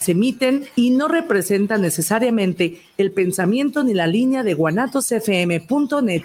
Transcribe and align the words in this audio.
se 0.00 0.12
emiten 0.12 0.64
y 0.76 0.90
no 0.90 1.08
representan 1.08 1.82
necesariamente 1.82 2.80
el 2.96 3.12
pensamiento 3.12 3.84
ni 3.84 3.92
la 3.92 4.06
línea 4.06 4.42
de 4.42 4.54
guanatosfm.net. 4.54 6.22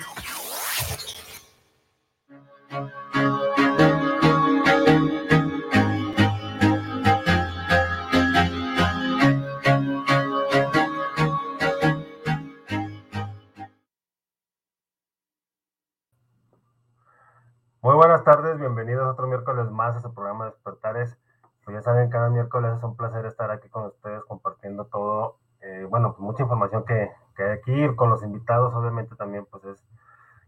Muy 17.82 17.94
buenas 17.94 18.24
tardes, 18.24 18.58
bienvenidos 18.58 19.12
otro 19.12 19.28
miércoles 19.28 19.70
más 19.70 19.98
a 19.98 20.02
su 20.02 20.14
programa 20.14 20.46
Despertares 20.46 21.18
pues 21.66 21.76
ya 21.76 21.82
saben, 21.82 22.10
cada 22.10 22.30
miércoles 22.30 22.78
es 22.78 22.84
un 22.84 22.96
placer 22.96 23.26
estar 23.26 23.50
aquí 23.50 23.68
con 23.70 23.86
ustedes 23.88 24.24
compartiendo 24.26 24.86
todo, 24.86 25.40
eh, 25.62 25.88
bueno, 25.90 26.12
pues 26.12 26.20
mucha 26.20 26.44
información 26.44 26.86
que, 26.86 27.12
que, 27.36 27.44
hay 27.44 27.52
aquí, 27.54 27.96
con 27.96 28.12
los 28.12 28.22
invitados, 28.22 28.74
obviamente 28.76 29.16
también 29.16 29.48
pues 29.50 29.66
es, 29.66 29.84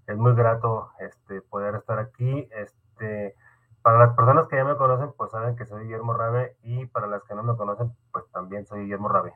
es 0.06 0.16
muy 0.16 0.36
grato 0.36 0.92
este, 1.00 1.42
poder 1.42 1.74
estar 1.76 1.98
aquí. 1.98 2.48
Este, 2.52 3.36
para 3.82 3.98
las 3.98 4.16
personas 4.16 4.48
que 4.48 4.58
ya 4.58 4.64
me 4.64 4.78
conocen, 4.78 5.12
pues 5.18 5.32
saben 5.32 5.56
que 5.56 5.66
soy 5.66 5.86
Guillermo 5.86 6.14
Rabe 6.14 6.56
y 6.62 6.86
para 6.86 7.08
las 7.08 7.24
que 7.24 7.34
no 7.34 7.42
me 7.42 7.58
conocen, 7.58 7.92
pues 8.12 8.30
también 8.32 8.68
soy 8.68 8.82
Guillermo 8.82 9.10
Rabe. 9.10 9.34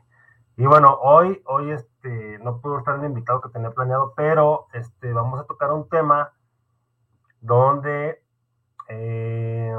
Y 0.57 0.67
bueno, 0.67 0.99
hoy, 1.01 1.41
hoy 1.47 1.71
este, 1.71 2.37
no 2.43 2.61
pudo 2.61 2.77
estar 2.77 2.99
el 2.99 3.05
invitado 3.05 3.41
que 3.41 3.49
tenía 3.49 3.71
planeado, 3.71 4.13
pero 4.15 4.67
este, 4.73 5.11
vamos 5.13 5.39
a 5.39 5.45
tocar 5.45 5.71
un 5.71 5.89
tema 5.89 6.31
donde... 7.41 8.21
Eh, 8.87 9.73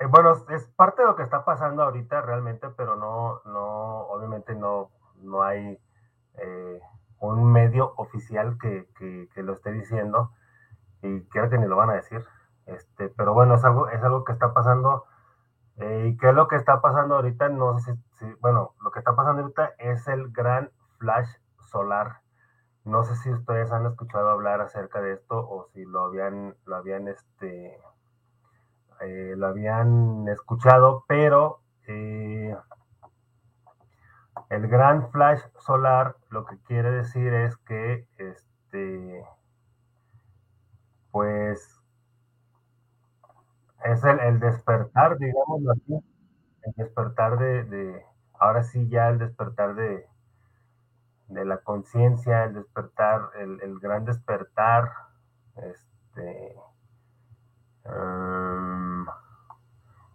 Eh, 0.00 0.06
bueno, 0.06 0.34
es 0.50 0.66
parte 0.76 1.02
de 1.02 1.08
lo 1.08 1.16
que 1.16 1.22
está 1.22 1.44
pasando 1.44 1.82
ahorita 1.82 2.20
realmente, 2.20 2.68
pero 2.76 2.96
no, 2.96 3.40
no, 3.46 4.00
obviamente 4.08 4.54
no, 4.54 4.90
no 5.22 5.42
hay 5.42 5.78
eh, 6.38 6.80
un 7.20 7.50
medio 7.52 7.94
oficial 7.96 8.58
que, 8.58 8.88
que, 8.98 9.42
lo 9.42 9.52
esté 9.52 9.72
diciendo 9.72 10.32
y 11.02 11.22
creo 11.28 11.48
que 11.48 11.58
ni 11.58 11.66
lo 11.66 11.76
van 11.76 11.90
a 11.90 11.94
decir. 11.94 12.24
Este, 12.66 13.08
pero 13.08 13.34
bueno, 13.34 13.54
es 13.54 13.64
algo, 13.64 13.88
es 13.88 14.02
algo 14.02 14.24
que 14.24 14.32
está 14.32 14.52
pasando. 14.52 15.04
Eh, 15.76 16.08
¿Y 16.08 16.16
qué 16.18 16.30
es 16.30 16.34
lo 16.34 16.48
que 16.48 16.56
está 16.56 16.80
pasando 16.80 17.16
ahorita? 17.16 17.48
No 17.48 17.78
sé 17.78 17.96
si, 18.18 18.26
bueno, 18.40 18.74
lo 18.82 18.90
que 18.90 18.98
está 19.00 19.16
pasando 19.16 19.42
ahorita 19.42 19.74
es 19.78 20.06
el 20.08 20.30
gran 20.32 20.70
flash 20.98 21.28
solar. 21.70 22.20
No 22.84 23.04
sé 23.04 23.16
si 23.16 23.30
ustedes 23.32 23.72
han 23.72 23.86
escuchado 23.86 24.28
hablar 24.28 24.60
acerca 24.60 25.00
de 25.00 25.14
esto 25.14 25.38
o 25.38 25.64
si 25.72 25.84
lo 25.84 26.04
habían, 26.04 26.56
lo 26.66 26.76
habían 26.76 27.08
este, 27.08 27.80
eh, 29.00 29.34
lo 29.36 29.48
habían 29.48 30.28
escuchado, 30.44 31.04
pero 31.08 31.60
eh, 31.86 32.54
el 34.50 34.68
gran 34.68 35.10
flash 35.10 35.40
solar 35.58 36.16
lo 36.28 36.44
que 36.44 36.58
quiere 36.66 36.90
decir 36.90 37.32
es 37.32 37.56
que 37.56 38.06
este 38.18 39.24
pues 41.10 41.80
es 43.84 44.04
el, 44.04 44.40
despertar, 44.40 45.16
digámoslo 45.18 45.72
el 45.72 46.72
despertar 46.76 47.38
de, 47.38 48.04
ahora 48.38 48.64
sí 48.64 48.88
ya 48.88 49.08
el 49.08 49.18
despertar 49.18 49.74
de, 49.74 50.06
de 51.28 51.44
la 51.44 51.58
conciencia, 51.58 52.44
el 52.44 52.54
despertar, 52.54 53.30
el, 53.38 53.60
el, 53.62 53.78
gran 53.78 54.04
despertar, 54.04 54.90
este, 55.56 56.56
Um, 57.86 59.06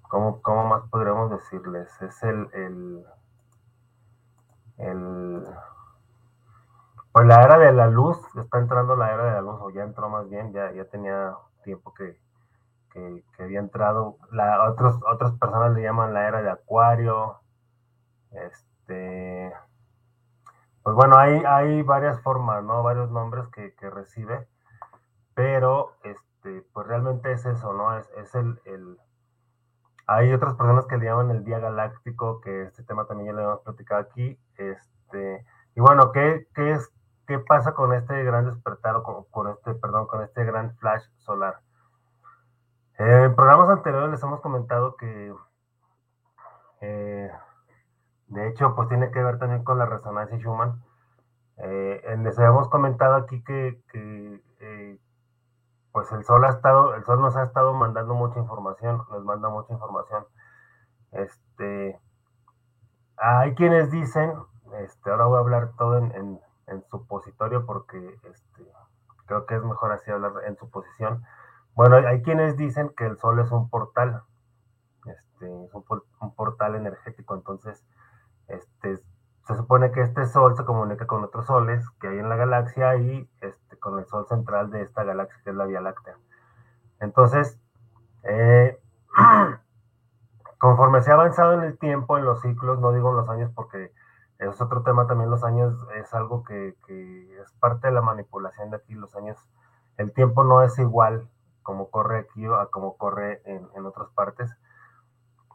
¿cómo, 0.09 0.41
más 0.65 0.89
podríamos 0.89 1.31
decirles? 1.31 1.89
Es 2.01 2.21
el, 2.23 2.49
el, 2.53 3.05
el, 4.77 5.43
pues 7.11 7.27
la 7.27 7.43
era 7.43 7.57
de 7.59 7.71
la 7.71 7.87
luz, 7.87 8.17
está 8.35 8.59
entrando 8.59 8.95
la 8.95 9.13
era 9.13 9.25
de 9.25 9.31
la 9.33 9.41
luz, 9.41 9.59
o 9.61 9.69
ya 9.69 9.83
entró 9.83 10.09
más 10.09 10.29
bien, 10.29 10.51
ya, 10.51 10.71
ya 10.73 10.85
tenía 10.85 11.35
tiempo 11.63 11.93
que, 11.93 12.19
que, 12.91 13.23
había 13.43 13.59
entrado. 13.59 14.17
La, 14.31 14.69
otros, 14.69 14.99
otras 15.07 15.33
personas 15.33 15.73
le 15.73 15.83
llaman 15.83 16.13
la 16.13 16.27
era 16.27 16.41
de 16.41 16.49
Acuario. 16.49 17.39
Este, 18.31 19.53
pues 20.83 20.95
bueno, 20.95 21.17
hay, 21.17 21.43
hay 21.45 21.81
varias 21.83 22.19
formas, 22.21 22.63
¿no? 22.63 22.83
Varios 22.83 23.11
nombres 23.11 23.47
que, 23.49 23.75
que 23.75 23.89
recibe, 23.89 24.47
pero 25.35 25.93
este, 26.03 26.63
pues 26.73 26.87
realmente 26.87 27.31
es 27.31 27.45
eso, 27.45 27.73
¿no? 27.73 27.97
Es, 27.97 28.09
es 28.17 28.33
el, 28.35 28.59
el, 28.65 28.97
Hay 30.11 30.33
otras 30.33 30.55
personas 30.55 30.87
que 30.87 30.97
le 30.97 31.05
llaman 31.05 31.29
el 31.29 31.43
día 31.43 31.59
galáctico, 31.59 32.41
que 32.41 32.63
este 32.63 32.81
tema 32.81 33.05
también 33.05 33.27
ya 33.27 33.33
lo 33.33 33.43
hemos 33.43 33.61
platicado 33.61 34.01
aquí. 34.01 34.39
Este, 34.57 35.45
y 35.75 35.81
bueno, 35.81 36.11
¿qué, 36.11 36.47
qué 36.55 36.71
es, 36.71 36.91
¿qué 37.27 37.37
pasa 37.37 37.75
con 37.75 37.93
este 37.93 38.23
gran 38.23 38.47
despertar 38.47 38.95
o 38.95 39.27
con, 39.29 39.51
este, 39.51 39.75
perdón, 39.75 40.07
con 40.07 40.23
este 40.23 40.43
gran 40.45 40.75
flash 40.77 41.03
solar? 41.17 41.59
en 42.97 43.35
programas 43.35 43.69
anteriores 43.69 44.09
les 44.09 44.23
hemos 44.23 44.41
comentado 44.41 44.95
que, 44.95 45.31
eh, 46.81 47.31
de 48.27 48.47
hecho, 48.47 48.75
pues 48.75 48.89
tiene 48.89 49.11
que 49.11 49.21
ver 49.21 49.37
también 49.37 49.63
con 49.63 49.77
la 49.77 49.85
resonancia 49.85 50.39
Schumann. 50.39 50.81
Eh, 51.57 52.01
les 52.23 52.37
habíamos 52.39 52.67
comentado 52.69 53.13
aquí 53.13 53.43
que, 53.43 53.79
que 53.91 54.41
eh, 54.59 54.97
pues 55.99 56.13
el 56.13 56.23
sol 56.23 56.45
ha 56.45 56.49
estado, 56.49 56.95
el 56.95 57.03
sol 57.03 57.19
nos 57.19 57.35
ha 57.35 57.43
estado 57.43 57.73
mandando 57.73 58.13
mucha 58.13 58.39
información, 58.39 59.03
nos 59.09 59.21
manda 59.25 59.49
mucha 59.49 59.73
información. 59.73 60.25
Este, 61.11 61.99
hay 63.17 63.53
quienes 63.53 63.91
dicen, 63.91 64.31
este, 64.79 65.11
ahora 65.11 65.25
voy 65.25 65.35
a 65.35 65.39
hablar 65.41 65.71
todo 65.77 65.97
en, 65.97 66.39
en, 66.67 66.83
supositorio 66.89 67.65
porque 67.65 68.17
este, 68.23 68.71
creo 69.25 69.45
que 69.45 69.55
es 69.55 69.63
mejor 69.63 69.91
así 69.91 70.09
hablar 70.09 70.31
en 70.47 70.55
suposición. 70.55 71.25
Bueno, 71.75 71.97
hay 71.97 72.21
quienes 72.21 72.55
dicen 72.55 72.93
que 72.95 73.05
el 73.05 73.17
sol 73.17 73.37
es 73.39 73.51
un 73.51 73.69
portal, 73.69 74.23
este, 75.05 75.65
es 75.65 75.73
un, 75.73 75.83
un 76.21 76.33
portal 76.33 76.75
energético, 76.75 77.35
entonces, 77.35 77.83
este, 78.47 79.01
se 79.47 79.55
supone 79.57 79.91
que 79.91 79.99
este 79.99 80.25
sol 80.27 80.55
se 80.55 80.63
comunica 80.63 81.07
con 81.07 81.25
otros 81.25 81.47
soles 81.47 81.83
que 81.99 82.07
hay 82.07 82.19
en 82.19 82.29
la 82.29 82.37
galaxia 82.37 82.95
y 82.95 83.29
este, 83.41 83.68
con 83.79 83.99
el 83.99 84.05
sol 84.05 84.25
central 84.27 84.69
de 84.71 84.81
esta 84.83 85.03
galaxia 85.03 85.41
que 85.43 85.49
es 85.49 85.55
la 85.55 85.65
Vía 85.65 85.81
Láctea. 85.81 86.17
Entonces, 86.99 87.59
eh, 88.23 88.79
conforme 90.59 91.01
se 91.01 91.11
ha 91.11 91.15
avanzado 91.15 91.53
en 91.53 91.63
el 91.63 91.77
tiempo, 91.77 92.17
en 92.17 92.25
los 92.25 92.41
ciclos, 92.41 92.79
no 92.79 92.91
digo 92.91 93.09
en 93.09 93.17
los 93.17 93.29
años 93.29 93.51
porque 93.55 93.91
es 94.39 94.61
otro 94.61 94.83
tema 94.83 95.07
también, 95.07 95.29
los 95.29 95.43
años 95.43 95.73
es 95.95 96.13
algo 96.13 96.43
que, 96.43 96.75
es 96.89 97.51
parte 97.59 97.87
de 97.87 97.93
la 97.93 98.01
manipulación 98.01 98.69
de 98.69 98.77
aquí, 98.77 98.93
los 98.93 99.15
años, 99.15 99.37
el 99.97 100.13
tiempo 100.13 100.43
no 100.43 100.63
es 100.63 100.77
igual 100.79 101.29
como 101.63 101.89
corre 101.89 102.19
aquí 102.19 102.45
a 102.45 102.67
como 102.67 102.97
corre 102.97 103.41
en, 103.45 103.67
en 103.75 103.85
otras 103.85 104.09
partes, 104.11 104.49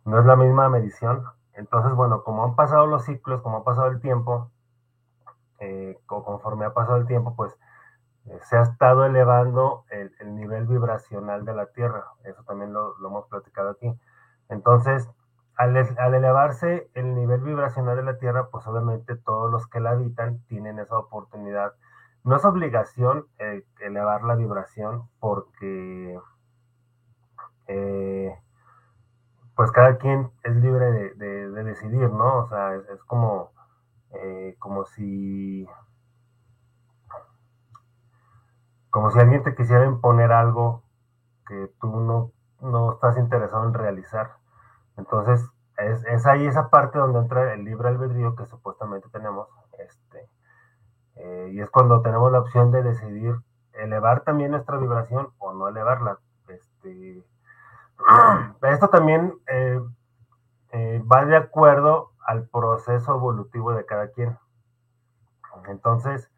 no 0.05 0.19
es 0.19 0.27
la 0.27 0.37
misma 0.37 0.69
medición, 0.69 1.25
entonces, 1.55 1.93
bueno, 1.95 2.25
como 2.25 2.45
han 2.45 2.57
pasado 2.57 2.87
los 2.87 3.05
ciclos, 3.05 3.41
como 3.43 3.59
ha 3.59 3.65
pasado 3.65 3.87
el 3.89 4.01
tiempo, 4.01 4.51
eh, 5.61 5.99
conforme 6.07 6.65
ha 6.65 6.75
pasado 6.75 6.97
el 6.97 7.07
tiempo, 7.07 7.35
pues 7.37 7.57
eh, 8.27 8.39
se 8.43 8.57
ha 8.57 8.63
estado 8.63 9.05
elevando 9.05 9.85
el, 9.91 10.13
nivel 10.35 10.67
vibracional 10.67 11.45
de 11.45 11.55
la 11.55 11.67
Tierra. 11.67 12.05
Eso 12.25 12.43
también 12.45 12.73
lo, 12.73 12.95
hemos 12.99 13.27
platicado 13.29 13.71
aquí. 13.71 13.93
Entonces, 14.49 15.09
al, 15.57 15.77
elevarse 15.77 16.91
el 16.95 17.15
nivel 17.15 17.41
vibracional 17.41 17.97
de 17.97 18.03
la 18.03 18.19
Tierra, 18.19 18.49
pues 18.51 18.67
obviamente 18.67 19.17
todos 19.17 19.51
los 19.51 19.67
que 19.69 19.81
la 19.81 19.91
habitan 19.91 20.41
tienen 20.47 20.79
esa 20.79 20.99
oportunidad. 20.99 21.73
No 22.25 22.37
es 22.37 22.45
obligación 22.45 23.27
eh, 23.39 23.65
elevar 23.81 24.25
la 24.25 24.35
vibración 24.35 25.09
porque 25.21 26.19
pues 29.57 29.71
cada 29.71 29.99
quien 29.99 30.31
es 30.43 30.57
libre 30.57 31.15
de, 31.15 31.49
decidir, 31.65 32.11
¿no? 32.11 32.39
O 32.45 32.49
sea, 32.49 32.75
es, 32.75 33.03
como, 33.07 33.53
eh, 34.13 34.57
como 34.59 34.85
si, 34.85 35.67
como 38.95 39.11
si 39.11 39.19
alguien 39.19 39.43
te 39.43 39.57
quisiera 39.57 39.87
imponer 39.87 40.31
algo 40.31 40.85
que 41.49 41.69
tú 41.81 41.89
no, 41.99 42.31
no 42.61 42.93
estás 42.93 43.19
interesado 43.19 43.65
en 43.65 43.75
realizar. 43.75 44.37
Entonces, 44.97 45.45
es, 45.79 46.27
ahí 46.27 46.47
esa 46.47 46.71
parte 46.71 47.01
donde 47.01 47.19
entra 47.19 47.55
el 47.55 47.65
libre 47.65 47.89
albedrío 47.89 48.37
que 48.37 48.47
supuestamente 48.47 49.09
tenemos, 49.09 49.49
este, 49.81 50.31
eh, 51.17 51.51
y 51.53 51.61
es 51.61 51.71
cuando 51.71 52.03
tenemos 52.03 52.31
la 52.31 52.39
opción 52.39 52.71
de 52.71 52.85
decidir 52.85 53.35
elevar 53.73 54.21
también 54.21 54.53
nuestra 54.53 54.77
vibración 54.77 55.33
o 55.39 55.53
no 55.53 55.67
elevarla. 55.67 56.21
Este, 56.47 57.25
esto 58.63 58.91
también 58.91 59.35
eh, 59.49 59.81
eh, 60.71 61.03
va 61.13 61.25
de 61.25 61.35
acuerdo 61.35 62.13
al 62.25 62.47
proceso 62.47 63.17
evolutivo 63.17 63.73
de 63.73 63.87
cada 63.87 64.13
quien. 64.13 64.39
Entonces, 65.67 66.31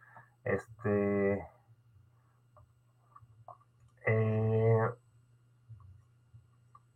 este, 0.44 1.46
eh, 4.06 4.80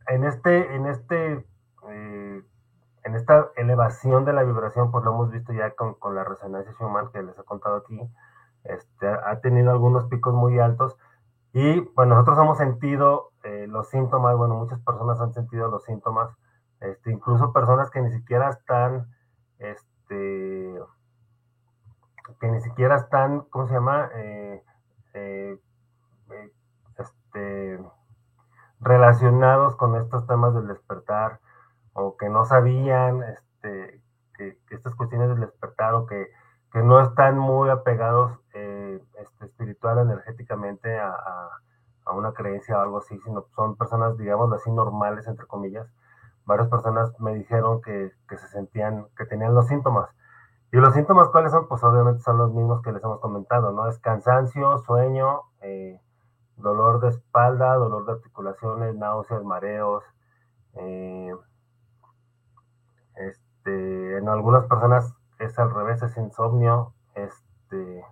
en 0.07 0.25
este, 0.25 0.75
en 0.75 0.87
este, 0.87 1.47
eh, 1.89 2.43
en 3.05 3.15
esta 3.15 3.51
elevación 3.57 4.25
de 4.25 4.33
la 4.33 4.45
vibración, 4.45 4.91
pues 4.91 5.05
lo 5.05 5.13
hemos 5.13 5.31
visto 5.31 5.53
ya 5.53 5.71
con, 5.73 5.95
con 5.95 6.15
la 6.15 6.25
resonancia 6.25 6.73
Schumann 6.73 7.11
que 7.13 7.23
les 7.23 7.39
he 7.39 7.45
contado 7.45 7.77
aquí, 7.77 8.01
este, 8.65 9.09
ha 9.09 9.41
tenido 9.41 9.71
algunos 9.71 10.05
picos 10.07 10.35
muy 10.35 10.59
altos 10.59 10.97
y 11.53 11.81
bueno, 11.95 12.15
nosotros 12.15 12.39
hemos 12.39 12.59
sentido 12.59 13.33
eh, 13.43 13.67
los 13.69 13.89
síntomas, 13.89 14.37
bueno, 14.37 14.55
muchas 14.55 14.81
personas 14.81 15.21
han 15.21 15.33
sentido 15.33 15.69
los 15.69 15.85
síntomas, 15.85 16.31
este, 16.81 17.11
incluso 17.11 17.53
personas 17.53 17.91
que 17.91 18.01
ni 18.01 18.13
siquiera 18.13 18.51
están, 18.51 19.13
este, 19.59 20.79
que 22.41 22.49
ni 22.49 22.61
siquiera 22.61 22.97
están, 22.97 23.41
¿cómo 23.51 23.67
se 23.67 23.75
llama? 23.75 24.11
Este, 27.31 27.79
relacionados 28.81 29.77
con 29.77 29.95
estos 29.97 30.27
temas 30.27 30.55
del 30.55 30.67
despertar 30.67 31.41
o 31.93 32.17
que 32.17 32.29
no 32.29 32.45
sabían 32.45 33.23
este, 33.23 34.03
que, 34.37 34.59
estas 34.71 34.95
cuestiones 34.95 35.29
del 35.29 35.41
despertar 35.41 35.95
o 35.95 36.07
que, 36.07 36.29
que 36.73 36.83
no 36.83 37.01
están 37.01 37.39
muy 37.39 37.69
apegados 37.69 38.39
eh, 38.55 39.01
este, 39.19 39.47
espiritual, 39.47 39.99
energéticamente 39.99 40.99
a, 40.99 41.13
a, 42.07 42.13
una 42.13 42.33
creencia 42.33 42.77
o 42.77 42.81
algo 42.81 42.99
así, 42.99 43.17
sino 43.21 43.45
son 43.55 43.77
personas, 43.77 44.19
digamos 44.19 44.53
así, 44.53 44.69
normales, 44.73 45.29
entre 45.29 45.47
comillas. 45.47 45.87
Varias 46.45 46.67
personas 46.67 47.13
me 47.21 47.35
dijeron 47.35 47.81
que, 47.83 48.11
que 48.29 48.37
se 48.37 48.49
sentían, 48.49 49.07
que 49.17 49.27
tenían 49.27 49.55
los 49.55 49.69
síntomas. 49.69 50.11
Y 50.73 50.79
los 50.79 50.93
síntomas, 50.95 51.29
¿cuáles 51.29 51.53
son? 51.53 51.69
Pues 51.69 51.85
obviamente 51.85 52.21
son 52.23 52.39
los 52.39 52.53
mismos 52.53 52.83
que 52.83 52.91
les 52.91 53.05
hemos 53.05 53.21
comentado, 53.21 53.71
¿no? 53.71 53.87
Es 53.87 54.01
cansancio, 54.01 54.79
sueño, 54.79 55.43
eh, 55.61 56.01
dolor 56.61 57.01
de 57.01 57.09
espalda, 57.09 57.75
dolor 57.75 58.07
de 58.07 58.13
articulaciones, 58.13 58.95
náuseas, 58.97 59.43
mareos. 59.45 60.05
Eh, 60.75 61.35
este, 63.17 64.19
en 64.19 64.29
algunas 64.29 64.67
personas 64.67 65.15
es 65.39 65.59
al 65.59 65.73
revés, 65.73 66.03
es 66.03 66.17
insomnio, 66.17 66.95
este, 67.15 68.05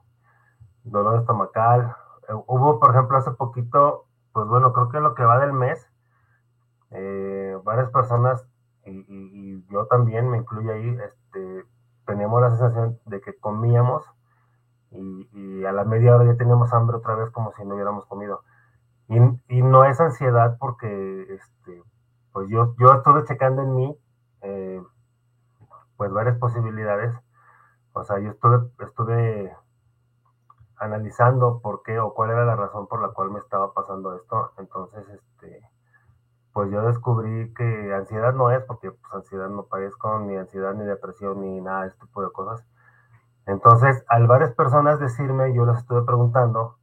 dolor 0.85 1.21
estomacal. 1.21 1.95
Eh, 2.29 2.35
hubo, 2.47 2.81
por 2.81 2.91
ejemplo, 2.91 3.19
hace 3.19 3.31
poquito, 3.33 4.07
pues 4.33 4.47
bueno, 4.47 4.73
creo 4.73 4.89
que 4.89 5.01
lo 5.01 5.15
que 5.15 5.25
va 5.25 5.39
del 5.39 5.53
mes, 5.53 5.87
eh, 6.91 7.57
varias 7.65 7.91
personas, 7.91 8.45
y, 8.85 9.65
yo 9.71 9.87
también 9.87 10.31
me 10.31 10.39
incluyo 10.39 10.73
ahí, 10.73 10.99
este, 11.05 11.65
teníamos 12.07 12.41
la 12.41 12.51
sensación 12.51 12.99
de 13.05 13.21
que 13.21 13.37
comíamos 13.39 14.05
y, 14.91 15.65
a 15.65 15.73
la 15.73 15.85
media 15.85 16.15
hora 16.15 16.25
ya 16.25 16.37
teníamos 16.37 16.73
hambre 16.73 16.97
otra 16.97 17.15
vez 17.15 17.31
como 17.31 17.53
si 17.53 17.65
no 17.65 17.75
hubiéramos 17.75 18.07
comido. 18.07 18.43
Y, 19.09 19.63
no 19.63 19.85
es 19.85 20.01
ansiedad 20.01 20.57
porque, 20.59 21.23
este, 21.35 21.83
pues 22.33 22.49
yo, 22.51 22.75
yo 22.79 22.93
estuve 22.95 23.25
checando 23.25 23.63
en 23.63 23.75
mí, 23.75 23.99
eh, 24.43 24.83
pues 25.97 26.13
varias 26.13 26.39
posibilidades. 26.39 27.15
O 27.93 28.05
sea, 28.05 28.19
yo 28.21 28.31
estuve, 28.31 28.71
estuve 28.81 29.57
analizando 30.77 31.61
por 31.61 31.83
qué 31.83 31.99
o 31.99 32.15
cuál 32.15 32.31
era 32.31 32.45
la 32.45 32.57
razón 32.57 32.87
por 32.87 33.03
la 33.03 33.09
cual 33.09 33.31
me 33.31 33.41
estaba 33.41 33.73
pasando 33.73 34.15
esto. 34.15 34.53
Entonces, 34.59 35.09
este, 35.09 35.63
pues 36.53 36.71
yo 36.71 36.83
descubrí 36.83 37.53
que 37.55 37.95
ansiedad 37.95 38.35
no 38.35 38.51
es, 38.51 38.63
porque 38.65 38.91
pues 38.91 39.13
ansiedad 39.13 39.49
no 39.49 39.65
padezco 39.65 40.19
ni 40.21 40.37
ansiedad 40.37 40.75
ni 40.75 40.85
depresión 40.85 41.41
ni 41.41 41.61
nada 41.61 41.83
de 41.83 41.89
este 41.89 42.07
tipo 42.07 42.23
de 42.23 42.31
cosas. 42.31 42.65
Entonces, 43.49 44.05
al 44.09 44.27
varias 44.27 44.53
personas 44.53 45.01
decirme, 45.01 45.55
yo 45.55 45.65
les 45.65 45.79
estuve 45.79 46.03
preguntando, 46.03 46.77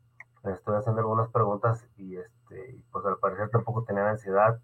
les 0.44 0.56
estuve 0.56 0.78
haciendo 0.78 1.02
algunas 1.02 1.30
preguntas 1.30 1.88
y 1.96 2.18
este, 2.18 2.82
pues 2.92 3.06
al 3.06 3.18
parecer 3.20 3.50
tampoco 3.52 3.84
tenían 3.84 4.08
ansiedad. 4.08 4.60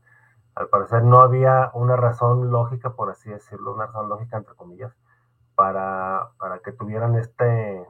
Al 0.55 0.67
parecer 0.69 1.03
no 1.03 1.19
había 1.19 1.69
una 1.75 1.95
razón 1.95 2.49
lógica, 2.49 2.93
por 2.95 3.11
así 3.11 3.29
decirlo, 3.29 3.75
una 3.75 3.85
razón 3.85 4.09
lógica 4.09 4.37
entre 4.37 4.55
comillas, 4.55 4.91
para, 5.53 6.31
para 6.39 6.57
que 6.59 6.71
tuvieran 6.71 7.15
este, 7.17 7.87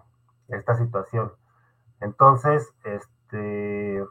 esta 0.50 0.76
situación. 0.76 1.32
Entonces, 2.02 2.70
este, 2.84 4.02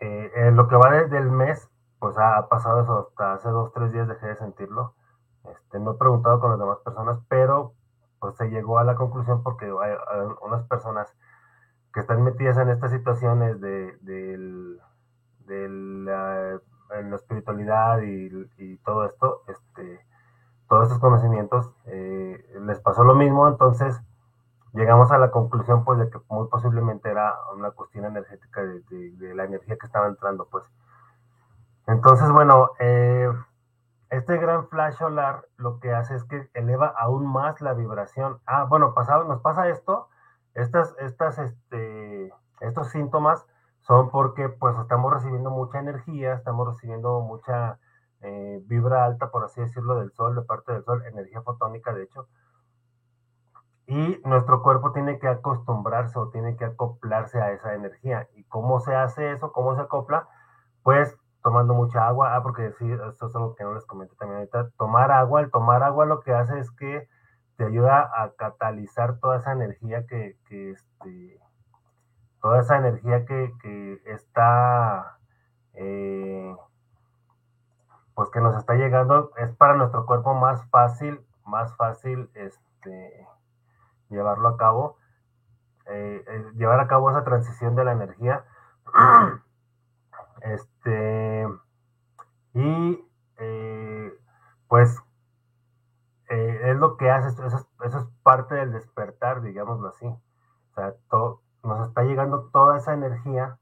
eh, 0.00 0.32
en 0.34 0.56
lo 0.56 0.68
que 0.68 0.76
va 0.76 0.90
desde 0.90 1.16
el 1.16 1.30
mes, 1.30 1.70
pues 1.98 2.18
ha 2.18 2.48
pasado 2.50 2.82
eso, 2.82 3.08
hasta 3.08 3.32
hace 3.32 3.48
dos, 3.48 3.72
tres 3.72 3.92
días 3.92 4.08
dejé 4.08 4.26
de 4.26 4.36
sentirlo 4.36 4.94
este, 5.50 5.78
no 5.80 5.92
he 5.92 5.98
preguntado 5.98 6.40
con 6.40 6.50
las 6.50 6.58
demás 6.58 6.78
personas, 6.78 7.18
pero 7.28 7.72
pues 8.20 8.36
se 8.36 8.50
llegó 8.50 8.78
a 8.78 8.84
la 8.84 8.94
conclusión 8.94 9.42
porque 9.42 9.66
hay, 9.66 9.96
unas 10.42 10.62
personas 10.64 11.12
que 11.92 12.00
están 12.00 12.22
metidas 12.22 12.56
en 12.58 12.70
estas 12.70 12.92
situaciones 12.92 13.60
de, 13.60 13.98
la, 15.46 16.60
en 16.98 17.10
la 17.10 17.16
espiritualidad 17.16 18.00
y, 18.02 18.76
todo 18.84 19.06
esto, 19.06 19.42
este, 19.48 20.00
todos 20.68 20.84
estos 20.84 21.00
conocimientos, 21.00 21.70
eh, 21.86 22.44
les 22.64 22.80
pasó 22.80 23.04
lo 23.04 23.14
mismo, 23.14 23.48
entonces 23.48 24.00
llegamos 24.72 25.10
a 25.10 25.18
la 25.18 25.30
conclusión 25.30 25.84
pues 25.84 25.98
de 25.98 26.08
que 26.08 26.18
muy 26.28 26.48
posiblemente 26.48 27.10
era 27.10 27.34
una 27.54 27.72
cuestión 27.72 28.06
energética 28.06 28.62
de, 28.62 28.80
de 28.88 29.34
la 29.34 29.44
energía 29.44 29.76
que 29.76 29.86
estaba 29.86 30.06
entrando 30.06 30.46
pues. 30.50 30.64
Entonces, 31.86 32.30
bueno, 32.30 32.70
eh, 32.78 33.28
este 34.12 34.36
gran 34.36 34.68
flash 34.68 34.96
solar 34.96 35.46
lo 35.56 35.80
que 35.80 35.90
hace 35.90 36.14
es 36.14 36.24
que 36.24 36.50
eleva 36.52 36.88
aún 36.98 37.26
más 37.26 37.62
la 37.62 37.72
vibración. 37.72 38.40
Ah, 38.44 38.64
bueno, 38.64 38.92
pasado, 38.92 39.24
nos 39.24 39.40
pasa 39.40 39.70
esto, 39.70 40.08
estas, 40.52 40.94
estas, 40.98 41.38
este, 41.38 42.30
estos 42.60 42.90
síntomas 42.90 43.46
son 43.80 44.10
porque 44.10 44.50
pues 44.50 44.76
estamos 44.78 45.14
recibiendo 45.14 45.50
mucha 45.50 45.78
energía, 45.78 46.34
estamos 46.34 46.68
recibiendo 46.68 47.20
mucha 47.22 47.78
eh, 48.20 48.60
vibra 48.66 49.06
alta, 49.06 49.30
por 49.30 49.44
así 49.44 49.62
decirlo, 49.62 49.98
del 49.98 50.12
sol, 50.12 50.34
de 50.34 50.42
parte 50.42 50.74
del 50.74 50.84
sol, 50.84 51.02
energía 51.06 51.40
fotónica, 51.40 51.94
de 51.94 52.02
hecho. 52.02 52.28
Y 53.86 54.20
nuestro 54.26 54.62
cuerpo 54.62 54.92
tiene 54.92 55.18
que 55.20 55.28
acostumbrarse 55.28 56.18
o 56.18 56.28
tiene 56.28 56.56
que 56.56 56.66
acoplarse 56.66 57.40
a 57.40 57.52
esa 57.52 57.72
energía. 57.72 58.28
¿Y 58.34 58.44
cómo 58.44 58.78
se 58.80 58.94
hace 58.94 59.32
eso? 59.32 59.52
¿Cómo 59.52 59.74
se 59.74 59.80
acopla? 59.80 60.28
Pues 60.82 61.16
tomando 61.42 61.74
mucha 61.74 62.06
agua. 62.06 62.34
Ah, 62.34 62.42
porque 62.42 62.72
sí, 62.78 62.90
esto 62.90 63.26
es 63.26 63.36
algo 63.36 63.54
que 63.54 63.64
no 63.64 63.74
les 63.74 63.84
comenté 63.86 64.14
también 64.16 64.38
ahorita. 64.38 64.70
Tomar 64.78 65.10
agua, 65.12 65.40
el 65.40 65.50
tomar 65.50 65.82
agua 65.82 66.06
lo 66.06 66.20
que 66.20 66.32
hace 66.32 66.58
es 66.58 66.70
que 66.72 67.08
te 67.56 67.64
ayuda 67.64 68.10
a 68.14 68.32
catalizar 68.32 69.18
toda 69.18 69.38
esa 69.38 69.52
energía 69.52 70.06
que, 70.06 70.36
que 70.46 70.70
este, 70.70 71.40
toda 72.40 72.60
esa 72.60 72.76
energía 72.76 73.24
que, 73.24 73.52
que 73.60 74.02
está, 74.06 75.18
eh, 75.74 76.56
pues 78.14 78.30
que 78.30 78.40
nos 78.40 78.56
está 78.56 78.74
llegando, 78.74 79.32
es 79.36 79.54
para 79.56 79.74
nuestro 79.74 80.06
cuerpo 80.06 80.34
más 80.34 80.64
fácil, 80.70 81.20
más 81.44 81.74
fácil, 81.76 82.30
este, 82.34 83.26
llevarlo 84.08 84.48
a 84.48 84.56
cabo, 84.56 84.96
eh, 85.86 86.24
eh, 86.26 86.52
llevar 86.54 86.80
a 86.80 86.88
cabo 86.88 87.10
esa 87.10 87.24
transición 87.24 87.74
de 87.76 87.84
la 87.84 87.92
energía. 87.92 88.44
Este, 90.44 91.48
y 92.54 93.04
eh, 93.38 94.12
pues 94.68 94.98
eh, 96.28 96.60
es 96.70 96.76
lo 96.76 96.96
que 96.96 97.10
hace, 97.10 97.28
eso 97.28 97.46
es, 97.84 98.06
parte 98.22 98.54
del 98.54 98.72
despertar, 98.72 99.42
digámoslo 99.42 99.88
así. 99.88 100.06
O 100.06 100.74
sea, 100.74 100.94
nos 101.62 101.88
está 101.88 102.02
llegando 102.02 102.48
toda 102.52 102.78
esa 102.78 102.94
energía, 102.94 103.58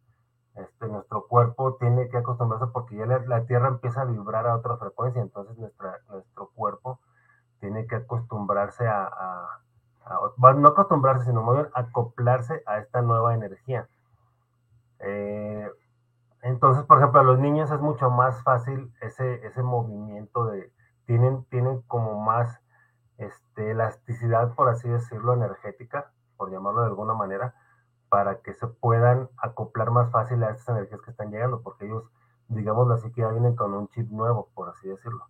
este, 0.55 0.87
nuestro 0.89 1.27
cuerpo 1.27 1.77
tiene 1.77 2.09
que 2.09 2.19
acostumbrarse 2.19 2.67
porque 2.73 2.97
ya 2.97 3.07
la, 3.07 3.45
Tierra 3.47 3.69
empieza 3.69 4.03
a 4.03 4.05
vibrar 4.05 4.47
a 4.47 4.57
otra 4.57 4.77
frecuencia, 4.77 5.23
entonces 5.23 5.57
nuestro 5.59 6.51
cuerpo 6.55 7.01
tiene 7.61 7.87
que 7.87 7.97
acostumbrarse 7.97 8.87
a, 8.89 9.61
no 10.57 10.69
acostumbrarse, 10.69 11.27
sino 11.27 11.43
más 11.43 11.69
acoplarse 11.75 12.63
a 12.67 12.79
esta 12.79 13.03
nueva 13.03 13.35
energía. 13.35 13.89
Eh, 15.01 15.71
entonces, 16.42 16.85
por 16.85 16.99
ejemplo, 16.99 17.20
a 17.20 17.25
los 17.25 17.38
niños 17.38 17.70
es 17.70 17.80
mucho 17.80 18.11
más 18.11 18.42
fácil 18.42 18.92
ese, 19.00 19.47
ese 19.47 19.62
movimiento 19.62 20.47
de, 20.47 20.73
tienen, 21.04 21.44
tienen 21.44 21.82
como 21.82 22.20
más 22.23 22.61
este, 23.18 23.73
elasticidad, 23.73 24.54
por 24.54 24.68
así 24.68 24.88
decirlo, 24.88 25.35
energética, 25.35 26.12
por 26.37 26.50
llamarlo 26.50 26.80
de 26.80 26.87
alguna 26.87 27.14
manera, 27.14 27.54
para 28.09 28.40
que 28.40 28.54
se 28.54 28.66
puedan 28.66 29.28
acoplar 29.37 29.90
más 29.90 30.11
fácil 30.11 30.42
a 30.42 30.50
estas 30.50 30.70
energías 30.70 31.02
que 31.02 31.11
están 31.11 31.30
llegando, 31.30 31.62
porque 31.62 31.87
ellos, 31.87 32.04
digámoslo 32.49 32.94
así, 32.94 33.12
que 33.12 33.20
ya 33.20 33.28
vienen 33.28 33.54
con 33.54 33.75
un 33.75 33.88
chip 33.88 34.11
nuevo, 34.11 34.49
por 34.54 34.70
así 34.70 34.88
decirlo. 34.88 35.26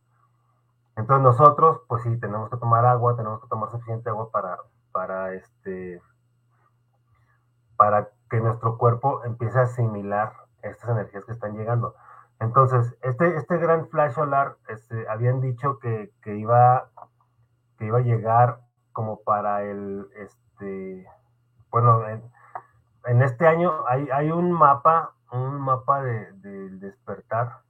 Entonces 0.96 1.24
nosotros, 1.24 1.80
pues 1.88 2.02
sí, 2.02 2.16
tenemos 2.18 2.50
que 2.50 2.56
tomar 2.56 2.84
agua, 2.84 3.16
tenemos 3.16 3.40
que 3.40 3.48
tomar 3.48 3.70
suficiente 3.70 4.10
agua 4.10 4.30
para, 4.30 4.58
para 4.92 5.34
este, 5.34 6.00
para 7.76 8.10
que 8.28 8.40
nuestro 8.40 8.78
cuerpo 8.78 9.24
empiece 9.24 9.58
a 9.58 9.62
asimilar 9.62 10.32
estas 10.62 10.90
energías 10.90 11.24
que 11.24 11.32
están 11.32 11.56
llegando. 11.56 11.94
Entonces, 12.40 12.96
este, 13.02 13.36
este 13.36 13.58
gran 13.58 13.88
flash 13.88 14.12
solar, 14.12 14.56
este, 14.68 15.08
habían 15.08 15.40
dicho 15.40 15.78
que, 15.78 16.12
que, 16.22 16.36
iba, 16.36 16.90
que 17.78 17.86
iba 17.86 17.98
a 17.98 18.02
llegar 18.02 18.60
como 18.92 19.22
para 19.22 19.62
el, 19.62 20.06
este, 20.16 21.06
bueno, 21.70 22.02
en, 22.08 23.22
este 23.22 23.46
año 23.46 23.84
hay, 23.86 24.08
hay 24.10 24.30
un 24.30 24.52
mapa 24.52 25.14
un 25.32 25.60
mapa 25.60 26.02
del 26.02 26.40
de 26.40 26.70
despertar. 26.78 27.60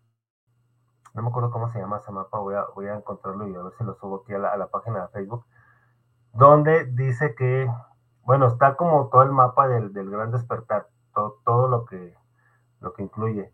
No 1.15 1.23
me 1.23 1.29
acuerdo 1.29 1.51
cómo 1.51 1.71
se 1.71 1.79
llama 1.79 1.99
ese 1.99 2.13
mapa, 2.13 2.39
voy 2.39 2.55
a, 2.55 2.67
voy 2.75 2.87
a 2.87 2.95
encontrarlo 2.95 3.47
y 3.49 3.55
a 3.55 3.63
ver 3.63 3.73
si 3.77 3.85
lo 3.85 3.95
subo 3.95 4.23
aquí 4.23 4.33
a 4.33 4.39
la, 4.39 4.67
página 4.69 5.03
de 5.03 5.09
Facebook, 5.09 5.45
donde 6.33 6.85
dice 6.87 7.35
que, 7.35 7.69
bueno, 8.23 8.47
está 8.47 8.77
como 8.77 9.09
todo 9.09 9.23
el 9.23 9.33
mapa 9.33 9.67
del, 9.69 9.93
del 9.93 10.11
gran 10.11 10.31
despertar, 10.31 10.87
todo 11.13 11.69
lo 11.69 11.85
que 11.85 12.15
lo 12.81 12.93
que 12.93 13.03
incluye. 13.03 13.53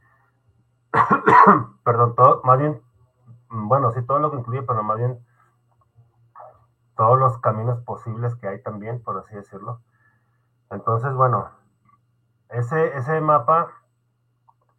Perdón, 1.85 2.14
todo, 2.14 2.42
más 2.45 2.59
bien, 2.59 2.80
bueno, 3.50 3.92
sí, 3.92 4.02
todo 4.04 4.18
lo 4.18 4.30
que 4.30 4.38
incluye, 4.38 4.62
pero 4.62 4.83
más 4.83 4.99
bien 4.99 5.25
todos 6.97 7.18
los 7.18 7.38
caminos 7.38 7.80
posibles 7.85 8.35
que 8.37 8.49
hay 8.49 8.62
también, 8.62 9.02
por 9.02 9.18
así 9.18 9.35
decirlo. 9.35 9.80
Entonces, 10.71 11.12
bueno, 11.14 11.50
ese, 12.49 12.97
ese 12.97 13.21
mapa, 13.21 13.71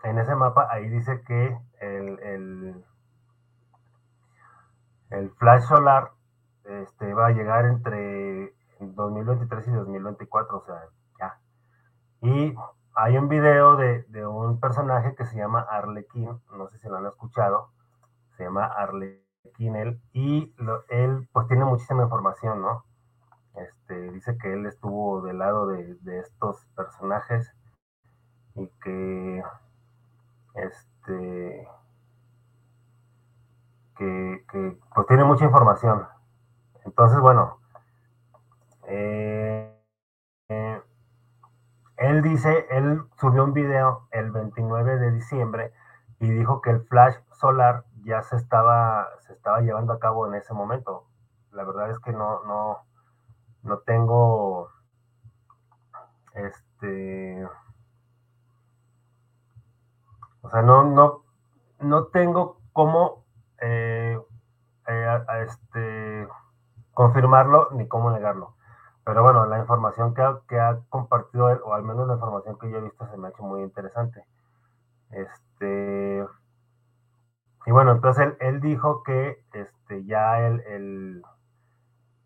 en 0.03 0.17
ese 0.17 0.35
mapa 0.35 0.67
ahí 0.69 0.89
dice 0.89 1.21
que 1.21 1.57
el, 1.79 2.19
el, 2.19 2.85
el 5.11 5.29
flash 5.31 5.61
solar 5.63 6.11
este, 6.65 7.13
va 7.13 7.27
a 7.27 7.31
llegar 7.31 7.65
entre 7.65 8.53
2023 8.79 9.67
y 9.67 9.71
2024, 9.71 10.57
o 10.57 10.65
sea, 10.65 10.81
ya. 11.19 11.39
Y 12.21 12.55
hay 12.99 13.15
un 13.15 13.29
video 13.29 13.75
de, 13.75 14.25
un 14.25 14.59
personaje 14.59 15.13
que 15.13 15.25
se 15.25 15.37
llama 15.37 15.61
Arlequín, 15.61 16.41
no 16.51 16.67
sé 16.67 16.79
si 16.79 16.89
lo 16.89 16.97
han 16.97 17.05
escuchado, 17.05 17.69
se 18.35 18.43
llama 18.43 18.65
Arlequín 18.65 19.75
él, 19.75 20.01
y 20.13 20.51
él 20.89 21.29
pues 21.31 21.47
tiene 21.47 21.63
muchísima 21.63 22.03
información, 22.03 22.63
¿no? 22.63 22.85
Este, 23.53 24.11
dice 24.11 24.35
que 24.39 24.51
él 24.51 24.65
estuvo 24.65 25.21
del 25.21 25.37
lado 25.37 25.67
de, 25.67 25.95
estos 26.19 26.65
personajes 26.75 27.55
y 28.55 28.67
que 28.83 29.43
este 30.55 31.67
que, 33.95 34.45
que, 34.51 34.79
pues 34.95 35.07
tiene 35.07 35.23
mucha 35.23 35.45
información. 35.45 36.07
Entonces, 36.83 37.19
bueno, 37.19 37.59
eh, 38.87 39.36
él 41.97 42.21
dice, 42.21 42.67
él 42.69 43.03
subió 43.19 43.43
un 43.43 43.53
video 43.53 44.07
el 44.11 44.31
29 44.31 44.97
de 44.97 45.11
diciembre 45.11 45.73
y 46.19 46.29
dijo 46.29 46.61
que 46.61 46.71
el 46.71 46.81
flash 46.81 47.15
solar 47.31 47.85
ya 48.03 48.21
se 48.23 48.35
estaba, 48.35 49.07
se 49.21 49.33
estaba 49.33 49.61
llevando 49.61 49.93
a 49.93 49.99
cabo 49.99 50.27
en 50.27 50.35
ese 50.35 50.53
momento. 50.53 51.05
La 51.51 51.63
verdad 51.63 51.89
es 51.89 51.99
que 51.99 52.11
no, 52.11 52.43
no, 52.45 52.77
no 53.63 53.79
tengo 53.79 54.69
este 56.33 57.47
o 60.41 60.49
sea 60.49 60.61
no 60.61 60.83
no 60.83 61.23
no 61.79 62.05
tengo 62.05 62.61
cómo 62.73 63.25
eh, 63.59 64.17
eh, 64.87 65.19
este 65.45 66.27
confirmarlo 66.93 67.69
ni 67.71 67.87
cómo 67.87 68.11
negarlo 68.11 68.56
pero 69.07 69.23
bueno, 69.23 69.45
la 69.45 69.57
información 69.57 70.13
que 70.13 70.21
ha, 70.21 70.41
que 70.49 70.59
ha 70.59 70.81
compartido 70.89 71.49
él, 71.49 71.59
o 71.63 71.73
al 71.73 71.81
menos 71.81 72.09
la 72.09 72.15
información 72.15 72.59
que 72.59 72.69
yo 72.69 72.79
he 72.79 72.81
visto, 72.81 73.07
se 73.07 73.15
me 73.15 73.27
ha 73.27 73.29
hecho 73.29 73.41
muy 73.41 73.61
interesante. 73.61 74.25
Este. 75.11 76.25
Y 77.65 77.71
bueno, 77.71 77.93
entonces 77.93 78.25
él, 78.25 78.37
él 78.41 78.59
dijo 78.59 79.03
que 79.03 79.41
este, 79.53 80.03
ya 80.03 80.45
el, 80.45 80.59
el, 80.67 81.21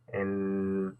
el, 0.08 0.98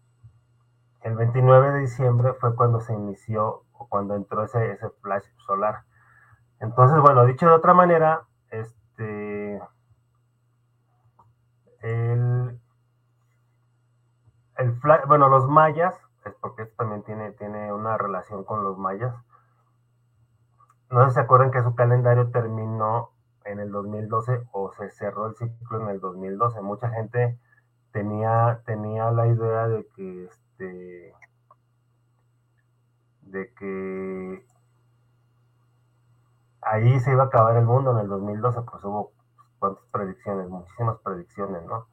el, 1.00 1.16
29 1.16 1.72
de 1.72 1.80
diciembre 1.80 2.32
fue 2.34 2.54
cuando 2.54 2.78
se 2.78 2.92
inició 2.94 3.64
o 3.72 3.88
cuando 3.88 4.14
entró 4.14 4.44
ese, 4.44 4.70
ese 4.70 4.88
flash 5.02 5.24
solar. 5.46 5.82
Entonces, 6.60 7.00
bueno, 7.00 7.24
dicho 7.24 7.48
de 7.48 7.54
otra 7.54 7.74
manera, 7.74 8.22
este, 8.52 9.60
el, 11.80 12.31
el 14.58 14.72
bueno, 15.06 15.28
los 15.28 15.48
mayas, 15.48 15.94
es 16.24 16.34
porque 16.40 16.62
esto 16.62 16.74
también 16.76 17.02
tiene, 17.02 17.32
tiene 17.32 17.72
una 17.72 17.96
relación 17.98 18.44
con 18.44 18.62
los 18.64 18.78
mayas. 18.78 19.14
No 20.90 21.02
sé 21.04 21.10
si 21.10 21.14
se 21.14 21.20
acuerdan 21.20 21.50
que 21.50 21.62
su 21.62 21.74
calendario 21.74 22.30
terminó 22.30 23.10
en 23.44 23.60
el 23.60 23.70
2012 23.70 24.46
o 24.52 24.72
se 24.72 24.90
cerró 24.90 25.26
el 25.26 25.36
ciclo 25.36 25.80
en 25.80 25.88
el 25.88 26.00
2012. 26.00 26.60
Mucha 26.60 26.90
gente 26.90 27.38
tenía, 27.92 28.62
tenía 28.66 29.10
la 29.10 29.26
idea 29.26 29.68
de 29.68 29.86
que 29.96 30.24
este 30.24 31.14
de 33.22 33.52
que 33.54 34.46
ahí 36.60 37.00
se 37.00 37.12
iba 37.12 37.24
a 37.24 37.26
acabar 37.26 37.56
el 37.56 37.64
mundo 37.64 37.92
en 37.92 37.98
el 37.98 38.08
2012, 38.08 38.60
pues 38.62 38.84
hubo 38.84 39.12
cuántas 39.58 39.84
predicciones, 39.86 40.48
muchísimas 40.48 40.98
predicciones, 40.98 41.64
¿no? 41.64 41.86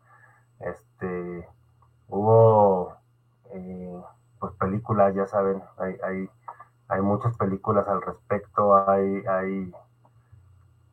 Este, 0.59 1.47
Hubo 2.09 2.95
eh, 3.51 4.01
pues 4.39 4.53
películas, 4.53 5.13
ya 5.13 5.27
saben, 5.27 5.61
hay, 5.77 5.95
hay, 6.03 6.29
hay, 6.87 7.01
muchas 7.01 7.35
películas 7.37 7.87
al 7.87 8.01
respecto, 8.01 8.75
hay, 8.89 9.23
hay, 9.27 9.73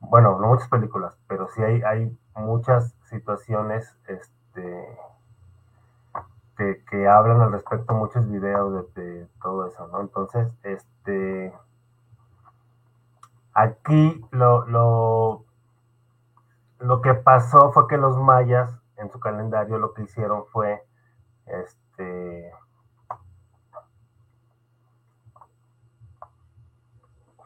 bueno, 0.01 0.39
no 0.39 0.49
muchas 0.49 0.69
películas, 0.69 1.15
pero 1.27 1.49
sí 1.49 1.63
hay, 1.63 1.83
hay 1.83 2.19
muchas 2.35 2.95
situaciones 3.05 3.97
este, 4.09 4.99
que, 6.91 7.09
hablan 7.09 7.41
al 7.41 7.53
respecto, 7.53 7.95
muchos 7.95 8.29
videos 8.29 8.95
de, 8.95 9.27
todo 9.41 9.67
eso, 9.67 9.87
¿no? 9.89 10.01
Entonces, 10.01 10.49
este, 10.63 11.55
aquí 13.55 14.25
lo, 14.33 14.67
lo, 14.67 15.45
lo 16.79 17.01
que 17.01 17.15
pasó 17.15 17.73
fue 17.73 17.87
que 17.87 17.97
los 17.97 18.19
mayas 18.19 18.71
en 18.97 19.11
su 19.11 19.21
calendario 19.21 19.79
lo 19.79 19.93
que 19.93 20.03
hicieron 20.03 20.47
fue 20.47 20.86
este. 21.47 22.53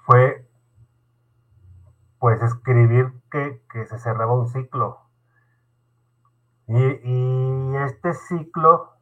Fue. 0.07 0.47
Pues 2.19 2.43
escribir 2.43 3.13
que, 3.31 3.63
se 3.87 3.99
cerraba 3.99 4.35
un 4.35 4.49
ciclo. 4.49 5.01
Y, 6.67 7.77
este 7.77 8.13
ciclo 8.13 8.93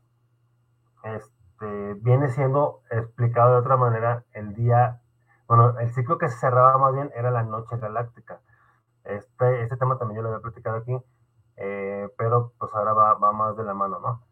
este, 1.02 1.94
viene 1.94 2.28
siendo 2.30 2.82
explicado 2.90 3.52
de 3.52 3.58
otra 3.58 3.76
manera 3.76 4.24
el 4.32 4.54
día, 4.54 5.00
bueno, 5.48 5.78
el 5.80 5.92
ciclo 5.92 6.16
que 6.16 6.28
se 6.28 6.38
cerraba 6.38 6.78
más 6.78 6.94
bien 6.94 7.10
era 7.14 7.30
la 7.30 7.42
noche 7.42 7.76
galáctica. 7.76 8.40
Este, 9.04 9.62
este 9.62 9.76
tema 9.76 9.98
también 9.98 10.18
yo 10.18 10.22
lo 10.22 10.28
había 10.28 10.42
platicado 10.42 10.76
aquí, 10.76 10.96
eh, 11.56 12.08
pero 12.16 12.52
pues 12.58 12.72
ahora 12.74 12.92
va, 12.92 13.14
va, 13.14 13.32
más 13.32 13.56
de 13.56 13.64
la 13.64 13.74
mano, 13.74 13.98
¿no? 14.00 14.27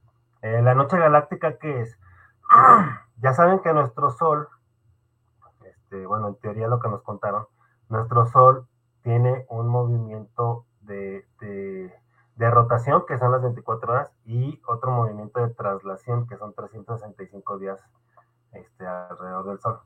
Eh, 0.47 0.63
la 0.63 0.77
noche 0.77 0.97
galáctica, 0.97 1.59
¿qué 1.59 1.81
es? 1.81 1.99
ya 3.17 3.33
saben 3.33 3.59
que 3.59 3.73
nuestro 3.73 4.11
Sol, 4.11 4.49
este, 5.65 6.07
bueno, 6.07 6.29
en 6.29 6.37
teoría 6.37 6.69
lo 6.69 6.79
que 6.79 6.89
nos 6.89 7.03
contaron, 7.03 7.47
nuestro 7.89 8.27
Sol 8.27 8.69
tiene 9.03 9.45
un 9.49 9.67
movimiento 9.67 10.65
de, 10.83 11.25
rotación, 12.39 13.05
que 13.07 13.19
son 13.19 13.33
las 13.33 13.43
24 13.43 13.93
horas, 13.93 14.13
y 14.25 14.63
otro 14.69 14.93
movimiento 14.93 15.41
de 15.41 15.53
traslación, 15.53 16.29
que 16.29 16.37
son 16.37 16.55
365 16.55 17.59
días 17.59 17.85
este, 18.53 18.87
alrededor 18.87 19.49
del 19.49 19.59
Sol. 19.59 19.81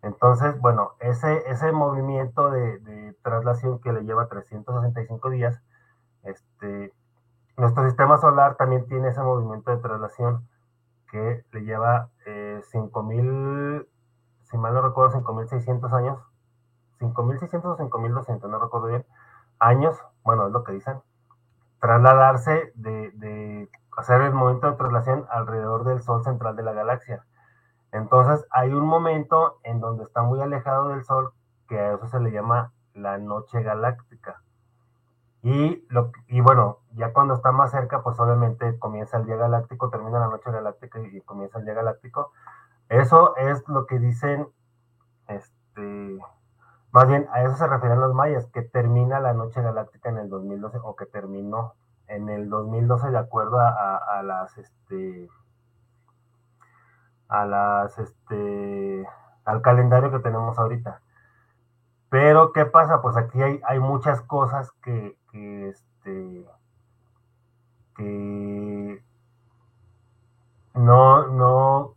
Entonces, 0.00 0.58
bueno, 0.60 0.92
ese, 0.98 1.72
movimiento 1.72 2.50
de, 2.50 2.78
de 2.78 3.12
traslación 3.22 3.80
que 3.80 3.92
le 3.92 4.02
lleva 4.04 4.28
365 4.28 5.28
días, 5.28 5.60
este, 6.22 6.94
nuestro 7.56 7.84
sistema 7.86 8.18
solar 8.18 8.56
también 8.56 8.86
tiene 8.86 9.08
ese 9.08 9.22
movimiento 9.22 9.70
de 9.70 9.78
traslación 9.78 10.46
que 11.10 11.44
le 11.52 11.64
lleva 11.64 12.10
eh, 12.26 12.60
5.000, 12.72 13.86
si 14.44 14.58
mal 14.58 14.74
no 14.74 14.82
recuerdo, 14.82 15.20
5.600 15.20 15.92
años, 15.92 16.18
5.600 17.00 17.64
o 17.64 17.76
5.200, 17.76 18.48
no 18.48 18.58
recuerdo 18.58 18.88
bien, 18.88 19.06
años, 19.58 19.96
bueno, 20.22 20.46
es 20.46 20.52
lo 20.52 20.64
que 20.64 20.72
dicen, 20.72 21.00
trasladarse 21.80 22.72
de, 22.74 23.10
de 23.12 23.70
hacer 23.96 24.20
el 24.20 24.32
movimiento 24.32 24.70
de 24.70 24.76
traslación 24.76 25.26
alrededor 25.30 25.84
del 25.84 26.02
Sol 26.02 26.22
central 26.24 26.56
de 26.56 26.62
la 26.62 26.72
galaxia. 26.72 27.24
Entonces 27.92 28.46
hay 28.50 28.72
un 28.72 28.86
momento 28.86 29.58
en 29.62 29.80
donde 29.80 30.04
está 30.04 30.22
muy 30.22 30.40
alejado 30.40 30.88
del 30.88 31.04
Sol, 31.04 31.32
que 31.68 31.78
a 31.78 31.94
eso 31.94 32.06
se 32.08 32.20
le 32.20 32.30
llama 32.30 32.72
la 32.92 33.18
noche 33.18 33.62
galáctica. 33.62 34.42
Y, 35.42 35.86
lo, 35.90 36.12
y 36.26 36.40
bueno, 36.40 36.80
ya 36.94 37.12
cuando 37.12 37.34
está 37.34 37.52
más 37.52 37.70
cerca, 37.70 38.02
pues 38.02 38.18
obviamente 38.18 38.78
comienza 38.78 39.18
el 39.18 39.26
día 39.26 39.36
galáctico, 39.36 39.90
termina 39.90 40.18
la 40.18 40.28
noche 40.28 40.50
galáctica 40.50 41.00
y 41.00 41.20
comienza 41.20 41.58
el 41.58 41.64
día 41.64 41.74
galáctico. 41.74 42.32
Eso 42.88 43.36
es 43.36 43.66
lo 43.68 43.86
que 43.86 43.98
dicen, 43.98 44.48
este, 45.28 46.18
más 46.90 47.08
bien 47.08 47.28
a 47.32 47.42
eso 47.42 47.56
se 47.56 47.66
refieren 47.66 48.00
los 48.00 48.14
mayas, 48.14 48.46
que 48.46 48.62
termina 48.62 49.20
la 49.20 49.34
noche 49.34 49.62
galáctica 49.62 50.08
en 50.08 50.18
el 50.18 50.28
2012 50.28 50.78
o 50.82 50.96
que 50.96 51.06
terminó 51.06 51.74
en 52.08 52.28
el 52.28 52.48
2012 52.48 53.10
de 53.10 53.18
acuerdo 53.18 53.58
a, 53.60 53.96
a 53.96 54.22
las, 54.22 54.56
este, 54.58 55.28
a 57.28 57.44
las, 57.44 57.98
este, 57.98 59.06
al 59.44 59.62
calendario 59.62 60.10
que 60.10 60.20
tenemos 60.20 60.58
ahorita. 60.58 61.00
Pero, 62.08 62.52
¿qué 62.52 62.64
pasa? 62.66 63.02
Pues 63.02 63.16
aquí 63.16 63.42
hay, 63.42 63.60
hay 63.64 63.80
muchas 63.80 64.20
cosas 64.22 64.70
que, 64.82 65.16
que, 65.36 65.68
este, 65.68 66.46
que 67.96 69.04
no, 70.74 71.26
no, 71.28 71.94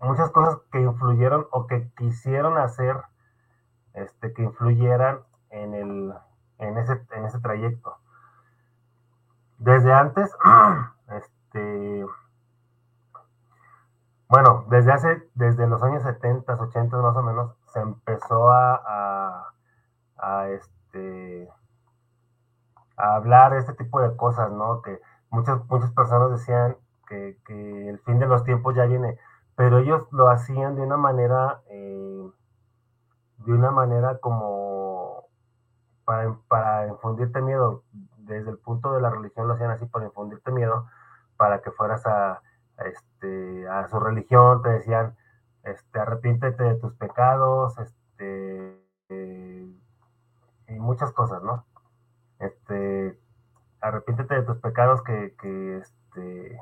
muchas 0.00 0.30
cosas 0.30 0.58
que 0.70 0.80
influyeron 0.80 1.46
o 1.50 1.66
que 1.66 1.90
quisieron 1.96 2.58
hacer, 2.58 2.96
este, 3.94 4.34
que 4.34 4.42
influyeran 4.42 5.20
en 5.50 5.74
el, 5.74 6.14
en 6.58 6.78
ese, 6.78 7.00
en 7.12 7.24
ese 7.24 7.40
trayecto. 7.40 7.96
Desde 9.58 9.92
antes, 9.92 10.30
este, 11.08 12.04
bueno, 14.28 14.64
desde 14.68 14.92
hace, 14.92 15.28
desde 15.34 15.66
los 15.66 15.82
años 15.82 16.02
70, 16.02 16.54
80 16.54 16.96
más 16.98 17.16
o 17.16 17.22
menos, 17.22 17.54
se 17.72 17.80
empezó 17.80 18.50
a, 18.50 19.52
a, 20.18 20.48
este, 20.48 21.48
hablar 23.02 23.52
de 23.52 23.58
este 23.58 23.74
tipo 23.74 24.00
de 24.00 24.16
cosas, 24.16 24.50
¿no? 24.52 24.82
Que 24.82 25.00
muchas, 25.30 25.64
muchas 25.68 25.90
personas 25.92 26.30
decían 26.30 26.76
que, 27.08 27.36
el 27.88 27.98
fin 28.00 28.18
de 28.18 28.26
los 28.26 28.44
tiempos 28.44 28.74
ya 28.74 28.86
viene, 28.86 29.18
pero 29.54 29.78
ellos 29.78 30.06
lo 30.12 30.30
hacían 30.30 30.76
de 30.76 30.82
una 30.82 30.96
manera, 30.96 31.60
eh, 31.68 32.30
de 33.38 33.52
una 33.52 33.70
manera 33.70 34.18
como 34.18 35.26
para, 36.04 36.34
para 36.48 36.88
infundirte 36.88 37.42
miedo, 37.42 37.82
desde 38.18 38.50
el 38.50 38.58
punto 38.58 38.94
de 38.94 39.02
la 39.02 39.10
religión 39.10 39.46
lo 39.48 39.54
hacían 39.54 39.70
así 39.72 39.84
para 39.86 40.06
infundirte 40.06 40.52
miedo, 40.52 40.86
para 41.36 41.60
que 41.60 41.70
fueras 41.72 42.06
a, 42.06 42.40
este, 42.78 43.68
a 43.68 43.88
su 43.88 44.00
religión, 44.00 44.62
te 44.62 44.70
decían, 44.70 45.16
este, 45.64 45.98
arrepiéntete 45.98 46.62
de 46.62 46.74
tus 46.76 46.94
pecados, 46.94 47.78
este, 47.78 48.80
y 50.68 50.78
muchas 50.78 51.12
cosas, 51.12 51.42
¿no? 51.42 51.66
Este, 52.42 53.18
arrepiéntete 53.80 54.34
de 54.34 54.42
tus 54.42 54.58
pecados 54.58 55.02
que, 55.02 55.34
que 55.40 55.78
este, 55.78 56.60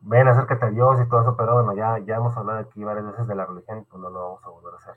ven, 0.00 0.28
acércate 0.28 0.66
a 0.66 0.70
Dios 0.70 1.00
y 1.00 1.08
todo 1.08 1.22
eso, 1.22 1.36
pero 1.36 1.54
bueno, 1.54 1.72
ya, 1.74 1.98
ya 2.00 2.16
hemos 2.16 2.36
hablado 2.36 2.58
aquí 2.58 2.82
varias 2.82 3.06
veces 3.06 3.28
de 3.28 3.34
la 3.36 3.46
religión 3.46 3.86
pues 3.88 4.02
no 4.02 4.10
lo 4.10 4.20
vamos 4.20 4.44
a 4.44 4.48
volver 4.48 4.74
a 4.74 4.76
hacer. 4.76 4.94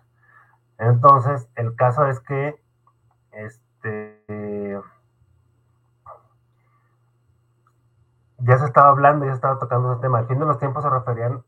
Entonces, 0.80 1.48
el 1.56 1.76
caso 1.76 2.08
es 2.08 2.20
que, 2.20 2.60
este, 3.32 4.82
ya 8.40 8.58
se 8.58 8.66
estaba 8.66 8.90
hablando, 8.90 9.26
ya 9.26 9.32
se 9.32 9.36
estaba 9.36 9.60
tocando 9.60 9.92
ese 9.92 10.02
tema. 10.02 10.20
Al 10.20 10.28
fin 10.28 10.40
de 10.40 10.46
los 10.46 10.58
tiempos 10.60 10.84
se 10.84 10.90
referían, 10.90 11.44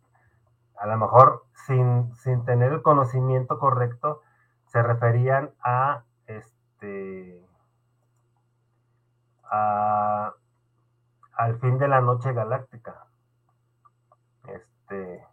a 0.78 0.88
lo 0.88 0.98
mejor 0.98 1.46
sin, 1.66 2.16
sin 2.18 2.46
tener 2.46 2.72
el 2.72 2.82
conocimiento 2.82 3.58
correcto, 3.60 4.22
se 4.68 4.84
referían 4.84 5.52
a 5.64 6.04
este 6.28 7.39
al 9.50 10.34
fin 11.60 11.78
de 11.78 11.88
la 11.88 12.02
noche 12.02 12.34
galáctica. 12.34 13.06
Este, 14.48 15.26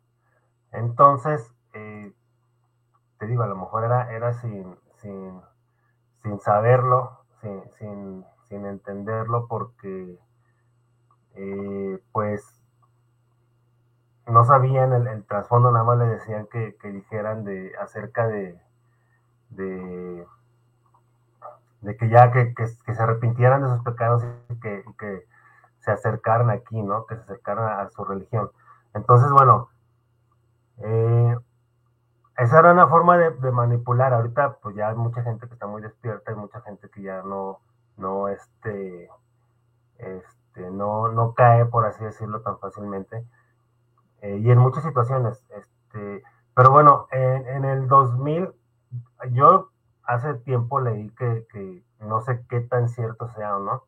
entonces, 0.72 1.52
eh, 1.74 2.12
te 3.18 3.26
digo, 3.26 3.42
a 3.42 3.46
lo 3.46 3.56
mejor 3.56 3.84
era, 3.84 4.12
era 4.12 4.32
sin, 4.34 4.76
sin, 4.96 5.40
sin 6.22 6.38
saberlo, 6.40 7.24
sin, 7.40 7.62
sin, 7.78 8.24
sin 8.48 8.66
entenderlo, 8.66 9.46
porque 9.48 10.18
eh, 11.34 12.02
pues 12.12 12.62
no 14.26 14.44
sabían 14.44 14.92
el, 14.92 15.24
trasfondo, 15.26 15.70
nada 15.70 15.84
más 15.84 15.98
le 15.98 16.06
decían 16.06 16.46
que, 16.46 16.74
dijeran 16.82 17.44
de 17.44 17.72
acerca 17.80 18.26
de, 18.26 18.58
que 21.98 22.08
ya 22.08 22.30
que, 22.32 22.54
se 22.66 23.02
arrepintieran 23.02 23.62
de 23.62 23.68
sus 23.68 23.82
pecados 23.82 24.24
y 24.48 24.60
que, 24.60 25.26
se 25.80 25.92
acercaran 25.92 26.50
aquí, 26.50 26.82
¿no? 26.82 27.06
Que 27.06 27.14
se 27.14 27.22
acercaran 27.22 27.80
a, 27.80 27.88
su 27.90 28.04
religión. 28.04 28.50
Entonces, 28.94 29.30
bueno, 29.30 29.68
eh, 30.78 31.36
esa 32.38 32.58
era 32.58 32.72
una 32.72 32.88
forma 32.88 33.16
de, 33.18 33.30
de, 33.30 33.50
manipular. 33.52 34.12
Ahorita, 34.12 34.56
pues 34.62 34.74
ya 34.74 34.88
hay 34.88 34.96
mucha 34.96 35.22
gente 35.22 35.46
que 35.46 35.54
está 35.54 35.66
muy 35.66 35.82
despierta, 35.82 36.32
hay 36.32 36.36
mucha 36.36 36.60
gente 36.62 36.88
que 36.90 37.02
ya 37.02 37.22
no, 37.22 37.60
no, 37.96 38.28
este, 38.28 39.08
este 39.98 40.70
no, 40.70 41.08
no 41.08 41.34
cae, 41.34 41.66
por 41.66 41.86
así 41.86 42.02
decirlo, 42.04 42.40
tan 42.40 42.58
fácilmente. 42.58 43.24
Eh, 44.22 44.38
y 44.38 44.50
en 44.50 44.58
muchas 44.58 44.82
situaciones. 44.82 45.44
Este, 45.50 46.22
pero 46.54 46.70
bueno, 46.70 47.06
en, 47.10 47.64
el 47.64 47.86
2000, 47.86 48.50
yo 49.32 49.70
hace 50.06 50.34
tiempo 50.34 50.80
leí 50.80 51.10
que, 51.10 51.84
no 52.00 52.20
sé 52.20 52.44
qué 52.48 52.60
tan 52.60 52.88
cierto 52.88 53.28
sea 53.28 53.56
o 53.56 53.60
no. 53.60 53.84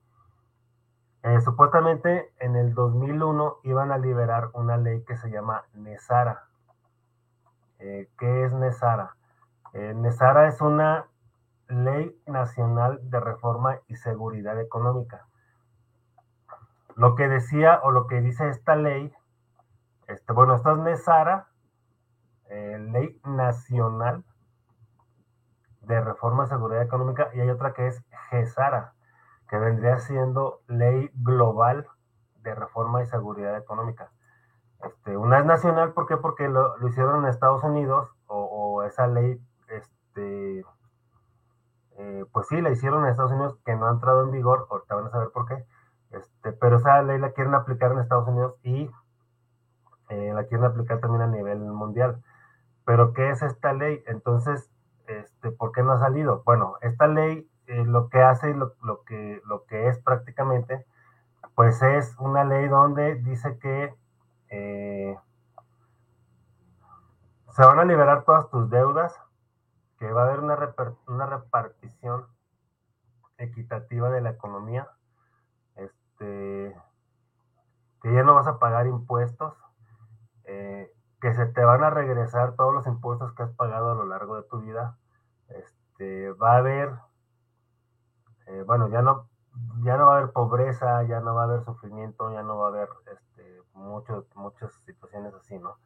Eh, 1.23 1.41
supuestamente 1.41 2.33
en 2.39 2.57
el 2.57 2.75
2001 2.75 3.59
iban 3.65 3.93
a 3.93 3.99
liberar 3.99 4.51
una 4.55 4.77
ley 4.77 5.05
que 5.05 5.17
se 5.17 5.31
llama 5.31 5.65
Nesara. 5.75 6.45
Eh, 7.79 8.09
¿Qué 8.19 8.45
es 8.45 8.53
Nesara? 8.53 9.15
Nesara 9.73 10.49
es 10.49 10.61
una 10.61 11.07
ley 11.69 12.19
nacional 12.27 12.99
de 13.11 13.21
reforma 13.21 13.79
y 13.87 13.97
seguridad 13.97 14.59
económica. 14.61 15.27
Lo 16.97 17.15
que 17.15 17.29
decía 17.29 17.81
o 17.85 17.93
lo 17.93 18.07
que 18.07 18.21
dice 18.21 18.49
esta 18.49 18.75
ley, 18.75 19.13
este, 20.09 20.33
bueno, 20.33 20.55
esta 20.55 20.73
es 20.73 20.79
NESARA, 20.79 21.49
eh, 22.49 22.79
Ley 22.91 23.21
Nacional 23.25 24.25
de 25.89 26.01
Reforma 26.03 26.45
de 26.45 26.51
Seguridad 26.51 26.83
Económica, 26.83 27.31
y 27.33 27.41
hay 27.41 27.49
otra 27.49 27.73
que 27.73 27.87
es 27.87 28.05
GESARA, 28.29 28.93
que 29.49 29.59
vendría 29.59 29.99
siendo 29.99 30.61
Ley 30.69 31.11
Global 31.15 31.87
de 32.43 32.55
Reforma 32.55 33.03
y 33.03 33.07
Seguridad 33.07 33.57
Económica. 33.57 34.11
Este, 34.85 35.17
una 35.17 35.39
es 35.39 35.47
nacional, 35.47 35.95
¿por 35.95 36.07
qué? 36.07 36.19
Porque 36.19 36.47
lo, 36.49 36.77
hicieron 36.87 37.25
en 37.25 37.31
Estados 37.31 37.65
Unidos, 37.65 38.11
o, 38.27 38.83
esa 38.83 39.07
ley, 39.07 39.41
este, 39.69 40.63
eh, 41.97 42.25
pues 42.33 42.47
sí, 42.49 42.61
la 42.61 42.71
hicieron 42.71 43.05
en 43.05 43.11
Estados 43.11 43.33
Unidos, 43.33 43.59
que 43.65 43.75
no 43.75 43.87
ha 43.87 43.91
entrado 43.91 44.25
en 44.25 44.31
vigor, 44.31 44.67
ahorita 44.71 44.95
van 44.95 45.07
a 45.07 45.11
saber 45.11 45.31
por 45.33 45.47
qué, 45.47 45.65
este, 46.11 46.53
pero 46.53 46.77
esa 46.77 47.03
ley 47.03 47.19
la 47.19 47.33
quieren 47.33 47.55
aplicar 47.55 47.93
en 47.93 48.01
Estados 48.01 48.29
Unidos 48.29 48.57
y 48.63 48.91
eh, 50.11 50.33
la 50.35 50.45
quieren 50.45 50.67
aplicar 50.67 51.01
también 51.01 51.23
a 51.23 51.27
nivel 51.27 51.61
mundial. 51.61 52.23
Pero 52.85 53.15
¿qué 53.15 53.31
es 53.31 53.43
esta 53.43 53.73
ley? 53.73 54.03
Entonces, 54.07 54.71
este, 55.39 55.53
¿por 55.53 55.71
qué 55.71 55.85
no 55.85 55.93
ha 55.93 55.99
salido? 55.99 56.43
Bueno, 56.45 56.77
esta 56.81 57.07
ley 57.07 57.49
eh, 57.69 57.85
lo 57.85 58.09
que 58.09 58.21
hace, 58.21 58.55
lo, 58.55 58.75
lo, 58.83 59.05
que, 59.05 59.41
lo 59.45 59.67
que 59.67 59.89
es 59.89 59.99
prácticamente, 60.01 60.85
pues 61.55 61.81
es 61.83 62.17
una 62.19 62.45
ley 62.45 62.67
donde 62.67 63.15
dice 63.17 63.57
que 63.59 63.95
eh, 64.49 65.17
se 67.51 67.65
van 67.65 67.79
a 67.79 67.85
liberar 67.85 68.25
todas 68.25 68.51
tus 68.51 68.69
deudas, 68.69 69.15
que 70.01 70.11
va 70.11 70.23
a 70.23 70.27
haber 70.27 70.41
una, 70.41 70.75
una 71.07 71.27
repartición 71.27 72.27
equitativa 73.37 74.11
de 74.11 74.21
la 74.21 74.31
economía, 74.31 74.89
este, 75.77 76.77
que 78.03 78.13
ya 78.13 78.25
no 78.25 78.35
vas 78.35 78.49
a 78.49 78.59
pagar 78.59 78.89
impuestos, 78.89 79.55
eh, 80.45 80.93
que 81.21 81.33
se 81.35 81.47
te 81.47 81.65
van 81.65 81.85
a 81.85 81.91
regresar 81.91 82.57
todos 82.57 82.75
los 82.75 82.87
impuestos 82.89 83.33
que 83.35 83.45
has 83.45 83.53
pagado 83.53 83.93
a 83.93 83.95
lo 83.95 84.05
largo 84.05 84.35
de 84.35 84.43
tu 84.43 84.61
vida. 84.61 84.97
Este, 85.49 86.33
va 86.33 86.53
a 86.55 86.59
haber, 86.59 86.93
eh, 88.47 88.63
bueno, 88.67 88.89
ya 88.89 89.03
no, 89.03 89.29
ya 89.83 89.97
no 89.97 90.07
va 90.07 90.15
a 90.15 90.19
haber 90.19 90.33
pobreza, 90.33 91.03
ya 91.05 91.21
no 91.21 91.35
va 91.35 91.43
a 91.43 91.45
haber 91.45 91.65
sufrimiento, 91.65 92.33
ya 92.33 92.43
no 92.43 92.59
va 92.59 92.67
a 92.67 92.69
haber 92.69 92.89
este, 93.13 93.63
muchas 93.75 94.73
situaciones 94.85 95.35
así, 95.35 95.59
¿no? 95.59 95.79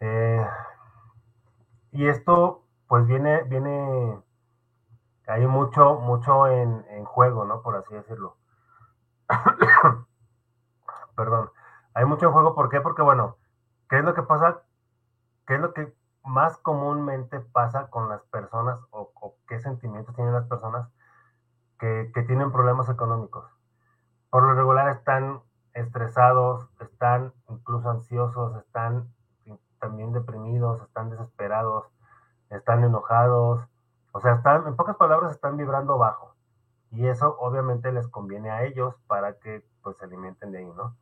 Eh, 0.00 0.46
y 1.92 2.08
esto, 2.08 2.64
pues 2.88 3.06
viene, 3.06 3.42
viene, 3.44 4.18
hay 5.26 5.46
mucho, 5.46 5.94
mucho 6.00 6.46
en, 6.48 6.84
en 6.90 7.04
juego, 7.04 7.44
¿no? 7.44 7.62
Por 7.62 7.76
así 7.76 7.94
decirlo. 7.94 8.36
Perdón. 11.16 11.50
Hay 11.94 12.04
mucho 12.04 12.26
en 12.26 12.32
juego. 12.32 12.54
¿Por 12.54 12.68
qué? 12.68 12.80
Porque, 12.80 13.02
bueno, 13.02 13.36
¿qué 13.88 13.98
es 13.98 14.04
lo 14.04 14.14
que 14.14 14.22
pasa? 14.22 14.62
¿Qué 15.46 15.54
es 15.54 15.60
lo 15.60 15.72
que 15.72 15.94
más 16.24 16.56
comúnmente 16.58 17.40
pasa 17.40 17.88
con 17.88 18.08
las 18.08 18.22
personas 18.24 18.78
o, 18.90 19.12
qué 19.46 19.60
sentimientos 19.60 20.14
tienen 20.14 20.32
las 20.32 20.46
personas 20.46 20.88
que, 21.78 22.10
tienen 22.26 22.52
problemas 22.52 22.88
económicos? 22.88 23.44
Por 24.30 24.42
lo 24.44 24.54
regular 24.54 24.88
están 24.88 25.42
estresados, 25.74 26.68
están 26.80 27.32
incluso 27.48 27.90
ansiosos, 27.90 28.56
están 28.56 29.12
también 29.80 30.12
deprimidos, 30.12 30.80
están 30.82 31.10
desesperados, 31.10 31.86
están 32.48 32.84
enojados, 32.84 33.68
o 34.12 34.20
sea, 34.20 34.34
están, 34.34 34.66
en 34.66 34.76
pocas 34.76 34.96
palabras, 34.96 35.32
están 35.32 35.56
vibrando 35.56 35.98
bajo 35.98 36.34
y 36.94 37.06
eso 37.08 37.36
obviamente 37.38 37.92
les 37.92 38.08
conviene 38.08 38.50
a 38.50 38.64
ellos 38.64 38.94
para 39.06 39.34
que 39.38 39.64
pues 39.82 39.96
se 39.98 40.04
alimenten 40.04 40.52
de 40.52 40.58
ahí, 40.58 40.72
¿no? 40.76 40.96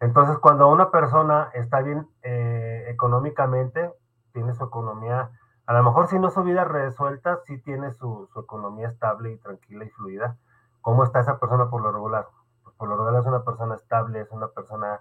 Entonces, 0.00 0.38
cuando 0.38 0.68
una 0.68 0.90
persona 0.90 1.50
está 1.54 1.80
bien 1.80 2.08
eh, 2.22 2.86
económicamente, 2.88 3.92
tiene 4.32 4.54
su 4.54 4.64
economía 4.64 5.30
a 5.66 5.74
lo 5.74 5.84
mejor 5.84 6.08
si 6.08 6.18
no 6.18 6.30
su 6.30 6.42
vida 6.42 6.64
resuelta, 6.64 7.40
sí 7.46 7.58
tiene 7.58 7.92
su, 7.92 8.28
economía 8.36 8.88
estable 8.88 9.32
y 9.32 9.36
tranquila 9.38 9.84
y 9.84 9.90
fluida. 9.90 10.36
¿Cómo 10.80 11.04
está 11.04 11.20
esa 11.20 11.38
persona 11.38 11.70
por 11.70 11.82
lo 11.82 11.92
regular? 11.92 12.26
Pues 12.64 12.74
por 12.76 12.88
lo 12.88 12.96
regular 12.96 13.20
es 13.20 13.26
una 13.26 13.44
persona 13.44 13.76
estable, 13.76 14.20
es 14.20 14.30
una 14.32 14.48
persona 14.48 15.00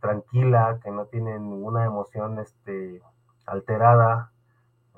tranquila, 0.00 0.80
que 0.82 0.90
no 0.90 1.06
tiene 1.06 1.38
ninguna 1.38 1.84
emoción 1.84 2.40
este, 2.40 3.02
alterada, 3.46 4.32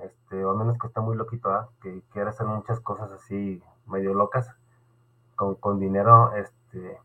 este, 0.01 0.45
o 0.45 0.51
a 0.51 0.55
menos 0.55 0.79
que 0.79 0.87
está 0.87 1.03
muy 1.03 1.17
loquito, 1.17 1.71
que 1.83 2.03
quiere 2.13 2.31
hacer 2.31 2.47
muchas 2.47 2.81
cosas 2.81 3.11
así 3.13 3.63
medio 3.87 4.15
locas, 4.15 4.51
con, 5.35 5.57
con 5.57 5.79
dinero, 5.79 6.33
este, 6.33 6.99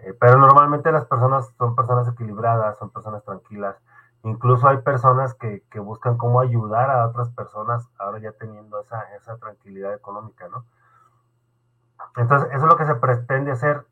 eh, 0.00 0.14
pero 0.18 0.38
normalmente 0.38 0.90
las 0.90 1.06
personas 1.06 1.48
son 1.56 1.76
personas 1.76 2.08
equilibradas, 2.08 2.76
son 2.78 2.90
personas 2.90 3.22
tranquilas, 3.22 3.76
incluso 4.24 4.68
hay 4.68 4.78
personas 4.78 5.34
que, 5.34 5.62
que, 5.70 5.78
buscan 5.78 6.16
cómo 6.16 6.40
ayudar 6.40 6.90
a 6.90 7.06
otras 7.06 7.30
personas, 7.30 7.88
ahora 7.98 8.18
ya 8.18 8.32
teniendo 8.32 8.80
esa, 8.80 9.14
esa 9.14 9.36
tranquilidad 9.36 9.94
económica, 9.94 10.48
¿no? 10.48 10.64
Entonces, 12.16 12.48
eso 12.52 12.64
es 12.64 12.70
lo 12.70 12.76
que 12.76 12.86
se 12.86 12.94
pretende 12.94 13.52
hacer. 13.52 13.86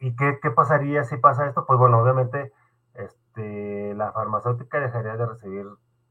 ¿Y 0.00 0.16
qué, 0.16 0.38
qué 0.42 0.50
pasaría 0.50 1.04
si 1.04 1.16
pasa 1.16 1.46
esto? 1.46 1.66
Pues 1.66 1.78
bueno, 1.78 2.00
obviamente, 2.00 2.52
este, 2.94 3.94
la 3.94 4.12
farmacéutica 4.12 4.80
dejaría 4.80 5.16
de 5.16 5.26
recibir 5.26 5.66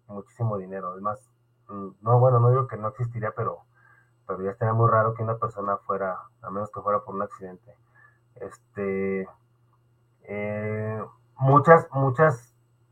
muchísimo 0.08 0.58
dinero. 0.58 0.90
Además, 0.92 1.20
mm, 1.68 1.90
no, 2.02 2.20
bueno, 2.20 2.40
no 2.40 2.50
digo 2.50 2.68
que 2.68 2.78
no 2.78 2.90
existiría, 2.90 3.32
pero, 3.36 3.66
pero 4.28 4.42
ya 4.44 4.52
estaría 4.52 4.74
muy 4.74 4.90
raro 4.90 5.14
que 5.16 5.24
una 5.24 5.38
persona 5.38 5.78
fuera, 5.78 6.20
a 6.42 6.50
menos 6.52 6.70
que 6.72 6.82
fuera 6.82 7.00
por 7.00 7.16
un 7.16 7.24
accidente. 7.24 7.76
Este, 8.36 9.28
eh, 10.24 11.04
muchas, 11.38 11.88
muchas 11.92 12.51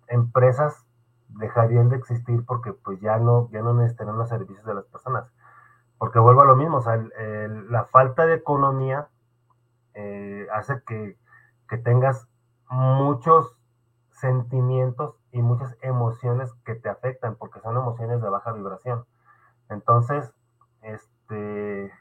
empresas 0.09 0.85
dejarían 1.29 1.89
de 1.89 1.97
existir 1.97 2.43
porque 2.45 2.73
pues 2.73 2.99
ya 2.99 3.17
no, 3.17 3.49
ya 3.51 3.61
no 3.61 3.73
necesitan 3.73 4.17
los 4.17 4.29
servicios 4.29 4.65
de 4.65 4.73
las 4.73 4.85
personas. 4.85 5.31
Porque 5.97 6.19
vuelvo 6.19 6.41
a 6.41 6.45
lo 6.45 6.55
mismo, 6.55 6.77
o 6.77 6.81
sea, 6.81 6.95
la 6.95 7.85
falta 7.85 8.25
de 8.25 8.35
economía 8.35 9.07
eh, 9.93 10.47
hace 10.53 10.81
que, 10.87 11.17
que 11.67 11.77
tengas 11.77 12.27
muchos 12.69 13.57
sentimientos 14.11 15.15
y 15.31 15.41
muchas 15.41 15.75
emociones 15.81 16.53
que 16.65 16.75
te 16.75 16.89
afectan 16.89 17.35
porque 17.35 17.59
son 17.61 17.77
emociones 17.77 18.21
de 18.21 18.29
baja 18.29 18.51
vibración. 18.53 19.05
Entonces, 19.69 20.31
este, 20.81 21.91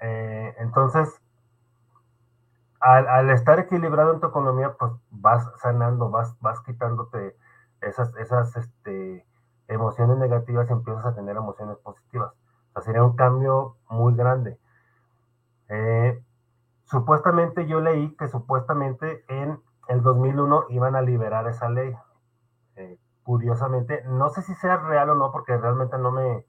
eh, 0.00 0.54
entonces, 0.58 1.20
al, 2.84 3.30
estar 3.30 3.58
equilibrado 3.58 4.12
en 4.12 4.20
tu 4.20 4.26
economía, 4.26 4.74
pues 4.78 4.92
vas 5.10 5.50
sanando, 5.56 6.10
vas, 6.10 6.36
vas 6.40 6.60
quitándote 6.60 7.34
esas, 7.80 8.14
esas 8.16 8.54
este, 8.56 9.26
emociones 9.68 10.18
negativas 10.18 10.68
y 10.68 10.72
empiezas 10.72 11.06
a 11.06 11.14
tener 11.14 11.36
emociones 11.36 11.78
positivas. 11.78 12.32
O 12.32 12.72
sea, 12.74 12.82
sería 12.82 13.02
un 13.02 13.16
cambio 13.16 13.76
muy 13.88 14.14
grande. 14.14 14.58
Eh, 15.68 16.22
supuestamente 16.84 17.66
yo 17.66 17.80
leí 17.80 18.14
que 18.16 18.28
supuestamente 18.28 19.24
en 19.28 19.58
el 19.88 20.02
2001 20.02 20.66
iban 20.68 20.94
a 20.94 21.02
liberar 21.02 21.48
esa 21.48 21.70
ley. 21.70 21.96
Eh, 22.76 22.98
curiosamente, 23.22 24.02
no 24.06 24.28
sé 24.28 24.42
si 24.42 24.54
sea 24.56 24.76
real 24.76 25.08
o 25.08 25.14
no, 25.14 25.32
porque 25.32 25.56
realmente 25.56 25.96
no 25.96 26.10
me, 26.10 26.44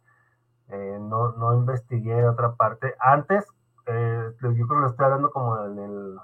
eh, 0.68 0.98
no, 1.00 1.32
no, 1.34 1.54
investigué 1.54 2.28
otra 2.28 2.56
parte. 2.56 2.94
Antes, 3.00 3.46
eh, 3.86 4.15
yo 4.32 4.68
creo 4.68 4.82
que 4.82 4.88
estoy 4.88 5.06
hablando 5.06 5.32
como 5.32 5.58
en 5.66 5.80
el, 5.80 6.18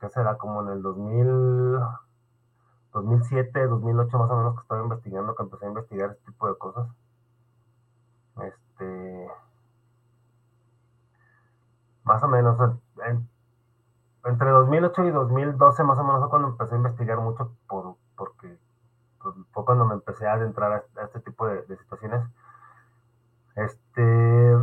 ¿qué 0.00 0.08
será? 0.08 0.36
Como 0.38 0.62
en 0.62 0.68
el 0.68 0.82
2000, 0.82 1.80
2007, 2.92 3.66
2008 3.66 4.18
más 4.18 4.30
o 4.30 4.36
menos 4.36 4.54
que 4.54 4.62
estaba 4.62 4.82
investigando, 4.82 5.34
que 5.34 5.42
empecé 5.42 5.64
a 5.66 5.68
investigar 5.68 6.10
este 6.10 6.32
tipo 6.32 6.48
de 6.48 6.58
cosas. 6.58 6.88
Este, 8.42 9.28
más 12.04 12.22
o 12.22 12.28
menos, 12.28 12.58
en, 13.06 13.28
entre 14.24 14.50
2008 14.50 15.04
y 15.04 15.10
2012 15.10 15.84
más 15.84 15.98
o 15.98 16.04
menos 16.04 16.20
fue 16.20 16.30
cuando 16.30 16.48
empecé 16.48 16.74
a 16.74 16.78
investigar 16.78 17.18
mucho 17.20 17.52
por, 17.66 17.96
porque 18.16 18.58
pues, 19.22 19.34
fue 19.52 19.64
cuando 19.64 19.84
me 19.86 19.94
empecé 19.94 20.26
a 20.26 20.34
adentrar 20.34 20.84
a, 20.96 21.04
este 21.04 21.20
tipo 21.20 21.46
de, 21.46 21.64
situaciones. 21.76 22.24
Este, 23.56 24.56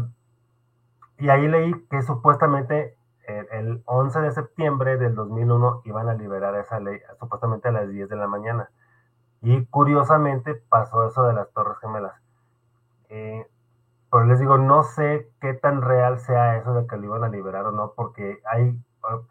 y 1.17 1.30
ahí 1.30 1.47
leí 1.47 1.73
que 1.89 2.01
supuestamente 2.01 2.97
el, 3.28 3.47
el, 3.51 3.84
11 3.86 4.19
de 4.21 4.32
septiembre 4.32 4.97
del 4.97 5.15
2001 5.15 5.82
iban 5.86 6.10
a 6.10 6.13
liberar 6.13 6.56
esa 6.56 6.80
ley 6.80 6.99
supuestamente 7.19 7.69
a 7.69 7.71
las 7.71 7.89
10 7.89 8.10
de 8.10 8.15
la 8.15 8.28
mañana. 8.28 8.69
Y 9.41 9.65
curiosamente 9.65 10.56
pasó 10.56 11.08
eso 11.08 11.23
de 11.23 11.34
las 11.34 11.51
Torres 11.51 11.78
Gemelas. 11.80 12.15
Eh, 13.10 13.47
pero 14.12 14.25
les 14.25 14.39
digo, 14.39 14.58
no 14.58 14.84
sé 14.84 15.30
qué 15.41 15.54
tan 15.54 15.82
real 15.82 16.19
sea 16.19 16.58
eso 16.58 16.73
de 16.73 16.88
que 16.88 16.97
lo 16.97 17.06
iban 17.06 17.23
a 17.23 17.30
liberar 17.30 17.65
o 17.65 17.71
no, 17.71 17.93
porque 17.95 18.39
hay 18.45 18.78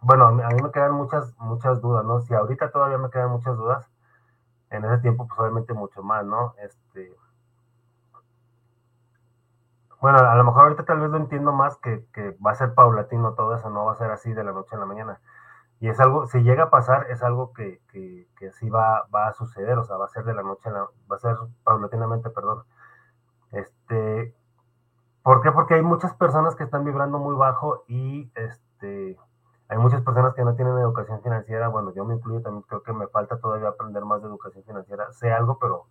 bueno, 0.03 0.27
a 0.27 0.33
mí 0.33 0.63
me 0.63 0.71
quedan 0.71 0.93
muchas, 0.93 1.35
muchas 1.39 1.81
dudas, 1.81 2.05
¿no? 2.05 2.21
Si 2.21 2.35
ahorita 2.35 2.71
todavía 2.71 2.99
me 2.99 3.11
quedan 3.11 3.31
muchas 3.31 3.57
dudas, 3.57 3.91
en 4.71 4.85
ese 4.85 4.99
tiempo, 4.99 5.27
pues 5.27 5.39
obviamente 5.39 5.73
mucho 5.75 6.03
más, 6.03 6.25
¿no? 6.25 6.55
Este. 6.59 7.13
Bueno, 10.05 10.19
a 10.19 10.35
lo 10.35 10.45
mejor 10.45 10.65
ahorita 10.65 10.85
tal 10.85 11.01
vez 11.01 11.09
lo 11.09 11.17
entiendo 11.17 11.51
más 11.51 11.79
que, 11.79 12.05
que 12.13 12.37
va 12.47 12.51
a 12.51 12.55
ser 12.55 12.75
paulatino 12.75 13.33
todo 13.33 13.55
eso, 13.55 13.71
no 13.71 13.87
va 13.87 13.93
a 13.93 13.97
ser 13.97 14.11
así 14.11 14.35
de 14.35 14.45
la 14.45 14.53
noche 14.53 14.77
a 14.77 14.79
la 14.79 14.85
mañana. 14.85 15.19
Y 15.81 15.89
es 15.89 15.99
algo, 15.99 16.27
si 16.27 16.43
llega 16.43 16.65
a 16.65 16.71
pasar, 16.71 17.07
es 17.11 17.23
algo 17.23 17.55
que, 17.55 17.81
que, 17.91 18.29
que 18.37 18.51
sí 18.53 18.69
va, 18.69 19.07
va 19.15 19.29
a 19.29 19.33
suceder, 19.33 19.79
o 19.79 19.85
sea, 19.85 19.97
va 19.97 20.05
a 20.05 20.09
ser 20.09 20.25
de 20.25 20.35
la 20.35 20.43
noche 20.43 20.69
a 20.69 20.73
la, 20.73 20.81
va 21.11 21.17
a 21.17 21.19
ser 21.19 21.35
paulatinamente, 21.65 22.29
perdón. 22.29 22.65
Este, 23.53 24.35
¿por 25.23 25.41
qué? 25.41 25.53
Porque 25.53 25.73
hay 25.73 25.83
muchas 25.83 26.13
personas 26.13 26.55
que 26.55 26.65
están 26.65 26.85
vibrando 26.85 27.19
muy 27.19 27.35
bajo 27.35 27.85
y 27.89 28.31
este, 28.35 29.19
hay 29.69 29.79
muchas 29.79 30.03
personas 30.03 30.35
que 30.35 30.45
no 30.45 30.55
tienen 30.55 30.77
educación 30.77 31.23
financiera, 31.23 31.69
bueno, 31.69 31.95
yo 31.95 32.05
me 32.05 32.17
incluyo 32.17 32.43
también, 32.43 32.63
creo 32.69 32.83
que 32.83 32.93
me 32.93 33.07
falta 33.07 33.39
todavía 33.39 33.69
aprender 33.71 34.05
más 34.05 34.21
de 34.21 34.29
educación 34.29 34.65
financiera, 34.65 35.11
sé 35.13 35.33
algo, 35.33 35.59
pero, 35.59 35.87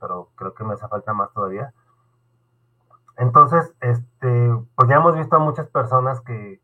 pero 0.00 0.30
creo 0.34 0.54
que 0.54 0.64
me 0.64 0.74
hace 0.74 0.88
falta 0.88 1.12
más 1.14 1.32
todavía. 1.32 1.72
Entonces, 3.16 3.74
este, 3.80 4.52
pues 4.74 4.88
ya 4.88 4.96
hemos 4.96 5.16
visto 5.16 5.36
a 5.36 5.38
muchas 5.38 5.68
personas 5.68 6.20
que, 6.22 6.60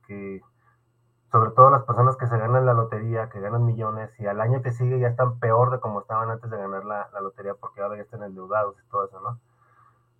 sobre 1.30 1.50
todo 1.52 1.70
las 1.70 1.84
personas 1.84 2.16
que 2.16 2.26
se 2.26 2.36
ganan 2.36 2.66
la 2.66 2.74
lotería, 2.74 3.28
que 3.28 3.40
ganan 3.40 3.64
millones, 3.64 4.10
y 4.18 4.26
al 4.26 4.40
año 4.40 4.62
que 4.62 4.72
sigue 4.72 4.98
ya 4.98 5.08
están 5.08 5.38
peor 5.38 5.70
de 5.70 5.80
como 5.80 6.00
estaban 6.00 6.30
antes 6.30 6.50
de 6.50 6.56
ganar 6.56 6.84
la, 6.84 7.08
lotería, 7.20 7.54
porque 7.54 7.80
ahora 7.80 7.96
ya 7.96 8.02
están 8.02 8.24
endeudados 8.24 8.76
y 8.80 8.88
todo 8.90 9.06
eso, 9.06 9.20
¿no? 9.20 9.38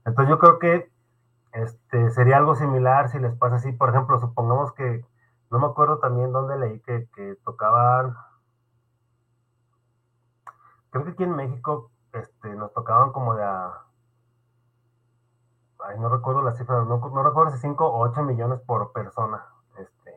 Entonces 0.05 0.31
yo 0.31 0.39
creo 0.39 0.59
que 0.59 0.91
este, 1.53 2.11
sería 2.11 2.37
algo 2.37 2.55
similar 2.55 3.09
si 3.09 3.19
les 3.19 3.35
pasa 3.37 3.57
así, 3.57 3.73
por 3.73 3.91
ejemplo, 3.91 4.19
supongamos 4.21 4.73
que 4.73 5.05
no 5.51 5.59
me 5.59 5.67
acuerdo 5.67 5.99
también 5.99 6.33
dónde 6.33 6.57
leí 6.57 6.81
que, 6.81 7.09
que 7.15 7.37
tocaban. 7.45 8.15
Creo 10.91 11.05
que 11.05 11.11
aquí 11.11 11.25
en 11.25 11.35
México 11.35 11.91
este, 12.13 12.55
nos 12.55 12.73
tocaban 12.73 13.13
como 13.13 13.35
de 13.35 13.45
a. 13.45 13.85
Ay, 15.87 15.99
no 15.99 16.09
recuerdo 16.09 16.43
la 16.43 16.53
cifra, 16.53 16.85
no, 16.85 16.99
no 16.99 17.23
recuerdo 17.23 17.53
si 17.53 17.59
5 17.59 17.87
o 17.87 18.01
8 18.09 18.23
millones 18.23 18.61
por 18.61 18.93
persona. 18.93 19.45
Este, 19.77 20.17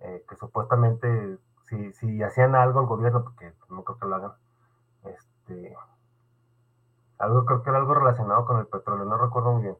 eh, 0.00 0.24
que 0.28 0.36
supuestamente, 0.36 1.38
si, 1.66 1.92
si 1.92 2.22
hacían 2.22 2.54
algo 2.54 2.80
el 2.80 2.86
gobierno, 2.86 3.22
porque 3.24 3.52
no 3.68 3.84
creo 3.84 3.98
que 3.98 4.06
lo 4.06 4.16
hagan, 4.16 4.32
este, 5.04 5.76
algo 7.18 7.44
creo 7.44 7.62
que 7.62 7.70
era 7.70 7.78
algo 7.78 7.94
relacionado 7.94 8.44
con 8.46 8.58
el 8.58 8.66
petróleo, 8.66 9.04
no 9.04 9.16
recuerdo 9.16 9.52
muy 9.52 9.62
bien. 9.62 9.76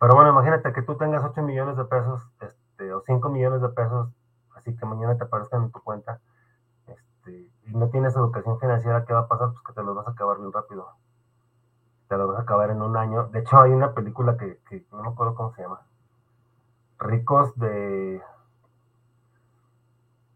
Pero 0.00 0.14
bueno, 0.14 0.30
imagínate 0.30 0.72
que 0.72 0.82
tú 0.82 0.96
tengas 0.96 1.24
8 1.24 1.42
millones 1.42 1.76
de 1.76 1.84
pesos 1.84 2.22
este, 2.40 2.92
o 2.92 3.02
5 3.02 3.28
millones 3.28 3.60
de 3.60 3.68
pesos 3.68 4.08
así 4.58 4.76
que 4.76 4.86
mañana 4.86 5.16
te 5.16 5.24
aparezcan 5.24 5.64
en 5.64 5.70
tu 5.70 5.80
cuenta, 5.80 6.20
este, 6.86 7.50
y 7.66 7.74
no 7.74 7.88
tienes 7.90 8.14
educación 8.16 8.58
financiera, 8.58 9.04
¿qué 9.04 9.12
va 9.12 9.20
a 9.20 9.28
pasar? 9.28 9.50
Pues 9.50 9.62
que 9.62 9.72
te 9.72 9.82
lo 9.82 9.94
vas 9.94 10.06
a 10.06 10.10
acabar 10.10 10.38
bien 10.38 10.52
rápido. 10.52 10.88
Te 12.08 12.16
lo 12.16 12.26
vas 12.26 12.38
a 12.38 12.42
acabar 12.42 12.70
en 12.70 12.80
un 12.80 12.96
año. 12.96 13.24
De 13.28 13.40
hecho, 13.40 13.60
hay 13.60 13.70
una 13.70 13.92
película 13.92 14.36
que, 14.38 14.58
no 14.92 15.02
me 15.02 15.08
acuerdo 15.08 15.34
cómo 15.34 15.52
se 15.52 15.62
llama. 15.62 15.82
Ricos 16.98 17.54
de... 17.56 18.22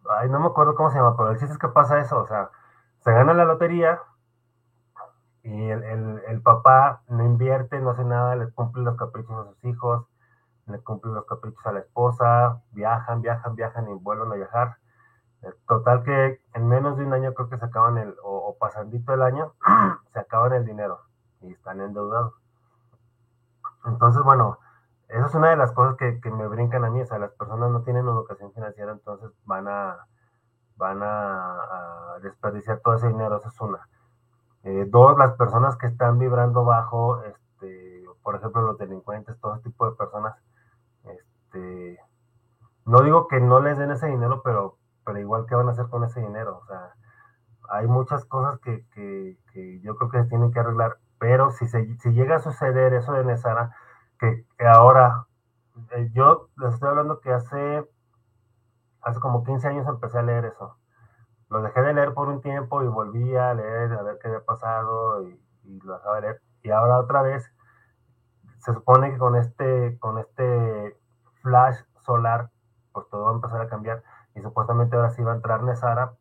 Ay, 0.09 0.29
no 0.29 0.41
me 0.41 0.47
acuerdo 0.47 0.75
cómo 0.75 0.91
se 0.91 0.99
llama, 0.99 1.17
pero 1.17 1.31
el 1.31 1.39
chiste 1.39 1.55
es 1.55 1.59
que 1.59 1.69
pasa 1.69 1.99
eso, 1.99 2.21
o 2.21 2.27
sea, 2.27 2.51
se 3.01 3.13
gana 3.13 3.33
la 3.33 3.45
lotería 3.45 4.01
y 5.45 5.71
el, 5.71 6.43
papá 6.43 7.03
no 7.09 7.25
invierte, 7.25 7.81
no 7.81 7.91
hace 7.91 8.05
nada, 8.05 8.37
le 8.37 8.51
cumple 8.51 8.83
los 8.83 8.97
caprichos 8.97 9.31
a 9.31 9.49
sus 9.49 9.65
hijos, 9.65 10.07
le 10.67 10.81
cumplen 10.81 11.15
los 11.15 11.25
caprichos 11.25 11.65
a 11.67 11.73
la 11.73 11.81
esposa, 11.81 12.61
viajan, 12.73 13.23
viajan, 13.23 13.55
viajan 13.55 13.89
y 13.89 13.95
vuelven 13.95 14.33
a 14.33 14.35
viajar. 14.35 14.77
Total 15.67 16.03
que 16.03 16.41
en 16.55 16.69
menos 16.69 16.97
de 16.99 17.05
un 17.05 17.15
año 17.15 17.33
creo 17.33 17.49
que 17.49 17.59
se 17.59 17.65
acaban 17.65 17.97
el, 17.99 18.15
o, 18.23 18.49
o 18.49 18.59
pasandito 18.59 19.15
el 19.15 19.23
año, 19.23 19.55
se 20.13 20.19
acaban 20.19 20.53
el 20.53 20.65
dinero 20.65 21.01
y 21.43 21.53
están 21.53 21.81
endeudados. 21.81 22.35
Entonces, 23.85 24.23
bueno, 24.23 24.59
eso 25.09 25.27
es 25.27 25.35
una 25.35 25.51
de 25.51 25.57
las 25.57 25.73
cosas 25.73 25.97
que, 25.97 26.21
que, 26.21 26.31
me 26.31 26.47
brincan 26.49 26.85
a 26.85 26.91
mí, 26.91 27.01
o 27.01 27.07
sea, 27.07 27.19
las 27.19 27.33
personas 27.33 27.71
no 27.71 27.83
tienen 27.83 28.07
educación 28.07 28.53
financiera, 28.53 28.93
entonces 28.93 29.31
van 29.45 29.69
a, 29.69 30.07
van 30.77 31.03
a, 31.03 32.19
desperdiciar 32.23 32.81
todo 32.81 32.95
ese 32.95 33.09
dinero, 33.09 33.37
eso 33.37 33.49
es 33.49 33.61
una. 33.61 33.89
Eh, 34.65 34.87
dos, 34.89 35.19
las 35.19 35.35
personas 35.37 35.77
que 35.77 35.87
están 35.87 36.19
vibrando 36.19 36.65
bajo, 36.65 37.23
este, 37.25 38.05
por 38.23 38.37
ejemplo, 38.37 38.63
los 38.63 38.79
delincuentes, 38.79 39.39
todo 39.41 39.55
ese 39.55 39.65
tipo 39.65 39.91
de 39.91 39.97
personas, 39.97 40.37
este, 41.05 41.99
no 42.87 43.03
digo 43.03 43.29
que 43.29 43.41
no 43.41 43.61
les 43.61 43.79
den 43.79 43.91
ese 43.91 44.07
dinero, 44.07 44.43
pero, 44.43 44.77
pero 45.05 45.19
igual, 45.19 45.47
¿qué 45.47 45.55
van 45.55 45.69
a 45.69 45.73
hacer 45.73 45.89
con 45.89 46.05
ese 46.05 46.21
dinero? 46.21 46.61
O 46.63 46.67
sea, 46.67 46.95
hay 47.69 47.87
muchas 47.87 48.25
cosas 48.25 48.59
que, 48.61 48.87
que, 48.95 49.37
que 49.53 49.81
yo 49.81 49.97
creo 49.97 50.11
que 50.11 50.23
se 50.23 50.29
tienen 50.29 50.53
que 50.53 50.61
arreglar, 50.61 50.99
pero 51.23 51.53
si, 51.53 51.69
se, 51.69 51.97
si 51.99 52.13
llega 52.13 52.35
a 52.37 52.41
suceder 52.41 52.95
eso 52.95 53.13
de 53.13 53.25
Nesara, 53.25 53.77
que, 54.19 54.45
que 54.59 54.67
ahora, 54.67 55.29
eh, 55.93 56.11
yo 56.13 56.49
les 56.57 56.75
estoy 56.75 56.89
hablando 56.89 57.21
que 57.21 57.33
hace, 57.33 57.89
hace 59.03 59.21
como 59.21 59.45
15 59.45 59.69
años 59.69 59.87
empecé 59.87 60.19
a 60.19 60.23
leer 60.23 60.47
eso 60.47 60.77
lo 61.53 61.63
dejé 61.63 61.83
de 61.83 61.95
leer 61.95 62.15
por 62.15 62.29
un 62.29 62.41
tiempo 62.41 62.83
y 62.83 62.89
volví 62.89 63.37
a 63.37 63.53
leer, 63.55 63.93
a 63.93 64.03
ver 64.03 64.19
qué 64.21 64.29
había 64.29 64.45
pasado 64.45 65.23
y, 65.23 65.39
lo 65.85 65.95
dejaba 65.95 66.17
de 66.17 66.23
leer. 66.23 66.43
Y 66.63 66.71
ahora 66.71 66.99
otra 66.99 67.23
vez, 67.23 67.55
se 68.59 68.73
supone 68.73 69.13
que 69.13 69.19
con 69.19 69.37
este, 69.37 69.99
con 70.01 70.19
este 70.19 70.97
flash 71.43 71.77
solar, 72.07 72.51
pues 72.93 73.07
todo 73.11 73.25
va 73.25 73.31
a 73.31 73.35
empezar 73.35 73.61
a 73.61 73.69
cambiar. 73.69 74.03
Y 74.35 74.41
supuestamente 74.41 74.97
ahora 74.97 75.11
sí 75.11 75.23
va 75.23 75.33
a 75.33 75.37
entrar 75.37 75.63
Nesara. 75.63 76.15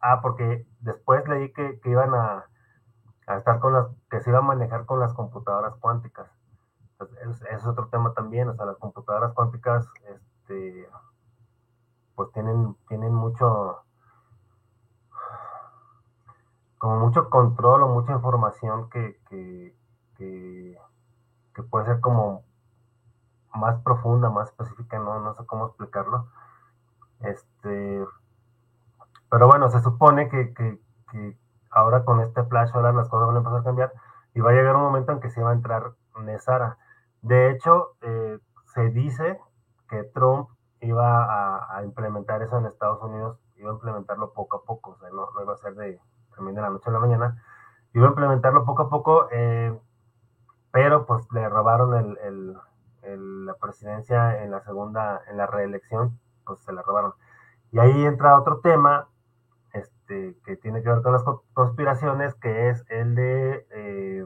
Ah, 0.00 0.20
porque 0.20 0.66
después 0.80 1.26
leí 1.28 1.52
que, 1.52 1.80
que 1.80 1.90
iban 1.90 2.12
a, 2.14 2.46
a, 3.26 3.36
estar 3.36 3.60
con 3.60 3.72
las, 3.72 3.86
que 4.10 4.20
se 4.20 4.30
iba 4.30 4.38
a 4.38 4.42
manejar 4.42 4.86
con 4.86 5.00
las 5.00 5.12
computadoras 5.12 5.74
cuánticas. 5.76 6.28
Entonces, 6.92 7.42
es, 7.50 7.66
otro 7.66 7.88
tema 7.88 8.14
también. 8.14 8.48
O 8.48 8.54
sea, 8.54 8.66
las 8.66 8.76
computadoras 8.78 9.32
cuánticas, 9.32 9.86
este, 10.08 10.88
pues 12.14 12.32
tienen, 12.32 12.76
tienen 12.88 13.12
mucho, 13.12 13.82
como 16.78 16.98
mucho 17.00 17.28
control 17.28 17.82
o 17.82 17.88
mucha 17.88 18.12
información 18.12 18.88
que, 18.90 19.20
que, 19.28 19.74
que, 20.16 21.62
puede 21.70 21.86
ser 21.86 22.00
como 22.00 22.44
más 23.54 23.80
profunda, 23.82 24.30
más 24.30 24.48
específica, 24.48 24.98
no, 24.98 25.20
no 25.20 25.34
sé 25.34 25.44
cómo 25.46 25.66
explicarlo. 25.66 26.28
Este, 27.20 28.06
pero 29.30 29.46
bueno, 29.46 29.68
se 29.70 29.80
supone 29.80 30.28
que 30.28 30.78
ahora 31.76 32.04
con 32.04 32.20
este 32.20 32.42
flash 32.44 32.70
ahora 32.74 32.92
las 32.92 33.08
cosas 33.08 33.26
van 33.28 33.36
a 33.36 33.38
empezar 33.40 33.60
a 33.60 33.64
cambiar 33.64 33.92
y 34.34 34.40
va 34.40 34.50
a 34.50 34.54
llegar 34.54 34.76
un 34.76 34.82
momento 34.82 35.12
en 35.12 35.20
que 35.20 35.30
se 35.30 35.42
va 35.42 35.50
a 35.50 35.54
entrar 35.54 35.92
Nesara. 36.22 36.78
De 37.22 37.50
hecho, 37.50 37.96
eh, 38.00 38.38
se 38.74 38.90
dice 38.90 39.38
que 39.88 40.02
Trump 40.04 40.48
iba 40.80 41.24
a, 41.24 41.76
a, 41.76 41.84
implementar 41.84 42.42
eso 42.42 42.58
en 42.58 42.66
Estados 42.66 43.02
Unidos, 43.02 43.38
iba 43.56 43.70
a 43.70 43.74
implementarlo 43.74 44.32
poco 44.32 44.58
a 44.58 44.64
poco, 44.64 44.92
o 44.92 44.98
sea, 44.98 45.10
no, 45.10 45.30
no 45.34 45.42
iba 45.42 45.52
a 45.52 45.56
ser 45.56 45.74
de, 45.74 46.00
también 46.34 46.54
de 46.54 46.62
la 46.62 46.70
noche 46.70 46.88
a 46.88 46.92
la 46.92 46.98
mañana. 46.98 47.42
Iba 47.92 48.06
a 48.06 48.10
implementarlo 48.10 48.64
poco 48.64 48.82
a 48.82 48.90
poco, 48.90 49.28
eh, 49.30 49.78
pero 50.70 51.06
pues 51.06 51.26
le 51.32 51.48
robaron 51.48 51.94
el, 51.94 52.18
el, 52.18 52.56
el, 53.02 53.46
la 53.46 53.54
presidencia 53.54 54.42
en 54.42 54.50
la 54.50 54.60
segunda, 54.62 55.22
en 55.28 55.36
la 55.36 55.46
reelección, 55.46 56.18
pues 56.44 56.60
se 56.60 56.72
la 56.72 56.82
robaron. 56.82 57.14
Y 57.72 57.78
ahí 57.78 58.04
entra 58.04 58.38
otro 58.38 58.60
tema 58.60 59.08
este, 59.76 60.36
que 60.44 60.56
tiene 60.56 60.82
que 60.82 60.88
ver 60.88 61.02
con 61.02 61.12
las 61.12 61.24
conspiraciones, 61.52 62.34
que 62.34 62.70
es 62.70 62.84
el 62.88 63.14
de, 63.14 63.66
eh, 63.70 64.24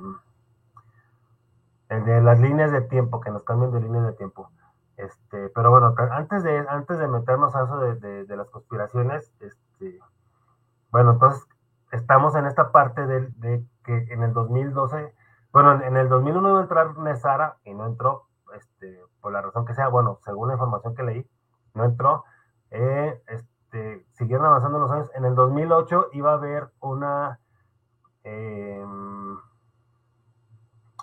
el 1.88 2.04
de 2.04 2.20
las 2.20 2.38
líneas 2.40 2.72
de 2.72 2.82
tiempo, 2.82 3.20
que 3.20 3.30
nos 3.30 3.42
cambian 3.44 3.72
de 3.72 3.80
líneas 3.80 4.06
de 4.06 4.12
tiempo. 4.12 4.50
Este, 4.96 5.48
pero 5.50 5.70
bueno, 5.70 5.94
antes 6.12 6.42
de, 6.42 6.58
antes 6.68 6.98
de 6.98 7.08
meternos 7.08 7.54
a 7.56 7.64
eso 7.64 7.78
de, 7.78 8.24
de, 8.24 8.36
las 8.36 8.50
conspiraciones, 8.50 9.32
este, 9.40 9.98
bueno, 10.90 11.12
entonces 11.12 11.46
estamos 11.90 12.34
en 12.36 12.46
esta 12.46 12.70
parte 12.70 13.06
de, 13.06 13.64
que 13.82 13.96
en 14.10 14.22
el 14.22 14.32
2012, 14.32 15.14
bueno, 15.52 15.82
en 15.82 15.96
el 15.96 16.08
2001 16.08 16.48
iba 16.48 16.58
a 16.58 16.62
entrar 16.62 16.98
Nesara 16.98 17.56
y 17.64 17.74
no 17.74 17.86
entró, 17.86 18.26
este, 18.54 19.00
por 19.20 19.32
la 19.32 19.40
razón 19.40 19.64
que 19.64 19.74
sea, 19.74 19.88
bueno, 19.88 20.18
según 20.22 20.48
la 20.48 20.54
información 20.54 20.94
que 20.94 21.02
leí, 21.02 21.26
no 21.74 21.84
entró. 21.84 22.24
Este, 22.70 23.59
siguieron 24.12 24.46
avanzando 24.46 24.78
los 24.78 24.90
años. 24.90 25.10
En 25.14 25.24
el 25.24 25.34
2008 25.34 26.08
iba 26.12 26.32
a 26.32 26.34
haber 26.34 26.70
una, 26.80 27.40
eh, 28.24 28.84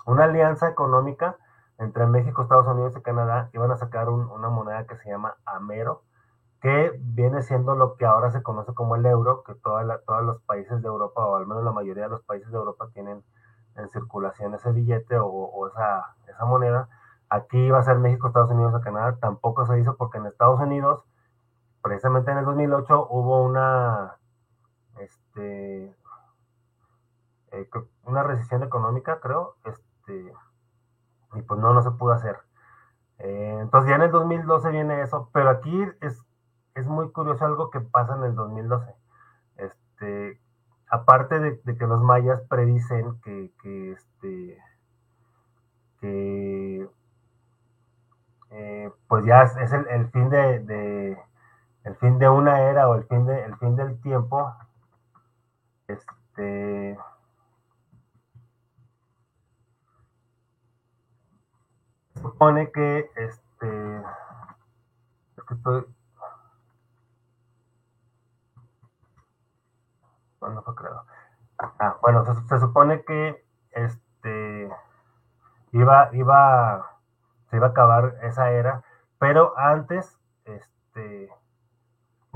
una 0.06 0.24
alianza 0.24 0.68
económica 0.68 1.36
entre 1.78 2.06
México, 2.06 2.42
Estados 2.42 2.66
Unidos 2.66 2.94
y 2.96 3.02
Canadá. 3.02 3.50
Iban 3.52 3.70
a 3.70 3.76
sacar 3.76 4.08
un, 4.08 4.28
una 4.30 4.48
moneda 4.48 4.86
que 4.86 4.96
se 4.96 5.10
llama 5.10 5.36
Amero 5.44 6.02
que 6.60 6.92
viene 7.00 7.42
siendo 7.42 7.76
lo 7.76 7.96
que 7.96 8.04
ahora 8.04 8.30
se 8.30 8.42
conoce 8.42 8.74
como 8.74 8.96
el 8.96 9.06
euro, 9.06 9.44
que 9.44 9.54
todos 9.54 9.84
los 10.24 10.42
países 10.42 10.82
de 10.82 10.88
Europa, 10.88 11.24
o 11.24 11.36
al 11.36 11.46
menos 11.46 11.62
la 11.62 11.72
mayoría 11.72 12.04
de 12.04 12.10
los 12.10 12.22
países 12.22 12.50
de 12.50 12.58
Europa, 12.58 12.88
tienen 12.92 13.22
en 13.76 13.88
circulación 13.90 14.54
ese 14.54 14.72
billete 14.72 15.16
o, 15.20 15.68
esa, 15.68 16.16
esa, 16.26 16.44
moneda. 16.44 16.88
Aquí 17.28 17.70
va 17.70 17.78
a 17.78 17.82
ser 17.84 17.98
México, 17.98 18.26
Estados 18.26 18.50
Unidos 18.50 18.74
o 18.74 18.80
Canadá. 18.80 19.16
Tampoco 19.20 19.66
se 19.66 19.78
hizo 19.78 19.96
porque 19.96 20.18
en 20.18 20.26
Estados 20.26 20.60
Unidos, 20.60 21.04
precisamente 21.82 22.30
en 22.30 22.38
el 22.38 22.44
2008, 22.44 23.08
hubo 23.10 23.42
una, 23.44 24.16
este, 25.00 25.94
eh, 27.52 27.70
una 28.04 28.22
recesión 28.22 28.62
económica, 28.62 29.20
creo, 29.20 29.56
este, 29.64 30.32
y 31.34 31.42
pues 31.42 31.60
no, 31.60 31.74
no 31.74 31.82
se 31.82 31.90
pudo 31.92 32.12
hacer. 32.12 32.38
Eh, 33.18 33.58
entonces 33.60 33.90
ya 33.90 33.96
en 33.96 34.02
el 34.02 34.10
2012 34.10 34.70
viene 34.70 35.02
eso, 35.02 35.28
pero 35.32 35.50
aquí 35.50 35.84
es 36.00 36.22
es 36.78 36.86
muy 36.86 37.10
curioso 37.10 37.44
algo 37.44 37.70
que 37.70 37.80
pasa 37.80 38.16
en 38.16 38.24
el 38.24 38.34
2012. 38.34 38.94
Este, 39.56 40.40
aparte 40.88 41.38
de, 41.40 41.60
que 41.76 41.86
los 41.86 42.02
mayas 42.02 42.40
predicen 42.48 43.20
que, 43.22 43.50
que 43.62 43.92
este, 43.92 44.58
eh, 46.02 46.88
pues 49.08 49.24
ya 49.24 49.42
es, 49.42 49.72
el, 49.72 50.08
fin 50.10 50.30
de, 50.30 51.18
el 51.88 51.96
fin 51.96 52.18
de 52.18 52.28
una 52.28 52.60
era 52.60 52.88
o 52.88 52.94
el 52.94 53.04
fin 53.04 53.24
de 53.24 53.44
el 53.44 53.56
fin 53.56 53.74
del 53.76 54.00
tiempo. 54.02 54.54
Este 55.88 56.98
supone 62.20 62.70
que 62.72 63.10
este 63.16 63.96
es 65.36 65.44
que 65.48 65.54
estoy. 65.54 65.86
Ah, 71.58 71.96
bueno, 72.02 72.24
se, 72.24 72.60
supone 72.60 73.02
que 73.04 73.44
este 73.72 74.70
iba, 75.72 76.10
iba, 76.12 77.00
se 77.50 77.56
iba 77.56 77.66
a 77.66 77.70
acabar 77.70 78.14
esa 78.22 78.50
era, 78.50 78.84
pero 79.18 79.58
antes, 79.58 80.16
este, 80.44 81.28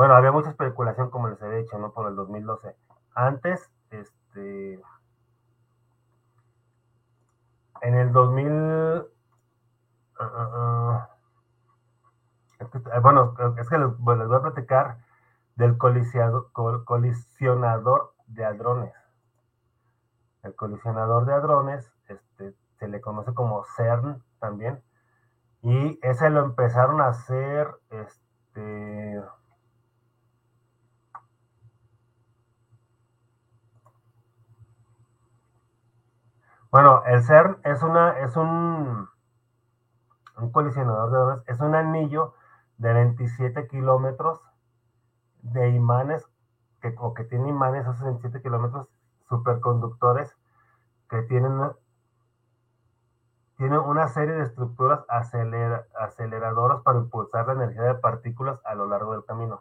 bueno, 0.03 0.17
había 0.17 0.33
mucha 0.33 0.51
especulación, 0.51 1.11
como 1.11 1.29
les 1.29 1.41
había 1.41 1.59
dicho, 1.59 1.79
¿no? 1.79 1.93
Por 1.93 2.09
el 2.09 2.17
2012. 2.17 2.75
Antes, 3.15 3.71
este, 3.93 4.83
en 7.83 7.95
el 7.95 8.11
2000, 8.11 8.51
uh, 8.51 9.07
uh, 10.19 10.99
es 12.59 12.69
que, 12.69 12.81
bueno, 12.99 13.37
es 13.61 13.69
que 13.69 13.79
les, 13.79 13.91
les 13.91 14.27
voy 14.27 14.37
a 14.37 14.43
platicar 14.43 14.99
del 15.55 15.79
colisionador 15.79 18.12
de 18.27 18.45
hadrones. 18.45 18.93
El 20.43 20.57
colisionador 20.57 21.27
de 21.27 21.35
hadrones 21.35 21.93
este, 22.09 22.57
se 22.81 22.88
le 22.88 23.01
conoce 23.01 23.35
como 23.35 23.62
CERN 23.77 24.21
también. 24.41 24.83
Y 25.62 26.01
ese 26.03 26.29
lo 26.29 26.41
empezaron 26.41 27.01
a 27.01 27.07
hacer 27.07 27.73
este, 27.91 29.23
Bueno, 36.72 37.02
el 37.04 37.22
CERN 37.22 37.58
es 37.64 37.82
una, 37.82 38.18
es 38.20 38.35
un, 38.35 39.06
un 40.38 40.52
colisionador 40.52 41.11
de 41.11 41.16
hadrones, 41.18 41.44
es 41.48 41.61
un 41.61 41.74
anillo 41.74 42.32
de 42.78 42.94
27 42.94 43.68
kilómetros 43.68 44.40
de 45.42 45.68
imanes 45.68 46.26
que, 46.80 46.94
o 46.98 47.12
que 47.12 47.24
tiene 47.24 47.50
imanes 47.50 47.87
a 47.87 47.92
67 47.92 48.40
kilómetros 48.40 48.88
superconductores 49.28 50.35
que 51.11 51.20
tienen 51.24 51.52
una, 51.52 51.76
una 53.82 54.08
serie 54.08 54.35
de 54.35 54.44
estructuras 54.44 55.04
acelera, 55.11 55.85
aceleradoras 55.94 56.80
para 56.80 57.00
impulsar 57.00 57.48
la 57.48 57.52
energía 57.52 57.82
de 57.82 57.94
partículas 57.96 58.58
a 58.64 58.74
lo 58.74 58.87
largo 58.87 59.12
del 59.12 59.26
camino. 59.26 59.61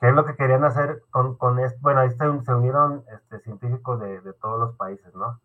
¿Qué 0.00 0.08
es 0.08 0.14
lo 0.14 0.24
que 0.24 0.34
querían 0.34 0.64
hacer 0.64 1.02
con, 1.10 1.36
con 1.36 1.58
esto? 1.58 1.78
Bueno, 1.82 2.00
ahí 2.00 2.10
se, 2.10 2.42
se 2.42 2.54
unieron 2.54 3.04
este, 3.12 3.40
científicos 3.40 4.00
de, 4.00 4.22
de, 4.22 4.32
todos 4.32 4.58
los 4.58 4.76
países, 4.76 5.14
¿no? 5.14 5.40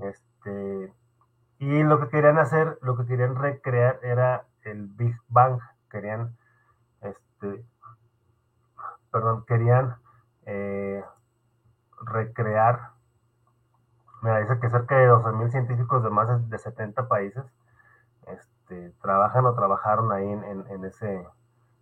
Este, 0.00 0.92
y 1.58 1.82
lo 1.82 2.00
que 2.00 2.08
querían 2.08 2.38
hacer, 2.38 2.78
lo 2.82 2.96
que 2.96 3.06
querían 3.06 3.36
recrear 3.36 3.98
era 4.02 4.46
el 4.62 4.86
Big 4.86 5.16
Bang. 5.28 5.60
Querían 5.90 6.36
este, 7.00 7.64
perdón, 9.10 9.44
querían 9.46 9.96
eh, 10.46 11.04
recrear, 12.00 12.92
me 14.22 14.40
dice 14.40 14.58
que 14.60 14.70
cerca 14.70 14.96
de 14.96 15.10
12.000 15.10 15.50
científicos 15.50 16.02
de 16.02 16.10
más 16.10 16.48
de 16.48 16.58
70 16.58 17.08
países 17.08 17.44
este, 18.26 18.92
trabajan 19.02 19.44
o 19.46 19.54
trabajaron 19.54 20.12
ahí 20.12 20.28
en, 20.28 20.84
ese, 20.84 21.26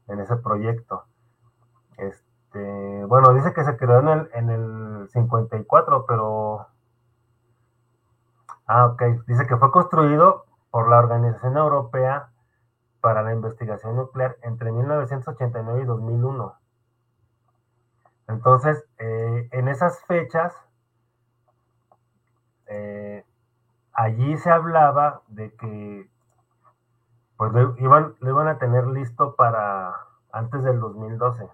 en 0.08 0.20
ese 0.20 0.36
proyecto. 0.36 1.04
Este, 1.98 3.04
bueno, 3.04 3.34
dice 3.34 3.52
que 3.52 3.64
se 3.64 3.76
creó 3.76 4.00
en 4.00 4.08
el, 4.08 4.30
en 4.34 4.50
el 4.50 5.08
54, 5.10 6.06
pero... 6.06 6.66
Ah, 8.72 8.86
ok. 8.86 9.02
Dice 9.26 9.48
que 9.48 9.56
fue 9.56 9.72
construido 9.72 10.44
por 10.70 10.88
la 10.88 10.98
Organización 11.00 11.56
Europea 11.56 12.30
para 13.00 13.20
la 13.20 13.32
Investigación 13.32 13.96
Nuclear 13.96 14.36
entre 14.42 14.70
1989 14.70 15.82
y 15.82 15.84
2001. 15.86 16.54
Entonces, 18.28 18.84
eh, 18.98 19.48
en 19.50 19.66
esas 19.66 20.04
fechas, 20.04 20.54
eh, 22.66 23.26
allí 23.92 24.36
se 24.36 24.50
hablaba 24.50 25.22
de 25.26 25.52
que 25.56 26.08
pues 27.38 27.52
lo 27.52 27.76
iban, 27.76 28.46
a 28.46 28.58
tener 28.58 28.86
listo 28.86 29.34
para 29.34 29.96
antes 30.30 30.62
del 30.62 30.78
2012. 30.78 31.48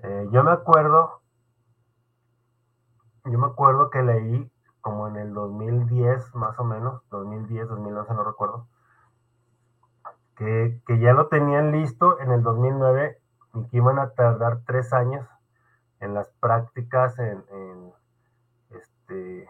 Eh, 0.00 0.28
yo 0.32 0.44
me 0.44 0.50
acuerdo, 0.50 1.22
yo 3.24 3.38
me 3.38 3.46
acuerdo 3.46 3.88
que 3.88 4.02
leí 4.02 4.52
como 4.88 5.06
en 5.08 5.16
el 5.16 5.34
2010 5.34 6.34
más 6.34 6.58
o 6.58 6.64
menos, 6.64 7.02
2010, 7.10 7.68
2011 7.68 8.14
no 8.14 8.24
recuerdo, 8.24 8.66
que, 10.34 10.80
que 10.86 10.98
ya 10.98 11.12
lo 11.12 11.28
tenían 11.28 11.72
listo 11.72 12.18
en 12.20 12.32
el 12.32 12.42
2009 12.42 13.18
y 13.52 13.68
que 13.68 13.76
iban 13.76 13.98
a 13.98 14.10
tardar 14.12 14.60
tres 14.64 14.94
años 14.94 15.28
en 16.00 16.14
las 16.14 16.30
prácticas, 16.40 17.18
en, 17.18 17.92
este, 18.70 19.46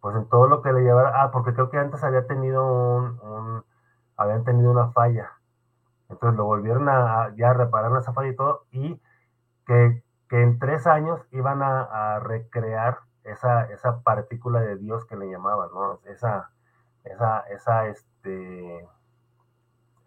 pues 0.00 0.16
en 0.16 0.28
todo 0.28 0.48
lo 0.48 0.60
que 0.60 0.70
le 0.74 0.82
llevara, 0.82 1.22
ah, 1.22 1.30
porque 1.30 1.54
creo 1.54 1.70
que 1.70 1.78
antes 1.78 2.04
había 2.04 2.26
tenido 2.26 2.66
un, 2.66 3.64
habían 4.18 4.44
tenido 4.44 4.70
una 4.70 4.92
falla, 4.92 5.30
entonces 6.10 6.36
lo 6.36 6.44
volvieron 6.44 6.90
a, 6.90 7.34
ya 7.36 7.54
reparar 7.54 7.96
esa 7.98 8.12
falla 8.12 8.28
y 8.28 8.36
todo, 8.36 8.66
y 8.70 9.00
que, 9.66 10.04
en 10.30 10.58
tres 10.58 10.86
años 10.86 11.20
iban 11.30 11.62
a, 11.62 12.18
recrear 12.18 12.98
esa, 13.24 13.64
esa 13.72 14.00
partícula 14.02 14.60
de 14.60 14.76
Dios 14.76 15.04
que 15.06 15.16
le 15.16 15.30
llamaban, 15.30 15.70
¿no? 15.72 16.00
Esa, 16.04 16.50
esa, 17.04 17.40
esa, 17.50 17.86
este, 17.86 18.88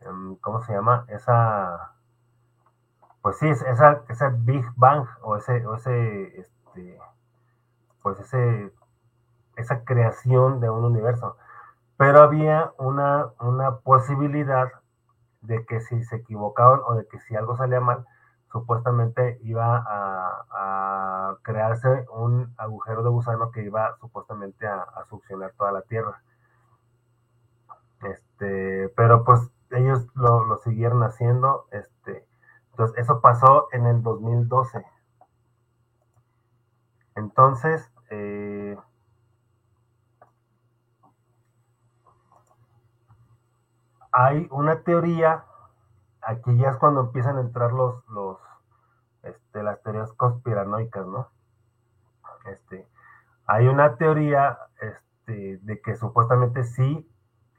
em, 0.02 0.36
¿cómo 0.38 0.62
se 0.62 0.74
llama? 0.74 1.06
Esa, 1.10 1.94
pues 3.22 3.38
sí, 3.40 3.50
esa, 3.50 4.04
esa 4.10 4.30
Big 4.30 4.66
Bang 4.76 5.06
o 5.22 5.36
ese, 5.38 5.66
o 5.66 5.76
ese, 5.76 6.40
este, 6.40 7.00
pues 8.02 8.20
ese, 8.20 8.72
esa 9.58 9.84
creación 9.84 10.60
de 10.60 10.70
un 10.70 10.86
universo. 10.86 11.38
Pero 11.98 12.22
había 12.22 12.72
una, 12.78 13.32
una 13.40 13.78
posibilidad 13.78 14.70
de 15.42 15.66
que 15.66 15.82
si 15.82 16.04
se 16.04 16.18
equivocaban 16.18 16.82
o 16.86 16.96
de 16.96 17.08
que 17.08 17.20
si 17.20 17.36
algo 17.36 17.58
salía 17.58 17.80
mal, 17.80 18.06
supuestamente 18.52 19.40
iba 19.44 19.84
a, 19.88 21.38
crearse 21.44 22.06
un 22.12 22.54
agujero 22.58 23.04
de 23.04 23.10
gusano 23.10 23.52
que 23.52 23.64
iba 23.64 23.96
supuestamente 24.00 24.68
a, 24.68 24.82
a, 24.82 25.06
succionar 25.10 25.54
toda 25.58 25.72
la 25.72 25.82
Tierra. 25.84 26.22
Este, 28.02 28.90
pero 28.96 29.24
pues 29.24 29.50
ellos 29.72 30.08
lo, 30.16 30.46
lo 30.46 30.58
siguieron 30.58 31.04
haciendo, 31.04 31.68
este, 31.72 32.28
entonces, 32.78 33.00
eso 33.00 33.22
pasó 33.22 33.70
en 33.72 33.88
el 33.88 34.04
2012. 34.04 34.86
Entonces, 37.16 37.92
eh, 38.12 38.78
hay 44.12 44.48
una 44.52 44.84
teoría, 44.84 45.44
aquí 46.28 46.58
ya 46.58 46.72
es 46.72 46.78
cuando 46.78 47.02
empiezan 47.02 47.38
a 47.38 47.42
entrar 47.42 47.72
los, 47.72 48.06
los 48.10 48.38
este, 49.24 49.64
las 49.64 49.82
teorías 49.82 50.12
conspiranoicas, 50.14 51.08
¿no? 51.08 51.30
Este, 52.46 52.86
hay 53.46 53.68
una 53.68 53.96
teoría 53.96 54.58
este, 54.82 55.58
de 55.58 55.82
que 55.82 55.96
supuestamente 55.96 56.64
sí 56.66 57.10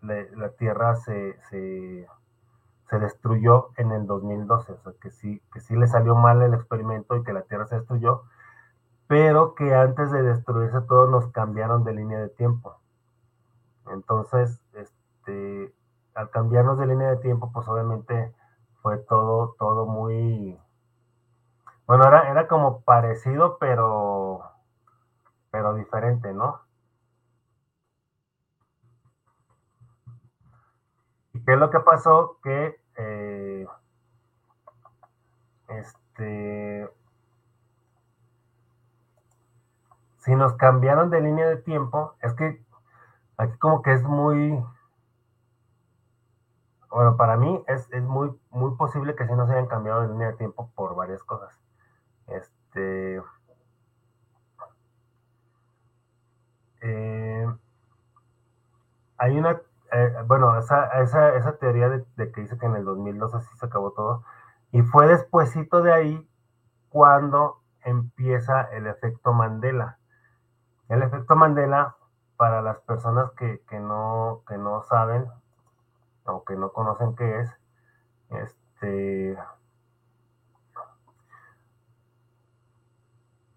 la, 0.03 0.51
Tierra 0.51 0.97
se, 0.97 1.39
se 1.51 2.99
destruyó 2.99 3.71
en 3.77 3.91
el 3.93 4.07
2012, 4.07 4.73
o 4.73 4.79
sea, 4.79 4.93
que 5.01 5.11
sí, 5.11 5.43
que 5.53 5.61
sí 5.61 5.75
le 5.75 5.87
salió 5.87 6.15
mal 6.15 6.43
el 6.43 6.55
experimento 6.55 7.17
y 7.17 7.25
que 7.25 7.33
la 7.33 7.43
Tierra 7.43 7.67
se 7.67 7.77
destruyó, 7.77 8.23
pero 9.07 9.55
que 9.55 9.75
antes 9.75 10.11
de 10.13 10.23
destruirse 10.23 10.83
todo 10.83 11.11
nos 11.11 11.27
cambiaron 11.29 11.85
de 11.85 11.95
línea 11.95 12.19
de 12.19 12.29
tiempo. 12.29 12.79
Entonces, 13.87 14.61
este, 14.75 15.73
al 16.15 16.31
cambiarnos 16.31 16.79
de 16.79 16.87
línea 16.87 17.09
de 17.11 17.17
tiempo, 17.17 17.51
pues 17.53 17.67
obviamente 17.67 18.35
fue 18.83 18.99
todo, 18.99 19.55
todo 19.59 19.87
muy, 19.87 20.59
bueno, 21.87 22.07
era, 22.07 22.31
era 22.31 22.49
como 22.49 22.83
parecido, 22.83 23.59
pero, 23.59 24.43
pero 25.51 25.75
diferente, 25.75 26.33
¿no? 26.33 26.61
¿Qué 31.49 31.55
es 31.55 31.59
lo 31.59 31.71
que 31.71 31.81
pasó? 31.81 32.39
Que 32.43 32.79
eh, 32.99 33.67
este, 35.69 36.91
si 40.19 40.35
nos 40.35 40.53
cambiaron 40.55 41.09
de 41.09 41.23
línea 41.23 41.49
de 41.49 41.57
tiempo, 41.57 42.17
es 42.21 42.35
que 42.35 42.63
aquí 43.39 43.57
como 43.59 43.81
que 43.81 43.95
es 43.95 44.03
muy, 44.03 44.63
bueno, 46.91 47.17
para 47.17 47.37
mí 47.37 47.63
es, 47.67 47.89
muy, 48.03 48.39
muy 48.51 48.75
posible 48.77 49.15
que 49.15 49.27
si 49.27 49.33
no 49.33 49.47
se 49.47 49.53
hayan 49.53 49.67
cambiado 49.67 50.03
de 50.03 50.09
línea 50.09 50.29
de 50.29 50.37
tiempo 50.37 50.71
por 50.75 50.95
varias 50.95 51.23
cosas. 51.25 51.53
Este, 52.27 53.23
eh, 56.83 57.47
hay 59.19 59.39
una 59.39 59.61
eh, 59.91 60.15
bueno, 60.27 60.59
esa, 60.59 60.87
esa, 61.01 61.57
teoría 61.59 61.89
de, 61.89 62.05
que 62.33 62.43
dice 62.43 62.59
que 62.59 62.67
en 62.67 62.77
el 62.77 62.85
2002 62.85 63.35
así 63.35 63.57
se 63.57 63.67
acabó 63.67 63.93
todo, 63.93 64.25
y 64.71 64.83
fue 64.83 65.07
despuesito 65.07 65.83
de 65.83 65.93
ahí 65.93 66.31
cuando 66.91 67.63
empieza 67.83 68.63
el 68.73 68.87
efecto 68.87 69.33
Mandela. 69.33 69.99
El 70.89 71.03
efecto 71.03 71.37
Mandela, 71.37 71.97
para 72.37 72.63
las 72.63 72.79
personas 72.81 73.31
que, 73.33 73.61
no, 73.81 74.43
que 74.47 74.59
no 74.59 74.83
saben 74.83 75.27
o 76.29 76.45
que 76.45 76.57
no 76.57 76.73
conocen 76.73 77.15
qué 77.17 77.41
es, 77.41 77.51
este, 78.31 79.39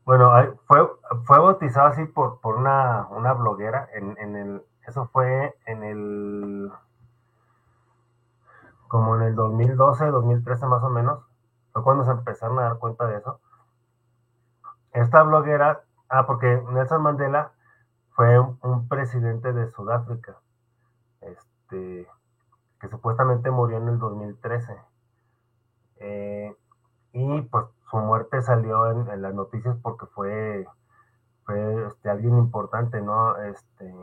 bueno, 0.05 0.31
fue, 0.65 0.89
fue 1.25 1.39
bautizado 1.39 1.87
así 1.87 2.05
por, 2.05 2.39
por 2.41 2.55
una, 2.55 3.07
una 3.09 3.33
bloguera 3.33 3.89
en, 3.93 4.17
en 4.17 4.35
el, 4.35 4.65
eso 4.87 5.07
fue 5.07 5.55
en 5.65 5.83
el, 5.83 6.71
como 8.87 9.15
en 9.15 9.21
el 9.23 9.35
2012, 9.35 10.07
2013 10.07 10.65
más 10.65 10.83
o 10.83 10.89
menos, 10.89 11.23
fue 11.71 11.83
cuando 11.83 12.03
se 12.03 12.11
empezaron 12.11 12.59
a 12.59 12.63
dar 12.63 12.77
cuenta 12.77 13.07
de 13.07 13.17
eso. 13.17 13.39
Esta 14.91 15.23
bloguera, 15.23 15.83
ah, 16.09 16.25
porque 16.25 16.61
Nelson 16.69 17.01
Mandela 17.01 17.53
fue 18.09 18.37
un, 18.39 18.87
presidente 18.89 19.53
de 19.53 19.69
Sudáfrica, 19.71 20.37
este, 21.21 22.07
que 22.81 22.89
supuestamente 22.89 23.51
murió 23.51 23.77
en 23.77 23.87
el 23.87 23.99
2013. 23.99 24.75
Eh, 25.97 26.55
y 27.13 27.41
pues 27.43 27.65
su 27.91 27.97
muerte 27.97 28.41
salió 28.41 28.89
en, 28.89 29.21
las 29.21 29.33
noticias 29.35 29.77
porque 29.83 30.07
fue, 30.07 30.65
fue 31.45 31.87
este, 31.87 32.09
alguien 32.09 32.37
importante, 32.39 32.99
¿no? 33.01 33.37
Este, 33.37 33.93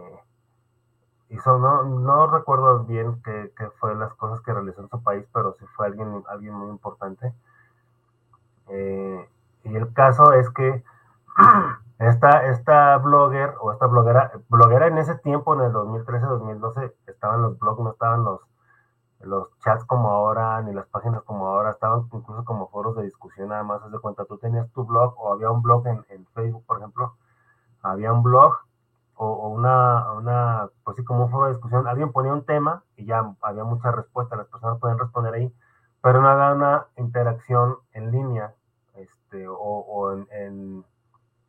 hizo, 1.30 1.58
no, 1.58 1.82
no 1.82 2.28
recuerdo 2.28 2.84
bien 2.84 3.20
qué, 3.22 3.50
fue 3.80 3.96
las 3.96 4.14
cosas 4.14 4.40
que 4.42 4.52
realizó 4.52 4.82
en 4.82 4.88
su 4.88 5.02
país, 5.02 5.26
pero 5.32 5.54
sí 5.54 5.64
fue 5.74 5.86
alguien, 5.86 6.22
alguien 6.28 6.54
muy 6.54 6.68
importante. 6.68 7.32
Eh, 8.68 9.28
y 9.64 9.74
el 9.74 9.92
caso 9.92 10.32
es 10.34 10.50
que 10.50 10.84
esta, 11.98 12.46
esta 12.46 12.96
blogger 12.98 13.54
o 13.60 13.72
esta 13.72 13.86
bloguera, 13.86 14.30
bloguera 14.48 14.86
en 14.86 14.98
ese 14.98 15.16
tiempo, 15.16 15.54
en 15.54 15.62
el 15.62 15.72
2013-2012, 15.72 16.92
estaban 17.08 17.42
los 17.42 17.58
blogs, 17.58 17.80
no 17.80 17.90
estaban 17.90 18.24
los, 18.24 18.40
los 19.20 19.48
chats 19.58 19.84
como 19.84 20.10
ahora, 20.10 20.62
ni 20.62 20.72
las 20.72 20.86
páginas 20.86 21.22
como 21.22 21.48
ahora, 21.48 21.70
estaban 21.70 22.08
incluso 22.12 22.44
como 22.44 22.68
foros 22.68 22.96
de 22.96 23.04
discusión, 23.04 23.48
nada 23.48 23.62
más, 23.64 23.82
haz 23.82 23.90
de 23.90 23.98
cuenta, 23.98 24.24
tú 24.24 24.38
tenías 24.38 24.70
tu 24.72 24.84
blog 24.84 25.14
o 25.18 25.32
había 25.32 25.50
un 25.50 25.62
blog 25.62 25.86
en, 25.86 26.04
en 26.08 26.26
Facebook, 26.28 26.64
por 26.66 26.78
ejemplo, 26.78 27.14
había 27.82 28.12
un 28.12 28.22
blog 28.22 28.56
o, 29.16 29.48
una, 29.48 30.12
una, 30.12 30.70
pues 30.84 30.96
sí, 30.96 31.04
como 31.04 31.24
un 31.24 31.30
foro 31.30 31.46
de 31.46 31.54
discusión, 31.54 31.88
alguien 31.88 32.12
ponía 32.12 32.32
un 32.32 32.44
tema 32.44 32.84
y 32.96 33.06
ya 33.06 33.34
había 33.42 33.64
muchas 33.64 33.94
respuestas, 33.94 34.38
las 34.38 34.48
personas 34.48 34.78
pueden 34.78 34.98
responder 34.98 35.34
ahí, 35.34 35.52
pero 36.00 36.22
no 36.22 36.28
había 36.28 36.54
una 36.54 36.86
interacción 36.96 37.78
en 37.92 38.12
línea, 38.12 38.54
este, 38.94 39.46
o, 39.48 40.12
en, 40.30 40.84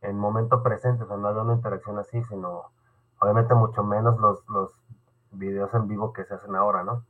en 0.01 0.17
momento 0.17 0.63
presente, 0.63 1.03
o 1.03 1.07
sea, 1.07 1.17
no 1.17 1.27
había 1.27 1.43
una 1.43 1.53
interacción 1.53 1.99
así, 1.99 2.23
sino 2.23 2.71
obviamente 3.19 3.53
mucho 3.53 3.83
menos 3.83 4.19
los, 4.19 4.47
los 4.49 4.71
videos 5.31 5.73
en 5.75 5.87
vivo 5.87 6.13
que 6.13 6.25
se 6.25 6.33
hacen 6.33 6.55
ahora, 6.55 6.83
¿no? 6.83 7.03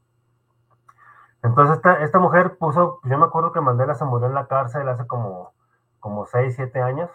Entonces 1.41 1.77
esta, 1.77 2.03
esta 2.03 2.19
mujer 2.19 2.57
puso, 2.57 2.99
yo 3.03 3.17
me 3.17 3.25
acuerdo 3.25 3.51
que 3.51 3.61
Mandela 3.61 3.95
se 3.95 4.05
murió 4.05 4.27
en 4.27 4.33
la 4.33 4.47
cárcel 4.47 4.87
hace 4.89 5.07
como, 5.07 5.53
como 5.99 6.25
6, 6.25 6.53
7 6.55 6.81
años, 6.81 7.09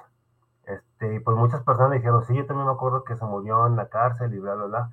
este, 0.66 1.14
y 1.14 1.20
pues 1.20 1.36
muchas 1.36 1.62
personas 1.62 1.92
dijeron, 1.92 2.24
sí, 2.24 2.34
yo 2.34 2.46
también 2.46 2.66
me 2.66 2.72
acuerdo 2.72 3.04
que 3.04 3.16
se 3.16 3.24
murió 3.24 3.66
en 3.66 3.76
la 3.76 3.88
cárcel 3.88 4.32
y 4.34 4.38
bla, 4.38 4.54
bla, 4.54 4.66
bla. 4.66 4.90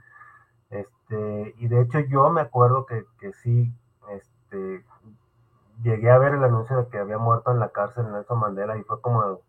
Este, 0.70 1.56
y 1.58 1.68
de 1.68 1.82
hecho 1.82 2.00
yo 2.00 2.30
me 2.30 2.42
acuerdo 2.42 2.86
que, 2.86 3.06
que 3.20 3.32
sí, 3.34 3.74
este, 4.10 4.86
llegué 5.82 6.12
a 6.12 6.18
ver 6.18 6.34
el 6.34 6.44
anuncio 6.44 6.78
de 6.78 6.88
que 6.88 6.98
había 6.98 7.18
muerto 7.18 7.52
en 7.52 7.60
la 7.60 7.70
cárcel 7.70 8.12
Nelson 8.12 8.40
Mandela 8.40 8.78
y 8.78 8.84
fue 8.84 9.00
como, 9.00 9.40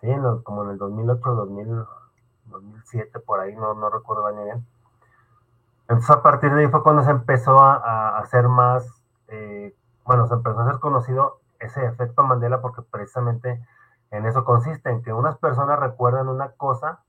sí, 0.00 0.08
como 0.44 0.64
en 0.64 0.70
el 0.70 0.78
2008, 0.78 1.34
2000, 1.34 1.84
2007, 2.46 3.20
por 3.20 3.40
ahí, 3.40 3.54
no, 3.54 3.74
no 3.74 3.90
recuerdo 3.90 4.26
año 4.26 4.44
bien. 4.44 4.66
Entonces 5.82 6.10
a 6.10 6.22
partir 6.22 6.52
de 6.52 6.62
ahí 6.62 6.68
fue 6.68 6.82
cuando 6.82 7.02
se 7.02 7.10
empezó 7.10 7.58
a 7.60 8.18
hacer 8.18 8.48
más, 8.48 8.97
eh, 9.28 9.74
bueno, 10.04 10.26
se 10.26 10.34
empezó 10.34 10.60
a 10.60 10.64
hacer 10.64 10.80
conocido 10.80 11.40
ese 11.60 11.84
efecto 11.84 12.22
Mandela 12.22 12.60
porque 12.60 12.82
precisamente 12.82 13.60
en 14.10 14.26
eso 14.26 14.44
consiste, 14.44 14.90
en 14.90 15.02
que 15.02 15.12
unas 15.12 15.38
personas 15.38 15.78
recuerdan 15.78 16.28
una 16.28 16.52
cosa 16.52 17.00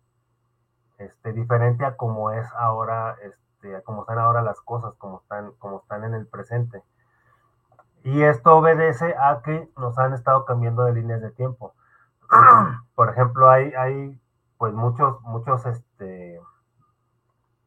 este, 0.97 1.31
diferente 1.31 1.85
a 1.85 1.95
como 1.95 2.31
es 2.31 2.45
ahora, 2.53 3.15
este, 3.23 3.75
a 3.75 3.81
cómo 3.81 4.01
están 4.01 4.19
ahora 4.19 4.41
las 4.41 4.59
cosas, 4.61 4.93
como 4.97 5.19
están, 5.21 5.53
como 5.59 5.79
están 5.79 6.03
en 6.03 6.13
el 6.13 6.27
presente. 6.27 6.83
Y 8.03 8.23
esto 8.23 8.55
obedece 8.57 9.15
a 9.17 9.41
que 9.41 9.69
nos 9.77 9.97
han 9.97 10.13
estado 10.13 10.45
cambiando 10.45 10.83
de 10.83 10.93
líneas 10.93 11.21
de 11.21 11.31
tiempo. 11.31 11.73
Por 12.95 13.09
ejemplo, 13.09 13.49
hay, 13.49 13.73
hay 13.73 14.21
pues 14.57 14.73
muchos, 14.73 15.21
muchos, 15.21 15.65
este, 15.65 16.41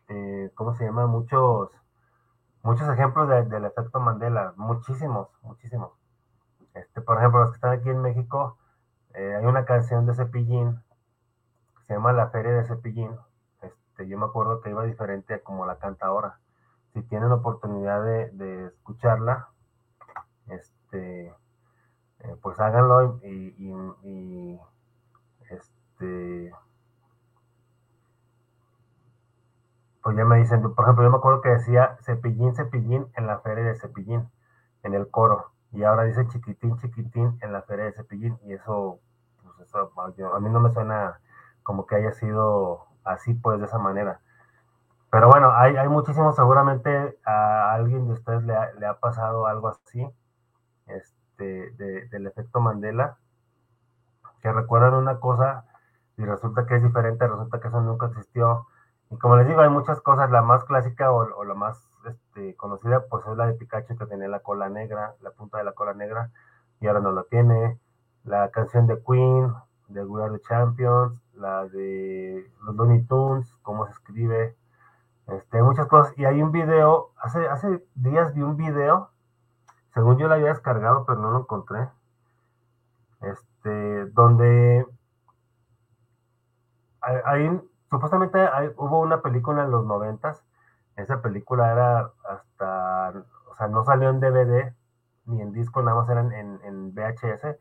eh, 0.09 0.50
¿cómo 0.55 0.74
se 0.74 0.84
llama? 0.84 1.07
Muchos, 1.07 1.70
muchos 2.62 2.88
ejemplos 2.88 3.28
del 3.28 3.64
efecto 3.64 4.00
Mandela, 4.00 4.54
muchísimos, 4.56 5.28
muchísimos. 5.42 5.92
Este, 6.74 7.00
por 7.00 7.18
ejemplo, 7.18 7.40
los 7.40 7.50
que 7.50 7.56
están 7.56 7.78
aquí 7.78 7.90
en 7.90 8.00
México, 8.00 8.56
eh, 9.14 9.36
hay 9.38 9.44
una 9.44 9.64
canción 9.64 10.06
de 10.06 10.14
Cepillín 10.14 10.80
que 11.76 11.84
se 11.86 11.94
llama 11.94 12.12
La 12.12 12.30
Feria 12.30 12.52
de 12.52 12.64
Cepillín. 12.64 13.10
Este, 13.60 14.08
yo 14.08 14.18
me 14.18 14.26
acuerdo 14.26 14.60
que 14.60 14.70
iba 14.70 14.84
diferente 14.84 15.34
a 15.34 15.42
como 15.42 15.66
la 15.66 15.78
canta 15.78 16.06
ahora. 16.06 16.38
Si 16.94 17.02
tienen 17.02 17.32
oportunidad 17.32 18.02
de, 18.04 18.66
escucharla, 18.66 19.48
este, 20.48 21.28
eh, 21.28 22.36
pues 22.42 22.58
háganlo 22.60 23.18
y, 23.22 24.60
este, 25.50 26.52
pues 30.03 30.16
ya 30.16 30.24
me 30.24 30.38
dicen, 30.38 30.62
por 30.74 30.84
ejemplo, 30.84 31.05
yo 31.05 31.11
me 31.11 31.16
acuerdo 31.18 31.40
que 31.40 31.50
decía 31.50 31.96
Cepillín, 32.03 32.55
Cepillín 32.55 33.07
en 33.14 33.26
la 33.26 33.38
feria 33.40 33.64
de 33.64 33.76
Cepillín, 33.76 34.28
en 34.82 34.94
el 34.94 35.09
coro 35.11 35.53
y 35.72 35.84
ahora 35.84 36.05
dice 36.05 36.26
chiquitín, 36.28 36.76
chiquitín 36.78 37.38
en 37.40 37.53
la 37.53 37.62
feria 37.62 37.86
de 37.86 37.92
Cepillín, 37.92 38.38
y 38.44 38.53
eso, 38.53 39.00
pues 39.42 39.68
eso 39.68 39.90
a 40.34 40.40
mí 40.40 40.50
no 40.50 40.61
me 40.61 40.70
suena 40.70 41.18
como 41.62 41.86
que 41.86 41.96
haya 41.96 42.12
sido 42.12 42.86
así, 43.05 43.34
pues, 43.34 43.59
de 43.59 43.66
esa 43.66 43.78
manera. 43.78 44.20
Pero 45.11 45.28
bueno, 45.28 45.50
hay, 45.53 45.76
hay 45.76 45.88
muchísimos, 45.88 46.36
seguramente 46.36 47.18
a 47.24 47.72
alguien 47.74 48.07
de 48.07 48.14
ustedes 48.14 48.42
le 48.44 48.86
ha 48.86 48.98
pasado 49.00 49.46
algo 49.46 49.68
así, 49.68 50.07
este, 50.86 51.70
del 52.11 52.26
efecto 52.26 52.61
Mandela, 52.61 53.16
que 54.40 54.53
recuerdan 54.53 54.94
una 54.94 55.20
cosa 55.20 55.64
y 56.16 56.24
resulta 56.24 56.66
que 56.66 56.76
es 56.76 56.82
diferente, 56.82 57.26
resulta 57.26 57.61
que 57.61 57.68
eso 57.68 57.80
nunca 57.80 58.07
existió. 58.07 58.66
Y 59.12 59.18
como 59.18 59.36
les 59.36 59.46
digo, 59.46 59.60
hay 59.60 59.68
muchas 59.68 60.00
cosas, 60.00 60.30
la 60.30 60.40
más 60.40 60.64
clásica 60.64 61.12
o, 61.12 61.18
o 61.36 61.44
la 61.44 61.52
más 61.54 61.86
este, 62.06 62.56
conocida, 62.56 63.04
pues 63.10 63.26
es 63.26 63.36
la 63.36 63.46
de 63.46 63.52
Pikachu 63.54 63.94
que 63.96 64.06
tenía 64.06 64.26
la 64.26 64.40
cola 64.40 64.70
negra, 64.70 65.14
la 65.20 65.30
punta 65.32 65.58
de 65.58 65.64
la 65.64 65.72
cola 65.72 65.92
negra, 65.92 66.30
y 66.80 66.86
ahora 66.86 67.00
no 67.00 67.12
la 67.12 67.24
tiene. 67.24 67.78
La 68.24 68.50
canción 68.50 68.86
de 68.86 69.02
Queen, 69.02 69.52
de 69.88 70.04
We 70.04 70.22
Are 70.22 70.32
the 70.32 70.42
Champions, 70.42 71.20
la 71.34 71.66
de 71.66 72.50
los 72.62 72.74
Looney 72.74 73.02
Tunes, 73.02 73.54
cómo 73.62 73.84
se 73.84 73.92
escribe, 73.92 74.56
este, 75.26 75.62
muchas 75.62 75.88
cosas. 75.88 76.16
Y 76.16 76.24
hay 76.24 76.40
un 76.40 76.50
video, 76.50 77.10
hace, 77.20 77.46
hace 77.48 77.84
días 77.94 78.32
vi 78.32 78.40
un 78.40 78.56
video, 78.56 79.10
según 79.92 80.16
yo 80.16 80.26
lo 80.26 80.34
había 80.34 80.48
descargado, 80.48 81.04
pero 81.04 81.20
no 81.20 81.32
lo 81.32 81.40
encontré, 81.40 81.86
este, 83.20 84.06
donde 84.06 84.86
hay, 87.02 87.60
supuestamente 87.93 88.40
hubo 88.78 88.99
una 88.99 89.22
película 89.22 89.62
en 89.62 89.70
los 89.70 89.86
noventas 89.86 90.43
esa 90.97 91.22
película 91.22 91.72
era 91.72 92.12
hasta, 92.24 93.24
o 93.51 93.55
sea, 93.55 93.68
no 93.68 93.84
salió 93.84 94.11
en 94.11 94.20
DVD 94.20 94.74
ni 95.24 95.40
en 95.40 95.53
disco, 95.53 95.82
nada 95.82 95.97
más 95.97 96.09
eran 96.09 96.32
en, 96.32 96.95
VHS. 96.95 97.57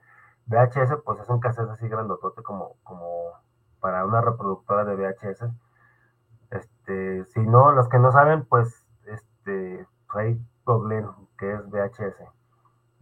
VHS, 0.48 1.02
pues 1.06 1.20
es 1.20 1.30
un 1.30 1.40
cassette 1.40 1.70
así 1.70 1.88
grandotote 1.88 2.44
como, 2.44 2.76
como 2.84 3.32
para 3.80 4.06
una 4.06 4.22
reproductora 4.22 4.84
de 4.84 4.96
VHS. 4.96 5.46
Este, 6.50 7.26
si 7.26 7.40
no, 7.42 7.72
los 7.72 7.88
que 7.88 8.00
no 8.00 8.12
saben, 8.12 8.46
pues, 8.46 8.86
este, 9.06 9.88
pues 10.12 10.26
ahí 10.26 10.46
que 11.38 11.54
es 11.54 11.70
VHS. 11.70 12.24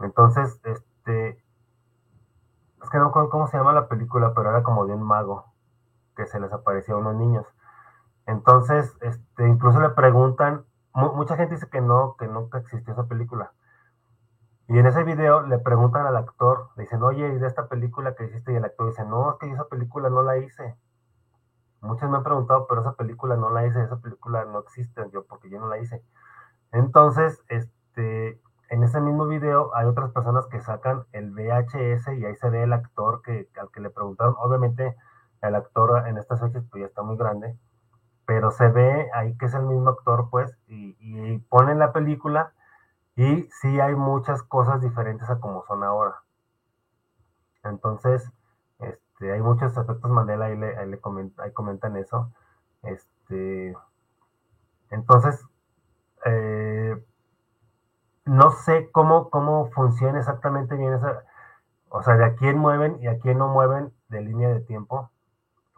Entonces, 0.01 0.59
este, 0.63 1.43
es 2.81 2.89
que 2.91 2.97
no 2.97 3.11
cómo 3.11 3.47
se 3.47 3.57
llama 3.57 3.73
la 3.73 3.87
película, 3.87 4.33
pero 4.35 4.49
era 4.49 4.63
como 4.63 4.85
de 4.85 4.93
un 4.93 5.03
mago 5.03 5.48
que 6.19 6.27
se 6.27 6.39
les 6.39 6.51
apareció 6.51 6.95
a 6.95 6.97
unos 6.97 7.15
niños. 7.15 7.45
Entonces, 8.25 8.93
este, 8.99 9.47
incluso 9.47 9.79
le 9.79 9.89
preguntan, 9.91 10.65
mucha 10.93 11.37
gente 11.37 11.55
dice 11.55 11.69
que 11.69 11.79
no, 11.79 12.17
que 12.19 12.27
nunca 12.27 12.57
existió 12.57 12.91
esa 12.91 13.07
película. 13.07 13.53
Y 14.67 14.77
en 14.77 14.85
ese 14.85 15.03
video 15.05 15.41
le 15.47 15.59
preguntan 15.59 16.05
al 16.05 16.17
actor, 16.17 16.71
le 16.75 16.83
dicen, 16.83 17.01
oye, 17.03 17.25
¿y 17.29 17.39
de 17.39 17.47
esta 17.47 17.69
película 17.69 18.15
que 18.15 18.25
hiciste? 18.25 18.51
Y 18.51 18.57
el 18.57 18.65
actor 18.65 18.87
dice, 18.87 19.05
no, 19.05 19.31
es 19.31 19.37
que 19.39 19.49
esa 19.49 19.69
película 19.69 20.09
no 20.09 20.21
la 20.21 20.37
hice. 20.37 20.75
Muchos 21.81 22.09
me 22.09 22.17
han 22.17 22.23
preguntado, 22.23 22.67
pero 22.67 22.81
esa 22.81 22.95
película 22.95 23.37
no 23.37 23.49
la 23.49 23.65
hice, 23.65 23.81
esa 23.81 23.97
película 24.01 24.43
no 24.43 24.59
existe, 24.59 25.09
yo, 25.11 25.25
porque 25.25 25.49
yo 25.49 25.59
no 25.59 25.69
la 25.69 25.77
hice. 25.77 26.03
Entonces, 26.73 27.41
este, 27.47 28.41
en 28.69 28.83
ese 28.83 28.99
mismo 28.99 29.25
video 29.25 29.73
hay 29.73 29.87
otras 29.87 30.11
personas 30.11 30.45
que 30.47 30.59
sacan 30.59 31.05
el 31.13 31.31
VHS 31.31 32.09
y 32.09 32.25
ahí 32.25 32.35
se 32.35 32.49
ve 32.49 32.63
el 32.63 32.73
actor 32.73 33.21
que, 33.21 33.49
al 33.59 33.71
que 33.71 33.79
le 33.79 33.89
preguntaron. 33.89 34.35
Obviamente, 34.37 34.97
el 35.41 35.55
actor 35.55 36.07
en 36.07 36.17
estas 36.17 36.41
fechas 36.41 36.63
pues 36.69 36.81
ya 36.81 36.87
está 36.87 37.01
muy 37.01 37.17
grande 37.17 37.57
pero 38.29 38.51
se 38.51 38.67
ve 38.67 39.09
ahí 39.15 39.35
que 39.39 39.47
es 39.47 39.55
el 39.55 39.63
mismo 39.63 39.89
actor, 39.89 40.29
pues, 40.29 40.55
y, 40.67 40.95
y 40.99 41.39
ponen 41.49 41.79
la 41.79 41.93
película 41.93 42.53
y 43.15 43.49
sí 43.59 43.79
hay 43.79 43.95
muchas 43.95 44.43
cosas 44.43 44.81
diferentes 44.81 45.27
a 45.31 45.39
como 45.39 45.65
son 45.65 45.83
ahora. 45.83 46.21
Entonces, 47.63 48.31
este, 48.77 49.31
hay 49.31 49.41
muchos 49.41 49.75
efectos 49.75 50.11
Mandela, 50.11 50.45
ahí, 50.45 50.55
le, 50.55 50.77
ahí, 50.77 51.51
comentan 51.53 51.97
eso. 51.97 52.31
Este, 52.83 53.75
entonces, 54.91 55.43
eh, 56.23 57.03
no 58.25 58.51
sé 58.51 58.91
cómo, 58.91 59.31
cómo 59.31 59.71
funciona 59.71 60.19
exactamente 60.19 60.75
bien 60.75 60.93
esa, 60.93 61.23
o 61.89 62.03
sea, 62.03 62.15
de 62.15 62.25
a 62.25 62.35
quién 62.35 62.59
mueven 62.59 63.01
y 63.01 63.07
a 63.07 63.17
quién 63.17 63.39
no 63.39 63.47
mueven 63.47 63.91
de 64.09 64.21
línea 64.21 64.49
de 64.49 64.59
tiempo 64.59 65.09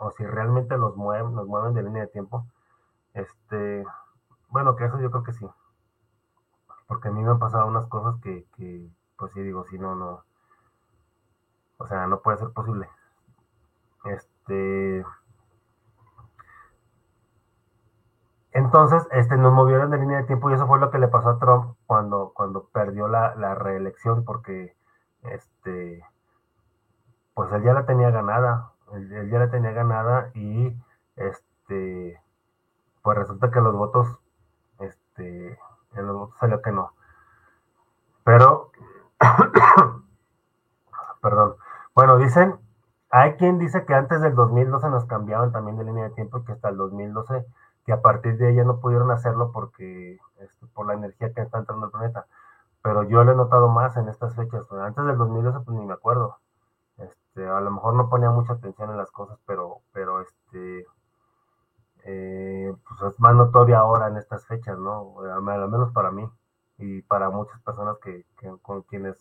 o 0.01 0.09
si 0.09 0.25
realmente 0.25 0.77
los 0.77 0.95
mueven, 0.97 1.35
los 1.35 1.47
mueven 1.47 1.75
de 1.75 1.83
línea 1.83 2.01
de 2.01 2.07
tiempo. 2.07 2.47
Este, 3.13 3.85
bueno, 4.49 4.75
que 4.75 4.85
eso 4.85 4.99
yo 4.99 5.11
creo 5.11 5.23
que 5.23 5.33
sí. 5.33 5.47
Porque 6.87 7.09
a 7.09 7.11
mí 7.11 7.21
me 7.21 7.29
han 7.29 7.37
pasado 7.37 7.67
unas 7.67 7.85
cosas 7.87 8.19
que, 8.21 8.47
que 8.57 8.89
pues 9.15 9.31
sí 9.33 9.41
digo, 9.41 9.63
si 9.65 9.77
no, 9.77 9.95
no. 9.95 10.23
O 11.77 11.87
sea, 11.87 12.07
no 12.07 12.21
puede 12.21 12.39
ser 12.39 12.49
posible. 12.49 12.89
Este. 14.05 15.05
Entonces, 18.53 19.07
este, 19.11 19.37
nos 19.37 19.53
movieron 19.53 19.91
de 19.91 19.99
línea 19.99 20.17
de 20.17 20.23
tiempo 20.27 20.49
y 20.49 20.55
eso 20.55 20.65
fue 20.65 20.79
lo 20.79 20.89
que 20.89 20.97
le 20.97 21.09
pasó 21.09 21.29
a 21.29 21.39
Trump 21.39 21.75
cuando, 21.85 22.31
cuando 22.33 22.65
perdió 22.73 23.07
la, 23.07 23.35
la 23.35 23.53
reelección, 23.53 24.25
porque 24.25 24.75
este, 25.21 26.03
pues 27.35 27.51
él 27.53 27.63
ya 27.63 27.73
la 27.73 27.85
tenía 27.85 28.09
ganada 28.09 28.71
ya 28.91 29.39
la 29.39 29.49
tenía 29.49 29.71
ganada 29.71 30.31
y 30.33 30.75
este 31.15 32.21
pues 33.01 33.17
resulta 33.17 33.49
que 33.51 33.61
los 33.61 33.75
votos 33.75 34.19
este 34.79 35.59
en 35.95 36.07
los 36.07 36.15
votos 36.15 36.37
salió 36.39 36.61
que 36.61 36.71
no. 36.71 36.93
Pero 38.23 38.71
perdón. 41.21 41.55
Bueno 41.95 42.17
dicen 42.17 42.59
hay 43.09 43.33
quien 43.33 43.59
dice 43.59 43.85
que 43.85 43.93
antes 43.93 44.21
del 44.21 44.35
2012 44.35 44.89
nos 44.89 45.05
cambiaban 45.05 45.51
también 45.51 45.77
de 45.77 45.83
línea 45.83 46.05
de 46.05 46.11
tiempo 46.11 46.39
y 46.39 46.43
que 46.43 46.53
hasta 46.53 46.69
el 46.69 46.77
2012 46.77 47.45
que 47.85 47.93
a 47.93 48.01
partir 48.01 48.37
de 48.37 48.51
ella 48.51 48.63
no 48.63 48.79
pudieron 48.79 49.11
hacerlo 49.11 49.51
porque 49.51 50.19
este, 50.39 50.67
por 50.67 50.85
la 50.85 50.93
energía 50.93 51.33
que 51.33 51.41
está 51.41 51.59
entrando 51.59 51.87
el 51.87 51.91
planeta. 51.91 52.25
Pero 52.83 53.03
yo 53.03 53.23
lo 53.23 53.31
he 53.31 53.35
notado 53.35 53.69
más 53.69 53.95
en 53.97 54.07
estas 54.07 54.35
fechas. 54.35 54.63
Antes 54.71 55.05
del 55.05 55.17
2012 55.17 55.59
pues 55.65 55.77
ni 55.77 55.85
me 55.85 55.93
acuerdo 55.93 56.37
este, 57.31 57.47
a 57.47 57.61
lo 57.61 57.71
mejor 57.71 57.95
no 57.95 58.09
ponía 58.09 58.29
mucha 58.29 58.53
atención 58.53 58.89
en 58.91 58.97
las 58.97 59.09
cosas, 59.11 59.39
pero, 59.45 59.81
pero 59.93 60.19
este, 60.21 60.85
eh, 62.03 62.73
pues 62.87 63.13
es 63.13 63.19
más 63.21 63.35
notoria 63.35 63.79
ahora 63.79 64.07
en 64.07 64.17
estas 64.17 64.45
fechas, 64.47 64.77
¿no? 64.77 65.21
Al 65.21 65.41
menos 65.41 65.91
para 65.93 66.11
mí 66.11 66.29
y 66.77 67.01
para 67.03 67.29
muchas 67.29 67.61
personas 67.61 67.97
que, 67.99 68.25
con 68.61 68.81
quienes 68.83 69.17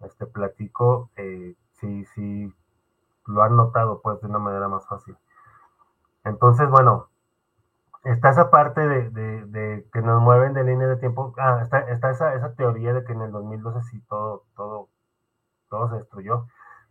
este, 0.00 0.26
platico, 0.26 1.10
eh, 1.16 1.54
sí, 1.74 2.04
sí, 2.06 2.52
lo 3.26 3.42
han 3.42 3.56
notado 3.56 4.00
pues 4.02 4.20
de 4.20 4.26
una 4.28 4.38
manera 4.40 4.68
más 4.68 4.86
fácil. 4.88 5.16
Entonces, 6.24 6.68
bueno, 6.68 7.10
está 8.04 8.30
esa 8.30 8.50
parte 8.50 8.80
de, 8.80 9.86
que 9.92 10.02
nos 10.02 10.20
mueven 10.22 10.52
de 10.54 10.64
línea 10.64 10.88
de 10.88 10.96
tiempo. 10.96 11.32
Ah, 11.38 11.60
está, 11.62 11.80
está 11.90 12.10
esa, 12.10 12.34
esa, 12.34 12.54
teoría 12.54 12.92
de 12.92 13.04
que 13.04 13.12
en 13.12 13.22
el 13.22 13.30
2012 13.32 13.82
sí 13.84 14.00
todo, 14.08 14.44
todo, 14.56 14.88
todo 15.68 15.88
se 15.90 15.96
destruyó 15.96 16.46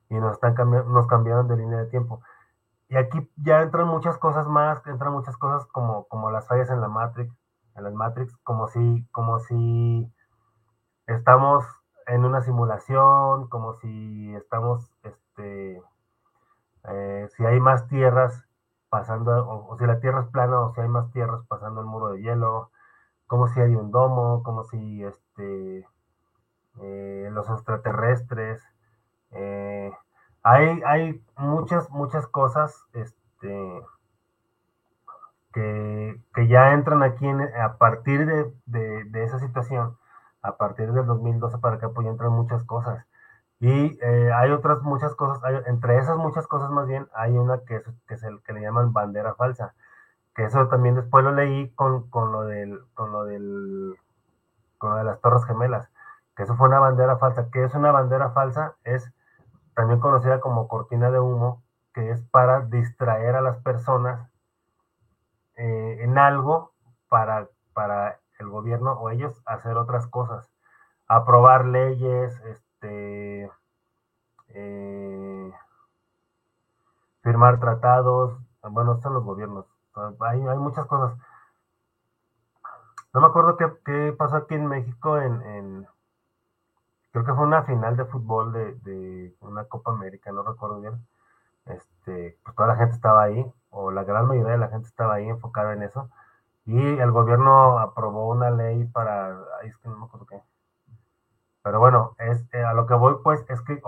y 0.09 0.15
nos, 0.15 0.33
están 0.33 0.55
nos 0.69 1.07
cambiaron 1.07 1.47
de 1.47 1.57
línea 1.57 1.79
de 1.79 1.87
tiempo. 1.87 2.21
Y 2.87 2.97
aquí 2.97 3.29
ya 3.37 3.61
entran 3.61 3.87
muchas 3.87 4.17
cosas 4.17 4.47
más, 4.47 4.85
entran 4.87 5.13
muchas 5.13 5.37
cosas 5.37 5.65
como, 5.67 6.05
como 6.05 6.31
las 6.31 6.47
fallas 6.47 6.69
en 6.69 6.81
la 6.81 6.87
Matrix, 6.87 7.33
en 7.75 7.83
las 7.83 7.93
Matrix, 7.93 8.35
como 8.43 8.67
si, 8.67 9.07
como 9.11 9.39
si 9.39 10.11
estamos 11.07 11.65
en 12.07 12.25
una 12.25 12.41
simulación, 12.41 13.47
como 13.49 13.73
si 13.73 14.35
estamos, 14.35 14.91
este, 15.03 15.81
eh, 16.83 17.27
si 17.35 17.45
hay 17.45 17.59
más 17.59 17.87
tierras 17.87 18.45
pasando, 18.89 19.47
o, 19.47 19.77
si 19.77 19.85
la 19.85 19.99
tierra 19.99 20.21
es 20.21 20.27
plana, 20.27 20.61
o 20.61 20.73
si 20.73 20.81
hay 20.81 20.87
más 20.87 21.11
tierras 21.11 21.45
pasando 21.47 21.81
el 21.81 21.87
muro 21.87 22.09
de 22.09 22.21
hielo, 22.21 22.71
como 23.27 23.47
si 23.47 23.59
hay 23.59 23.75
un 23.75 23.91
domo, 23.91 24.43
como 24.43 24.63
si 24.63 25.03
este, 25.03 25.87
eh, 26.81 27.29
los 27.31 27.49
extraterrestres, 27.49 28.63
eh, 29.31 29.91
hay, 30.43 30.81
hay 30.85 31.23
muchas, 31.37 31.89
muchas 31.89 32.27
cosas 32.27 32.85
este, 32.93 33.81
que, 35.53 36.47
ya 36.47 36.73
entran 36.73 37.01
aquí 37.01 37.27
a 37.59 37.77
partir 37.77 38.25
de, 38.65 39.23
esa 39.23 39.39
situación, 39.39 39.97
a 40.41 40.57
partir 40.57 40.91
del 40.91 41.05
2012 41.05 41.57
para 41.59 41.77
acá, 41.77 41.89
pues 41.89 42.05
ya 42.05 42.11
entran 42.11 42.31
muchas 42.31 42.63
cosas. 42.63 43.05
Y 43.59 43.97
eh, 44.01 44.31
hay 44.33 44.51
otras 44.51 44.81
muchas 44.81 45.15
cosas, 45.15 45.41
entre 45.67 45.97
esas 45.97 46.17
muchas 46.17 46.45
cosas 46.47 46.69
más 46.71 46.87
bien, 46.87 47.07
hay 47.13 47.37
una 47.37 47.59
que 47.65 47.77
es, 47.77 47.83
que 48.07 48.15
es 48.15 48.23
el 48.23 48.41
que 48.43 48.53
le 48.53 48.61
llaman 48.61 48.93
bandera 48.93 49.33
falsa, 49.35 49.73
que 50.35 50.43
eso 50.43 50.67
también 50.67 50.95
después 50.95 51.23
lo 51.23 51.31
leí 51.31 51.69
con, 51.71 52.09
con, 52.09 52.31
lo 52.33 52.43
del, 52.43 52.81
con 52.93 53.11
lo 53.13 53.23
del, 53.23 53.95
con 54.77 54.91
lo 54.91 54.97
de 54.97 55.05
las 55.05 55.21
torres 55.21 55.45
gemelas, 55.45 55.89
que 56.35 56.43
eso 56.43 56.55
fue 56.55 56.67
una 56.67 56.79
bandera 56.79 57.17
falsa. 57.17 57.47
¿Qué 57.51 57.63
es 57.63 57.73
una 57.73 57.91
bandera 57.91 58.31
falsa? 58.31 58.75
Es 58.83 59.11
también 59.75 59.99
conocida 59.99 60.39
como 60.39 60.67
cortina 60.67 61.11
de 61.11 61.19
humo, 61.19 61.61
que 61.93 62.09
es 62.09 62.21
para 62.31 62.61
distraer 62.61 63.35
a 63.35 63.41
las 63.41 63.57
personas 63.57 64.29
eh, 65.57 65.97
en 66.01 66.17
algo 66.17 66.71
para, 67.09 67.49
para 67.73 68.19
el 68.39 68.49
gobierno 68.49 68.93
o 68.93 69.09
ellos 69.09 69.41
hacer 69.45 69.77
otras 69.77 70.07
cosas, 70.07 70.49
aprobar 71.07 71.65
leyes, 71.65 72.39
este, 72.45 73.51
eh, 74.49 75.53
firmar 77.21 77.59
tratados, 77.59 78.37
bueno, 78.63 78.99
son 79.01 79.13
los 79.13 79.23
gobiernos, 79.23 79.65
hay, 80.21 80.39
muchas 80.39 80.85
cosas. 80.87 81.17
No 83.13 83.21
me 83.21 83.27
acuerdo 83.27 83.55
qué, 83.55 83.71
qué 83.85 84.13
pasó 84.17 84.37
aquí 84.37 84.55
en 84.55 84.67
México 84.67 85.17
en 85.17 85.87
creo 87.15 87.25
que 87.25 87.33
fue 87.33 87.45
una 87.45 87.63
final 87.63 87.95
de 87.95 88.03
fútbol 88.03 88.51
de, 88.51 89.33
una 89.39 89.63
Copa 89.63 89.91
América, 89.91 90.33
no 90.33 90.43
recuerdo 90.43 90.81
bien. 90.81 91.07
Este, 91.65 92.37
pues 92.43 92.55
toda 92.57 92.67
la 92.67 92.75
gente 92.75 92.93
estaba 92.93 93.23
ahí, 93.23 93.45
o 93.69 93.89
la 93.89 94.03
gran 94.03 94.27
mayoría 94.27 94.51
de 94.51 94.57
la 94.57 94.67
gente 94.67 94.89
estaba 94.89 95.13
ahí 95.15 95.29
enfocada 95.29 95.71
en 95.71 95.83
eso. 95.83 96.09
Y 96.65 96.77
el 96.77 97.11
gobierno 97.11 97.79
aprobó 97.79 98.27
una 98.29 98.51
ley 98.51 98.83
para, 98.87 99.29
ahí 99.61 99.69
es 99.69 99.77
que 99.77 99.87
no 99.87 99.97
me 99.97 100.05
acuerdo 100.07 100.25
qué. 100.25 100.41
Pero 101.63 101.79
bueno, 101.79 102.15
es, 102.19 102.43
eh, 102.51 102.63
a 102.63 102.73
lo 102.73 102.85
que 102.85 102.95
voy 102.95 103.15
pues 103.23 103.45
es 103.47 103.61
que 103.61 103.81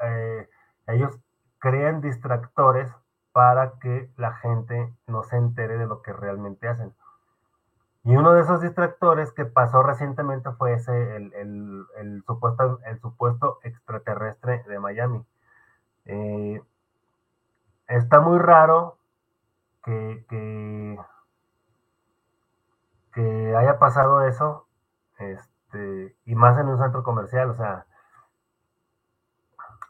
eh, 0.00 0.48
ellos 0.86 1.18
crean 1.58 2.00
distractores 2.00 2.90
para 3.32 3.72
que 3.78 4.10
la 4.16 4.32
gente 4.36 4.90
no 5.06 5.22
se 5.24 5.36
entere 5.36 5.76
de 5.76 5.86
lo 5.86 6.00
que 6.00 6.14
realmente 6.14 6.66
hacen. 6.66 6.94
Y 8.02 8.16
uno 8.16 8.32
de 8.32 8.40
esos 8.40 8.62
distractores 8.62 9.30
que 9.32 9.44
pasó 9.44 9.82
recientemente 9.82 10.50
fue 10.52 10.72
ese, 10.74 11.16
el, 11.16 12.22
supuesto, 12.26 12.78
el 12.86 12.98
supuesto 13.00 13.58
extraterrestre 13.62 14.64
de 14.66 14.78
Miami. 14.78 15.22
Eh, 16.06 16.62
está 17.88 18.20
muy 18.20 18.38
raro 18.38 18.98
que, 19.84 20.24
que, 20.28 20.98
haya 23.56 23.78
pasado 23.78 24.26
eso, 24.26 24.66
este, 25.18 26.16
y 26.24 26.34
más 26.34 26.58
en 26.58 26.68
un 26.68 26.78
centro 26.78 27.02
comercial, 27.02 27.50
o 27.50 27.56
sea, 27.56 27.84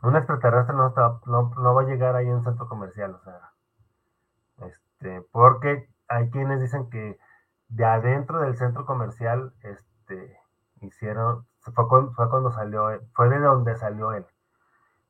un 0.02 0.16
extraterrestre 0.16 0.74
no, 0.74 0.92
no, 1.26 1.74
va 1.74 1.82
a 1.82 1.84
llegar 1.84 2.16
ahí 2.16 2.26
en 2.26 2.36
un 2.36 2.44
centro 2.44 2.68
comercial, 2.68 3.14
o 3.14 3.20
sea, 3.20 3.52
este, 4.66 5.22
porque 5.30 5.88
hay 6.08 6.30
quienes 6.30 6.60
dicen 6.60 6.90
que 6.90 7.18
de 7.70 7.84
adentro 7.84 8.40
del 8.40 8.56
centro 8.56 8.84
comercial, 8.84 9.52
este, 9.62 10.38
hicieron, 10.82 11.46
fue 11.60 11.88
cuando, 11.88 12.12
fue 12.12 12.28
cuando 12.28 12.50
salió, 12.50 12.88
fue 13.14 13.28
de 13.28 13.38
donde 13.38 13.76
salió 13.76 14.12
él. 14.12 14.26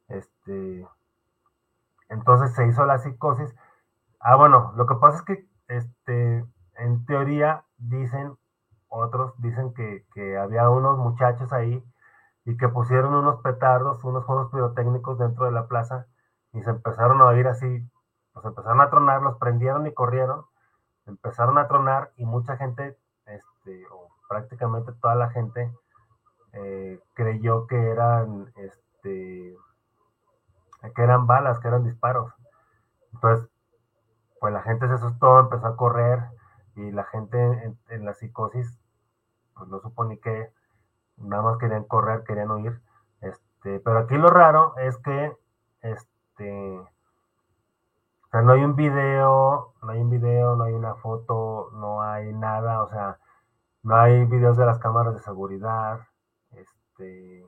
Este, 0.09 0.87
entonces 2.09 2.55
se 2.55 2.67
hizo 2.67 2.85
la 2.85 2.99
psicosis. 2.99 3.55
Ah, 4.21 4.37
bueno, 4.37 4.73
lo 4.77 4.87
que 4.87 4.95
pasa 4.97 5.19
es 5.19 5.23
que, 5.23 5.47
este, 5.69 6.45
en 6.77 7.05
teoría, 7.07 7.65
dicen, 7.79 8.37
otros 8.89 9.33
dicen 9.41 9.73
que, 9.73 10.05
que 10.15 10.37
había 10.37 10.69
unos 10.69 10.99
muchachos 10.99 11.53
ahí 11.53 11.83
y 12.45 12.57
que 12.57 12.69
pusieron 12.69 13.15
unos 13.15 13.41
petardos, 13.43 14.05
unos 14.05 14.25
juegos 14.25 14.51
pirotécnicos 14.51 15.19
dentro 15.19 15.47
de 15.47 15.53
la 15.53 15.67
plaza 15.69 16.07
y 16.53 16.63
se 16.63 16.71
empezaron 16.71 17.21
a 17.21 17.27
oír 17.27 17.47
así, 17.47 17.89
pues 18.33 18.45
empezaron 18.45 18.81
a 18.81 18.91
tronar, 18.91 19.23
los 19.23 19.39
prendieron 19.39 19.87
y 19.87 19.95
corrieron 19.95 20.45
empezaron 21.11 21.59
a 21.59 21.69
tronar 21.69 22.13
y 22.17 22.25
mucha 22.25 22.57
gente, 22.57 22.97
este, 23.27 23.87
o 23.93 24.09
prácticamente 24.29 24.93
toda 25.01 25.15
la 25.15 25.31
gente, 25.31 25.73
eh, 26.53 27.01
creyó 27.15 27.67
que 27.67 27.77
eran, 27.77 28.53
este, 28.57 29.57
que 30.95 31.03
eran 31.03 31.27
balas, 31.27 31.59
que 31.61 31.69
eran 31.69 31.85
disparos. 31.85 32.33
Entonces, 33.13 33.49
pues 34.41 34.53
la 34.53 34.63
gente 34.63 34.89
se 34.89 34.95
asustó, 34.95 35.41
empezó 35.41 35.67
a 35.67 35.77
correr 35.77 36.21
y 36.77 36.91
la 36.93 37.05
gente 37.05 37.39
en, 37.89 38.05
la 38.05 38.15
psicosis, 38.15 38.79
pues 39.55 39.69
no 39.69 39.81
supo 39.81 40.05
ni 40.05 40.19
qué, 40.19 40.53
nada 41.19 41.43
más 41.43 41.59
querían 41.59 41.85
correr, 41.85 42.25
querían 42.25 42.51
huir. 42.51 42.81
Este, 43.21 43.81
pero 43.81 43.99
aquí 43.99 44.17
lo 44.17 44.29
raro 44.29 44.75
es 44.79 44.97
que, 44.99 45.37
este, 45.83 46.81
o 48.31 48.33
sea, 48.33 48.43
no 48.43 48.53
hay 48.53 48.63
un 48.63 48.77
video, 48.77 49.75
no 49.83 49.91
hay 49.91 50.01
un 50.01 50.09
video, 50.09 50.55
no 50.55 50.63
hay 50.63 50.73
una 50.73 50.95
foto, 50.95 51.71
no 51.73 52.01
hay 52.01 52.33
nada, 52.33 52.85
o 52.85 52.89
sea, 52.89 53.19
no 53.83 53.97
hay 53.97 54.25
videos 54.25 54.57
de 54.57 54.67
las 54.67 54.79
cámaras 54.79 55.15
de 55.15 55.21
seguridad, 55.21 55.99
este, 56.53 57.45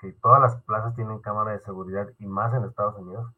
que 0.00 0.12
todas 0.14 0.40
las 0.40 0.56
plazas 0.62 0.96
tienen 0.96 1.20
cámara 1.20 1.52
de 1.52 1.60
seguridad 1.60 2.08
y 2.18 2.26
más 2.26 2.52
en 2.52 2.64
Estados 2.64 2.96
Unidos, 2.98 3.32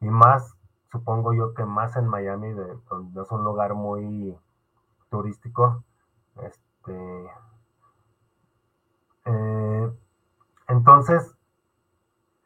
y 0.00 0.08
más, 0.08 0.56
supongo 0.90 1.34
yo 1.34 1.52
que 1.52 1.66
más 1.66 1.94
en 1.96 2.08
Miami, 2.08 2.50
de, 2.50 2.78
donde 2.88 3.20
es 3.20 3.30
un 3.30 3.44
lugar 3.44 3.74
muy 3.74 4.34
turístico, 5.10 5.84
este, 6.36 7.30
eh, 9.26 9.92
entonces, 10.68 11.36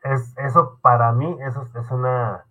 es, 0.02 0.36
eso 0.38 0.80
para 0.82 1.12
mí, 1.12 1.38
eso 1.42 1.68
es 1.76 1.90
una 1.92 2.46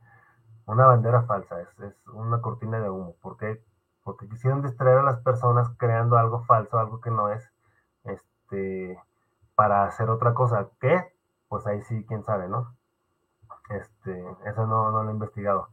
una 0.69 0.85
bandera 0.85 1.23
falsa, 1.23 1.59
es, 1.61 1.79
es 1.79 2.07
una 2.13 2.41
cortina 2.41 2.79
de 2.79 2.89
humo. 2.91 3.15
¿Por 3.21 3.37
qué? 3.37 3.59
Porque 4.03 4.29
quisieron 4.29 4.61
distraer 4.61 4.99
a 4.99 5.03
las 5.03 5.19
personas 5.21 5.67
creando 5.77 6.17
algo 6.17 6.43
falso, 6.45 6.77
algo 6.77 7.01
que 7.01 7.09
no 7.09 7.29
es, 7.29 7.51
este, 8.03 9.01
para 9.55 9.85
hacer 9.85 10.09
otra 10.11 10.35
cosa. 10.35 10.67
¿Qué? 10.79 11.11
Pues 11.47 11.65
ahí 11.65 11.81
sí, 11.81 12.05
quién 12.07 12.23
sabe, 12.23 12.47
¿no? 12.47 12.75
Este, 13.69 14.23
eso 14.45 14.67
no, 14.67 14.91
no 14.91 15.03
lo 15.03 15.09
he 15.09 15.13
investigado. 15.13 15.69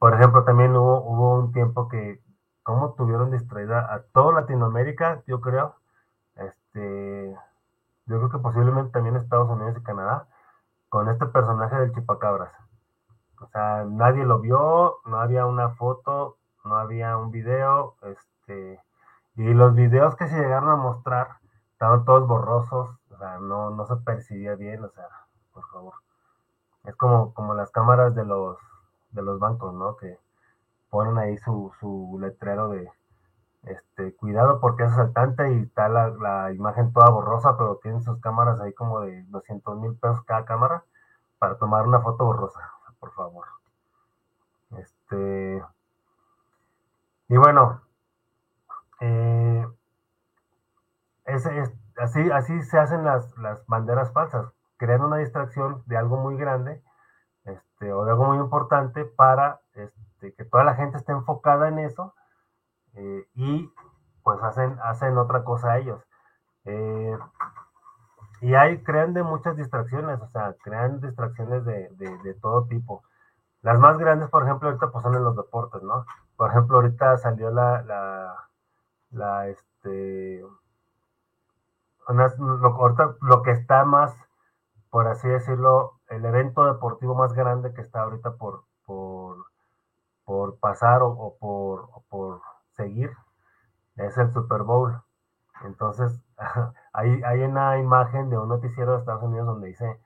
Por 0.00 0.14
ejemplo, 0.14 0.44
también 0.44 0.74
hubo, 0.76 1.00
hubo 1.02 1.34
un 1.36 1.52
tiempo 1.52 1.88
que, 1.88 2.20
¿cómo 2.64 2.94
tuvieron 2.94 3.30
distraída 3.30 3.94
a 3.94 4.02
toda 4.02 4.40
Latinoamérica? 4.40 5.22
Yo 5.28 5.40
creo. 5.40 5.76
Este, 6.34 7.36
yo 8.06 8.16
creo 8.18 8.30
que 8.30 8.38
posiblemente 8.38 8.90
también 8.90 9.14
Estados 9.16 9.48
Unidos 9.48 9.76
y 9.78 9.82
Canadá, 9.84 10.26
con 10.88 11.08
este 11.08 11.26
personaje 11.26 11.76
del 11.76 11.94
chipacabras. 11.94 12.52
O 13.44 13.48
sea, 13.48 13.84
nadie 13.84 14.24
lo 14.24 14.38
vio, 14.40 15.00
no 15.04 15.20
había 15.20 15.44
una 15.44 15.70
foto, 15.70 16.38
no 16.64 16.76
había 16.76 17.18
un 17.18 17.30
video, 17.30 17.94
este, 18.02 18.80
y 19.36 19.52
los 19.52 19.74
videos 19.74 20.16
que 20.16 20.28
se 20.28 20.36
llegaron 20.36 20.70
a 20.70 20.76
mostrar 20.76 21.28
estaban 21.72 22.06
todos 22.06 22.26
borrosos, 22.26 22.88
o 23.10 23.18
sea, 23.18 23.38
no, 23.38 23.68
no 23.70 23.86
se 23.86 23.96
percibía 23.96 24.54
bien, 24.54 24.82
o 24.82 24.88
sea, 24.88 25.08
por 25.52 25.68
favor. 25.68 25.94
Es 26.84 26.96
como, 26.96 27.34
como 27.34 27.54
las 27.54 27.70
cámaras 27.70 28.14
de 28.14 28.24
los, 28.24 28.58
de 29.10 29.22
los 29.22 29.38
bancos, 29.38 29.74
¿no? 29.74 29.96
Que 29.96 30.18
ponen 30.88 31.18
ahí 31.18 31.36
su, 31.38 31.70
su 31.80 32.16
letrero 32.20 32.68
de 32.68 32.90
este, 33.64 34.14
cuidado 34.16 34.58
porque 34.60 34.84
es 34.84 34.92
asaltante 34.92 35.52
y 35.52 35.62
está 35.64 35.88
la, 35.88 36.08
la, 36.08 36.52
imagen 36.52 36.92
toda 36.94 37.10
borrosa, 37.10 37.56
pero 37.58 37.78
tienen 37.82 38.02
sus 38.02 38.20
cámaras 38.20 38.58
ahí 38.60 38.72
como 38.72 39.00
de 39.00 39.24
200 39.24 39.78
mil 39.80 39.96
pesos 39.96 40.22
cada 40.24 40.46
cámara 40.46 40.84
para 41.38 41.58
tomar 41.58 41.86
una 41.86 42.00
foto 42.00 42.24
borrosa, 42.24 42.60
por 43.04 43.12
favor. 43.12 43.44
Este, 44.78 45.62
y 47.28 47.36
bueno, 47.36 47.82
eh, 49.00 49.66
ese 51.26 51.58
es, 51.58 51.72
así, 51.98 52.30
así 52.30 52.62
se 52.62 52.78
hacen 52.78 53.04
las, 53.04 53.36
las 53.36 53.66
banderas 53.66 54.10
falsas, 54.12 54.46
crean 54.78 55.02
una 55.02 55.18
distracción 55.18 55.82
de 55.84 55.98
algo 55.98 56.16
muy 56.16 56.38
grande 56.38 56.82
este, 57.44 57.92
o 57.92 58.06
de 58.06 58.12
algo 58.12 58.24
muy 58.24 58.38
importante 58.38 59.04
para 59.04 59.60
este, 59.74 60.32
que 60.32 60.44
toda 60.46 60.64
la 60.64 60.74
gente 60.74 60.96
esté 60.96 61.12
enfocada 61.12 61.68
en 61.68 61.80
eso 61.80 62.14
eh, 62.94 63.28
y 63.34 63.70
pues 64.22 64.42
hacen, 64.42 64.78
hacen 64.82 65.18
otra 65.18 65.44
cosa 65.44 65.76
ellos. 65.76 66.02
Eh, 66.64 67.18
y 68.44 68.54
ahí 68.54 68.82
crean 68.82 69.14
de 69.14 69.22
muchas 69.22 69.56
distracciones, 69.56 70.20
o 70.20 70.28
sea, 70.28 70.54
crean 70.62 71.00
distracciones 71.00 71.64
de, 71.64 71.88
de, 71.96 72.34
todo 72.34 72.66
tipo. 72.66 73.02
Las 73.62 73.78
más 73.78 73.96
grandes, 73.96 74.28
por 74.28 74.42
ejemplo, 74.44 74.68
ahorita 74.68 74.90
pues 74.92 75.02
son 75.02 75.14
en 75.14 75.24
los 75.24 75.34
deportes, 75.34 75.82
¿no? 75.82 76.04
Por 76.36 76.50
ejemplo, 76.50 76.76
ahorita 76.76 77.16
salió 77.16 77.50
la, 77.50 77.80
la, 77.84 78.34
la 79.12 79.48
este, 79.48 80.44
lo, 82.06 82.66
ahorita, 82.66 83.16
lo 83.22 83.42
que 83.42 83.52
está 83.52 83.86
más, 83.86 84.14
por 84.90 85.08
así 85.08 85.26
decirlo, 85.26 86.00
el 86.10 86.22
evento 86.26 86.66
deportivo 86.66 87.14
más 87.14 87.32
grande 87.32 87.72
que 87.72 87.80
está 87.80 88.02
ahorita 88.02 88.32
por, 88.36 88.64
por, 88.84 89.46
por 90.26 90.58
pasar 90.58 91.00
o, 91.02 91.34
por, 91.40 91.88
o 91.94 92.04
por 92.10 92.42
seguir 92.76 93.10
es 93.96 94.18
el 94.18 94.30
Super 94.32 94.64
Bowl. 94.64 95.00
Entonces, 95.62 96.20
hay, 96.92 97.22
hay 97.22 97.42
una 97.42 97.78
imagen 97.78 98.30
de 98.30 98.38
un 98.38 98.48
noticiero 98.48 98.92
de 98.92 98.98
Estados 98.98 99.22
Unidos 99.22 99.46
donde 99.46 99.68
dice 99.68 100.00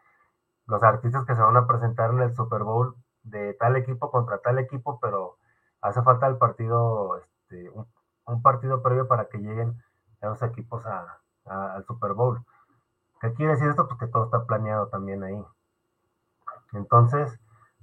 los 0.66 0.82
artistas 0.82 1.24
que 1.24 1.34
se 1.34 1.42
van 1.42 1.56
a 1.56 1.66
presentar 1.66 2.10
en 2.10 2.20
el 2.20 2.34
Super 2.34 2.62
Bowl 2.62 2.94
de 3.22 3.54
tal 3.54 3.76
equipo 3.76 4.10
contra 4.10 4.38
tal 4.38 4.58
equipo, 4.58 4.98
pero 5.00 5.38
hace 5.80 6.02
falta 6.02 6.26
el 6.26 6.36
partido, 6.36 7.16
este, 7.18 7.70
un, 8.26 8.42
partido 8.42 8.82
previo 8.82 9.08
para 9.08 9.28
que 9.28 9.38
lleguen 9.38 9.82
esos 10.20 10.42
equipos 10.42 10.84
al 11.46 11.84
Super 11.86 12.12
Bowl. 12.12 12.44
¿Qué 13.20 13.32
quiere 13.32 13.52
decir 13.52 13.68
esto? 13.68 13.88
Pues 13.88 13.98
que 13.98 14.06
todo 14.06 14.26
está 14.26 14.44
planeado 14.44 14.88
también 14.88 15.24
ahí. 15.24 15.42
Entonces, 16.72 17.40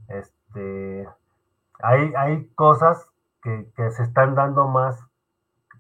este, 0.07 1.09
hay, 1.82 2.13
hay 2.16 2.47
cosas 2.53 3.09
que, 3.41 3.72
que 3.76 3.89
se 3.91 4.03
están 4.03 4.36
dando 4.36 4.68
más, 4.68 5.03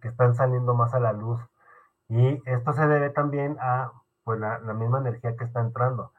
que 0.01 0.07
están 0.07 0.35
saliendo 0.35 0.73
más 0.73 0.93
a 0.93 0.99
la 0.99 1.13
luz 1.13 1.39
y 2.09 2.41
esto 2.45 2.73
se 2.73 2.87
debe 2.87 3.09
también 3.09 3.57
a 3.59 3.91
pues, 4.23 4.39
la, 4.39 4.59
misma 4.59 4.99
energía 4.99 5.35
que 5.35 5.45
está 5.45 5.61
entrando. 5.61 6.11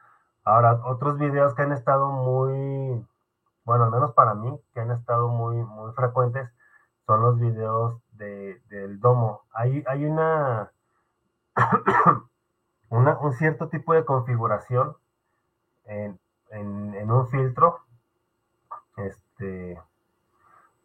Ahora, 0.45 0.81
otros 0.85 1.19
videos 1.19 1.55
que 1.55 1.63
han 1.63 1.73
estado 1.73 2.11
muy, 2.11 3.05
bueno, 3.65 3.85
al 3.85 3.91
menos 3.91 4.13
para 4.13 4.35
mí, 4.35 4.61
que 4.75 4.81
han 4.81 4.91
estado 4.91 5.29
muy, 5.29 5.57
muy 5.57 5.93
frecuentes, 5.93 6.49
son 7.07 7.21
los 7.21 7.39
videos 7.39 8.01
de, 8.13 8.61
del 8.69 9.01
domo. 9.01 9.43
Hay, 9.53 9.85
hay 9.87 10.05
una, 10.05 10.73
un 12.91 13.33
cierto 13.35 13.69
tipo 13.69 13.95
de 13.95 14.05
configuración 14.05 14.97
en, 15.85 16.19
en, 16.51 17.11
un 17.11 17.29
filtro, 17.29 17.81
este, 18.97 19.81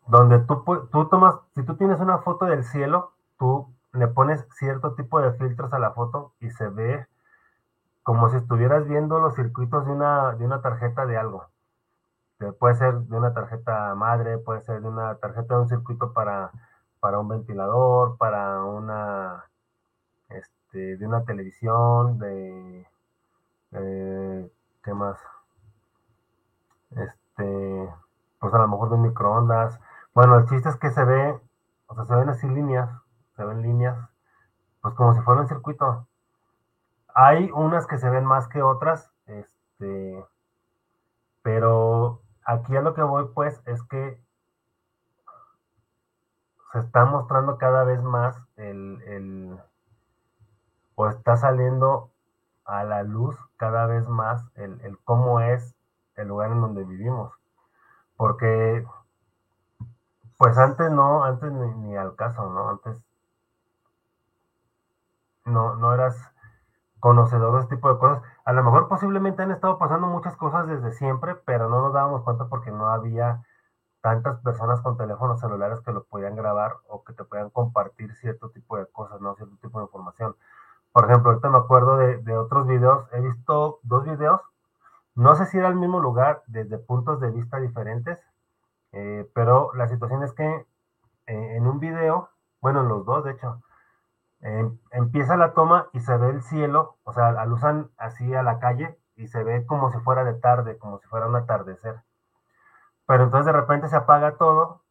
donde 0.08 0.40
tú, 0.40 0.64
tú 0.92 1.08
tomas, 1.08 1.36
si 1.56 1.64
tú 1.64 1.76
tienes 1.76 2.00
una 2.00 2.20
foto 2.20 2.46
del 2.46 2.64
cielo, 2.64 3.14
tú 3.38 3.68
le 3.94 4.08
pones 4.08 4.46
cierto 4.58 4.94
tipo 4.94 5.22
de 5.22 5.34
filtros 5.34 5.74
a 5.74 5.80
la 5.80 5.92
foto 5.92 6.34
y 6.40 6.50
se 6.50 6.68
ve 6.70 7.06
como 8.04 8.30
si 8.30 8.38
estuvieras 8.38 8.88
viendo 8.88 9.20
los 9.20 9.36
circuitos 9.36 9.86
de 9.86 9.92
una, 9.92 10.34
de 10.34 10.46
una 10.46 10.62
tarjeta 10.62 11.06
de 11.06 11.18
algo. 11.18 11.46
Puede 12.60 12.76
ser 12.76 12.96
de 13.02 13.18
una 13.18 13.34
tarjeta 13.34 13.94
madre, 13.94 14.40
puede 14.40 14.62
ser 14.62 14.82
de 14.82 14.88
una 14.88 15.16
tarjeta 15.16 15.56
de 15.56 15.62
un 15.62 15.70
circuito 15.70 16.12
para, 16.14 16.52
para 17.00 17.20
un 17.20 17.28
ventilador, 17.28 18.18
para 18.18 18.64
una, 18.64 19.46
este, 20.30 20.98
de 20.98 21.06
una 21.06 21.24
televisión, 21.24 22.18
de, 22.18 22.88
¿qué 23.72 24.94
más? 24.96 25.20
Este, 26.92 27.94
pues 28.40 28.54
a 28.54 28.58
lo 28.58 28.68
mejor 28.68 28.90
de 28.90 28.96
un 28.96 29.04
microondas. 29.04 29.80
Bueno, 30.16 30.40
el 30.40 30.46
chiste 30.48 30.70
es 30.70 30.78
que 30.78 30.90
se 30.90 31.04
ve, 31.04 31.40
o 31.88 31.96
sea, 31.96 32.06
se 32.06 32.16
ven 32.16 32.30
así 32.30 32.48
líneas 32.48 32.90
se 33.42 33.48
ven 33.48 33.64
líneas, 33.64 33.98
pues 34.82 34.94
como 34.94 35.16
si 35.16 35.22
fuera 35.22 35.42
un 35.42 35.48
circuito. 35.48 36.08
Hay 37.16 37.50
unas 37.52 37.88
que 37.88 37.98
se 37.98 38.08
ven 38.08 38.24
más 38.24 38.48
que 38.48 38.62
otras, 38.62 39.12
este, 39.26 40.24
pero 41.42 42.22
aquí 42.46 42.78
a 42.78 42.82
lo 42.82 42.94
que 42.94 43.02
voy 43.02 43.30
pues 43.34 43.60
es 43.66 43.82
que 43.84 44.22
se 46.72 46.80
está 46.80 47.06
mostrando 47.06 47.58
cada 47.58 47.84
vez 47.84 48.04
más 48.04 48.38
el, 48.58 49.02
el 49.08 49.60
o 50.94 51.08
está 51.08 51.36
saliendo 51.36 52.12
a 52.66 52.84
la 52.84 53.02
luz 53.02 53.36
cada 53.58 53.88
vez 53.88 54.08
más 54.08 54.46
el, 54.54 54.80
el, 54.82 55.00
cómo 55.00 55.40
es 55.40 55.76
el 56.16 56.28
lugar 56.28 56.52
en 56.52 56.62
donde 56.62 56.84
vivimos. 56.84 57.34
Porque, 58.18 58.86
pues 60.38 60.56
antes 60.60 60.92
no, 60.92 61.24
antes 61.24 61.52
ni, 61.52 61.74
ni 61.88 61.98
al 61.98 62.16
caso, 62.16 62.48
¿no? 62.48 62.70
Antes 62.70 63.02
no, 65.46 65.76
no 65.76 65.94
eras 65.94 66.16
conocedor 67.00 67.56
de 67.56 67.62
este 67.62 67.76
tipo 67.76 67.92
de 67.92 68.00
cosas. 68.00 68.24
A 68.46 68.54
lo 68.54 68.64
mejor 68.64 68.88
posiblemente 68.88 69.44
han 69.44 69.52
estado 69.52 69.78
pasando 69.78 70.08
muchas 70.08 70.38
cosas 70.38 70.68
desde 70.68 70.92
siempre, 70.94 71.36
pero 71.36 71.70
no 71.70 71.82
nos 71.82 71.94
dábamos 71.94 72.24
cuenta 72.24 72.48
porque 72.48 72.72
no 72.72 72.88
había 72.88 73.44
tantas 74.02 74.40
personas 74.40 74.82
con 74.82 74.98
teléfonos 74.98 75.40
celulares 75.40 75.80
que 75.82 75.92
lo 75.92 76.04
podían 76.06 76.36
grabar 76.36 76.78
o 76.88 77.04
que 77.04 77.14
te 77.14 77.24
podían 77.24 77.50
compartir 77.50 78.14
cierto 78.16 78.50
tipo 78.50 78.78
de 78.78 78.86
cosas, 78.88 79.22
¿no? 79.22 79.36
Cierto 79.36 79.56
tipo 79.62 79.80
de 79.80 79.86
información. 79.86 80.36
Por 80.92 81.06
ejemplo, 81.06 81.32
ahorita 81.32 81.50
me 81.50 81.58
acuerdo 81.58 81.98
de, 81.98 82.38
otros 82.38 82.68
videos, 82.68 83.08
he 83.14 83.22
visto 83.22 83.80
dos 83.84 84.04
videos, 84.04 84.42
no 85.16 85.36
sé 85.36 85.46
si 85.46 85.58
era 85.58 85.70
el 85.70 85.76
mismo 85.76 86.00
lugar 86.00 86.44
desde 86.48 86.78
puntos 86.78 87.20
de 87.20 87.32
vista 87.32 87.60
diferentes, 87.60 88.20
eh, 88.92 89.30
pero 89.34 89.72
la 89.74 89.88
situación 89.88 90.24
es 90.24 90.34
que 90.34 90.46
eh, 91.28 91.56
en 91.56 91.68
un 91.68 91.80
video, 91.80 92.30
bueno, 92.62 92.82
en 92.82 92.90
los 92.90 93.06
dos 93.06 93.24
de 93.24 93.32
hecho, 93.32 93.62
Em, 94.42 94.78
empieza 94.92 95.38
la 95.38 95.54
toma 95.54 95.88
y 95.94 96.00
se 96.00 96.18
ve 96.18 96.30
el 96.30 96.42
cielo, 96.44 96.98
o 97.04 97.14
sea, 97.14 97.30
alusan 97.30 97.92
así 97.98 98.34
a 98.34 98.44
la 98.44 98.60
calle 98.60 98.98
y 99.16 99.28
se 99.28 99.44
ve 99.44 99.66
como 99.66 99.92
si 99.92 100.00
fuera 100.00 100.24
de 100.24 100.34
tarde, 100.34 100.78
como 100.78 101.00
si 101.00 101.08
fuera 101.08 101.28
un 101.28 101.36
atardecer. 101.36 102.02
Pero 103.06 103.24
entonces 103.24 103.46
de 103.46 103.52
repente 103.54 103.90
se 103.90 103.98
apaga 103.98 104.38
todo 104.38 104.82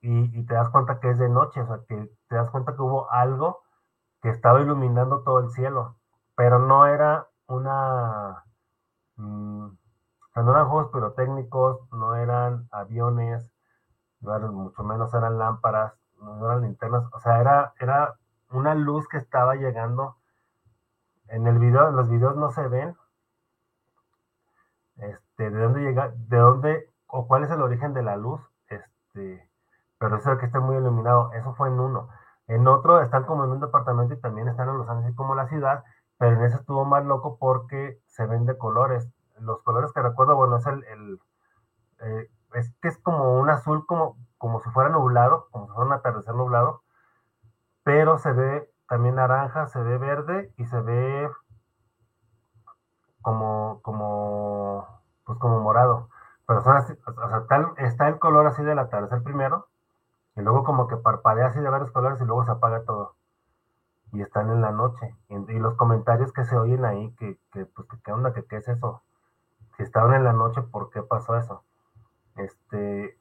y, 0.00 0.44
te 0.46 0.54
das 0.54 0.68
cuenta 0.70 1.00
que 1.00 1.10
es 1.10 1.18
de 1.18 1.28
noche, 1.28 1.60
o 1.62 1.66
sea, 1.66 1.80
que 1.88 2.10
te 2.28 2.36
das 2.36 2.50
cuenta 2.50 2.74
que 2.74 2.82
hubo 2.82 3.10
algo 3.10 3.62
que 4.22 4.30
estaba 4.30 4.60
iluminando 4.60 5.22
todo 5.22 5.40
el 5.40 5.50
cielo, 5.50 5.96
pero 6.36 6.58
no 6.58 6.86
era 6.86 7.28
una... 7.46 8.44
Mm, 9.16 9.68
sea, 10.38 10.42
no 10.42 10.52
eran 10.52 10.68
juegos 10.68 10.92
pirotécnicos, 10.92 11.80
no 11.92 12.14
eran 12.16 12.68
aviones, 12.70 13.50
no 14.20 14.34
eran, 14.36 14.54
mucho 14.54 14.82
menos 14.84 15.12
eran 15.14 15.38
lámparas, 15.38 15.94
no 16.20 16.46
eran 16.46 16.62
linternas, 16.62 17.04
o 17.12 17.20
sea, 17.20 17.40
era, 17.40 17.72
era 17.80 18.16
una 18.50 18.74
luz 18.74 19.08
que 19.08 19.18
estaba 19.18 19.54
llegando. 19.54 20.16
En 21.28 21.46
el 21.46 21.58
video, 21.58 21.88
en 21.88 21.96
los 21.96 22.08
videos 22.08 22.36
no 22.36 22.50
se 22.50 22.66
ven. 22.68 22.96
Este, 24.96 25.50
de 25.50 25.60
dónde 25.60 25.80
llega, 25.80 26.12
de 26.14 26.36
dónde 26.38 26.90
o 27.06 27.26
cuál 27.26 27.44
es 27.44 27.50
el 27.50 27.62
origen 27.62 27.94
de 27.94 28.02
la 28.02 28.16
luz. 28.16 28.40
Este, 28.68 29.48
pero 29.98 30.16
eso 30.16 30.32
es 30.32 30.38
que 30.38 30.46
esté 30.46 30.58
muy 30.58 30.76
iluminado. 30.76 31.32
Eso 31.32 31.54
fue 31.54 31.68
en 31.68 31.78
uno. 31.80 32.08
En 32.46 32.66
otro 32.66 33.00
están 33.02 33.24
como 33.24 33.44
en 33.44 33.50
un 33.50 33.60
departamento 33.60 34.14
y 34.14 34.20
también 34.20 34.48
están 34.48 34.68
en 34.70 34.78
Los 34.78 34.88
Ángeles 34.88 35.14
como 35.14 35.34
la 35.34 35.48
ciudad, 35.48 35.84
pero 36.16 36.36
en 36.36 36.44
ese 36.44 36.56
estuvo 36.56 36.84
más 36.86 37.04
loco 37.04 37.36
porque 37.38 38.00
se 38.06 38.26
ven 38.26 38.46
de 38.46 38.56
colores. 38.56 39.06
Los 39.38 39.62
colores 39.62 39.92
que 39.92 40.00
recuerdo, 40.00 40.34
bueno, 40.34 40.56
es 40.56 40.66
el, 40.66 40.82
el 40.84 41.20
eh, 42.00 42.30
es 42.54 42.72
que 42.80 42.88
es 42.88 42.98
como 42.98 43.38
un 43.38 43.50
azul 43.50 43.86
como, 43.86 44.16
como 44.38 44.60
si 44.60 44.70
fuera 44.70 44.88
nublado, 44.88 45.48
como 45.50 45.66
si 45.66 45.72
fuera 45.72 45.86
un 45.86 45.92
atardecer 45.92 46.34
nublado, 46.34 46.82
pero 47.88 48.18
se 48.18 48.30
ve 48.34 48.70
también 48.86 49.14
naranja, 49.14 49.66
se 49.68 49.82
ve 49.82 49.96
verde 49.96 50.52
y 50.58 50.66
se 50.66 50.78
ve 50.78 51.30
como, 53.22 53.80
como, 53.80 55.00
pues 55.24 55.38
como 55.38 55.60
morado. 55.60 56.10
Pero 56.46 56.60
son 56.60 56.76
así, 56.76 56.92
o 57.06 57.28
sea, 57.30 57.46
está 57.78 58.08
el 58.08 58.18
color 58.18 58.46
así 58.46 58.62
del 58.62 58.78
atardecer 58.78 59.22
primero, 59.22 59.68
y 60.36 60.42
luego 60.42 60.64
como 60.64 60.86
que 60.86 60.98
parpadea 60.98 61.46
así 61.46 61.60
de 61.60 61.70
varios 61.70 61.90
colores 61.90 62.20
y 62.20 62.26
luego 62.26 62.44
se 62.44 62.50
apaga 62.50 62.84
todo. 62.84 63.14
Y 64.12 64.20
están 64.20 64.50
en 64.50 64.60
la 64.60 64.70
noche. 64.70 65.16
Y, 65.30 65.58
los 65.58 65.74
comentarios 65.76 66.30
que 66.34 66.44
se 66.44 66.58
oyen 66.58 66.84
ahí, 66.84 67.14
que, 67.14 67.40
que 67.52 67.64
pues, 67.64 67.88
¿qué 68.04 68.12
onda? 68.12 68.34
¿Qué, 68.34 68.44
¿Qué 68.44 68.56
es 68.58 68.68
eso? 68.68 69.02
si 69.78 69.82
estaban 69.82 70.12
en 70.12 70.24
la 70.24 70.34
noche, 70.34 70.60
¿por 70.60 70.90
qué 70.90 71.00
pasó 71.02 71.38
eso? 71.38 71.62
Este, 72.36 73.16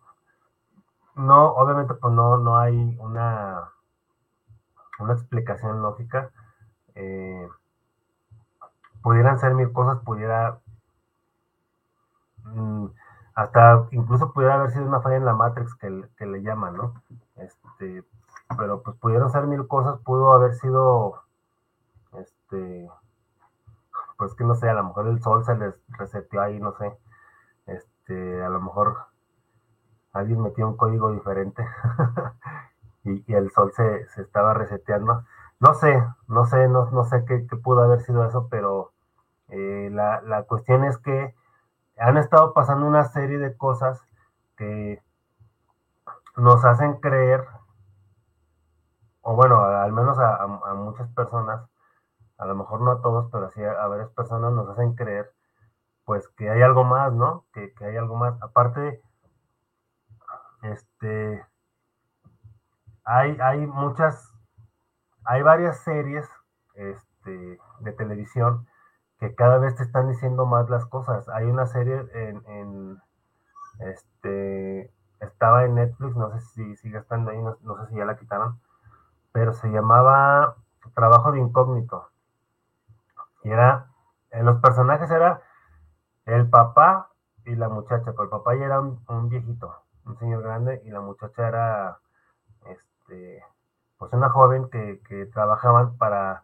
no, 1.15 1.51
obviamente 1.53 1.93
pues 1.93 2.13
no, 2.13 2.37
no 2.37 2.57
hay 2.57 2.97
una, 2.99 3.71
una 4.99 5.13
explicación 5.13 5.81
lógica. 5.81 6.31
Eh, 6.95 7.47
pudieran 9.01 9.39
ser 9.39 9.53
mil 9.53 9.71
cosas, 9.71 10.03
pudiera 10.03 10.59
mm, 12.43 12.87
hasta 13.35 13.87
incluso 13.91 14.33
pudiera 14.33 14.55
haber 14.55 14.71
sido 14.71 14.85
una 14.85 15.01
falla 15.01 15.17
en 15.17 15.25
la 15.25 15.35
Matrix 15.35 15.75
que, 15.75 16.09
que, 16.17 16.25
le 16.25 16.41
llaman, 16.41 16.75
¿no? 16.75 16.93
Este, 17.35 18.03
pero 18.57 18.81
pues 18.81 18.97
pudieron 18.97 19.29
ser 19.31 19.45
mil 19.45 19.67
cosas, 19.67 19.99
pudo 19.99 20.31
haber 20.33 20.55
sido, 20.55 21.21
este, 22.13 22.89
pues 24.17 24.33
que 24.33 24.43
no 24.43 24.55
sé, 24.55 24.69
a 24.69 24.73
lo 24.73 24.85
mejor 24.85 25.07
el 25.07 25.21
sol 25.21 25.45
se 25.45 25.55
les 25.55 25.75
reseteó 25.89 26.41
ahí, 26.41 26.59
no 26.59 26.73
sé, 26.77 26.97
este, 27.67 28.43
a 28.43 28.49
lo 28.49 28.59
mejor 28.59 28.97
alguien 30.13 30.41
metió 30.41 30.67
un 30.67 30.75
código 30.75 31.11
diferente 31.11 31.63
y, 33.07 33.33
el 33.33 33.51
sol 33.51 33.71
se, 33.73 34.07
estaba 34.21 34.53
reseteando. 34.53 35.23
No 35.59 35.73
sé, 35.73 36.03
no 36.27 36.45
sé, 36.45 36.67
no, 36.67 36.89
no 36.91 37.05
sé 37.05 37.25
qué, 37.25 37.39
pudo 37.63 37.81
haber 37.81 38.01
sido 38.01 38.25
eso, 38.25 38.47
pero 38.49 38.91
eh, 39.49 39.89
la, 39.91 40.21
la, 40.21 40.43
cuestión 40.43 40.83
es 40.83 40.97
que 40.99 41.35
han 41.97 42.17
estado 42.17 42.53
pasando 42.53 42.85
una 42.85 43.05
serie 43.05 43.37
de 43.39 43.55
cosas 43.57 44.01
que 44.55 45.01
nos 46.35 46.63
hacen 46.65 46.99
creer, 46.99 47.45
o 49.21 49.35
bueno, 49.35 49.63
al 49.63 49.91
menos 49.91 50.17
a, 50.19 50.45
muchas 50.75 51.09
personas, 51.13 51.67
a 52.37 52.45
lo 52.45 52.55
mejor 52.55 52.81
no 52.81 52.91
a 52.91 53.01
todos, 53.01 53.29
pero 53.31 53.49
sí 53.51 53.63
a, 53.63 53.87
varias 53.87 54.09
personas 54.11 54.53
nos 54.53 54.69
hacen 54.69 54.95
creer, 54.95 55.31
pues 56.05 56.27
que 56.29 56.49
hay 56.49 56.61
algo 56.61 56.83
más, 56.83 57.13
¿no? 57.13 57.45
Que, 57.53 57.73
que 57.73 57.85
hay 57.85 57.97
algo 57.97 58.15
más. 58.15 58.41
Aparte, 58.41 59.01
este, 60.61 61.45
hay, 63.07 63.37
hay 63.39 63.65
muchas, 63.65 64.33
hay 65.25 65.41
varias 65.41 65.79
series 65.83 66.29
este, 66.75 67.59
de 67.79 67.91
televisión 67.93 68.67
que 69.19 69.33
cada 69.33 69.57
vez 69.57 69.75
te 69.75 69.83
están 69.83 70.09
diciendo 70.09 70.45
más 70.45 70.69
las 70.69 70.85
cosas. 70.85 71.27
Hay 71.29 71.45
una 71.45 71.65
serie 71.65 72.05
en, 72.13 73.01
este, 73.79 74.93
estaba 75.19 75.65
en 75.65 75.75
Netflix, 75.75 76.15
no 76.15 76.31
sé 76.31 76.41
si 76.41 76.75
sigue 76.75 76.99
estando 76.99 77.31
ahí, 77.31 77.41
no, 77.41 77.77
sé 77.77 77.89
si 77.89 77.95
ya 77.95 78.05
la 78.05 78.17
quitaron, 78.17 78.59
pero 79.31 79.53
se 79.53 79.69
llamaba 79.69 80.55
Trabajo 80.93 81.31
de 81.31 81.39
Incógnito. 81.39 82.09
Y 83.43 83.51
era, 83.51 83.87
en 84.31 84.45
los 84.45 84.61
personajes 84.61 85.09
era 85.09 85.41
el 86.25 86.49
papá 86.49 87.11
y 87.45 87.55
la 87.55 87.69
muchacha, 87.69 88.11
pero 88.11 88.23
el 88.23 88.29
papá 88.29 88.55
ya 88.55 88.65
era 88.65 88.81
un 88.81 89.29
viejito 89.29 89.87
un 90.07 90.17
señor 90.17 90.41
grande, 90.41 90.81
y 90.85 90.89
la 90.89 91.01
muchacha 91.01 91.47
era, 91.47 91.99
este, 92.65 92.96
pues 93.97 94.13
una 94.13 94.29
joven 94.29 94.69
que, 94.69 95.01
que 95.07 95.25
trabajaban 95.27 95.97
para, 95.97 96.43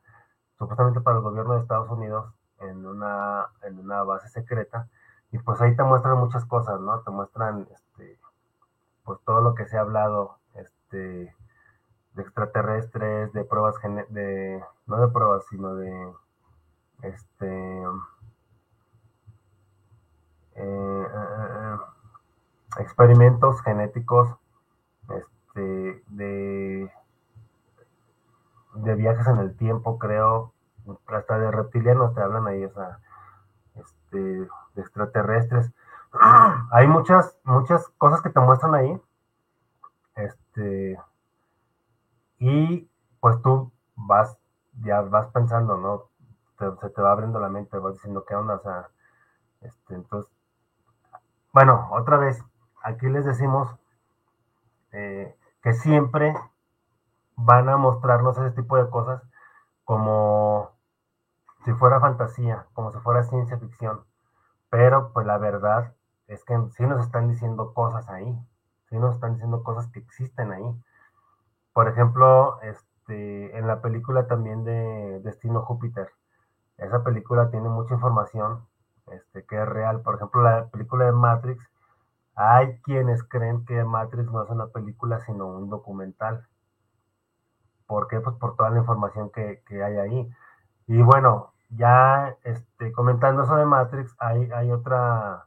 supuestamente 0.57 1.01
para 1.01 1.18
el 1.18 1.24
gobierno 1.24 1.53
de 1.53 1.61
Estados 1.61 1.89
Unidos 1.89 2.34
en 2.59 2.86
una, 2.86 3.47
en 3.64 3.80
una 3.80 4.03
base 4.03 4.30
secreta, 4.30 4.88
y 5.32 5.39
pues 5.39 5.59
ahí 5.61 5.76
te 5.76 5.84
muestran 5.84 6.18
muchas 6.18 6.45
cosas, 6.45 6.80
¿no? 6.80 7.01
Te 7.01 7.11
muestran, 7.11 7.68
este, 7.72 8.20
pues 9.03 9.20
todo 9.26 9.41
lo 9.41 9.55
que 9.55 9.66
se 9.68 9.78
ha 9.78 9.82
hablado, 9.82 10.38
este, 10.55 11.36
de 12.14 12.22
extraterrestres, 12.22 13.34
de 13.34 13.43
pruebas, 13.43 13.76
de, 14.09 14.64
no 14.86 14.97
de 14.97 15.07
pruebas, 15.07 15.43
sino 15.49 15.76
de, 15.76 16.14
este, 17.01 17.84
eh, 20.55 21.05
eh, 21.05 21.07
eh, 21.16 21.78
experimentos 22.80 23.61
genéticos 23.61 24.30
este, 25.09 25.42
de, 25.55 26.89
de 28.75 28.95
viajes 28.95 29.27
en 29.27 29.37
el 29.37 29.55
tiempo, 29.55 29.97
creo, 29.97 30.53
hasta 31.07 31.37
de 31.37 31.51
reptilianos 31.51 32.13
te 32.13 32.21
hablan 32.21 32.47
ahí, 32.47 32.65
o 32.65 32.73
sea, 32.73 32.99
este, 33.75 34.17
de 34.17 34.81
extraterrestres. 34.81 35.71
Hay 36.71 36.87
muchas, 36.87 37.37
muchas 37.43 37.87
cosas 37.97 38.21
que 38.21 38.29
te 38.29 38.39
muestran 38.39 38.75
ahí. 38.75 39.01
Este, 40.15 40.99
y 42.39 42.89
pues 43.19 43.41
tú 43.41 43.71
vas, 43.95 44.37
ya 44.81 45.01
vas 45.01 45.27
pensando, 45.27 45.77
¿no? 45.77 46.09
se 46.79 46.89
te 46.89 47.01
va 47.01 47.11
abriendo 47.11 47.39
la 47.39 47.49
mente, 47.49 47.77
vas 47.77 47.93
diciendo 47.95 48.23
qué 48.25 48.35
onda, 48.35 48.55
o 48.55 48.61
sea, 48.61 48.87
este, 49.61 49.95
entonces, 49.95 50.31
bueno, 51.51 51.89
otra 51.91 52.17
vez, 52.17 52.41
aquí 52.83 53.07
les 53.07 53.25
decimos 53.25 53.69
eh, 54.91 55.35
que 55.64 55.74
siempre 55.74 56.36
van 57.36 57.70
a 57.70 57.78
mostrarnos 57.78 58.38
ese 58.38 58.51
tipo 58.51 58.78
de 58.78 58.89
cosas 58.89 59.24
como 59.86 60.72
si 61.66 61.72
fuera 61.74 61.99
fantasía, 61.99 62.68
como 62.74 62.91
si 62.91 62.99
fuera 62.99 63.24
ciencia 63.24 63.57
ficción. 63.57 64.03
Pero 64.70 65.11
pues 65.14 65.26
la 65.26 65.38
verdad 65.38 65.93
es 66.28 66.43
que 66.43 66.55
sí 66.76 66.86
nos 66.86 67.01
están 67.05 67.30
diciendo 67.30 67.74
cosas 67.74 68.09
ahí, 68.09 68.38
sí 68.89 68.97
nos 68.97 69.16
están 69.16 69.34
diciendo 69.34 69.64
cosas 69.64 69.88
que 69.88 69.99
existen 69.99 70.51
ahí. 70.51 70.84
Por 71.72 71.88
ejemplo, 71.88 72.61
este, 72.61 73.57
en 73.57 73.66
la 73.66 73.82
película 73.82 74.28
también 74.28 74.64
de 74.66 75.22
Destino 75.22 75.61
Júpiter, 75.61 76.09
esa 76.78 77.03
película 77.03 77.49
tiene 77.49 77.70
mucha 77.70 77.93
información 77.93 78.68
este, 79.11 79.45
que 79.45 79.61
es 79.61 79.68
real. 79.68 80.01
Por 80.01 80.16
ejemplo, 80.16 80.41
la 80.41 80.68
película 80.68 81.05
de 81.05 81.14
Matrix 81.14 81.70
hay 82.36 82.79
quienes 82.81 83.23
creen 83.23 83.65
que 83.65 83.84
Matrix 83.84 84.31
no 84.31 84.43
es 84.43 84.49
una 84.49 84.67
película, 84.67 85.19
sino 85.21 85.47
un 85.47 85.69
documental. 85.69 86.47
¿Por 87.88 88.07
qué? 88.07 88.19
Pues 88.19 88.36
por 88.38 88.55
toda 88.55 88.69
la 88.71 88.79
información 88.79 89.29
que, 89.29 89.61
hay 89.84 89.97
ahí. 89.97 90.29
Y 90.88 91.01
bueno, 91.01 91.53
ya 91.69 92.36
este, 92.43 92.91
comentando 92.91 93.43
eso 93.43 93.55
de 93.55 93.65
Matrix, 93.65 94.15
hay, 94.19 94.49
hay 94.51 94.71
otra, 94.71 95.45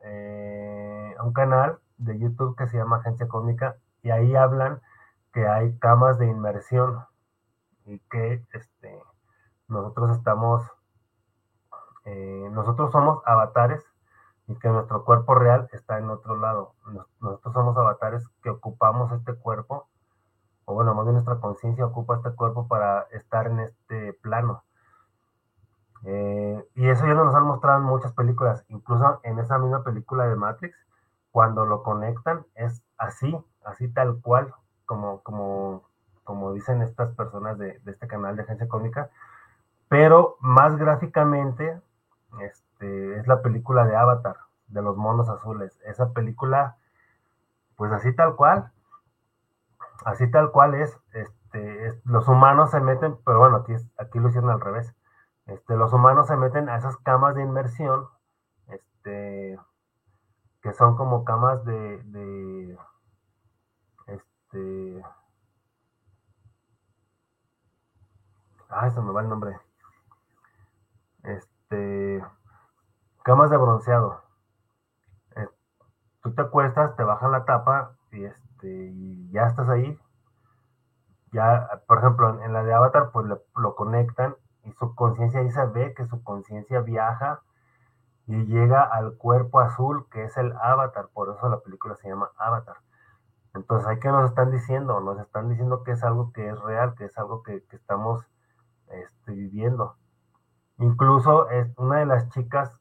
eh, 0.00 1.14
un 1.22 1.32
canal 1.32 1.78
de 1.98 2.18
YouTube 2.18 2.56
que 2.56 2.68
se 2.68 2.76
llama 2.76 2.98
Agencia 2.98 3.28
Cómica 3.28 3.76
y 4.02 4.10
ahí 4.10 4.34
hablan 4.36 4.80
que 5.32 5.46
hay 5.46 5.76
camas 5.78 6.18
de 6.18 6.26
inmersión 6.26 7.04
y 7.86 7.98
que 8.10 8.44
este, 8.52 9.02
nosotros 9.68 10.16
estamos, 10.16 10.62
eh, 12.04 12.48
nosotros 12.52 12.92
somos 12.92 13.22
avatares 13.26 13.91
y 14.52 14.58
que 14.58 14.68
nuestro 14.68 15.04
cuerpo 15.04 15.34
real 15.34 15.68
está 15.72 15.98
en 15.98 16.10
otro 16.10 16.36
lado. 16.36 16.74
Nosotros 17.20 17.54
somos 17.54 17.76
avatares 17.76 18.28
que 18.42 18.50
ocupamos 18.50 19.10
este 19.12 19.34
cuerpo, 19.34 19.88
o 20.66 20.74
bueno, 20.74 20.94
más 20.94 21.04
bien 21.04 21.14
nuestra 21.14 21.40
conciencia 21.40 21.86
ocupa 21.86 22.16
este 22.16 22.30
cuerpo 22.32 22.68
para 22.68 23.02
estar 23.12 23.46
en 23.46 23.60
este 23.60 24.12
plano. 24.14 24.62
Eh, 26.04 26.64
y 26.74 26.88
eso 26.88 27.06
ya 27.06 27.14
nos 27.14 27.34
han 27.34 27.44
mostrado 27.44 27.78
en 27.78 27.84
muchas 27.84 28.12
películas, 28.12 28.64
incluso 28.68 29.20
en 29.22 29.38
esa 29.38 29.58
misma 29.58 29.82
película 29.84 30.26
de 30.26 30.36
Matrix, 30.36 30.76
cuando 31.30 31.64
lo 31.64 31.82
conectan 31.82 32.44
es 32.54 32.82
así, 32.98 33.36
así 33.64 33.88
tal 33.88 34.20
cual, 34.20 34.52
como, 34.84 35.22
como, 35.22 35.82
como 36.24 36.52
dicen 36.52 36.82
estas 36.82 37.14
personas 37.14 37.56
de, 37.58 37.78
de 37.78 37.92
este 37.92 38.06
canal 38.06 38.36
de 38.36 38.42
agencia 38.42 38.68
cómica, 38.68 39.10
pero 39.88 40.36
más 40.40 40.76
gráficamente, 40.76 41.80
este, 42.40 42.61
este, 42.82 43.18
es 43.18 43.26
la 43.26 43.42
película 43.42 43.86
de 43.86 43.96
Avatar, 43.96 44.36
de 44.68 44.82
los 44.82 44.96
monos 44.96 45.28
azules. 45.28 45.78
Esa 45.84 46.12
película, 46.12 46.76
pues 47.76 47.92
así 47.92 48.14
tal 48.14 48.34
cual, 48.36 48.72
así 50.04 50.30
tal 50.30 50.50
cual 50.50 50.74
es, 50.74 50.98
este, 51.12 52.00
los 52.04 52.28
humanos 52.28 52.70
se 52.70 52.80
meten, 52.80 53.16
pero 53.24 53.38
bueno, 53.38 53.56
aquí, 53.58 53.74
aquí 53.98 54.18
lo 54.18 54.28
hicieron 54.28 54.50
al 54.50 54.60
revés. 54.60 54.94
Este, 55.46 55.76
los 55.76 55.92
humanos 55.92 56.26
se 56.26 56.36
meten 56.36 56.68
a 56.68 56.76
esas 56.76 56.96
camas 56.98 57.34
de 57.34 57.42
inmersión, 57.42 58.08
este, 58.68 59.58
que 60.62 60.72
son 60.72 60.96
como 60.96 61.24
camas 61.24 61.64
de, 61.64 62.76
este, 64.06 65.02
ay, 68.68 68.90
se 68.90 69.00
me 69.00 69.12
va 69.12 69.22
el 69.22 69.28
nombre. 69.28 69.58
Este, 71.24 72.22
Camas 73.24 73.50
de 73.50 73.56
bronceado. 73.56 74.22
Eh, 75.36 75.48
tú 76.22 76.34
te 76.34 76.42
acuestas, 76.42 76.96
te 76.96 77.04
bajan 77.04 77.32
la 77.32 77.44
tapa 77.44 77.96
y, 78.10 78.24
este, 78.24 78.68
y 78.68 79.30
ya 79.30 79.46
estás 79.46 79.68
ahí. 79.68 79.98
Ya, 81.32 81.82
por 81.86 81.98
ejemplo, 81.98 82.42
en, 82.42 82.52
la 82.52 82.62
de 82.62 82.74
Avatar, 82.74 83.10
pues 83.12 83.26
lo 83.26 83.74
conectan 83.74 84.36
y 84.64 84.72
su 84.72 84.94
conciencia 84.94 85.40
ahí 85.40 85.50
se 85.50 85.64
ve 85.66 85.94
que 85.94 86.06
su 86.06 86.22
conciencia 86.22 86.80
viaja 86.80 87.40
y 88.26 88.44
llega 88.46 88.82
al 88.82 89.16
cuerpo 89.16 89.60
azul 89.60 90.06
que 90.10 90.24
es 90.24 90.36
el 90.36 90.52
avatar, 90.52 91.08
por 91.12 91.30
eso 91.30 91.48
la 91.48 91.60
película 91.60 91.96
se 91.96 92.08
llama 92.08 92.30
Avatar. 92.38 92.76
Entonces, 93.54 93.86
¿hay 93.88 93.98
que 93.98 94.08
nos 94.08 94.30
están 94.30 94.50
diciendo? 94.50 95.00
Nos 95.00 95.18
están 95.18 95.48
diciendo 95.48 95.82
que 95.82 95.92
es 95.92 96.02
algo 96.04 96.32
que 96.32 96.48
es 96.48 96.58
real, 96.60 96.94
que 96.94 97.04
es 97.04 97.18
algo 97.18 97.42
que, 97.42 97.62
estamos 97.70 98.24
este, 98.88 99.32
viviendo. 99.32 99.96
Incluso 100.78 101.50
es 101.50 101.70
una 101.76 101.98
de 101.98 102.06
las 102.06 102.28
chicas 102.30 102.80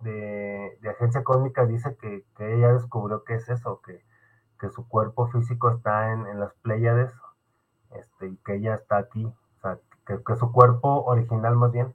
de, 0.00 0.78
agencia 0.90 1.24
cósmica 1.24 1.66
dice 1.66 1.96
que, 1.96 2.24
ella 2.38 2.72
descubrió 2.72 3.24
que 3.24 3.34
es 3.34 3.48
eso, 3.48 3.80
que, 3.82 4.04
que 4.58 4.70
su 4.70 4.88
cuerpo 4.88 5.28
físico 5.28 5.70
está 5.70 6.12
en, 6.12 6.40
las 6.40 6.54
Pléyades 6.62 7.12
este, 7.90 8.28
y 8.28 8.36
que 8.38 8.56
ella 8.56 8.74
está 8.74 8.98
aquí, 8.98 9.24
o 9.24 9.60
sea, 9.60 9.78
que, 10.06 10.22
que, 10.22 10.36
su 10.36 10.52
cuerpo 10.52 11.04
original 11.04 11.56
más 11.56 11.72
bien 11.72 11.94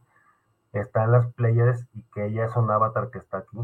está 0.74 1.04
en 1.04 1.12
las 1.12 1.28
Pléyades 1.34 1.88
y 1.94 2.04
que 2.14 2.26
ella 2.26 2.46
es 2.46 2.56
un 2.56 2.70
avatar 2.72 3.10
que 3.12 3.20
está 3.20 3.40
aquí, 3.40 3.58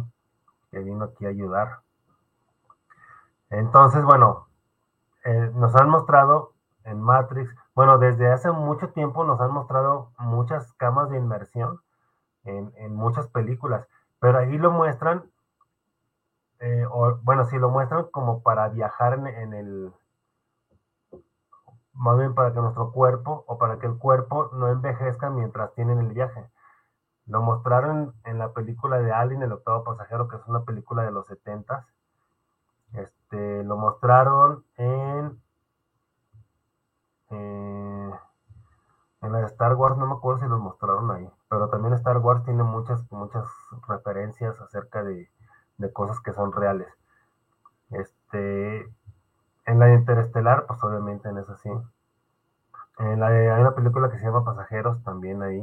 que 0.71 0.79
vino 0.79 1.05
aquí 1.05 1.25
a 1.25 1.29
ayudar. 1.29 1.79
Entonces, 3.49 4.03
bueno, 4.03 4.47
eh, 5.25 5.51
nos 5.53 5.75
han 5.75 5.89
mostrado 5.89 6.53
en 6.83 7.01
Matrix, 7.01 7.53
bueno, 7.75 7.97
desde 7.97 8.31
hace 8.31 8.51
mucho 8.51 8.89
tiempo 8.89 9.23
nos 9.23 9.39
han 9.41 9.51
mostrado 9.51 10.11
muchas 10.17 10.73
camas 10.73 11.09
de 11.09 11.17
inmersión 11.17 11.79
en, 12.45 12.95
muchas 12.95 13.27
películas, 13.27 13.87
pero 14.19 14.39
ahí 14.39 14.57
lo 14.57 14.71
muestran, 14.71 15.23
eh, 16.59 16.85
o, 16.89 17.17
bueno, 17.23 17.45
sí 17.45 17.57
lo 17.57 17.69
muestran 17.69 18.05
como 18.11 18.41
para 18.43 18.67
viajar 18.69 19.13
en, 19.13 19.53
el, 19.53 19.93
más 21.93 22.17
bien 22.17 22.35
para 22.35 22.53
que 22.53 22.59
nuestro 22.59 22.91
cuerpo 22.91 23.43
o 23.47 23.57
para 23.57 23.79
que 23.79 23.87
el 23.87 23.97
cuerpo 23.97 24.49
no 24.53 24.67
envejezca 24.69 25.29
mientras 25.29 25.73
tienen 25.73 25.99
el 25.99 26.07
viaje. 26.13 26.49
Lo 27.25 27.41
mostraron 27.41 28.13
en 28.25 28.39
la 28.39 28.53
película 28.53 28.99
de 28.99 29.11
Alien, 29.11 29.43
el 29.43 29.51
octavo 29.53 29.83
pasajero, 29.83 30.27
que 30.27 30.37
es 30.37 30.45
una 30.47 30.63
película 30.63 31.03
de 31.03 31.11
los 31.11 31.27
70 31.27 31.85
Este, 32.93 33.63
lo 33.63 33.77
mostraron 33.77 34.65
en 34.77 35.39
eh, 37.31 38.11
en 39.21 39.31
la 39.31 39.39
de 39.39 39.45
Star 39.45 39.75
Wars 39.75 39.97
no 39.97 40.07
me 40.07 40.13
acuerdo 40.13 40.41
si 40.41 40.47
los 40.47 40.59
mostraron 40.59 41.11
ahí, 41.11 41.29
pero 41.49 41.69
también 41.69 41.93
Star 41.95 42.17
Wars 42.19 42.43
tiene 42.45 42.63
muchas, 42.63 43.11
muchas 43.11 43.45
referencias 43.87 44.59
acerca 44.61 45.03
de, 45.03 45.29
cosas 45.93 46.19
que 46.21 46.33
son 46.33 46.51
reales. 46.51 46.87
Este, 47.89 48.81
en 49.65 49.79
la 49.79 49.87
de 49.87 49.95
Interestelar, 49.95 50.65
pues 50.67 50.83
obviamente 50.83 51.29
en 51.29 51.37
esa 51.37 51.55
sí. 51.57 51.69
En 52.99 53.19
la 53.19 53.27
hay 53.27 53.61
una 53.61 53.75
película 53.75 54.09
que 54.11 54.19
se 54.19 54.25
llama 54.25 54.45
Pasajeros 54.45 55.03
también 55.03 55.41
ahí. 55.41 55.61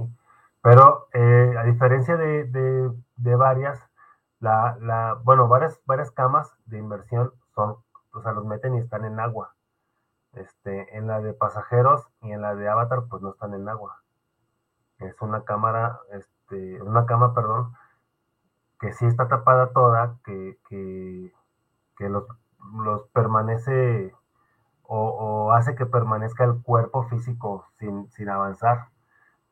Pero 0.62 1.08
eh, 1.12 1.54
a 1.58 1.62
diferencia 1.64 2.16
de, 2.16 2.90
varias, 3.36 3.80
la, 4.40 4.76
la, 4.80 5.14
bueno, 5.22 5.46
varias, 5.46 5.80
varias 5.86 6.10
camas 6.10 6.52
de 6.66 6.78
inversión 6.78 7.32
son, 7.54 7.76
o 8.12 8.22
sea, 8.22 8.32
los 8.32 8.44
meten 8.44 8.74
y 8.74 8.78
están 8.78 9.04
en 9.04 9.20
agua. 9.20 9.54
Este, 10.32 10.96
en 10.96 11.06
la 11.06 11.20
de 11.20 11.32
pasajeros 11.34 12.08
y 12.22 12.32
en 12.32 12.42
la 12.42 12.54
de 12.56 12.68
Avatar, 12.68 13.04
pues 13.08 13.22
no 13.22 13.30
están 13.30 13.54
en 13.54 13.68
agua. 13.68 14.02
Es 14.98 15.20
una 15.20 15.44
cámara, 15.44 16.00
este, 16.12 16.82
una 16.82 17.06
cama, 17.06 17.34
perdón, 17.34 17.74
que 18.80 18.92
sí 18.92 19.06
está 19.06 19.28
tapada 19.28 19.72
toda, 19.72 20.16
que, 20.24 20.58
que, 20.68 22.08
los, 22.08 22.26
permanece 23.12 24.14
o, 24.82 25.52
hace 25.52 25.74
que 25.74 25.86
permanezca 25.86 26.44
el 26.44 26.62
cuerpo 26.62 27.04
físico 27.04 27.66
sin, 27.78 28.10
sin 28.12 28.28
avanzar, 28.28 28.88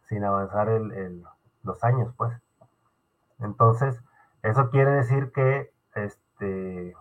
sin 0.03 0.25
avanzar 0.25 0.69
los 1.63 1.85
años, 1.85 2.15
pues. 2.17 2.33
Entonces, 3.41 4.01
eso 4.43 4.71
quiere 4.71 4.91
decir 4.93 5.33
que 5.33 5.73
este, 5.95 6.95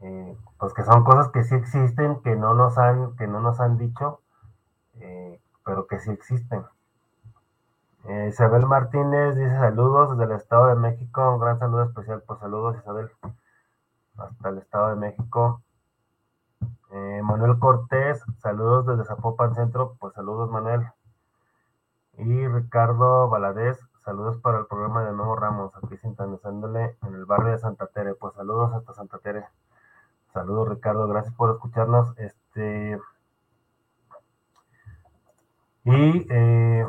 eh, 0.00 0.36
pues 0.58 0.72
que 0.74 0.82
son 0.82 1.04
cosas 1.04 1.28
que 1.28 1.44
sí 1.44 1.54
existen, 1.54 2.20
que 2.22 2.36
no 2.36 2.54
nos 2.54 2.78
han, 2.78 3.16
que 3.16 3.26
no 3.26 3.40
nos 3.40 3.60
han 3.60 3.78
dicho, 3.78 4.20
eh, 5.00 5.40
pero 5.64 5.86
que 5.86 5.98
sí 5.98 6.10
existen. 6.10 6.64
Eh, 8.04 8.28
Isabel 8.30 8.66
Martínez 8.66 9.36
dice 9.36 9.54
saludos 9.58 10.16
desde 10.16 10.32
el 10.32 10.38
Estado 10.38 10.68
de 10.68 10.74
México, 10.76 11.34
un 11.34 11.40
gran 11.40 11.58
saludo 11.58 11.84
especial, 11.84 12.22
pues 12.26 12.38
saludos 12.40 12.76
Isabel, 12.78 13.10
hasta 14.16 14.48
el 14.48 14.58
Estado 14.58 14.88
de 14.90 14.96
México. 14.96 15.62
Manuel 17.22 17.58
Cortés, 17.58 18.24
saludos 18.38 18.86
desde 18.86 19.04
Zapopan 19.04 19.54
Centro, 19.54 19.96
pues 20.00 20.14
saludos 20.14 20.50
Manuel. 20.50 20.88
Y 22.18 22.48
Ricardo 22.48 23.28
Valadez, 23.28 23.78
saludos 24.04 24.38
para 24.38 24.58
el 24.58 24.66
programa 24.66 25.04
de 25.04 25.12
Nuevo 25.12 25.36
Ramos, 25.36 25.72
aquí 25.76 25.96
sintonizándole 25.96 26.96
en 27.02 27.14
el 27.14 27.24
barrio 27.24 27.52
de 27.52 27.58
Santa 27.58 27.86
Tere, 27.86 28.14
pues 28.14 28.34
saludos 28.34 28.74
hasta 28.74 28.94
Santa 28.94 29.18
Tere. 29.18 29.44
Saludos 30.32 30.68
Ricardo, 30.68 31.06
gracias 31.06 31.34
por 31.34 31.50
escucharnos. 31.50 32.16
Este 32.18 33.00
y 35.84 36.26
eh, 36.28 36.86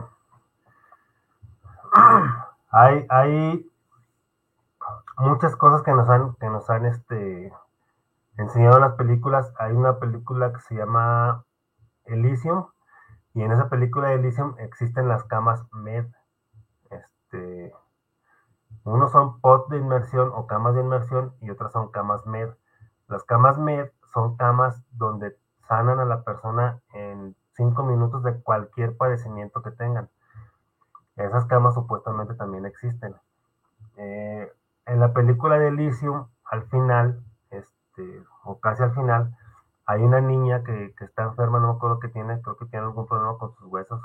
hay, 2.70 3.70
muchas 5.18 5.56
cosas 5.56 5.84
que 5.84 5.92
nos 5.92 6.10
han, 6.10 6.34
que 6.36 6.50
nos 6.50 6.70
han 6.70 6.86
este, 6.86 7.54
enseñado 8.38 8.76
en 8.76 8.82
las 8.82 8.94
películas. 8.94 9.54
Hay 9.60 9.74
una 9.74 10.00
película 10.00 10.54
que 10.54 10.60
se 10.62 10.76
llama 10.76 11.44
Elysium, 12.06 12.66
y 13.34 13.44
en 13.44 13.52
esa 13.52 13.70
película 13.70 14.10
de 14.10 14.16
Elysium 14.16 14.56
existen 14.60 15.08
las 15.08 15.24
camas 15.24 15.66
MED. 15.72 16.06
Este, 16.90 17.74
unos 18.84 19.12
son 19.12 19.40
pot 19.40 19.70
de 19.70 19.78
inmersión 19.78 20.32
o 20.34 20.48
camas 20.48 20.76
de 20.76 20.82
inmersión 20.82 21.34
y 21.40 21.50
otras 21.50 21.72
son 21.72 21.92
camas 21.92 22.26
MED. 22.26 22.50
Las 23.08 23.24
camas 23.24 23.58
MED 23.58 23.90
son 24.14 24.36
camas 24.36 24.82
donde 24.92 25.38
sanan 25.68 26.00
a 26.00 26.06
la 26.06 26.24
persona 26.24 26.82
en 26.94 27.36
cinco 27.54 27.84
minutos 27.84 28.24
de 28.24 28.42
cualquier 28.42 28.98
padecimiento 28.98 29.62
que 29.62 29.72
tengan. 29.72 30.10
Esas 31.16 31.46
camas 31.46 31.74
supuestamente 31.74 32.34
también 32.36 32.66
existen. 32.66 33.16
Eh, 33.98 34.52
en 34.86 35.00
la 35.00 35.14
película 35.14 35.58
de 35.60 35.68
Elysium, 35.68 36.28
al 36.46 36.64
final, 36.64 37.24
este, 37.50 38.24
o 38.44 38.60
casi 38.60 38.84
al 38.84 38.94
final, 38.94 39.36
hay 39.86 40.02
una 40.02 40.22
niña 40.22 40.64
que, 40.64 40.94
está 41.00 41.24
enferma, 41.24 41.60
no 41.60 41.68
me 41.68 41.78
acuerdo 41.78 42.00
qué 42.00 42.08
tiene, 42.08 42.42
creo 42.42 42.58
que 42.58 42.66
tiene 42.66 42.86
algún 42.86 43.08
problema 43.08 43.38
con 43.38 43.54
sus 43.56 43.68
huesos, 43.68 44.02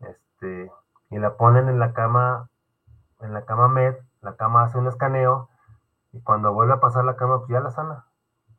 este, 0.00 0.70
y 1.10 1.18
la 1.18 1.36
ponen 1.36 1.68
en 1.68 1.78
la 1.78 1.92
cama, 1.92 2.48
en 3.20 3.34
la 3.34 3.44
cama 3.44 3.68
med, 3.68 3.96
la 4.22 4.36
cama 4.36 4.64
hace 4.64 4.78
un 4.78 4.86
escaneo, 4.86 5.48
y 6.12 6.20
cuando 6.22 6.52
vuelve 6.52 6.74
a 6.74 6.80
pasar 6.80 7.04
la 7.04 7.16
cama, 7.16 7.38
pues 7.38 7.50
ya 7.50 7.60
la 7.60 7.70
sana. 7.70 8.06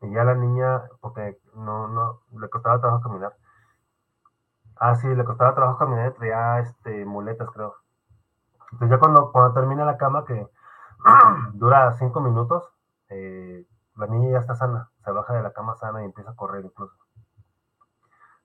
Y 0.02 0.12
ya 0.12 0.24
la 0.24 0.34
niña, 0.34 0.82
porque 1.00 1.38
no, 1.54 1.88
no, 1.88 2.20
le 2.38 2.48
costaba 2.48 2.80
trabajo 2.80 3.02
caminar. 3.02 3.34
Ah, 4.80 4.96
sí, 4.96 5.06
le 5.14 5.24
costaba 5.24 5.54
trabajo 5.54 5.78
caminar 5.78 6.14
y 6.20 6.60
este, 6.62 7.04
muletas, 7.04 7.50
creo. 7.50 7.76
Entonces 8.72 8.90
ya 8.90 8.98
cuando, 8.98 9.30
cuando 9.30 9.52
termina 9.52 9.84
la 9.84 9.98
cama, 9.98 10.24
que 10.24 10.48
dura 11.54 11.92
cinco 11.98 12.20
minutos, 12.20 12.64
eh, 13.10 13.66
la 13.96 14.06
niña 14.06 14.30
ya 14.32 14.38
está 14.38 14.54
sana, 14.54 14.90
se 15.04 15.10
baja 15.12 15.34
de 15.34 15.42
la 15.42 15.52
cama 15.52 15.76
sana 15.76 16.02
y 16.02 16.06
empieza 16.06 16.30
a 16.30 16.34
correr 16.34 16.64
incluso. 16.64 16.96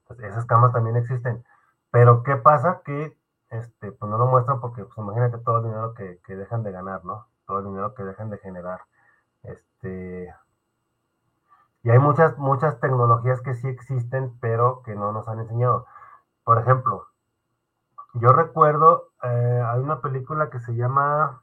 Entonces, 0.02 0.30
esas 0.30 0.44
camas 0.44 0.72
también 0.72 0.96
existen. 0.96 1.42
Pero 1.90 2.22
¿qué 2.22 2.36
pasa? 2.36 2.82
Que 2.84 3.16
este, 3.50 3.92
pues 3.92 4.10
no 4.10 4.18
lo 4.18 4.26
muestran 4.26 4.60
porque 4.60 4.84
pues, 4.84 4.98
imagínate 4.98 5.38
todo 5.38 5.58
el 5.58 5.64
dinero 5.64 5.94
que, 5.94 6.20
que 6.26 6.36
dejan 6.36 6.62
de 6.62 6.72
ganar, 6.72 7.04
¿no? 7.04 7.26
Todo 7.46 7.60
el 7.60 7.64
dinero 7.64 7.94
que 7.94 8.04
dejan 8.04 8.28
de 8.28 8.38
generar. 8.38 8.80
Este, 9.42 10.34
y 11.82 11.90
hay 11.90 11.98
muchas, 11.98 12.36
muchas 12.36 12.80
tecnologías 12.80 13.40
que 13.40 13.54
sí 13.54 13.68
existen, 13.68 14.36
pero 14.40 14.82
que 14.82 14.94
no 14.94 15.12
nos 15.12 15.28
han 15.28 15.38
enseñado. 15.38 15.86
Por 16.46 16.60
ejemplo, 16.60 17.08
yo 18.14 18.28
recuerdo, 18.28 19.10
eh, 19.20 19.62
hay 19.66 19.80
una 19.80 20.00
película 20.00 20.48
que 20.48 20.60
se 20.60 20.76
llama 20.76 21.42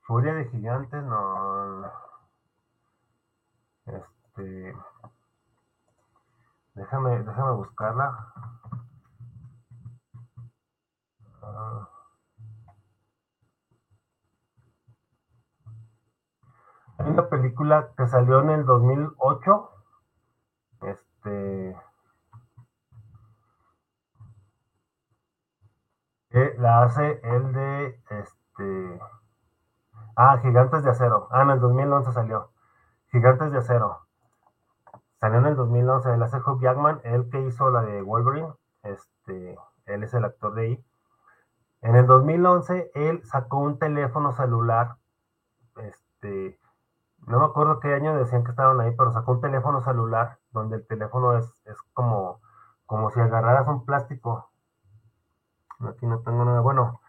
Furia 0.00 0.32
de 0.32 0.48
Gigantes, 0.48 1.04
no. 1.04 1.92
Este. 3.84 4.74
Déjame, 6.72 7.22
déjame 7.22 7.52
buscarla. 7.52 8.32
Ah. 11.42 11.88
Hay 16.96 17.10
una 17.10 17.28
película 17.28 17.92
que 17.94 18.08
salió 18.08 18.40
en 18.40 18.48
el 18.48 18.64
2008. 18.64 19.70
Este. 20.80 21.91
La 26.58 26.82
hace 26.82 27.20
el 27.22 27.52
de. 27.52 28.00
Este. 28.10 29.00
Ah, 30.16 30.38
Gigantes 30.42 30.82
de 30.84 30.90
Acero. 30.90 31.28
Ah, 31.30 31.42
en 31.42 31.50
el 31.50 31.60
2011 31.60 32.12
salió. 32.12 32.50
Gigantes 33.10 33.52
de 33.52 33.58
Acero. 33.58 34.06
Salió 35.20 35.38
en 35.38 35.46
el 35.46 35.56
2011. 35.56 36.14
Él 36.14 36.22
hace 36.22 36.38
Hugh 36.38 36.60
Jackman, 36.60 37.00
el 37.04 37.28
que 37.30 37.40
hizo 37.42 37.70
la 37.70 37.82
de 37.82 38.02
Wolverine. 38.02 38.52
Este, 38.82 39.58
él 39.86 40.02
es 40.02 40.14
el 40.14 40.24
actor 40.24 40.54
de 40.54 40.62
ahí. 40.62 40.84
En 41.82 41.96
el 41.96 42.06
2011, 42.06 42.90
él 42.94 43.22
sacó 43.24 43.58
un 43.58 43.78
teléfono 43.78 44.32
celular 44.32 44.96
este, 45.76 46.58
no 47.26 47.38
me 47.38 47.44
acuerdo 47.46 47.80
qué 47.80 47.94
año 47.94 48.16
decían 48.16 48.44
que 48.44 48.50
estaban 48.50 48.80
ahí, 48.80 48.94
pero 48.96 49.12
sacó 49.12 49.32
un 49.32 49.40
teléfono 49.40 49.82
celular 49.82 50.38
donde 50.50 50.76
el 50.76 50.86
teléfono 50.86 51.36
es, 51.38 51.46
es 51.64 51.80
como, 51.94 52.40
como 52.86 53.10
si 53.10 53.20
agarraras 53.20 53.66
un 53.68 53.84
plástico. 53.84 54.50
Aquí 55.88 56.06
no 56.06 56.20
tengo 56.20 56.44
nada. 56.44 56.60
Bueno, 56.60 57.00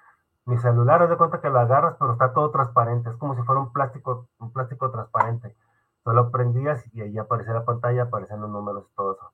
mi 0.45 0.57
celular, 0.57 1.01
haz 1.01 1.09
de 1.09 1.17
cuenta 1.17 1.41
que 1.41 1.49
lo 1.49 1.59
agarras, 1.59 1.95
pero 1.99 2.13
está 2.13 2.33
todo 2.33 2.51
transparente, 2.51 3.09
es 3.09 3.15
como 3.17 3.35
si 3.35 3.41
fuera 3.43 3.61
un 3.61 3.71
plástico, 3.71 4.27
un 4.39 4.51
plástico 4.51 4.91
transparente. 4.91 5.55
Solo 6.03 6.31
prendías 6.31 6.83
y 6.93 7.01
ahí 7.01 7.17
aparecía 7.17 7.53
la 7.53 7.65
pantalla, 7.65 8.03
aparecían 8.03 8.41
los 8.41 8.49
números 8.49 8.85
y 8.91 8.95
todo 8.95 9.13
eso. 9.13 9.31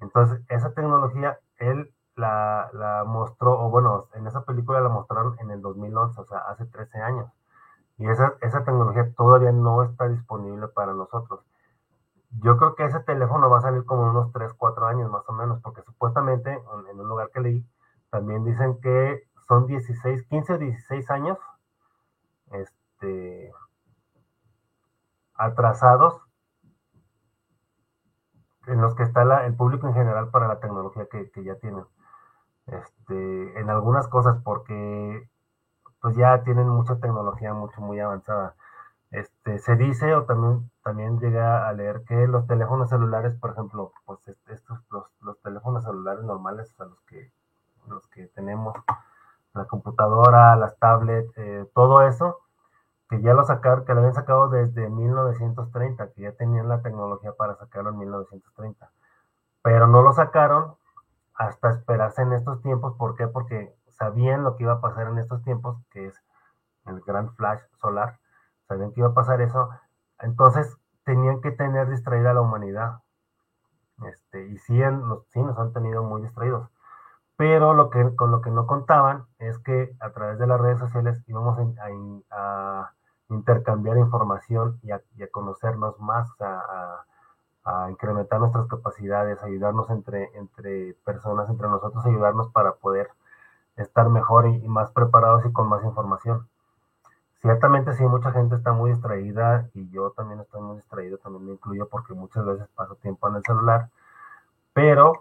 Entonces, 0.00 0.40
esa 0.48 0.72
tecnología, 0.74 1.38
él 1.58 1.94
la, 2.16 2.70
la, 2.72 3.04
mostró, 3.04 3.52
o 3.60 3.70
bueno, 3.70 4.08
en 4.14 4.26
esa 4.26 4.44
película 4.44 4.80
la 4.80 4.88
mostraron 4.88 5.36
en 5.40 5.50
el 5.50 5.62
2011, 5.62 6.20
o 6.20 6.26
sea, 6.26 6.38
hace 6.38 6.66
13 6.66 6.98
años. 7.00 7.30
Y 7.98 8.08
esa, 8.08 8.34
esa 8.42 8.64
tecnología 8.64 9.12
todavía 9.16 9.52
no 9.52 9.82
está 9.84 10.08
disponible 10.08 10.68
para 10.68 10.92
nosotros. 10.92 11.40
Yo 12.42 12.56
creo 12.58 12.74
que 12.74 12.84
ese 12.84 13.00
teléfono 13.00 13.48
va 13.48 13.58
a 13.58 13.62
salir 13.62 13.84
como 13.86 14.10
unos 14.10 14.32
3, 14.32 14.52
4 14.54 14.86
años 14.86 15.10
más 15.10 15.22
o 15.28 15.32
menos, 15.32 15.60
porque 15.62 15.82
supuestamente 15.82 16.52
en 16.90 17.00
un 17.00 17.08
lugar 17.08 17.30
que 17.32 17.40
leí, 17.40 17.66
también 18.16 18.44
dicen 18.44 18.80
que 18.80 19.28
son 19.46 19.66
16, 19.66 20.22
15 20.28 20.54
o 20.54 20.58
16 20.58 21.10
años 21.10 21.38
este, 22.50 23.52
atrasados 25.34 26.22
en 28.68 28.80
los 28.80 28.94
que 28.94 29.02
está 29.02 29.44
el 29.44 29.54
público 29.54 29.86
en 29.86 29.92
general 29.92 30.30
para 30.30 30.48
la 30.48 30.60
tecnología 30.60 31.06
que, 31.10 31.30
que, 31.30 31.44
ya 31.44 31.56
tienen. 31.56 31.84
Este, 32.68 33.60
en 33.60 33.68
algunas 33.68 34.08
cosas, 34.08 34.38
porque 34.42 35.28
pues 36.00 36.16
ya 36.16 36.42
tienen 36.42 36.66
mucha 36.66 36.98
tecnología 36.98 37.52
mucho, 37.52 37.82
muy 37.82 38.00
avanzada. 38.00 38.54
Este, 39.10 39.58
se 39.58 39.76
dice 39.76 40.14
o 40.14 40.24
también, 40.24 40.70
también 40.82 41.20
llega 41.20 41.68
a 41.68 41.72
leer 41.74 42.02
que 42.08 42.26
los 42.26 42.46
teléfonos 42.46 42.88
celulares, 42.88 43.34
por 43.34 43.50
ejemplo, 43.50 43.92
pues 44.06 44.20
estos, 44.46 44.80
los, 44.90 45.04
los 45.20 45.38
teléfonos 45.42 45.84
celulares 45.84 46.24
normales, 46.24 46.74
a 46.80 46.86
los 46.86 46.98
que, 47.02 47.30
los 47.88 48.06
que 48.08 48.26
tenemos, 48.28 48.74
la 49.54 49.64
computadora, 49.66 50.56
las 50.56 50.78
tablets, 50.78 51.32
eh, 51.36 51.68
todo 51.74 52.02
eso, 52.02 52.38
que 53.08 53.20
ya 53.22 53.34
lo 53.34 53.44
sacaron, 53.44 53.84
que 53.84 53.94
lo 53.94 54.00
habían 54.00 54.14
sacado 54.14 54.48
desde 54.48 54.88
1930, 54.88 56.12
que 56.12 56.22
ya 56.22 56.32
tenían 56.32 56.68
la 56.68 56.82
tecnología 56.82 57.32
para 57.32 57.54
sacarlo 57.56 57.90
en 57.90 57.98
1930. 57.98 58.90
Pero 59.62 59.86
no 59.86 60.02
lo 60.02 60.12
sacaron 60.12 60.76
hasta 61.34 61.70
esperarse 61.70 62.22
en 62.22 62.32
estos 62.32 62.62
tiempos. 62.62 62.94
¿Por 62.96 63.14
qué? 63.14 63.28
Porque 63.28 63.74
sabían 63.90 64.42
lo 64.42 64.56
que 64.56 64.64
iba 64.64 64.74
a 64.74 64.80
pasar 64.80 65.08
en 65.08 65.18
estos 65.18 65.42
tiempos, 65.42 65.78
que 65.90 66.06
es 66.06 66.22
el 66.86 67.00
gran 67.00 67.34
flash 67.34 67.60
solar. 67.80 68.18
Sabían 68.68 68.92
que 68.92 69.00
iba 69.00 69.10
a 69.10 69.14
pasar 69.14 69.40
eso. 69.40 69.70
Entonces 70.20 70.76
tenían 71.04 71.40
que 71.40 71.52
tener 71.52 71.88
distraída 71.88 72.32
a 72.32 72.34
la 72.34 72.40
humanidad. 72.40 73.00
Este, 74.04 74.46
y 74.48 74.58
sí, 74.58 74.80
sí 75.28 75.42
nos 75.42 75.58
han 75.58 75.72
tenido 75.72 76.02
muy 76.02 76.22
distraídos. 76.22 76.68
Pero 77.36 77.74
lo 77.74 77.90
que, 77.90 78.16
con 78.16 78.30
lo 78.30 78.40
que 78.40 78.50
no 78.50 78.66
contaban 78.66 79.26
es 79.38 79.58
que 79.58 79.94
a 80.00 80.10
través 80.10 80.38
de 80.38 80.46
las 80.46 80.60
redes 80.60 80.78
sociales 80.78 81.22
íbamos 81.26 81.58
a, 81.58 82.92
intercambiar 83.28 83.98
información 83.98 84.78
y 84.82 84.92
a, 84.92 85.00
conocernos 85.30 85.98
más, 86.00 86.30
a, 86.40 87.04
incrementar 87.90 88.38
nuestras 88.40 88.66
capacidades, 88.68 89.42
ayudarnos 89.42 89.90
entre, 89.90 90.30
entre 90.36 90.94
personas, 91.04 91.50
entre 91.50 91.68
nosotros, 91.68 92.06
ayudarnos 92.06 92.48
para 92.52 92.72
poder 92.74 93.08
estar 93.76 94.08
mejor 94.08 94.46
y, 94.46 94.68
más 94.68 94.90
preparados 94.92 95.44
y 95.44 95.52
con 95.52 95.68
más 95.68 95.84
información. 95.84 96.48
Ciertamente 97.42 97.92
sí, 97.94 98.04
mucha 98.04 98.32
gente 98.32 98.56
está 98.56 98.72
muy 98.72 98.90
distraída 98.92 99.68
y 99.74 99.90
yo 99.90 100.10
también 100.12 100.40
estoy 100.40 100.62
muy 100.62 100.76
distraído, 100.76 101.18
también 101.18 101.46
me 101.46 101.52
incluyo 101.52 101.88
porque 101.88 102.14
muchas 102.14 102.44
veces 102.44 102.68
paso 102.74 102.94
tiempo 102.96 103.28
en 103.28 103.36
el 103.36 103.42
celular, 103.44 103.90
pero 104.72 105.12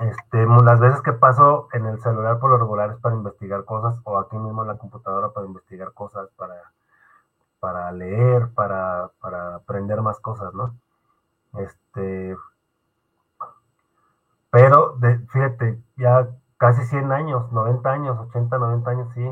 este, 0.00 0.46
las 0.46 0.80
veces 0.80 1.02
que 1.02 1.12
paso 1.12 1.68
en 1.72 1.86
el 1.86 2.00
celular 2.00 2.38
por 2.38 2.50
lo 2.50 2.58
regular 2.58 2.90
es 2.90 2.96
para 2.98 3.14
investigar 3.14 3.64
cosas 3.64 3.96
o 4.04 4.18
aquí 4.18 4.36
mismo 4.36 4.62
en 4.62 4.68
la 4.68 4.78
computadora 4.78 5.30
para 5.30 5.46
investigar 5.46 5.92
cosas, 5.92 6.28
para, 6.36 6.72
para 7.60 7.92
leer, 7.92 8.48
para, 8.54 9.10
para 9.20 9.56
aprender 9.56 10.00
más 10.00 10.18
cosas, 10.20 10.54
¿no? 10.54 10.74
Este, 11.58 12.34
pero 14.50 14.96
fíjate, 15.32 15.78
ya 15.96 16.28
casi 16.56 16.82
100 16.86 17.12
años, 17.12 17.52
90 17.52 17.90
años, 17.90 18.18
80, 18.28 18.58
90 18.58 18.90
años, 18.90 19.08
sí. 19.14 19.30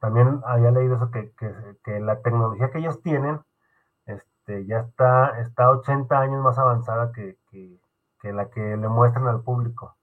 También 0.00 0.40
había 0.46 0.70
leído 0.70 0.96
eso, 0.96 1.10
que, 1.10 1.32
que, 1.32 1.52
que 1.84 2.00
la 2.00 2.22
tecnología 2.22 2.70
que 2.70 2.78
ellos 2.78 3.02
tienen 3.02 3.40
este, 4.06 4.66
ya 4.66 4.80
está, 4.80 5.40
está 5.40 5.70
80 5.70 6.18
años 6.20 6.42
más 6.42 6.58
avanzada 6.58 7.12
que, 7.12 7.36
que, 7.50 7.80
que 8.20 8.32
la 8.32 8.50
que 8.50 8.60
le 8.60 8.88
muestran 8.88 9.28
al 9.28 9.42
público. 9.42 9.96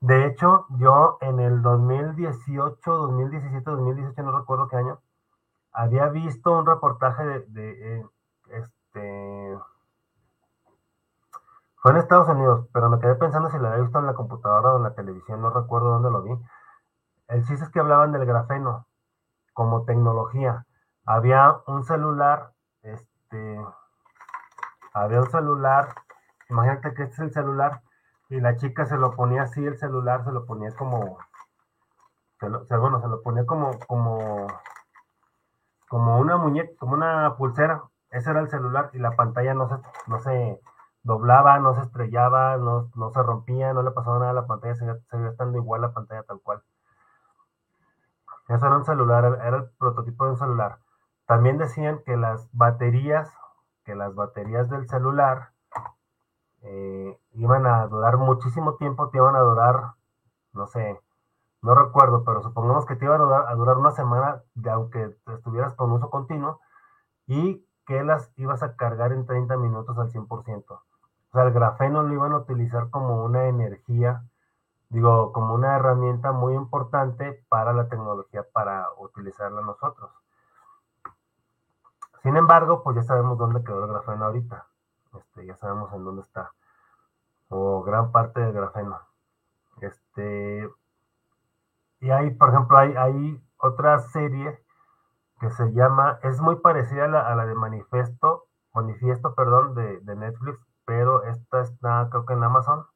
De 0.00 0.26
hecho, 0.26 0.66
yo 0.78 1.18
en 1.20 1.40
el 1.40 1.60
2018, 1.62 2.78
2017, 2.84 3.70
2018, 3.70 4.22
no 4.22 4.38
recuerdo 4.38 4.68
qué 4.68 4.76
año, 4.76 5.00
había 5.72 6.08
visto 6.08 6.52
un 6.52 6.66
reportaje 6.66 7.24
de, 7.48 7.98
eh, 7.98 8.06
este, 8.50 9.58
fue 11.76 11.92
en 11.92 11.96
Estados 11.98 12.28
Unidos, 12.28 12.68
pero 12.72 12.90
me 12.90 13.00
quedé 13.00 13.14
pensando 13.16 13.50
si 13.50 13.58
lo 13.58 13.68
había 13.68 13.82
visto 13.82 13.98
en 13.98 14.06
la 14.06 14.14
computadora 14.14 14.72
o 14.72 14.76
en 14.78 14.84
la 14.84 14.94
televisión, 14.94 15.40
no 15.40 15.50
recuerdo 15.50 15.90
dónde 15.90 16.10
lo 16.10 16.22
vi. 16.22 16.32
El 17.28 17.44
chiste 17.46 17.64
es 17.64 17.70
que 17.70 17.80
hablaban 17.80 18.12
del 18.12 18.24
grafeno 18.24 18.86
como 19.52 19.84
tecnología. 19.84 20.66
Había 21.04 21.56
un 21.66 21.84
celular, 21.84 22.52
este, 22.82 23.64
había 24.92 25.20
un 25.20 25.30
celular 25.30 25.88
Imagínate 26.50 26.94
que 26.94 27.02
este 27.02 27.14
es 27.14 27.20
el 27.20 27.32
celular 27.32 27.82
y 28.30 28.40
la 28.40 28.56
chica 28.56 28.86
se 28.86 28.96
lo 28.96 29.14
ponía 29.14 29.42
así, 29.42 29.64
el 29.64 29.78
celular 29.78 30.24
se 30.24 30.32
lo 30.32 30.46
ponía 30.46 30.70
como, 30.72 31.18
bueno, 32.40 33.00
se 33.00 33.08
lo 33.08 33.22
ponía 33.22 33.44
como, 33.46 33.78
como, 33.86 34.46
como 35.88 36.18
una 36.18 36.36
muñeca, 36.36 36.72
como 36.78 36.94
una 36.94 37.36
pulsera. 37.36 37.82
Ese 38.10 38.30
era 38.30 38.40
el 38.40 38.48
celular 38.48 38.90
y 38.94 38.98
la 38.98 39.12
pantalla 39.12 39.52
no 39.52 39.68
se, 39.68 39.76
no 40.06 40.18
se 40.20 40.60
doblaba, 41.02 41.58
no 41.58 41.74
se 41.74 41.82
estrellaba, 41.82 42.56
no, 42.56 42.90
no 42.94 43.10
se 43.10 43.22
rompía, 43.22 43.72
no 43.74 43.82
le 43.82 43.90
pasaba 43.90 44.18
nada 44.18 44.30
a 44.30 44.34
la 44.34 44.46
pantalla, 44.46 44.74
seguía, 44.74 44.96
estando 45.28 45.58
igual 45.58 45.82
la 45.82 45.92
pantalla 45.92 46.22
tal 46.22 46.40
cual. 46.40 46.62
Eso 48.48 48.66
era 48.66 48.76
un 48.76 48.84
celular, 48.86 49.38
era 49.44 49.58
el 49.58 49.70
prototipo 49.78 50.24
de 50.24 50.30
un 50.30 50.38
celular. 50.38 50.78
También 51.26 51.58
decían 51.58 52.00
que 52.06 52.16
las 52.16 52.48
baterías, 52.52 53.30
que 53.84 53.94
las 53.94 54.14
baterías 54.14 54.70
del 54.70 54.88
celular 54.88 55.50
eh, 56.62 57.18
iban 57.32 57.66
a 57.66 57.86
durar 57.86 58.16
muchísimo 58.16 58.74
tiempo, 58.76 59.10
te 59.10 59.18
iban 59.18 59.36
a 59.36 59.40
durar, 59.40 59.92
no 60.52 60.66
sé, 60.66 61.00
no 61.62 61.74
recuerdo, 61.74 62.24
pero 62.24 62.42
supongamos 62.42 62.86
que 62.86 62.96
te 62.96 63.04
iban 63.04 63.20
a 63.20 63.54
durar, 63.54 63.76
una 63.78 63.90
semana, 63.90 64.42
aunque 64.70 65.16
estuvieras 65.26 65.74
con 65.74 65.92
uso 65.92 66.10
continuo, 66.10 66.60
y 67.26 67.66
que 67.86 68.04
las 68.04 68.30
ibas 68.36 68.62
a 68.62 68.76
cargar 68.76 69.12
en 69.12 69.26
30 69.26 69.56
minutos 69.56 69.98
al 69.98 70.10
100%. 70.10 70.64
O 70.70 70.82
sea, 71.32 71.42
el 71.42 71.52
grafeno 71.52 72.02
lo 72.02 72.14
iban 72.14 72.32
a 72.32 72.38
utilizar 72.38 72.90
como 72.90 73.24
una 73.24 73.46
energía, 73.46 74.22
digo, 74.88 75.32
como 75.32 75.54
una 75.54 75.76
herramienta 75.76 76.32
muy 76.32 76.54
importante 76.54 77.44
para 77.48 77.72
la 77.72 77.88
tecnología, 77.88 78.46
para 78.52 78.86
utilizarla 78.98 79.60
nosotros. 79.60 80.10
Sin 82.22 82.36
embargo, 82.36 82.82
pues 82.82 82.96
ya 82.96 83.02
sabemos 83.02 83.38
dónde 83.38 83.62
quedó 83.64 83.84
el 83.84 83.90
grafeno 83.90 84.26
ahorita. 84.26 84.67
Este, 85.14 85.46
ya 85.46 85.56
sabemos 85.56 85.92
en 85.92 86.04
dónde 86.04 86.22
está, 86.22 86.52
o 87.48 87.82
gran 87.82 88.12
parte 88.12 88.40
del 88.40 88.52
grafeno. 88.52 88.98
Este, 89.80 90.68
y 92.00 92.10
hay, 92.10 92.30
por 92.30 92.50
ejemplo, 92.50 92.78
hay, 92.78 92.94
hay 92.96 93.42
otra 93.58 93.98
serie 94.00 94.62
que 95.40 95.50
se 95.50 95.72
llama, 95.72 96.18
es 96.22 96.40
muy 96.40 96.56
parecida 96.56 97.04
a 97.04 97.34
la, 97.34 97.46
de 97.46 97.54
Manifiesto, 97.54 98.46
Manifiesto, 98.74 99.34
perdón, 99.34 99.74
de, 99.74 100.00
de, 100.00 100.16
Netflix, 100.16 100.58
pero 100.84 101.24
esta 101.24 101.62
está, 101.62 102.08
creo 102.10 102.26
que 102.26 102.34
en 102.34 102.44
Amazon. 102.44 102.86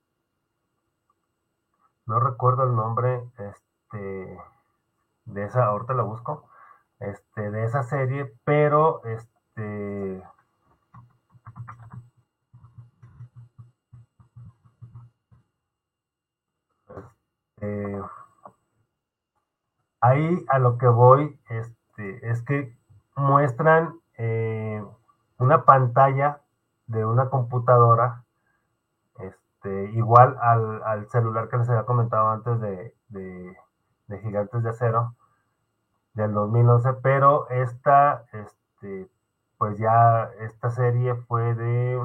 No 2.06 2.18
recuerdo 2.20 2.64
el 2.64 2.74
nombre, 2.74 3.24
este, 3.38 4.38
de 5.26 5.44
esa, 5.44 5.66
ahorita 5.66 5.94
la 5.94 6.02
busco, 6.02 6.48
este, 6.98 7.50
de 7.50 7.64
esa 7.64 7.82
serie, 7.84 8.32
pero, 8.44 9.04
este, 9.04 10.22
Eh, 17.62 18.02
ahí 20.00 20.44
a 20.48 20.58
lo 20.58 20.78
que 20.78 20.88
voy 20.88 21.38
este, 21.48 22.28
es 22.28 22.42
que 22.42 22.76
muestran 23.14 23.94
eh, 24.18 24.84
una 25.38 25.64
pantalla 25.64 26.40
de 26.88 27.06
una 27.06 27.30
computadora, 27.30 28.24
este, 29.20 29.92
igual 29.92 30.36
al, 30.40 31.08
celular 31.10 31.48
que 31.48 31.58
les 31.58 31.68
había 31.68 31.84
comentado 31.84 32.30
antes 32.30 32.60
de, 32.60 33.56
Gigantes 34.22 34.62
de 34.64 34.70
Acero, 34.70 35.14
del 36.14 36.32
2011, 36.34 36.94
pero 36.94 37.48
esta, 37.48 38.24
este, 38.32 39.08
pues 39.56 39.78
ya 39.78 40.24
esta 40.40 40.70
serie 40.70 41.14
fue 41.14 41.54
de... 41.54 42.00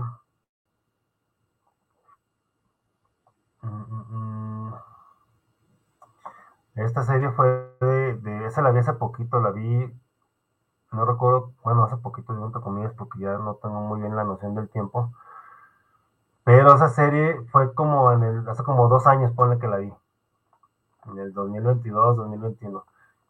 Mm, 3.64 3.68
mm, 3.68 4.70
mm, 4.70 4.74
Esta 6.78 7.04
serie 7.04 7.32
fue 7.32 7.76
de, 7.82 8.46
esa 8.46 8.62
la 8.62 8.70
vi 8.72 8.80
hace 8.80 8.94
poquito, 8.94 9.40
la 9.40 9.50
vi, 9.50 9.92
no 10.92 11.06
recuerdo, 11.06 11.54
bueno, 11.64 11.84
hace 11.84 11.98
poquito, 11.98 12.34
digo 12.34 12.46
entre 12.46 12.62
comillas, 12.62 12.94
porque 12.94 13.20
ya 13.20 13.38
no 13.40 13.56
tengo 13.56 13.82
muy 13.82 14.00
bien 14.00 14.16
la 14.16 14.24
noción 14.24 14.54
del 14.54 14.70
tiempo. 14.70 15.12
Pero 16.44 16.76
esa 16.76 16.90
serie 16.90 17.42
fue 17.52 17.74
como 17.74 18.12
en 18.12 18.24
el, 18.24 18.48
hace 18.48 18.64
como 18.64 18.88
dos 18.90 19.08
años, 19.08 19.32
ponle 19.34 19.58
que 19.58 19.68
la 19.68 19.78
vi. 19.78 19.92
En 21.06 21.18
el 21.18 21.34
2022, 21.34 22.18
2021. 22.18 22.86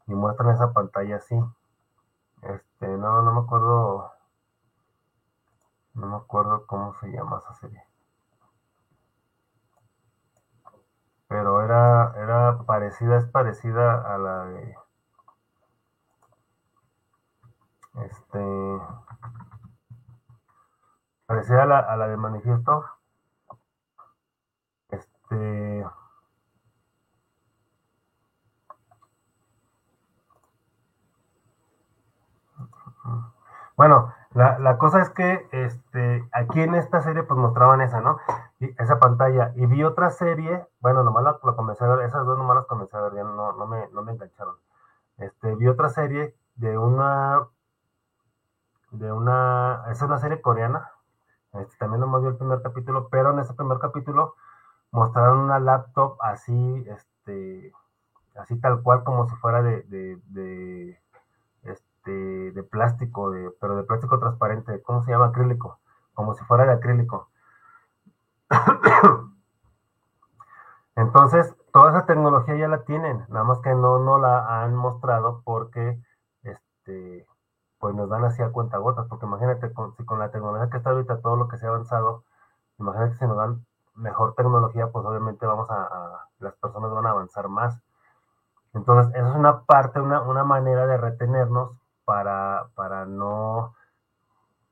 Y 0.08 0.14
muestran 0.14 0.52
esa 0.52 0.74
pantalla 0.74 1.16
así. 1.16 1.36
Este, 2.41 2.88
no, 2.98 3.22
no 3.22 3.34
me 3.34 3.39
acuerdo. 3.41 4.12
No 5.93 6.08
me 6.08 6.18
acuerdo 6.18 6.66
cómo 6.68 6.93
se 6.95 7.08
llama 7.12 7.39
esa 7.39 7.54
serie. 7.56 7.87
Pero 11.28 11.61
era, 11.63 12.13
era 12.17 12.57
parecida, 12.65 13.17
es 13.17 13.25
parecida 13.25 14.13
a 14.13 14.17
la 14.17 14.45
de. 14.45 14.75
Este. 18.05 18.82
Parecida 21.25 21.63
a 21.63 21.65
la, 21.65 21.80
a 21.80 21.97
la 21.97 22.07
de 22.07 22.17
Manifiesto. 22.17 22.86
Este. 24.89 25.86
Bueno, 33.78 34.13
la, 34.38 34.60
la, 34.60 34.78
cosa 34.78 35.02
es 35.02 35.10
que 35.10 35.48
este, 35.52 36.24
aquí 36.32 36.62
en 36.62 36.76
esta 36.76 37.02
serie 37.02 37.24
pues 37.24 37.40
mostraban 37.40 37.82
esa, 37.82 38.02
¿no? 38.02 38.20
Esa 38.60 39.00
pantalla. 39.00 39.52
Y 39.56 39.66
vi 39.66 39.84
otra 39.84 40.12
serie, 40.12 40.64
bueno, 40.80 41.04
nomás 41.04 41.24
la, 41.24 41.40
la 41.44 41.56
comencé 41.56 41.84
a 41.84 41.88
ver, 41.88 42.06
esas 42.06 42.24
dos 42.24 42.38
nomás 42.38 42.58
las 42.58 42.66
comencé 42.68 42.96
a 42.96 43.02
ver, 43.02 43.16
ya 43.16 43.24
no, 43.24 43.54
no, 43.54 43.66
me, 43.66 43.90
no 43.94 44.04
me 44.04 44.12
engancharon. 44.12 44.56
Este, 45.18 45.56
vi 45.56 45.68
otra 45.68 45.90
serie 45.90 46.36
de 46.56 46.78
una, 46.78 47.48
de 48.92 49.12
una, 49.12 49.86
es 49.90 50.00
una 50.04 50.20
serie 50.20 50.40
coreana, 50.40 50.92
este, 51.54 51.76
también 51.80 52.02
nomás 52.02 52.22
vi 52.22 52.28
el 52.28 52.38
primer 52.38 52.62
capítulo, 52.62 53.10
pero 53.10 53.32
en 53.32 53.40
ese 53.40 53.56
primer 53.56 53.80
capítulo 53.80 54.36
mostraron 54.92 55.40
una 55.40 55.60
laptop 55.60 56.18
así, 56.22 56.86
este, 56.88 57.74
así 58.36 58.60
tal 58.60 58.84
cual 58.84 59.04
como 59.04 59.28
si 59.28 59.36
fuera 59.38 59.64
de, 59.64 59.82
de, 59.84 60.22
de 60.28 61.02
este, 62.08 62.51
de 62.53 62.64
plástico, 62.64 63.32
de, 63.32 63.51
pero 63.60 63.76
de 63.76 63.84
plástico 63.84 64.20
transparente, 64.20 64.82
¿cómo 64.82 65.03
se 65.03 65.12
llama? 65.12 65.28
Acrílico, 65.28 65.80
como 66.14 66.34
si 66.34 66.43
fuera 66.45 66.66
de 66.66 66.72
acrílico. 66.74 67.30
Entonces, 70.95 71.53
toda 71.72 71.91
esa 71.91 72.05
tecnología 72.05 72.55
ya 72.55 72.68
la 72.68 72.84
tienen, 72.84 73.26
nada 73.30 73.43
más 73.43 73.60
que 73.60 73.70
no, 73.70 73.99
no 73.99 74.18
la 74.20 74.64
han 74.64 74.76
mostrado 74.76 75.41
porque, 75.43 75.99
este, 76.43 77.28
pues 77.80 77.93
nos 77.93 78.10
dan 78.10 78.24
así 78.24 78.41
a 78.41 78.51
cuenta 78.51 78.78
gotas, 78.78 79.05
porque 79.08 79.26
imagínate, 79.26 79.72
con, 79.74 79.93
si 79.95 80.05
con 80.05 80.20
la 80.20 80.32
tecnología 80.32 80.70
que 80.70 80.78
está 80.78 80.91
ahorita, 80.91 81.22
todo 81.22 81.36
lo 81.36 81.47
que 81.47 81.58
se 81.58 81.66
ha 81.66 81.70
avanzado, 81.70 82.24
imagínate 82.80 83.16
si 83.18 83.26
nos 83.26 83.38
dan 83.38 83.66
mejor 83.95 84.34
tecnología, 84.36 84.88
pues 84.88 85.05
obviamente 85.05 85.45
vamos 85.45 85.70
a, 85.70 85.84
a 85.84 86.30
las 86.39 86.55
personas 86.55 86.91
van 86.91 87.05
a 87.05 87.12
avanzar 87.12 87.47
más. 87.49 87.80
Entonces, 88.74 89.14
eso 89.16 89.28
es 89.28 89.36
una 89.36 89.64
parte, 89.64 89.99
una, 89.99 90.22
una 90.22 90.43
manera 90.43 90.88
de 90.88 90.97
retenernos 90.97 91.78
para, 92.08 92.70
para 92.74 93.05
no, 93.05 93.76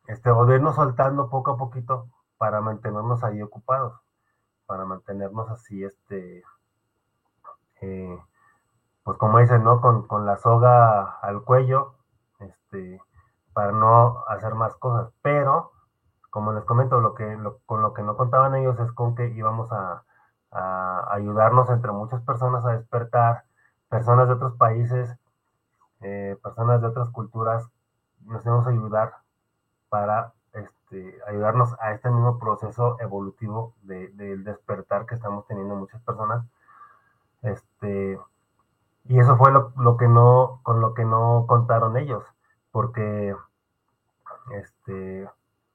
este, 0.08 0.32
o 0.32 0.46
de 0.46 0.56
irnos 0.56 0.76
soltando 0.76 1.30
poco 1.30 1.52
a 1.52 1.58
poquito 1.58 2.08
para 2.38 2.62
mantenernos 2.62 3.26
ahí 3.26 3.42
ocupados, 3.42 4.00
para 4.66 4.86
mantenernos 4.86 5.50
así, 5.50 5.84
este, 5.84 6.46
eh, 7.82 8.18
pues 9.04 9.18
como 9.18 9.40
dicen, 9.40 9.66
¿no? 9.66 9.82
Con, 9.82 10.08
con, 10.08 10.26
la 10.26 10.38
soga 10.38 11.20
al 11.20 11.44
cuello, 11.44 11.96
este, 12.40 13.02
para 13.52 13.74
no 13.74 14.24
hacer 14.30 14.56
más 14.56 14.74
cosas. 14.76 15.12
Pero, 15.22 15.74
como 16.30 16.54
les 16.54 16.64
comento, 16.64 17.02
lo 17.02 17.16
que, 17.16 17.38
con 17.66 17.82
lo 17.82 17.94
que 17.94 18.02
no 18.02 18.16
contaban 18.16 18.56
ellos 18.56 18.80
es 18.80 18.94
con 18.94 19.14
que 19.14 19.28
íbamos 19.28 19.74
a 19.74 20.04
ayudarnos 21.12 21.70
entre 21.70 21.92
muchas 21.92 22.22
personas 22.22 22.64
a 22.66 22.78
despertar, 22.78 23.44
personas 23.90 24.30
de 24.30 24.36
otros 24.36 24.56
países 24.56 25.20
eh, 26.02 26.38
personas 26.44 26.82
de 26.82 26.88
otras 26.88 27.10
culturas 27.10 27.70
nos 28.26 28.46
a 28.46 28.70
ayudar 28.70 29.14
para 29.90 30.34
este, 30.54 31.20
ayudarnos 31.28 31.76
a 31.80 31.92
este 31.92 32.10
mismo 32.10 32.40
proceso 32.40 32.98
evolutivo 33.00 33.74
del 33.84 34.16
de, 34.18 34.38
despertar 34.38 35.06
que 35.06 35.16
estamos 35.16 35.46
teniendo 35.48 35.76
muchas 35.76 36.02
personas. 36.02 36.46
Este, 37.42 38.20
y 39.06 39.20
eso 39.20 39.38
fue 39.38 39.52
lo, 39.52 39.98
que 39.98 40.08
no, 40.08 40.60
con 40.64 40.82
lo 40.82 40.94
que 40.94 41.06
no 41.06 41.46
contaron 41.48 41.98
ellos, 41.98 42.24
porque, 42.72 43.36
este, 44.52 45.30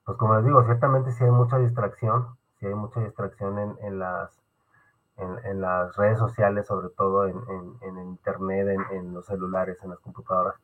pues 0.05 0.19
como 0.19 0.35
les 0.37 0.45
digo, 0.45 0.65
ciertamente 0.65 1.13
si 1.13 1.25
hay 1.25 1.31
mucha 1.31 1.59
distracción, 1.59 2.37
si 2.59 2.67
hay 2.67 2.75
mucha 2.75 3.01
distracción 3.01 3.59
en, 3.59 3.77
en 3.83 3.99
las 4.01 4.40
en, 5.21 5.61
las 5.61 5.97
redes 5.97 6.19
sociales, 6.19 6.67
sobre 6.67 6.89
todo 6.91 7.27
en, 7.27 7.37
en 7.83 7.99
internet, 7.99 8.79
en, 8.91 9.15
los 9.15 9.27
celulares, 9.27 9.79
en 9.83 9.91
las 9.91 9.99
computadoras. 10.01 10.55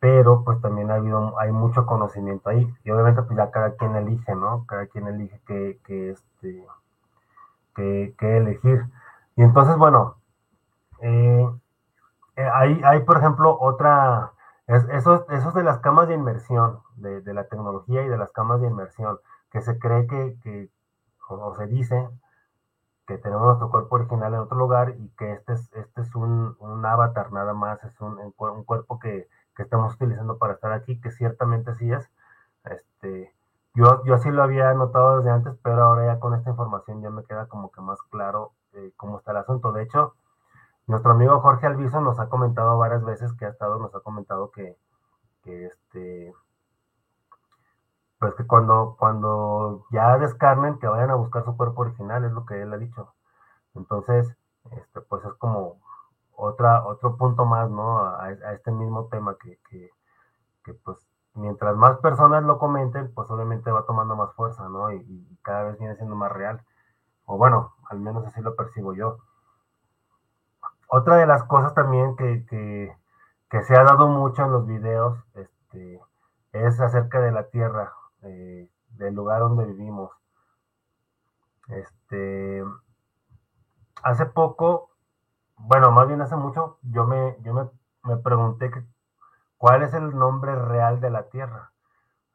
Pero 0.00 0.44
pues 0.44 0.60
también 0.60 0.90
ha 0.90 0.94
habido, 0.94 1.38
hay 1.38 1.52
mucho 1.52 1.86
conocimiento 1.86 2.50
ahí. 2.50 2.72
Y 2.84 2.90
obviamente 2.90 3.22
pues 3.22 3.36
ya 3.36 3.50
cada 3.50 3.76
quien 3.76 3.96
elige, 3.96 4.34
¿no? 4.34 4.64
Cada 4.66 4.86
quien 4.86 5.06
elige 5.08 5.40
qué, 5.46 5.78
qué 5.84 6.10
este, 6.10 6.66
qué, 7.74 8.14
qué, 8.18 8.36
elegir. 8.38 8.86
Y 9.36 9.42
entonces, 9.42 9.76
bueno, 9.76 10.16
eh, 11.00 11.48
eh 12.36 12.48
hay, 12.52 12.80
hay, 12.84 13.00
por 13.00 13.18
ejemplo, 13.18 13.56
otra, 13.60 14.32
es, 14.66 14.88
esos, 14.90 15.28
esos 15.30 15.54
de 15.54 15.64
las 15.64 15.78
camas 15.78 16.08
de 16.08 16.14
inmersión, 16.14 16.80
de, 16.96 17.20
de, 17.20 17.34
la 17.34 17.44
tecnología 17.44 18.02
y 18.02 18.08
de 18.08 18.18
las 18.18 18.32
camas 18.32 18.60
de 18.60 18.68
inmersión, 18.68 19.18
que 19.50 19.60
se 19.60 19.78
cree 19.78 20.06
que, 20.06 20.36
que 20.42 20.70
o 21.28 21.54
se 21.54 21.66
dice, 21.66 22.08
que 23.10 23.18
tenemos 23.18 23.44
nuestro 23.44 23.70
cuerpo 23.70 23.96
original 23.96 24.34
en 24.34 24.38
otro 24.38 24.56
lugar 24.56 24.94
y 24.96 25.08
que 25.18 25.32
este 25.32 25.54
es, 25.54 25.72
este 25.72 26.02
es 26.02 26.14
un, 26.14 26.56
un 26.60 26.86
avatar 26.86 27.32
nada 27.32 27.52
más, 27.52 27.82
es 27.82 28.00
un, 28.00 28.16
un 28.20 28.64
cuerpo 28.64 29.00
que, 29.00 29.28
que, 29.56 29.64
estamos 29.64 29.94
utilizando 29.94 30.38
para 30.38 30.52
estar 30.52 30.70
aquí, 30.70 31.00
que 31.00 31.10
ciertamente 31.10 31.74
sí 31.74 31.90
es. 31.92 32.08
Este, 32.64 33.34
yo, 33.74 34.04
yo 34.04 34.14
así 34.14 34.30
lo 34.30 34.44
había 34.44 34.72
notado 34.74 35.16
desde 35.16 35.30
antes, 35.30 35.56
pero 35.60 35.82
ahora 35.82 36.06
ya 36.06 36.20
con 36.20 36.34
esta 36.34 36.50
información 36.50 37.02
ya 37.02 37.10
me 37.10 37.24
queda 37.24 37.46
como 37.46 37.72
que 37.72 37.80
más 37.80 38.00
claro 38.10 38.52
eh, 38.74 38.92
cómo 38.96 39.18
está 39.18 39.32
el 39.32 39.38
asunto. 39.38 39.72
De 39.72 39.82
hecho, 39.82 40.14
nuestro 40.86 41.10
amigo 41.10 41.40
Jorge 41.40 41.66
Alviso 41.66 42.00
nos 42.00 42.20
ha 42.20 42.28
comentado 42.28 42.78
varias 42.78 43.04
veces 43.04 43.32
que 43.32 43.44
ha 43.44 43.48
estado, 43.48 43.80
nos 43.80 43.92
ha 43.92 44.00
comentado 44.00 44.52
que, 44.52 44.76
que 45.42 45.66
este, 45.66 46.32
pues 48.20 48.34
que 48.34 48.46
cuando, 48.46 48.96
cuando 48.98 49.86
ya 49.90 50.18
descarnen, 50.18 50.78
que 50.78 50.86
vayan 50.86 51.10
a 51.10 51.14
buscar 51.14 51.42
su 51.44 51.56
cuerpo 51.56 51.82
original, 51.82 52.22
es 52.24 52.32
lo 52.32 52.44
que 52.44 52.60
él 52.60 52.72
ha 52.72 52.76
dicho. 52.76 53.14
Entonces, 53.74 54.36
este, 54.72 55.00
pues 55.00 55.24
es 55.24 55.32
como 55.34 55.80
otra, 56.36 56.84
otro 56.84 57.16
punto 57.16 57.46
más, 57.46 57.70
¿no? 57.70 57.98
A, 57.98 58.30
este 58.52 58.72
mismo 58.72 59.08
tema 59.08 59.36
que, 59.40 59.58
que, 59.70 59.90
que, 60.64 60.74
pues, 60.74 60.98
mientras 61.34 61.74
más 61.76 61.96
personas 61.98 62.42
lo 62.44 62.58
comenten, 62.58 63.12
pues 63.14 63.30
obviamente 63.30 63.70
va 63.70 63.86
tomando 63.86 64.16
más 64.16 64.34
fuerza, 64.34 64.68
¿no? 64.68 64.92
Y, 64.92 64.96
y, 64.98 65.38
cada 65.42 65.64
vez 65.64 65.78
viene 65.78 65.96
siendo 65.96 66.14
más 66.14 66.30
real. 66.30 66.62
O 67.24 67.38
bueno, 67.38 67.74
al 67.88 68.00
menos 68.00 68.26
así 68.26 68.42
lo 68.42 68.54
percibo 68.54 68.92
yo. 68.94 69.18
Otra 70.88 71.16
de 71.16 71.26
las 71.26 71.44
cosas 71.44 71.72
también 71.74 72.16
que, 72.16 72.44
que, 72.46 72.94
que 73.48 73.62
se 73.64 73.76
ha 73.76 73.84
dado 73.84 74.08
mucho 74.08 74.44
en 74.44 74.52
los 74.52 74.66
videos, 74.66 75.18
este, 75.34 76.00
es 76.52 76.80
acerca 76.80 77.20
de 77.20 77.32
la 77.32 77.48
Tierra, 77.48 77.94
eh, 78.22 78.68
del 78.90 79.14
lugar 79.14 79.40
donde 79.40 79.66
vivimos. 79.66 80.10
Este, 81.68 82.64
hace 84.02 84.26
poco, 84.26 84.90
bueno, 85.56 85.90
más 85.90 86.08
bien 86.08 86.20
hace 86.20 86.36
mucho, 86.36 86.78
yo 86.82 87.06
me, 87.06 87.36
yo 87.42 87.54
me, 87.54 87.70
me 88.04 88.16
pregunté 88.16 88.70
que, 88.70 88.84
cuál 89.56 89.82
es 89.82 89.94
el 89.94 90.16
nombre 90.16 90.54
real 90.54 91.00
de 91.00 91.10
la 91.10 91.28
Tierra, 91.28 91.72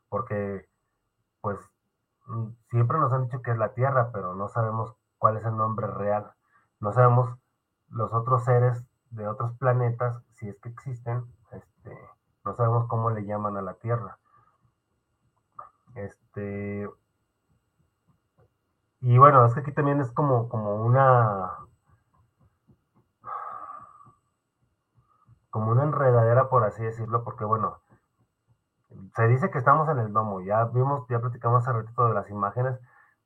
porque 0.09 0.69
pues 1.41 1.59
siempre 2.69 2.97
nos 2.97 3.11
han 3.13 3.25
dicho 3.25 3.41
que 3.41 3.51
es 3.51 3.57
la 3.57 3.73
Tierra, 3.73 4.11
pero 4.11 4.35
no 4.35 4.47
sabemos 4.47 4.95
cuál 5.17 5.37
es 5.37 5.45
el 5.45 5.55
nombre 5.55 5.87
real. 5.87 6.31
No 6.79 6.91
sabemos 6.91 7.37
los 7.89 8.13
otros 8.13 8.43
seres 8.43 8.85
de 9.11 9.27
otros 9.27 9.57
planetas, 9.57 10.23
si 10.33 10.49
es 10.49 10.59
que 10.59 10.69
existen, 10.69 11.25
este, 11.51 11.97
no 12.43 12.55
sabemos 12.55 12.87
cómo 12.87 13.09
le 13.09 13.25
llaman 13.25 13.57
a 13.57 13.61
la 13.61 13.75
Tierra. 13.75 14.19
Este. 15.95 16.89
Y 19.01 19.17
bueno, 19.17 19.45
es 19.45 19.53
que 19.53 19.61
aquí 19.61 19.71
también 19.71 19.99
es 20.01 20.11
como, 20.11 20.49
como 20.49 20.75
una. 20.75 21.51
Como 25.49 25.71
una 25.71 25.83
enredadera, 25.83 26.49
por 26.49 26.63
así 26.63 26.83
decirlo, 26.83 27.23
porque 27.23 27.45
bueno, 27.45 27.79
se 29.15 29.27
dice 29.27 29.49
que 29.51 29.57
estamos 29.57 29.87
en 29.89 29.99
el 29.99 30.13
domo. 30.13 30.41
Ya 30.41 30.65
vimos, 30.65 31.07
ya 31.07 31.19
platicamos 31.19 31.63
hace 31.63 31.77
ratito 31.77 32.07
de 32.07 32.13
las 32.13 32.29
imágenes. 32.29 32.79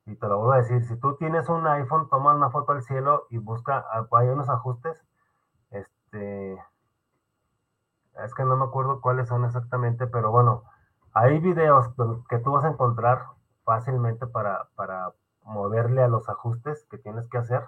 Y 0.05 0.15
te 0.15 0.27
lo 0.27 0.37
vuelvo 0.37 0.53
a 0.53 0.57
decir, 0.57 0.83
si 0.85 0.99
tú 0.99 1.15
tienes 1.17 1.49
un 1.49 1.67
iPhone, 1.67 2.09
toma 2.09 2.33
una 2.33 2.49
foto 2.49 2.71
al 2.71 2.81
cielo 2.81 3.27
y 3.29 3.37
busca, 3.37 3.85
hay 4.11 4.27
unos 4.27 4.49
ajustes, 4.49 5.05
este, 5.69 6.53
es 8.23 8.33
que 8.33 8.43
no 8.43 8.57
me 8.57 8.65
acuerdo 8.65 9.01
cuáles 9.01 9.27
son 9.27 9.45
exactamente, 9.45 10.07
pero 10.07 10.31
bueno, 10.31 10.63
hay 11.13 11.39
videos 11.39 11.87
que 12.29 12.39
tú 12.39 12.51
vas 12.51 12.65
a 12.65 12.69
encontrar 12.69 13.25
fácilmente 13.63 14.27
para, 14.27 14.67
para 14.75 15.11
moverle 15.43 16.03
a 16.03 16.07
los 16.07 16.29
ajustes 16.29 16.85
que 16.89 16.97
tienes 16.97 17.27
que 17.29 17.37
hacer 17.37 17.63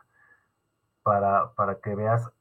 para, 1.04 1.54
para 1.56 1.80
que 1.80 1.96
veas 1.96 2.32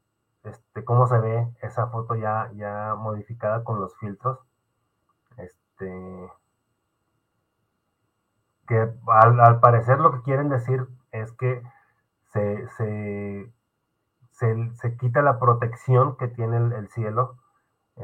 este, 0.45 0.85
cómo 0.85 1.07
se 1.07 1.19
ve 1.19 1.49
esa 1.63 1.89
foto 1.89 2.15
ya, 2.15 2.51
ya 2.55 2.95
modificada 2.97 3.65
con 3.65 3.81
los 3.81 3.97
filtros. 3.99 4.39
Este, 5.37 6.33
que 8.69 8.93
al, 9.09 9.61
parecer 9.61 9.99
lo 9.99 10.13
que 10.13 10.23
quieren 10.23 10.49
decir 10.49 10.87
es 11.13 11.33
que 11.33 11.63
se, 12.33 12.69
se, 12.77 13.53
se, 14.75 14.97
quita 14.97 15.23
la 15.23 15.39
protección 15.39 16.17
que 16.17 16.29
tiene 16.29 16.57
el, 16.77 16.89
cielo, 16.89 17.37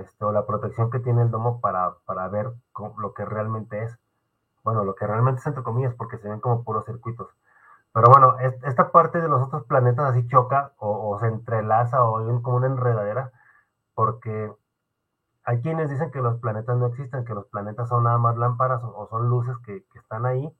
esto, 0.00 0.32
la 0.32 0.46
protección 0.46 0.90
que 0.90 1.00
tiene 1.00 1.22
el 1.22 1.30
domo 1.30 1.60
para, 1.60 1.94
para 2.06 2.28
ver 2.28 2.52
lo 2.98 3.14
que 3.14 3.24
realmente 3.24 3.82
es. 3.82 3.98
Bueno, 4.64 4.84
lo 4.84 4.94
que 4.94 5.06
realmente 5.06 5.40
es 5.40 5.46
entre 5.46 5.62
comillas, 5.62 5.94
porque 5.94 6.18
se 6.18 6.28
ven 6.28 6.40
como 6.40 6.64
puros 6.64 6.84
circuitos. 6.86 7.28
Pero 7.92 8.08
bueno, 8.10 8.36
esta 8.64 8.92
parte 8.92 9.20
de 9.20 9.28
los 9.28 9.42
otros 9.42 9.64
planetas 9.64 10.10
así 10.10 10.26
choca 10.28 10.72
o, 10.78 11.18
se 11.18 11.28
entrelaza 11.28 12.04
o 12.04 12.18
hay 12.18 12.42
como 12.42 12.58
una 12.58 12.66
enredadera, 12.66 13.32
porque 13.94 14.52
hay 15.44 15.62
quienes 15.62 15.88
dicen 15.88 16.10
que 16.10 16.20
los 16.20 16.38
planetas 16.40 16.76
no 16.76 16.86
existen, 16.86 17.24
que 17.24 17.34
los 17.34 17.46
planetas 17.46 17.88
son 17.88 18.04
nada 18.04 18.18
más 18.18 18.36
lámparas 18.36 18.82
o, 18.84 19.06
son 19.08 19.30
luces 19.30 19.56
que, 19.64 19.82
que, 19.92 19.98
están 19.98 20.26
ahí. 20.26 20.52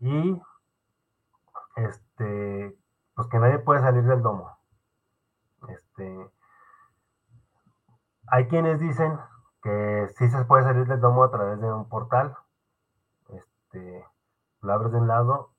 Y 0.00 0.42
este, 1.76 2.76
pues 3.14 3.28
que 3.28 3.38
nadie 3.38 3.58
puede 3.58 3.80
salir 3.80 4.04
del 4.04 4.22
domo. 4.22 4.58
Este, 5.68 6.30
hay 8.30 8.48
quienes 8.48 8.80
dicen 8.80 9.18
que 9.62 10.08
sí 10.16 10.28
se 10.28 10.44
puede 10.44 10.64
salir 10.64 10.86
del 10.86 11.00
domo 11.00 11.24
a 11.24 11.30
través 11.30 11.60
de 11.60 11.72
un 11.72 11.88
portal. 11.88 12.36
Este, 13.28 14.04
lo 14.62 14.72
abres 14.72 14.92
de 14.92 14.98
un 14.98 15.08
lado 15.08 15.50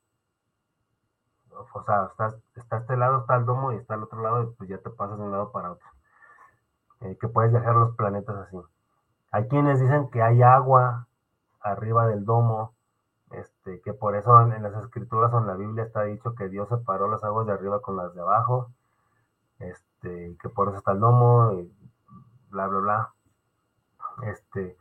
o 1.74 1.84
sea, 1.84 2.06
está, 2.06 2.36
está 2.56 2.78
este 2.78 2.98
lado, 2.98 3.20
está 3.20 3.36
el 3.36 3.46
domo 3.46 3.72
y 3.72 3.76
está 3.78 3.96
el 3.96 4.04
otro 4.04 4.22
lado, 4.22 4.44
y 4.44 4.46
pues 4.56 4.70
ya 4.70 4.78
te 4.78 4.90
pasas 4.90 5.18
de 5.18 5.26
un 5.26 5.32
lado 5.32 5.52
para 5.52 5.72
otro. 5.72 5.88
Eh, 7.02 7.18
que 7.20 7.28
puedes 7.28 7.52
viajar 7.52 7.76
los 7.76 7.96
planetas 7.96 8.36
así. 8.36 8.58
Hay 9.32 9.48
quienes 9.48 9.80
dicen 9.80 10.10
que 10.10 10.22
hay 10.22 10.42
agua 10.44 11.08
arriba 11.62 12.08
del 12.08 12.26
domo, 12.26 12.76
este, 13.32 13.82
que 13.82 13.94
por 13.94 14.16
eso 14.16 14.40
en, 14.42 14.62
las 14.62 14.76
escrituras 14.84 15.34
o 15.34 15.40
en 15.40 15.48
la 15.48 15.56
Biblia 15.56 15.84
está 15.84 16.04
dicho 16.04 16.36
que 16.36 16.50
Dios 16.50 16.70
separó 16.70 17.08
las 17.08 17.24
aguas 17.24 17.48
de 17.48 17.54
arriba 17.54 17.82
con 17.82 17.96
las 17.96 18.14
de 18.14 18.22
abajo, 18.22 18.72
este, 19.60 20.38
que 20.42 20.50
por 20.50 20.70
eso 20.70 20.78
está 20.78 20.92
el 20.92 21.00
domo, 21.00 21.52
bla, 22.52 22.68
bla, 22.68 22.80
bla. 22.80 23.14
Este, 24.24 24.78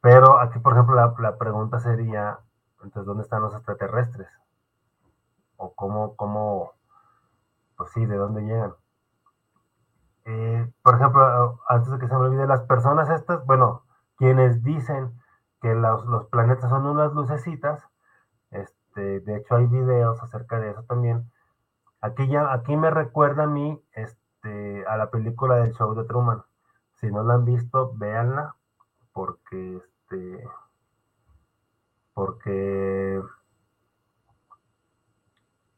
pero 0.00 0.40
aquí, 0.40 0.58
por 0.60 0.72
ejemplo, 0.72 0.94
la, 0.94 1.14
la 1.18 1.36
pregunta 1.36 1.80
sería, 1.80 2.38
entonces, 2.82 3.04
¿dónde 3.04 3.24
están 3.24 3.42
los 3.42 3.54
extraterrestres? 3.54 4.28
o 5.58 5.74
cómo, 5.74 6.16
cómo, 6.16 6.72
pues 7.76 7.90
sí, 7.92 8.06
de 8.06 8.16
dónde 8.16 8.42
llegan. 8.42 8.74
Eh, 10.24 10.72
por 10.82 10.94
ejemplo, 10.94 11.60
antes 11.68 11.90
de 11.92 11.98
que 11.98 12.08
se 12.08 12.14
me 12.14 12.20
olvide, 12.20 12.46
las 12.46 12.62
personas 12.62 13.10
estas, 13.10 13.44
bueno, 13.44 13.82
quienes 14.16 14.62
dicen 14.62 15.12
que 15.60 15.74
los, 15.74 16.06
los 16.06 16.26
planetas 16.26 16.70
son 16.70 16.86
unas 16.86 17.12
lucecitas, 17.12 17.82
este, 18.50 19.20
de 19.20 19.36
hecho 19.36 19.56
hay 19.56 19.66
videos 19.66 20.22
acerca 20.22 20.60
de 20.60 20.70
eso 20.70 20.84
también. 20.84 21.30
Aquí 22.00 22.28
ya, 22.28 22.52
aquí 22.52 22.76
me 22.76 22.90
recuerda 22.90 23.44
a 23.44 23.48
mí, 23.48 23.82
este, 23.92 24.20
a 24.88 24.96
la 24.96 25.10
película 25.10 25.56
del 25.56 25.74
show 25.74 25.94
de 25.94 26.04
Truman. 26.04 26.42
Si 26.94 27.06
no 27.10 27.22
la 27.22 27.34
han 27.34 27.44
visto, 27.44 27.92
véanla, 27.94 28.54
porque 29.12 29.76
este, 30.08 30.48
porque 32.14 33.22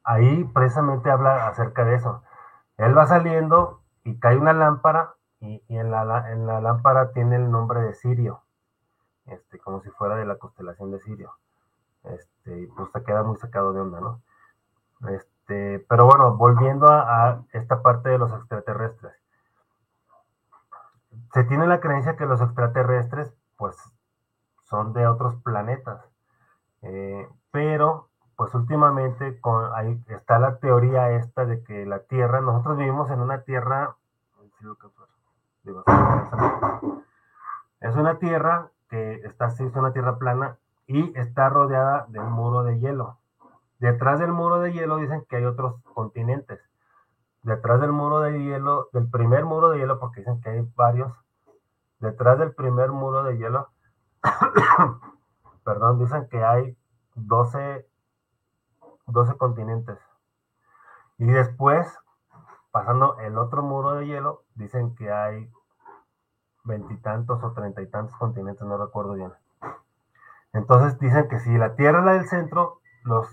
ahí 0.05 0.45
precisamente 0.45 1.11
habla 1.11 1.49
acerca 1.49 1.85
de 1.85 1.97
eso. 1.97 2.23
Él 2.78 2.97
va 2.97 3.07
saliendo 3.07 3.82
y 4.05 4.19
cae 4.19 4.37
una 4.37 4.53
lámpara 4.53 5.15
y, 5.41 5.62
en, 5.69 5.91
la, 5.91 6.32
en, 6.32 6.47
la, 6.47 6.61
lámpara 6.61 7.12
tiene 7.12 7.37
el 7.37 7.51
nombre 7.51 7.81
de 7.81 7.95
Sirio, 7.95 8.43
este, 9.27 9.59
como 9.59 9.82
si 9.82 9.91
fuera 9.91 10.16
de 10.16 10.24
la 10.24 10.37
constelación 10.37 10.91
de 10.91 11.01
Sirio. 11.01 11.32
Este, 12.05 12.69
pues 12.77 12.91
se 12.93 13.03
queda 13.03 13.23
muy 13.23 13.37
sacado 13.37 13.73
de 13.73 13.81
onda, 13.81 14.01
¿no? 14.01 14.23
Este, 15.11 15.40
pero 15.89 16.06
bueno, 16.06 16.36
volviendo 16.36 16.86
a, 16.89 17.28
a 17.28 17.43
esta 17.52 17.82
parte 17.82 18.09
de 18.09 18.18
los 18.18 18.32
extraterrestres. 18.32 19.14
Se 21.32 21.44
tiene 21.44 21.66
la 21.66 21.81
creencia 21.81 22.16
que 22.16 22.27
los 22.27 22.40
extraterrestres, 22.40 23.32
pues, 23.56 23.77
son 24.64 24.93
de 24.93 25.06
otros 25.06 25.35
planetas. 25.43 26.01
Eh, 26.82 27.28
pero 27.51 28.09
pues 28.36 28.55
últimamente 28.55 29.39
con, 29.40 29.70
ahí 29.74 30.02
está 30.09 30.39
la 30.39 30.56
teoría 30.59 31.10
esta 31.10 31.44
de 31.44 31.62
que 31.62 31.85
la 31.85 31.98
Tierra, 32.05 32.40
nosotros 32.40 32.78
vivimos 32.78 33.10
en 33.10 33.20
una 33.20 33.43
Tierra, 33.43 33.97
es 37.81 37.97
una 37.97 38.18
Tierra 38.18 38.70
que 38.89 39.14
está 39.27 39.47
así, 39.47 39.64
es 39.64 39.77
una 39.77 39.93
Tierra 39.93 40.16
plana 40.16 40.56
y 40.86 41.12
está 41.18 41.51
rodeada 41.51 42.06
de 42.09 42.20
un 42.20 42.32
muro 42.32 42.62
de 42.62 42.78
hielo. 42.78 43.18
Detrás 43.81 44.20
del 44.20 44.32
muro 44.32 44.61
de 44.61 44.73
hielo 44.73 44.98
dicen 44.98 45.24
que 45.28 45.36
hay 45.36 45.44
otros 45.44 45.82
continentes. 45.94 46.61
Detrás 47.43 47.81
del 47.81 47.93
muro 47.93 48.20
de 48.20 48.39
hielo, 48.39 48.89
del 48.93 49.11
primer 49.11 49.44
muro 49.44 49.70
de 49.70 49.78
hielo, 49.78 49.98
porque 49.98 50.20
dicen 50.20 50.40
que 50.40 50.51
hay 50.51 50.61
varios, 50.77 51.12
detrás 51.98 52.39
del 52.39 52.55
primer 52.55 52.93
muro 52.93 53.24
de 53.24 53.39
hielo, 53.39 53.70
perdón, 55.65 55.98
dicen 55.98 56.28
que 56.28 56.44
hay 56.44 56.77
12 57.15 57.90
12 59.11 59.36
continentes. 59.36 59.98
Y 61.19 61.27
después, 61.27 61.86
pasando 62.70 63.19
el 63.19 63.36
otro 63.39 63.62
muro 63.62 63.94
de 63.94 64.07
hielo, 64.07 64.44
dicen 64.55 64.94
que 64.94 65.12
hay 65.12 65.51
veintitantos 66.65 67.43
o 67.43 67.52
treinta 67.52 67.82
y 67.82 67.90
tantos 67.90 68.16
continentes, 68.16 68.66
no 68.66 68.77
recuerdo 68.77 69.15
bien. 69.15 69.32
Entonces 70.52 70.98
dicen 70.98 71.28
que 71.28 71.39
si 71.40 71.57
la 71.57 71.74
Tierra 71.74 72.01
es 72.01 72.05
la 72.05 72.12
del 72.12 72.28
centro, 72.28 72.81
los 73.05 73.27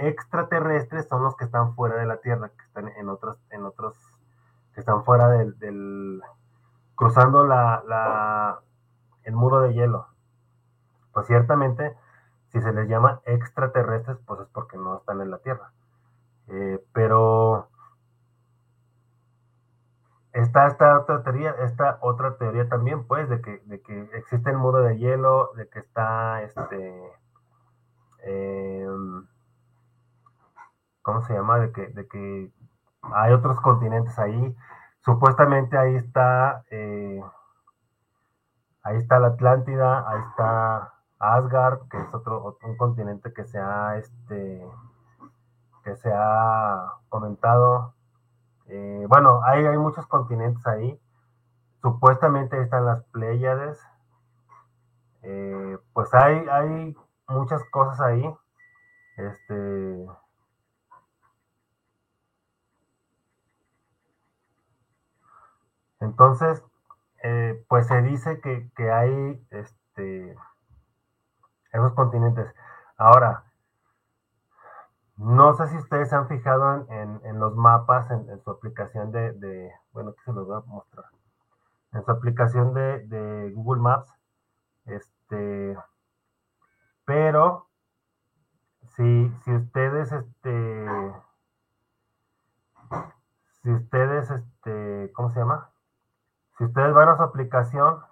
extraterrestres 0.00 1.08
son 1.08 1.22
los 1.22 1.36
que 1.36 1.44
están 1.44 1.74
fuera 1.74 1.96
de 1.96 2.06
la 2.06 2.18
Tierra, 2.18 2.50
que 2.50 2.64
están 2.64 2.88
en 2.88 3.08
otros, 3.08 3.38
en 3.50 3.64
otros, 3.64 3.96
que 4.74 4.80
están 4.80 5.04
fuera 5.04 5.28
del, 5.28 6.22
cruzando 6.94 7.44
la, 7.44 8.60
el 9.24 9.34
muro 9.34 9.60
de 9.60 9.74
hielo. 9.74 10.06
Pues 11.12 11.26
ciertamente 11.26 11.96
si 12.52 12.60
se 12.60 12.72
les 12.72 12.88
llama 12.88 13.20
extraterrestres, 13.24 14.18
pues 14.26 14.40
es 14.40 14.48
porque 14.48 14.76
no 14.76 14.98
están 14.98 15.20
en 15.20 15.30
la 15.30 15.38
Tierra. 15.38 15.72
Eh, 16.48 16.82
pero 16.92 17.68
está 20.32 20.66
esta 20.66 20.98
otra 20.98 21.22
teoría, 21.22 21.54
esta 21.60 21.98
otra 22.00 22.36
teoría 22.36 22.68
también, 22.68 23.06
pues, 23.06 23.28
de 23.28 23.40
que, 23.40 23.62
de 23.66 23.80
que 23.82 24.10
existe 24.14 24.50
el 24.50 24.56
muro 24.58 24.82
de 24.82 24.98
hielo, 24.98 25.52
de 25.56 25.68
que 25.68 25.78
está 25.78 26.42
este 26.42 27.12
em, 28.24 29.26
¿cómo 31.02 31.22
se 31.22 31.34
llama? 31.34 31.58
De 31.58 31.72
que, 31.72 31.86
de 31.88 32.06
que 32.08 32.52
hay 33.02 33.32
otros 33.32 33.60
continentes 33.60 34.18
ahí. 34.18 34.56
Supuestamente 35.00 35.78
ahí 35.78 35.96
está 35.96 36.64
eh, 36.70 37.22
ahí 38.82 38.96
está 38.96 39.18
la 39.18 39.28
Atlántida, 39.28 40.08
ahí 40.08 40.20
está 40.30 40.94
Asgard, 41.18 41.88
que 41.88 41.98
es 41.98 42.14
otro, 42.14 42.58
un 42.62 42.76
continente 42.76 43.32
que 43.32 43.44
se 43.44 43.58
ha 43.58 43.96
este 43.96 44.66
que 45.84 45.96
se 45.96 46.12
ha 46.12 46.92
comentado. 47.08 47.94
Eh, 48.66 49.04
bueno, 49.08 49.40
hay, 49.44 49.64
hay 49.66 49.78
muchos 49.78 50.06
continentes 50.06 50.66
ahí. 50.66 51.00
Supuestamente 51.82 52.60
están 52.60 52.84
las 52.84 53.02
Pléyades. 53.06 53.80
Eh, 55.22 55.78
pues 55.92 56.12
hay, 56.14 56.46
hay 56.48 56.96
muchas 57.28 57.64
cosas 57.70 58.00
ahí. 58.00 58.34
Este. 59.16 60.06
Entonces, 66.00 66.62
eh, 67.22 67.64
pues 67.68 67.86
se 67.86 68.02
dice 68.02 68.40
que, 68.40 68.70
que 68.74 68.90
hay 68.90 69.46
este 69.50 70.36
esos 71.72 71.92
continentes. 71.92 72.52
Ahora, 72.96 73.44
no 75.16 75.54
sé 75.54 75.68
si 75.68 75.76
ustedes 75.76 76.08
se 76.08 76.16
han 76.16 76.28
fijado 76.28 76.86
en, 76.88 77.38
los 77.38 77.54
mapas, 77.54 78.10
en, 78.10 78.40
su 78.42 78.50
aplicación 78.50 79.12
de, 79.12 79.72
bueno, 79.92 80.14
que 80.14 80.22
se 80.24 80.32
los 80.32 80.46
voy 80.46 80.56
a 80.56 80.60
mostrar, 80.60 81.06
en 81.92 82.04
su 82.04 82.10
aplicación 82.10 82.74
de, 82.74 83.52
Google 83.54 83.82
Maps, 83.82 84.12
este, 84.86 85.76
pero 87.04 87.66
si, 88.96 89.30
si 89.44 89.54
ustedes, 89.54 90.10
este, 90.10 91.12
si 93.62 93.72
ustedes, 93.72 94.30
este, 94.30 95.12
¿cómo 95.14 95.30
se 95.32 95.40
llama? 95.40 95.69
Si 96.60 96.66
ustedes 96.66 96.92
van 96.92 97.08
a 97.08 97.16
su 97.16 97.22
aplicación, 97.22 98.04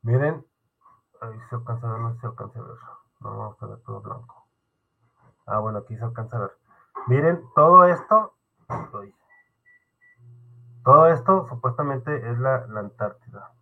miren, 0.00 0.42
ahí 1.20 1.38
se 1.50 1.56
alcanza 1.56 1.86
a 1.86 1.92
ver, 1.92 2.00
no 2.00 2.14
se 2.18 2.26
alcanza 2.26 2.58
a 2.60 2.62
ver, 2.62 2.76
no 3.20 3.36
vamos 3.36 3.62
a 3.62 3.66
ver 3.66 3.78
todo 3.80 4.00
blanco. 4.00 4.46
Ah, 5.44 5.58
bueno, 5.58 5.80
aquí 5.80 5.94
se 5.98 6.02
alcanza 6.02 6.38
a 6.38 6.40
ver. 6.40 6.52
Miren, 7.08 7.44
todo 7.54 7.84
esto, 7.84 8.32
todo 10.82 11.08
esto 11.08 11.46
supuestamente 11.50 12.30
es 12.30 12.38
la, 12.38 12.64
Antártida. 12.74 13.52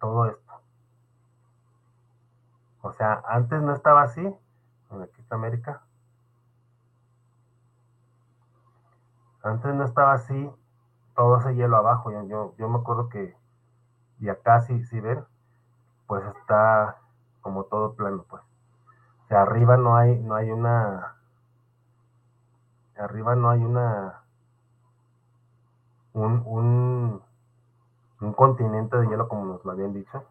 Todo 0.00 0.30
esto. 0.30 0.62
O 2.80 2.90
sea, 2.94 3.22
antes 3.26 3.60
no 3.60 3.74
estaba 3.74 4.04
así. 4.04 4.26
Aquí 4.88 5.20
está 5.20 5.34
América. 5.34 5.82
Antes 9.42 9.74
no 9.74 9.84
estaba 9.84 10.14
así, 10.14 10.50
todo 11.20 11.36
ese 11.36 11.54
hielo 11.54 11.76
abajo. 11.76 12.10
Yo, 12.10 12.54
yo, 12.56 12.68
me 12.70 12.78
acuerdo 12.78 13.10
que, 13.10 13.36
y 14.20 14.30
acá 14.30 14.62
si, 14.62 14.82
si 14.84 15.00
ven, 15.00 15.22
pues 16.06 16.24
está 16.24 16.96
como 17.42 17.64
todo 17.64 17.92
plano, 17.92 18.24
pues. 18.26 18.42
O 19.24 19.28
sea, 19.28 19.42
arriba 19.42 19.76
no 19.76 19.96
hay, 19.98 20.18
no 20.18 20.34
hay 20.34 20.50
una, 20.50 21.16
arriba 22.96 23.34
no 23.34 23.50
hay 23.50 23.62
una, 23.62 24.22
un, 26.14 26.42
un, 26.46 27.22
un 28.22 28.32
continente 28.32 28.96
de 28.96 29.06
hielo 29.06 29.28
como 29.28 29.44
nos 29.44 29.62
lo 29.62 29.72
habían 29.72 29.92
dicho. 29.92 30.24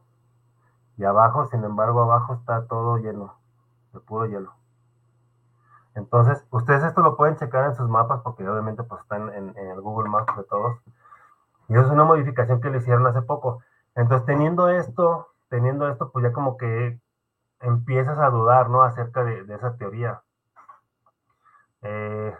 Y 0.98 1.04
abajo, 1.04 1.46
sin 1.46 1.64
embargo, 1.64 2.02
abajo 2.02 2.34
está 2.34 2.66
todo 2.66 2.98
lleno, 2.98 3.36
de 3.94 4.00
puro 4.00 4.26
hielo. 4.26 4.56
Entonces, 6.00 6.46
ustedes 6.50 6.84
esto 6.84 7.02
lo 7.02 7.18
pueden 7.18 7.36
checar 7.36 7.66
en 7.66 7.76
sus 7.76 7.90
mapas 7.90 8.22
porque 8.24 8.48
obviamente 8.48 8.84
pues 8.84 9.02
están 9.02 9.34
en, 9.34 9.56
el 9.58 9.82
Google 9.82 10.10
Maps 10.10 10.36
de 10.38 10.44
todos. 10.46 10.78
Y 11.68 11.74
eso 11.74 11.84
es 11.84 11.92
una 11.92 12.06
modificación 12.06 12.62
que 12.62 12.70
le 12.70 12.78
hicieron 12.78 13.06
hace 13.06 13.22
poco. 13.22 13.62
Entonces, 13.96 14.26
teniendo 14.26 14.70
esto, 14.70 15.28
teniendo 15.50 15.90
esto, 15.90 16.10
pues 16.12 16.24
ya 16.24 16.32
como 16.32 16.58
que 16.58 17.00
empiezas 17.60 18.18
a 18.18 18.30
dudar, 18.30 18.70
¿no? 18.70 18.84
Acerca 18.84 19.26
de, 19.26 19.46
esa 19.54 19.76
teoría. 19.76 20.22
Eh, 21.82 22.34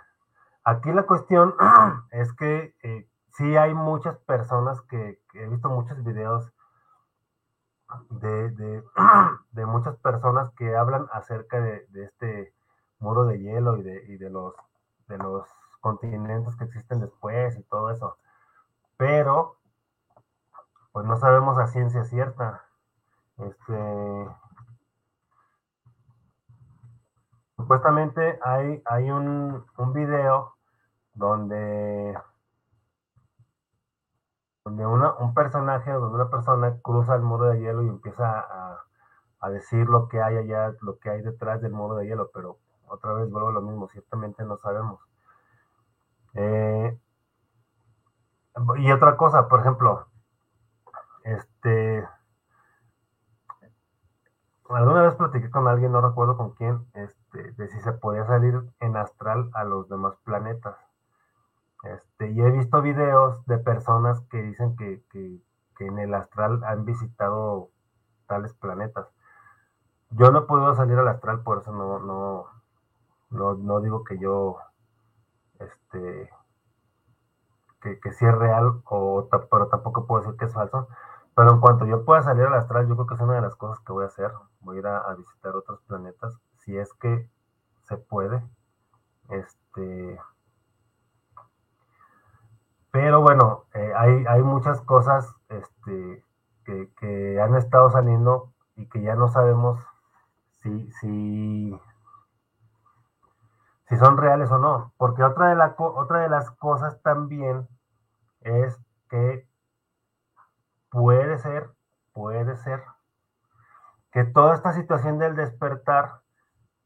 aquí 0.64 0.92
la 0.94 1.04
cuestión 1.04 1.54
es 2.12 2.32
que 2.34 2.76
eh, 2.82 3.10
sí 3.34 3.58
hay 3.58 3.74
muchas 3.74 4.18
personas 4.20 4.82
que, 4.84 5.22
he 5.34 5.48
visto 5.48 5.70
muchos 5.70 6.02
videos 6.04 6.50
de, 8.10 8.50
de, 9.52 9.66
muchas 9.66 9.98
personas 9.98 10.50
que 10.52 10.78
hablan 10.78 11.08
acerca 11.12 11.60
de, 11.60 11.86
este 11.94 12.54
muro 13.00 13.26
de 13.26 13.40
hielo 13.40 13.78
y 13.78 13.84
de, 13.84 14.04
y 14.08 14.18
de, 14.18 14.30
los, 14.30 14.54
de 15.08 15.18
los 15.18 15.48
continentes 15.82 16.56
que 16.56 16.66
existen 16.66 17.00
después 17.00 17.58
y 17.58 17.64
todo 17.64 17.90
eso. 17.92 18.18
Pero, 18.98 19.58
pues 20.92 21.06
no 21.06 21.18
sabemos 21.18 21.58
a 21.58 21.68
ciencia 21.68 22.04
cierta. 22.04 22.64
Este, 23.38 24.28
supuestamente 27.56 28.40
hay, 28.44 28.82
hay 28.86 29.12
un, 29.12 29.66
un 29.78 29.94
video 29.94 30.56
donde 31.14 32.18
donde 34.66 34.86
un 34.86 35.34
personaje, 35.34 35.92
donde 35.92 36.16
una 36.16 36.30
persona 36.30 36.78
cruza 36.82 37.16
el 37.16 37.22
muro 37.22 37.46
de 37.46 37.60
hielo 37.60 37.84
y 37.84 37.88
empieza 37.88 38.40
a, 39.42 39.50
decir 39.50 39.88
lo 39.88 40.08
que 40.10 40.22
hay 40.22 40.38
allá, 40.38 40.76
lo 40.82 41.00
que 41.00 41.10
hay 41.10 41.22
detrás 41.22 41.62
del 41.62 41.72
muro 41.72 41.96
de 41.96 42.06
hielo, 42.06 42.30
pero 42.34 42.58
otra 42.90 43.14
vez 43.14 43.30
vuelvo 43.30 43.50
a 43.50 43.54
lo 43.54 43.62
mismo, 43.62 43.88
ciertamente 43.90 44.44
no 44.44 44.58
sabemos. 44.58 45.00
Eh, 46.34 47.00
y 48.78 48.92
otra 48.92 49.18
cosa, 49.18 49.48
por 49.48 49.62
ejemplo, 49.62 50.08
este, 51.24 52.08
alguna 54.70 55.04
vez 55.04 55.16
platiqué 55.16 55.50
con 55.50 55.68
alguien, 55.68 55.92
no 55.92 56.02
recuerdo 56.02 56.38
con 56.38 56.52
quién, 56.52 56.86
este, 56.94 57.52
de 57.54 57.68
si 57.70 57.80
se 57.80 57.94
podía 57.94 58.26
salir 58.26 58.62
en 58.80 58.98
astral 58.98 59.50
a 59.54 59.64
los 59.64 59.90
demás 59.90 60.16
planetas. 60.24 60.76
Este, 61.84 62.32
y 62.32 62.42
he 62.42 62.52
visto 62.52 62.82
videos 62.82 63.46
de 63.46 63.58
personas 63.58 64.22
que 64.30 64.42
dicen 64.42 64.76
que, 64.76 65.02
en 65.80 65.98
el 65.98 66.14
astral 66.14 66.62
han 66.66 66.84
visitado 66.84 67.70
tales 68.28 68.54
planetas. 68.54 69.08
Yo 70.10 70.30
no 70.30 70.40
he 70.40 70.76
salir 70.76 70.98
al 70.98 71.08
astral, 71.08 71.42
por 71.42 71.60
eso 71.60 71.72
no, 71.72 72.00
no, 72.00 72.48
no, 73.30 73.82
digo 73.82 74.04
que 74.04 74.18
yo, 74.20 74.58
este, 75.60 76.30
que, 77.82 78.00
que 78.00 78.12
sí 78.14 78.26
es 78.26 78.36
real, 78.36 78.82
o, 78.86 79.28
pero 79.52 79.68
tampoco 79.68 80.08
puedo 80.08 80.22
decir 80.22 80.38
que 80.38 80.46
es 80.46 80.54
falso. 80.54 80.88
Pero 81.36 81.52
en 81.52 81.62
cuanto 81.62 81.86
yo 81.86 82.04
pueda 82.04 82.22
salir 82.22 82.44
al 82.46 82.56
astral, 82.56 82.88
yo 82.88 82.96
creo 82.96 83.08
que 83.08 83.16
es 83.16 83.22
una 83.22 83.36
de 83.36 83.42
las 83.42 83.56
cosas 83.56 83.80
que 83.86 83.94
voy 83.94 84.04
a 84.04 84.08
hacer. 84.08 84.32
Voy 84.60 84.78
a 84.78 84.80
ir 84.80 84.88
a, 84.88 85.16
visitar 85.16 85.56
otros 85.56 85.80
planetas, 85.88 86.38
si 86.58 86.78
es 86.78 86.94
que 86.96 87.30
se 87.84 87.98
puede. 87.98 88.44
Este, 89.30 90.20
pero 92.92 93.22
bueno, 93.22 93.66
eh, 93.74 93.94
hay, 93.96 94.26
hay, 94.28 94.42
muchas 94.42 94.82
cosas 94.82 95.34
este, 95.48 96.26
que, 96.66 97.40
han 97.42 97.56
estado 97.56 97.90
saliendo 97.90 98.52
y 98.76 98.90
que 98.90 99.02
ya 99.02 99.16
no 99.16 99.30
sabemos 99.30 99.80
si, 100.62 100.92
si, 100.94 101.80
si 103.90 103.98
son 103.98 104.18
reales 104.18 104.52
o 104.52 104.60
no. 104.60 104.94
Porque 104.98 105.24
otra 105.24 105.50
de, 105.50 105.56
la, 105.56 105.76
otra 105.78 106.22
de 106.22 106.30
las 106.30 106.52
cosas 106.52 107.02
también 107.02 107.68
es 108.42 108.80
que 109.10 109.48
puede 110.90 111.38
ser, 111.40 111.72
puede 112.14 112.56
ser 112.58 112.84
que 114.12 114.24
toda 114.24 114.56
esta 114.56 114.74
situación 114.74 115.18
del 115.20 115.36
despertar 115.36 116.22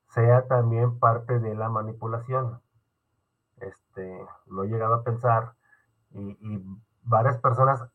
sea 0.08 0.48
también 0.48 1.00
parte 1.00 1.40
de 1.40 1.56
la 1.56 1.70
manipulación. 1.70 2.62
Este, 3.58 4.26
lo 4.48 4.64
he 4.64 4.68
llegado 4.68 4.96
a 4.96 5.04
pensar 5.04 5.54
y, 6.12 6.38
varias 7.06 7.38
personas, 7.38 7.86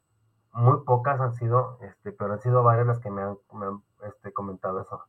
muy 0.53 0.85
pocas 0.85 1.21
han 1.21 1.35
sido, 1.35 1.79
este, 1.81 2.13
pero 2.13 2.35
han 2.35 2.41
sido 2.41 2.63
varias 2.63 2.87
las 2.87 2.99
que 2.99 3.11
me 3.11 3.23
han, 3.23 3.39
este, 4.03 4.33
comentado 4.33 4.81
eso. 4.81 5.03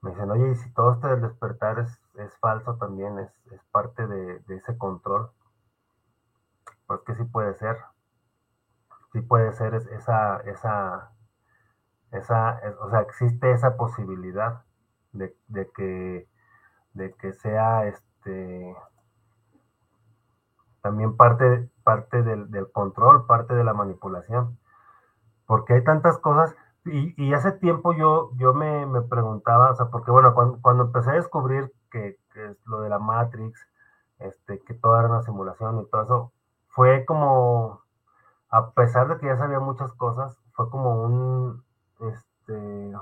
Me 0.00 0.10
dicen, 0.10 0.30
oye, 0.30 0.50
y 0.50 0.56
si 0.56 0.72
todo 0.74 0.92
este 0.92 1.16
despertar 1.16 1.78
es, 1.80 2.00
falso 2.40 2.76
también, 2.76 3.18
es, 3.18 3.30
parte 3.72 4.06
de, 4.06 4.42
ese 4.48 4.76
control, 4.78 5.30
pues 6.86 7.00
que 7.06 7.14
sí 7.14 7.24
puede 7.24 7.54
ser. 7.54 7.76
Sí 9.12 9.20
puede 9.22 9.52
ser 9.52 9.74
esa, 9.74 10.38
esa, 10.40 11.12
esa, 12.12 12.60
o 12.80 12.90
sea, 12.90 13.00
existe 13.00 13.52
esa 13.52 13.76
posibilidad 13.76 14.64
de, 15.12 15.36
de 15.48 15.70
que, 15.72 16.28
de 16.92 17.14
que 17.14 17.32
sea 17.32 17.86
este 17.86 18.76
también 20.82 21.16
parte, 21.16 21.68
parte 21.84 22.22
del, 22.22 22.70
control, 22.72 23.26
parte 23.26 23.54
de 23.54 23.64
la 23.64 23.74
manipulación. 23.74 24.58
Porque 25.46 25.74
hay 25.74 25.84
tantas 25.84 26.18
cosas, 26.18 26.54
y, 26.90 27.34
hace 27.34 27.52
tiempo 27.52 27.92
yo, 27.92 28.30
yo 28.36 28.54
me, 28.54 28.86
preguntaba, 29.02 29.70
o 29.70 29.74
sea, 29.74 29.86
porque 29.86 30.10
bueno, 30.10 30.34
cuando, 30.34 30.84
empecé 30.84 31.10
a 31.10 31.14
descubrir 31.14 31.72
que, 31.90 32.18
es 32.34 32.66
lo 32.66 32.80
de 32.80 32.88
la 32.88 32.98
Matrix, 32.98 33.66
este, 34.18 34.60
que 34.60 34.74
todo 34.74 34.98
era 34.98 35.08
una 35.08 35.22
simulación 35.22 35.80
y 35.80 35.86
todo 35.86 36.02
eso, 36.02 36.32
fue 36.68 37.04
como, 37.04 37.82
a 38.50 38.70
pesar 38.70 39.08
de 39.08 39.18
que 39.18 39.26
ya 39.26 39.36
sabía 39.36 39.60
muchas 39.60 39.92
cosas, 39.94 40.38
fue 40.52 40.70
como 40.70 41.02
un, 41.02 41.64
este, 42.00 42.92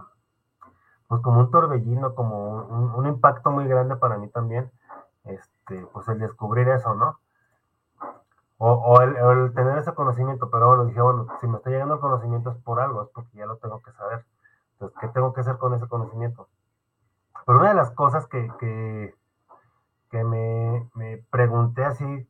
pues 1.08 1.20
como 1.22 1.40
un 1.40 1.50
torbellino, 1.50 2.14
como 2.14 2.66
un, 2.66 2.90
un 2.90 3.06
impacto 3.06 3.50
muy 3.50 3.66
grande 3.66 3.96
para 3.96 4.18
mí 4.18 4.28
también, 4.28 4.70
este, 5.24 5.86
pues 5.92 6.08
el 6.08 6.18
descubrir 6.18 6.68
eso, 6.68 6.94
¿no? 6.94 7.18
O, 8.58 9.00
el, 9.02 9.52
tener 9.54 9.78
ese 9.78 9.94
conocimiento, 9.94 10.48
pero 10.50 10.68
bueno, 10.68 10.86
dije, 10.86 11.00
bueno, 11.00 11.26
si 11.40 11.46
me 11.46 11.58
está 11.58 11.68
llegando 11.70 11.94
el 11.94 12.00
conocimiento 12.00 12.50
es 12.50 12.56
por 12.58 12.80
algo, 12.80 13.02
es 13.02 13.08
porque 13.10 13.36
ya 13.36 13.46
lo 13.46 13.58
tengo 13.58 13.82
que 13.82 13.92
saber. 13.92 14.24
Entonces, 14.72 14.98
¿qué 15.00 15.08
tengo 15.08 15.32
que 15.34 15.42
hacer 15.42 15.58
con 15.58 15.74
ese 15.74 15.86
conocimiento? 15.88 16.48
Pero 17.44 17.58
una 17.58 17.68
de 17.68 17.74
las 17.74 17.90
cosas 17.90 18.26
que, 18.26 18.50
que, 18.58 19.14
que 20.10 20.24
me, 20.24 20.88
me 20.94 21.18
pregunté 21.30 21.84
así 21.84 22.28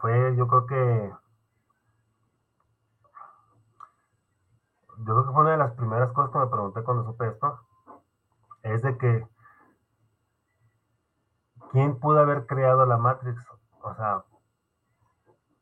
fue, 0.00 0.36
yo 0.36 0.46
creo 0.46 0.66
que, 0.66 1.12
yo 4.98 5.04
creo 5.04 5.26
que 5.26 5.32
fue 5.32 5.42
una 5.42 5.52
de 5.52 5.58
las 5.58 5.72
primeras 5.72 6.12
cosas 6.12 6.30
que 6.30 6.38
me 6.38 6.46
pregunté 6.46 6.82
cuando 6.84 7.04
supe 7.04 7.28
esto, 7.28 7.60
es 8.62 8.82
de 8.82 8.96
que, 8.98 9.26
¿quién 11.72 11.98
pudo 11.98 12.20
haber 12.20 12.46
creado 12.46 12.86
la 12.86 12.98
Matrix? 12.98 13.40
O 13.82 13.94
sea, 13.94 14.24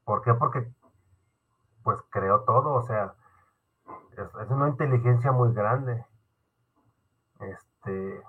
¿Por 0.07 0.23
qué? 0.23 0.33
Porque 0.35 0.73
pues 1.83 1.99
creó 2.11 2.43
todo, 2.43 2.75
o 2.75 2.83
sea, 2.85 3.15
es, 4.17 4.51
una 4.51 4.69
inteligencia 4.69 5.33
muy 5.33 5.53
grande. 5.53 6.05
Este, 7.41 8.23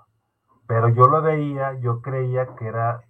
pero 0.65 0.89
yo 0.89 1.03
lo 1.07 1.21
veía, 1.21 1.73
yo 1.79 2.01
creía 2.01 2.55
que 2.55 2.65
era 2.67 3.03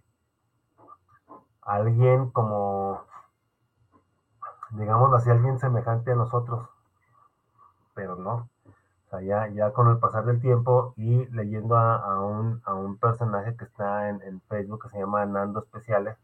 alguien 1.62 2.30
como, 2.32 3.02
digamos 4.72 5.14
así, 5.14 5.30
alguien 5.30 5.60
semejante 5.60 6.12
a 6.12 6.16
nosotros, 6.16 6.68
pero 7.94 8.18
no. 8.18 8.50
O 9.06 9.10
sea, 9.10 9.22
ya, 9.22 9.48
ya 9.48 9.72
con 9.72 9.88
el 9.88 10.00
pasar 10.00 10.26
del 10.26 10.42
tiempo 10.42 10.94
y 10.98 11.26
leyendo 11.28 11.78
a, 11.78 12.22
un, 12.22 12.62
a 12.66 12.74
un, 12.74 12.98
personaje 12.98 13.56
que 13.56 13.64
está 13.64 14.10
en, 14.10 14.22
en, 14.24 14.42
Facebook 14.42 14.84
que 14.84 14.90
se 14.90 15.00
llama 15.00 15.26
Nando 15.26 15.62
Especiales, 15.62 16.18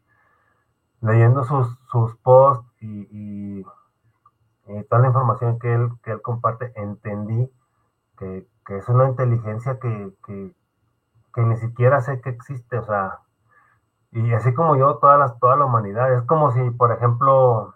leyendo 1.00 1.44
sus, 1.44 1.78
sus 1.90 2.16
posts 2.16 2.66
y, 2.80 3.08
y, 3.10 3.64
toda 4.88 5.02
la 5.02 5.08
información 5.08 5.58
que 5.58 5.74
él, 5.74 5.90
que 6.02 6.12
él 6.12 6.22
comparte, 6.22 6.72
entendí 6.76 7.50
que, 8.16 8.46
que 8.66 8.78
es 8.78 8.88
una 8.88 9.08
inteligencia 9.08 9.78
que, 9.78 10.12
que, 10.26 10.54
ni 11.42 11.56
siquiera 11.56 12.00
sé 12.00 12.20
que 12.20 12.30
existe, 12.30 12.78
o 12.78 12.84
sea, 12.84 13.20
y 14.12 14.32
así 14.32 14.54
como 14.54 14.76
yo, 14.76 14.96
toda 14.98 15.18
la, 15.18 15.34
toda 15.38 15.56
la 15.56 15.64
humanidad, 15.66 16.12
es 16.14 16.22
como 16.24 16.52
si, 16.52 16.70
por 16.70 16.92
ejemplo, 16.92 17.74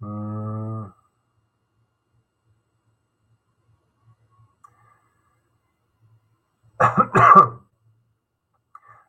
mmm, 0.00 0.86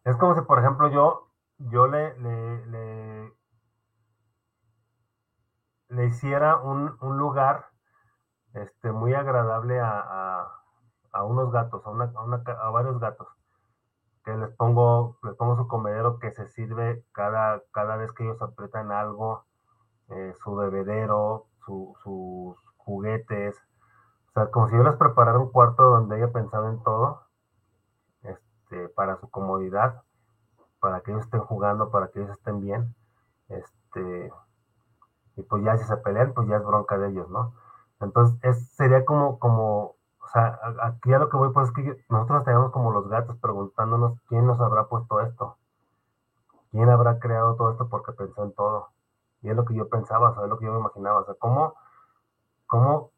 es 0.06 0.16
como 0.18 0.36
si, 0.36 0.42
por 0.42 0.60
ejemplo, 0.60 0.90
yo, 0.90 1.23
yo 1.70 1.88
le, 1.88 2.18
le, 2.20 3.32
le, 5.90 6.06
hiciera 6.06 6.58
un, 6.58 6.98
un, 7.02 7.18
lugar 7.18 7.68
este, 8.54 8.92
muy 8.92 9.14
agradable 9.14 9.80
a, 9.80 10.48
a, 11.12 11.24
unos 11.24 11.52
gatos, 11.52 11.86
a, 11.86 11.90
una, 11.90 12.12
una, 12.22 12.44
a, 12.46 12.70
varios 12.70 13.00
gatos, 13.00 13.28
que 14.26 14.36
les 14.36 14.50
pongo, 14.56 15.18
les 15.24 15.36
pongo 15.36 15.56
su 15.58 15.68
comedero 15.68 16.20
que 16.20 16.32
se 16.32 16.48
sirve 16.48 17.06
cada, 17.12 17.62
cada 17.72 17.98
vez 17.98 18.12
que 18.14 18.24
ellos 18.24 18.42
aprietan 18.42 18.92
algo, 18.92 19.46
eh, 20.10 20.34
su 20.44 20.56
bebedero, 20.56 21.48
su, 21.66 21.96
sus 22.04 22.58
juguetes, 22.78 23.56
o 24.30 24.32
sea, 24.34 24.52
como 24.52 24.68
si 24.70 24.76
yo 24.76 24.84
les 24.84 24.96
preparara 24.96 25.40
un 25.40 25.52
cuarto 25.52 25.84
donde 25.84 26.16
haya 26.16 26.32
pensado 26.32 26.70
en 26.70 26.82
todo, 26.84 27.22
este, 28.24 28.90
para 28.90 29.18
su 29.20 29.30
comodidad, 29.30 30.02
para 30.84 31.00
que 31.00 31.12
ellos 31.12 31.24
estén 31.24 31.40
jugando, 31.40 31.92
para 31.92 32.10
que 32.10 32.20
ellos 32.20 32.32
estén 32.32 32.60
bien, 32.60 32.94
este, 33.48 34.34
y 35.38 35.44
pues 35.44 35.64
ya 35.64 35.78
si 35.78 35.86
se 35.86 35.96
pelean, 35.96 36.34
pues 36.34 36.46
ya 36.50 36.58
es 36.58 36.66
bronca 36.66 36.98
de 36.98 37.08
ellos, 37.08 37.30
¿no? 37.30 37.54
Entonces, 38.02 38.38
es, 38.44 38.68
sería 38.76 39.06
como, 39.06 39.40
como, 39.40 39.96
o 40.20 40.28
sea, 40.34 40.60
aquí 40.82 41.14
a 41.14 41.20
lo 41.20 41.30
que 41.30 41.38
voy, 41.38 41.54
pues 41.54 41.70
es 41.70 41.74
que 41.74 42.06
nosotros 42.10 42.44
tenemos 42.44 42.74
como 42.74 42.92
los 42.92 43.08
gatos 43.08 43.38
preguntándonos 43.38 44.20
quién 44.28 44.46
nos 44.46 44.60
habrá 44.60 44.90
puesto 44.90 45.22
esto, 45.22 45.56
quién 46.72 46.90
habrá 46.90 47.18
creado 47.18 47.56
todo 47.56 47.72
esto 47.72 47.88
porque 47.88 48.12
pensó 48.12 48.44
en 48.44 48.54
todo. 48.54 48.90
Y 49.42 49.50
es 49.50 49.56
lo 49.56 49.64
que 49.64 49.76
yo 49.76 49.88
pensaba, 49.88 50.32
o 50.32 50.36
sea, 50.36 50.44
es 50.44 50.50
lo 50.50 50.60
que 50.60 50.66
yo 50.66 50.74
me 50.74 50.80
imaginaba, 50.80 51.22
o 51.22 51.26
sea, 51.26 51.36
cómo, 51.40 51.76
cómo 52.68 53.12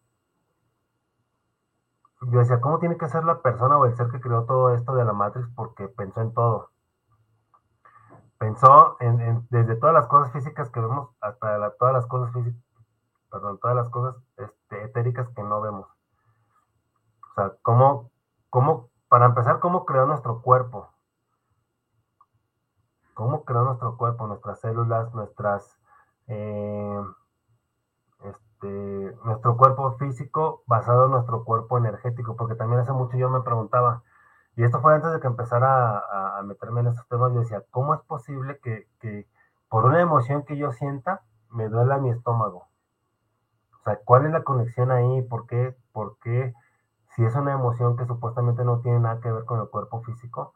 yo 2.21 2.39
decía, 2.39 2.61
¿cómo 2.61 2.77
tiene 2.77 2.97
que 2.97 3.09
ser 3.09 3.23
la 3.23 3.41
persona 3.41 3.75
o 3.79 3.85
el 3.85 3.95
ser 3.95 4.09
que 4.11 4.21
creó 4.21 4.45
todo 4.45 4.75
esto 4.75 4.93
de 4.93 5.03
la 5.03 5.13
Matrix? 5.13 5.47
Porque 5.55 5.87
pensó 5.87 6.21
en 6.21 6.31
todo. 6.31 6.74
Pensó 8.37 8.97
en, 8.99 9.47
desde 9.49 9.75
todas 9.75 9.93
las 9.93 10.07
cosas 10.07 10.31
físicas 10.33 10.69
que 10.69 10.79
vemos 10.79 11.09
hasta 11.21 11.71
todas 11.77 11.93
las 11.93 12.05
cosas 12.05 12.33
físicas, 12.33 12.61
perdón, 13.31 13.59
todas 13.59 13.75
las 13.75 13.89
cosas 13.89 14.15
este, 14.37 14.83
etéricas 14.83 15.29
que 15.29 15.43
no 15.43 15.61
vemos. 15.61 15.87
O 17.31 17.33
sea, 17.35 17.53
¿cómo, 17.61 18.11
cómo, 18.49 18.89
para 19.07 19.27
empezar, 19.27 19.59
cómo 19.59 19.85
creó 19.85 20.05
nuestro 20.05 20.41
cuerpo? 20.41 20.89
¿Cómo 23.13 23.45
creó 23.45 23.63
nuestro 23.63 23.97
cuerpo, 23.97 24.27
nuestras 24.27 24.59
células, 24.59 25.13
nuestras... 25.13 25.79
Eh, 26.27 27.01
este, 28.65 29.17
nuestro 29.23 29.57
cuerpo 29.57 29.91
físico 29.97 30.63
basado 30.65 31.05
en 31.05 31.11
nuestro 31.11 31.43
cuerpo 31.43 31.77
energético, 31.77 32.35
porque 32.35 32.55
también 32.55 32.81
hace 32.81 32.91
mucho 32.91 33.17
yo 33.17 33.29
me 33.29 33.41
preguntaba, 33.41 34.03
y 34.55 34.63
esto 34.63 34.81
fue 34.81 34.95
antes 34.95 35.11
de 35.11 35.19
que 35.19 35.27
empezara 35.27 36.37
a, 36.37 36.41
meterme 36.43 36.81
en 36.81 36.87
estos 36.87 37.07
temas, 37.07 37.33
yo 37.33 37.39
decía, 37.39 37.63
¿cómo 37.71 37.93
es 37.93 38.01
posible 38.01 38.59
que, 38.61 39.27
por 39.69 39.85
una 39.85 40.01
emoción 40.01 40.43
que 40.43 40.57
yo 40.57 40.71
sienta 40.71 41.21
me 41.49 41.67
duela 41.69 41.97
mi 41.97 42.09
estómago? 42.09 42.67
O 43.79 43.83
sea, 43.83 43.99
¿cuál 44.05 44.25
es 44.25 44.31
la 44.31 44.43
conexión 44.43 44.91
ahí? 44.91 45.21
¿Por 45.23 45.47
qué? 45.47 45.75
¿Por 45.91 46.17
qué? 46.19 46.53
Si 47.15 47.23
es 47.23 47.35
una 47.35 47.53
emoción 47.53 47.97
que 47.97 48.05
supuestamente 48.05 48.63
no 48.63 48.79
tiene 48.79 48.99
nada 48.99 49.19
que 49.21 49.31
ver 49.31 49.45
con 49.45 49.59
el 49.59 49.69
cuerpo 49.69 50.01
físico, 50.03 50.53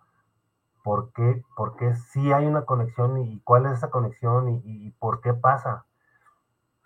¿por 0.84 1.12
qué, 1.14 1.44
por 1.56 1.76
qué 1.76 1.96
sí 1.96 2.32
hay 2.32 2.46
una 2.48 2.66
conexión 2.66 3.18
y 3.18 3.42
cuál 3.42 3.66
es 3.66 3.74
esa 3.74 3.90
conexión 3.90 4.50
y, 4.50 4.62
y 4.64 4.92
por 4.92 5.22
qué 5.22 5.34
pasa? 5.34 5.86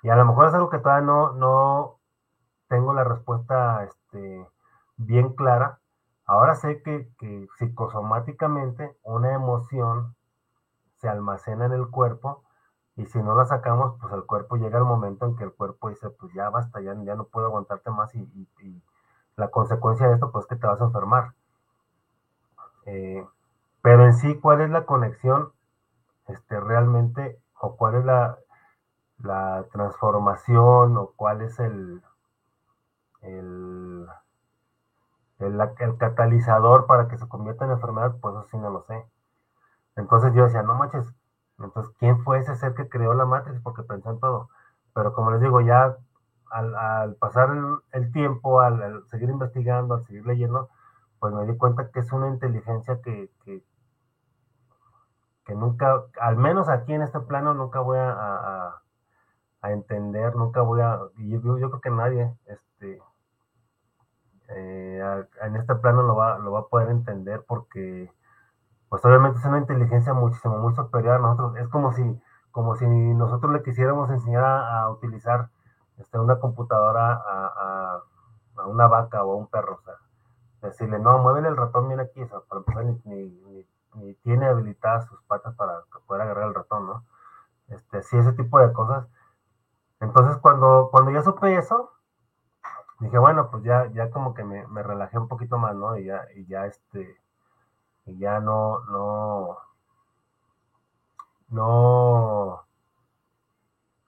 Y 0.03 0.09
a 0.09 0.15
lo 0.17 0.25
mejor 0.25 0.47
es 0.47 0.53
algo 0.53 0.69
que 0.69 0.79
todavía 0.79 1.05
no, 1.05 1.31
no 1.33 1.99
tengo 2.67 2.93
la 2.93 3.05
respuesta 3.05 3.83
este, 3.85 4.47
bien 4.97 5.33
clara. 5.33 5.79
Ahora 6.25 6.55
sé 6.55 6.81
que, 6.83 7.09
que 7.19 7.47
psicosomáticamente 7.57 8.95
una 9.03 9.33
emoción 9.33 10.15
se 10.97 11.09
almacena 11.09 11.65
en 11.65 11.73
el 11.73 11.89
cuerpo 11.89 12.43
y 12.95 13.05
si 13.07 13.19
no 13.19 13.35
la 13.35 13.45
sacamos, 13.45 13.95
pues 13.99 14.13
el 14.13 14.23
cuerpo 14.23 14.55
llega 14.55 14.77
el 14.77 14.85
momento 14.85 15.25
en 15.25 15.35
que 15.35 15.43
el 15.43 15.53
cuerpo 15.53 15.89
dice, 15.89 16.09
pues 16.11 16.31
ya 16.33 16.49
basta, 16.49 16.79
ya, 16.79 16.95
ya 17.03 17.15
no 17.15 17.25
puedo 17.25 17.47
aguantarte 17.47 17.89
más 17.89 18.13
y, 18.15 18.27
la 19.35 19.47
consecuencia 19.49 20.07
de 20.07 20.13
esto, 20.13 20.31
pues 20.31 20.43
es 20.43 20.49
que 20.49 20.55
te 20.57 20.67
vas 20.67 20.79
a 20.79 20.83
enfermar. 20.85 21.33
Eh, 22.85 23.25
pero 23.81 24.05
en 24.05 24.13
sí, 24.13 24.39
¿cuál 24.39 24.61
es 24.61 24.69
la 24.69 24.85
conexión 24.85 25.51
este, 26.27 26.59
realmente 26.59 27.39
o 27.59 27.75
cuál 27.75 27.95
es 27.95 28.05
la, 28.05 28.37
la 29.23 29.65
transformación 29.71 30.97
o 30.97 31.13
cuál 31.15 31.41
es 31.41 31.59
el, 31.59 32.03
el, 35.43 35.97
catalizador 35.97 36.85
para 36.87 37.07
que 37.07 37.17
se 37.17 37.27
convierta 37.27 37.65
en 37.65 37.71
enfermedad, 37.71 38.15
pues 38.21 38.35
eso 38.35 38.47
sí 38.51 38.57
no 38.57 38.69
lo 38.69 38.81
sé. 38.83 39.05
Entonces 39.95 40.33
yo 40.33 40.45
decía, 40.45 40.63
no 40.63 40.75
manches, 40.75 41.05
entonces, 41.59 41.93
¿quién 41.99 42.19
fue 42.23 42.39
ese 42.39 42.55
ser 42.55 42.73
que 42.73 42.89
creó 42.89 43.13
la 43.13 43.25
Matrix? 43.25 43.61
Porque 43.61 43.83
pensó 43.83 44.11
en 44.11 44.19
todo. 44.19 44.49
Pero 44.93 45.13
como 45.13 45.31
les 45.31 45.41
digo, 45.41 45.61
ya 45.61 45.95
al, 46.49 47.15
pasar 47.15 47.49
el, 47.91 48.11
tiempo, 48.11 48.59
al, 48.61 49.03
seguir 49.07 49.29
investigando, 49.29 49.95
al 49.95 50.03
seguir 50.03 50.25
leyendo, 50.25 50.69
pues 51.19 51.33
me 51.33 51.45
di 51.45 51.57
cuenta 51.57 51.89
que 51.91 51.99
es 51.99 52.11
una 52.11 52.29
inteligencia 52.29 53.01
que, 53.01 53.31
que, 53.45 53.63
nunca, 55.55 56.03
al 56.19 56.37
menos 56.37 56.69
aquí 56.69 56.93
en 56.93 57.01
este 57.01 57.19
plano, 57.19 57.53
nunca 57.53 57.79
voy 57.79 57.97
a, 57.97 58.11
a, 58.11 58.81
a 59.61 59.71
entender, 59.71 60.35
nunca 60.35 60.61
voy 60.61 60.81
a, 60.81 60.99
y 61.17 61.29
yo, 61.29 61.57
yo 61.57 61.69
creo 61.69 61.81
que 61.81 61.89
nadie, 61.89 62.33
este, 62.45 63.01
eh, 64.49 65.25
en 65.41 65.55
este 65.55 65.75
plano 65.75 66.03
lo 66.03 66.15
va, 66.15 66.37
lo 66.37 66.51
va 66.51 66.59
a 66.61 66.67
poder 66.67 66.89
entender 66.89 67.43
porque, 67.47 68.11
pues 68.89 69.03
obviamente 69.05 69.39
es 69.39 69.45
una 69.45 69.59
inteligencia 69.59 70.13
muchísimo, 70.13 70.57
muy 70.57 70.75
superior 70.75 71.15
a 71.15 71.19
nosotros. 71.19 71.57
Es 71.57 71.67
como 71.69 71.93
si, 71.93 72.21
como 72.51 72.75
si 72.75 72.85
nosotros 72.87 73.51
le 73.53 73.63
quisiéramos 73.63 74.09
enseñar 74.11 74.43
a, 74.43 74.89
utilizar 74.89 75.49
este, 75.97 76.19
una 76.19 76.39
computadora 76.39 77.13
a, 77.13 78.01
a, 78.57 78.67
una 78.67 78.87
vaca 78.87 79.23
o 79.23 79.33
a 79.33 79.35
un 79.35 79.47
perro, 79.47 79.75
o 79.75 79.81
sea, 79.81 79.95
decirle, 80.61 80.99
no, 80.99 81.17
muévele 81.19 81.49
el 81.49 81.57
ratón, 81.57 81.87
mira 81.87 82.03
aquí, 82.03 82.21
ni, 83.05 83.29
ni, 83.29 83.67
ni, 83.95 84.13
tiene 84.15 84.45
habilitadas 84.45 85.07
sus 85.07 85.21
patas 85.23 85.55
para 85.55 85.81
poder 86.07 86.21
agarrar 86.21 86.47
el 86.47 86.55
ratón, 86.55 86.87
¿no? 86.87 87.03
Este, 87.69 88.03
sí, 88.03 88.17
ese 88.17 88.33
tipo 88.33 88.59
de 88.59 88.71
cosas 88.71 89.07
entonces, 90.03 90.37
cuando, 90.41 90.89
cuando 90.91 91.11
ya 91.11 91.21
supe 91.21 91.57
eso, 91.57 91.91
dije, 92.99 93.17
bueno, 93.17 93.49
pues 93.51 93.63
ya, 93.63 93.87
ya 93.93 94.09
como 94.11 94.33
que 94.33 94.43
me, 94.43 94.65
me 94.67 94.83
relajé 94.83 95.17
un 95.17 95.27
poquito 95.27 95.57
más, 95.57 95.75
¿no? 95.75 95.97
Y 95.97 96.05
ya, 96.05 96.25
y 96.35 96.45
ya 96.45 96.65
este, 96.65 97.17
y 98.05 98.17
ya 98.19 98.39
no, 98.39 98.79
no, 98.85 99.57
no, 101.49 102.65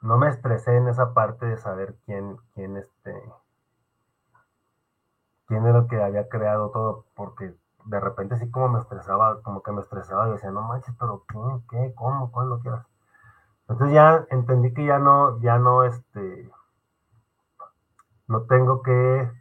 no 0.02 0.18
me 0.18 0.30
estresé 0.30 0.76
en 0.78 0.88
esa 0.88 1.14
parte 1.14 1.46
de 1.46 1.58
saber 1.58 1.96
quién, 2.06 2.38
quién 2.54 2.78
este, 2.78 3.24
quién 5.48 5.66
era 5.66 5.80
el 5.80 5.88
que 5.88 6.02
había 6.02 6.30
creado 6.30 6.70
todo, 6.72 7.06
porque 7.16 7.56
de 7.86 8.00
repente 8.00 8.38
sí 8.38 8.50
como 8.50 8.70
me 8.70 8.80
estresaba, 8.80 9.42
como 9.42 9.62
que 9.62 9.72
me 9.72 9.82
estresaba 9.82 10.28
y 10.28 10.32
decía, 10.32 10.52
no 10.52 10.64
manches, 10.64 10.96
pero 11.00 11.24
¿qué? 11.28 11.38
¿Qué? 11.70 11.94
¿Cómo? 11.96 12.32
¿Cuándo 12.32 12.60
quieras? 12.60 12.86
Entonces 13.68 13.94
ya 13.94 14.26
entendí 14.30 14.74
que 14.74 14.86
ya 14.86 15.00
no, 15.00 15.40
ya 15.42 15.58
no, 15.58 15.84
este, 15.84 16.52
no 18.28 18.44
tengo 18.44 18.82
que, 18.82 19.32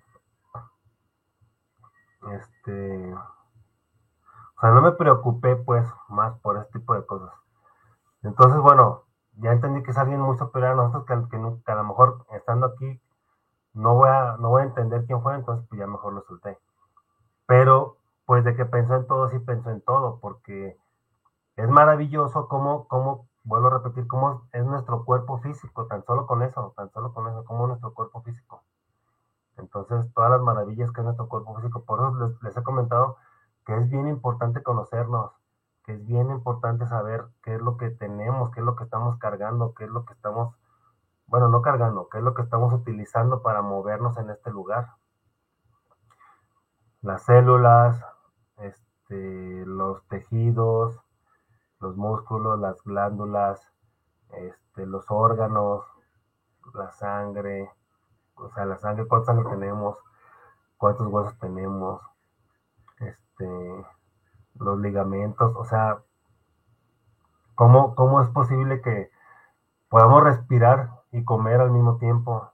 este, 2.32 3.14
o 3.14 4.60
sea, 4.60 4.70
no 4.70 4.82
me 4.82 4.92
preocupé 4.92 5.56
pues 5.56 5.86
más 6.08 6.38
por 6.40 6.58
este 6.58 6.78
tipo 6.78 6.94
de 6.94 7.04
cosas. 7.06 7.32
Entonces, 8.22 8.60
bueno, 8.60 9.04
ya 9.36 9.52
entendí 9.52 9.82
que 9.82 9.90
es 9.90 9.98
alguien 9.98 10.20
muy 10.20 10.36
superior 10.38 10.72
a 10.72 10.76
nosotros 10.76 11.28
que, 11.28 11.38
que, 11.64 11.72
a 11.72 11.74
lo 11.74 11.84
mejor 11.84 12.26
estando 12.30 12.66
aquí 12.66 13.00
no 13.74 13.94
voy, 13.94 14.08
a, 14.08 14.36
no 14.38 14.50
voy 14.50 14.62
a 14.62 14.66
entender 14.66 15.04
quién 15.06 15.20
fue, 15.22 15.34
entonces 15.34 15.66
pues 15.68 15.78
ya 15.78 15.86
mejor 15.86 16.12
lo 16.14 16.22
solté. 16.22 16.58
Pero, 17.46 17.96
pues 18.26 18.44
de 18.44 18.54
que 18.56 18.64
pensó 18.64 18.94
en 18.94 19.06
todo, 19.06 19.28
sí 19.30 19.38
pensó 19.40 19.70
en 19.70 19.80
todo, 19.82 20.18
porque 20.20 20.78
es 21.56 21.68
maravilloso 21.68 22.48
cómo, 22.48 22.86
cómo 22.88 23.28
vuelvo 23.44 23.68
a 23.68 23.78
repetir, 23.78 24.06
cómo 24.06 24.48
es 24.52 24.64
nuestro 24.64 25.04
cuerpo 25.04 25.38
físico, 25.38 25.86
tan 25.86 26.04
solo 26.04 26.26
con 26.26 26.42
eso, 26.42 26.72
tan 26.76 26.90
solo 26.92 27.12
con 27.12 27.28
eso, 27.28 27.44
como 27.44 27.66
nuestro 27.66 27.92
cuerpo 27.92 28.22
físico. 28.22 28.62
Entonces, 29.56 30.12
todas 30.14 30.30
las 30.30 30.40
maravillas 30.40 30.90
que 30.92 31.00
es 31.00 31.04
nuestro 31.04 31.28
cuerpo 31.28 31.54
físico. 31.56 31.84
Por 31.84 32.00
eso 32.00 32.38
les, 32.42 32.56
he 32.56 32.62
comentado 32.62 33.16
que 33.64 33.76
es 33.76 33.88
bien 33.88 34.08
importante 34.08 34.62
conocernos, 34.62 35.32
que 35.84 35.92
es 35.92 36.06
bien 36.06 36.30
importante 36.30 36.86
saber 36.86 37.24
qué 37.42 37.54
es 37.54 37.60
lo 37.60 37.76
que 37.76 37.90
tenemos, 37.90 38.50
qué 38.50 38.60
es 38.60 38.66
lo 38.66 38.76
que 38.76 38.84
estamos 38.84 39.18
cargando, 39.18 39.74
qué 39.74 39.84
es 39.84 39.90
lo 39.90 40.04
que 40.04 40.14
estamos, 40.14 40.54
bueno, 41.26 41.48
no 41.48 41.62
cargando, 41.62 42.08
qué 42.08 42.18
es 42.18 42.24
lo 42.24 42.34
que 42.34 42.42
estamos 42.42 42.72
utilizando 42.72 43.42
para 43.42 43.62
movernos 43.62 44.16
en 44.18 44.30
este 44.30 44.50
lugar. 44.50 44.94
Las 47.02 47.22
células, 47.22 48.04
este, 48.56 49.64
los 49.66 50.06
tejidos, 50.08 51.00
los 51.80 51.96
músculos, 51.96 52.58
las 52.58 52.82
glándulas, 52.82 53.70
este, 54.30 54.86
los 54.86 55.10
órganos, 55.10 55.84
la 56.72 56.90
sangre, 56.92 57.70
o 58.36 58.50
sea, 58.50 58.64
la 58.64 58.78
sangre, 58.78 59.06
cuánta 59.06 59.26
sangre 59.26 59.50
tenemos, 59.50 59.98
cuántos 60.76 61.06
huesos 61.06 61.38
tenemos, 61.38 62.00
este, 62.98 63.86
los 64.54 64.78
ligamentos, 64.78 65.54
o 65.56 65.64
sea, 65.64 65.98
¿cómo, 67.54 67.94
cómo 67.94 68.20
es 68.22 68.28
posible 68.28 68.80
que 68.80 69.10
podamos 69.88 70.22
respirar 70.24 70.90
y 71.12 71.24
comer 71.24 71.60
al 71.60 71.70
mismo 71.70 71.98
tiempo? 71.98 72.52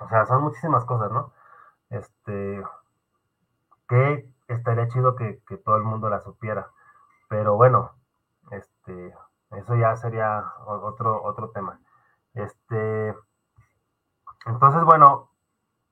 O 0.00 0.08
sea, 0.08 0.26
son 0.26 0.42
muchísimas 0.42 0.84
cosas, 0.84 1.10
¿no? 1.10 1.32
Este, 1.90 2.62
que 3.88 4.30
estaría 4.48 4.88
chido 4.88 5.16
que, 5.16 5.42
que 5.46 5.56
todo 5.58 5.76
el 5.76 5.82
mundo 5.82 6.08
la 6.08 6.20
supiera. 6.20 6.70
Pero 7.28 7.56
bueno, 7.56 7.92
este, 8.50 9.14
eso 9.52 9.76
ya 9.76 9.96
sería 9.96 10.44
otro, 10.66 11.22
otro 11.22 11.50
tema. 11.50 11.80
Este, 12.34 13.14
entonces, 14.46 14.82
bueno, 14.84 15.30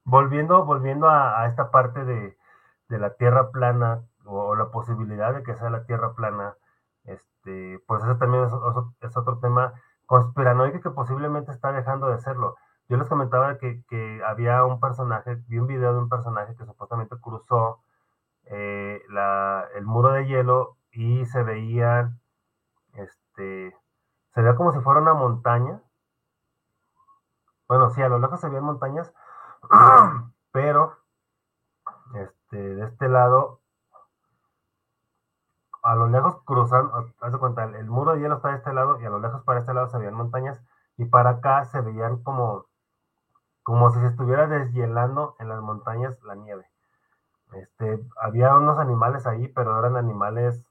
volviendo, 0.05 0.65
volviendo 0.65 1.09
a, 1.09 1.47
esta 1.47 1.71
parte 1.71 2.05
de, 2.05 2.37
la 2.89 3.15
tierra 3.15 3.51
plana 3.51 4.03
o, 4.25 4.55
la 4.57 4.71
posibilidad 4.71 5.35
de 5.35 5.43
que 5.43 5.55
sea 5.55 5.71
la 5.71 5.85
tierra 5.85 6.15
plana, 6.15 6.55
este, 7.05 7.81
pues 7.87 8.03
eso 8.03 8.17
también 8.17 8.45
es, 8.45 9.17
otro 9.17 9.39
tema 9.41 9.75
conspiranoico 10.07 10.81
que 10.81 10.91
posiblemente 10.91 11.53
está 11.53 11.73
dejando 11.73 12.09
de 12.09 12.19
serlo. 12.19 12.57
Yo 12.89 12.97
les 12.97 13.09
comentaba 13.09 13.59
que, 13.59 13.83
había 14.27 14.65
un 14.65 14.81
personaje, 14.81 15.37
vi 15.49 15.59
un 15.59 15.67
video 15.67 15.93
de 15.93 16.01
un 16.01 16.09
personaje 16.09 16.57
que 16.57 16.65
supuestamente 16.65 17.17
cruzó 17.21 17.83
eh, 18.47 19.03
el 19.75 19.85
muro 19.85 20.13
de 20.13 20.27
hielo 20.27 20.79
y 20.93 21.27
se 21.27 21.43
veía, 21.43 22.13
este, 22.95 23.77
se 24.35 24.41
veía 24.41 24.57
como 24.57 24.73
si 24.73 24.81
fuera 24.81 25.01
una 25.01 25.15
montaña. 25.15 25.83
Bueno, 27.69 27.91
sí, 27.91 28.03
a 28.03 28.09
lo 28.09 28.19
lejos 28.19 28.41
se 28.41 28.49
veían 28.49 28.65
montañas, 28.65 29.13
pero 30.53 30.97
este, 32.15 32.57
de 32.57 32.85
este 32.85 33.09
lado, 33.09 33.61
a 35.83 35.95
lo 35.95 36.09
lejos 36.09 36.43
cruzando, 36.45 37.13
haz 37.21 37.33
de 37.33 37.39
cuenta, 37.39 37.65
el, 37.65 37.87
muro 37.87 38.13
de 38.15 38.21
hielo 38.21 38.37
está 38.37 38.49
de 38.49 38.57
este 38.57 38.73
lado 38.73 39.01
y 39.01 39.05
a 39.05 39.11
lo 39.11 39.21
lejos 39.21 39.43
para 39.45 39.61
este 39.61 39.75
lado 39.75 39.89
se 39.89 39.99
veían 39.99 40.15
montañas 40.15 40.61
y 40.97 41.05
para 41.05 41.31
acá 41.31 41.65
se 41.67 41.81
veían 41.81 42.23
como, 42.23 42.67
como 43.63 43.91
si 43.91 44.01
se 44.01 44.07
estuviera 44.07 44.47
deshielando 44.47 45.37
en 45.39 45.49
las 45.49 45.61
montañas 45.61 46.21
la 46.23 46.35
nieve. 46.35 46.67
Este, 47.53 48.01
había 48.21 48.57
unos 48.57 48.79
animales 48.79 49.27
ahí, 49.27 49.49
pero 49.49 49.79
eran 49.79 49.97
animales 49.97 50.65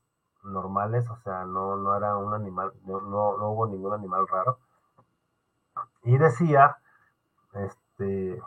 normales, 0.43 1.09
o 1.09 1.15
sea, 1.17 1.45
no, 1.45 1.75
no 1.77 1.95
era 1.95 2.17
un 2.17 2.33
animal, 2.33 2.73
no, 2.85 3.01
no, 3.01 3.49
hubo 3.49 3.67
ningún 3.67 3.93
animal 3.93 4.27
raro. 4.27 4.59
Y 6.03 6.17
decía, 6.17 6.77
este, 7.65 8.41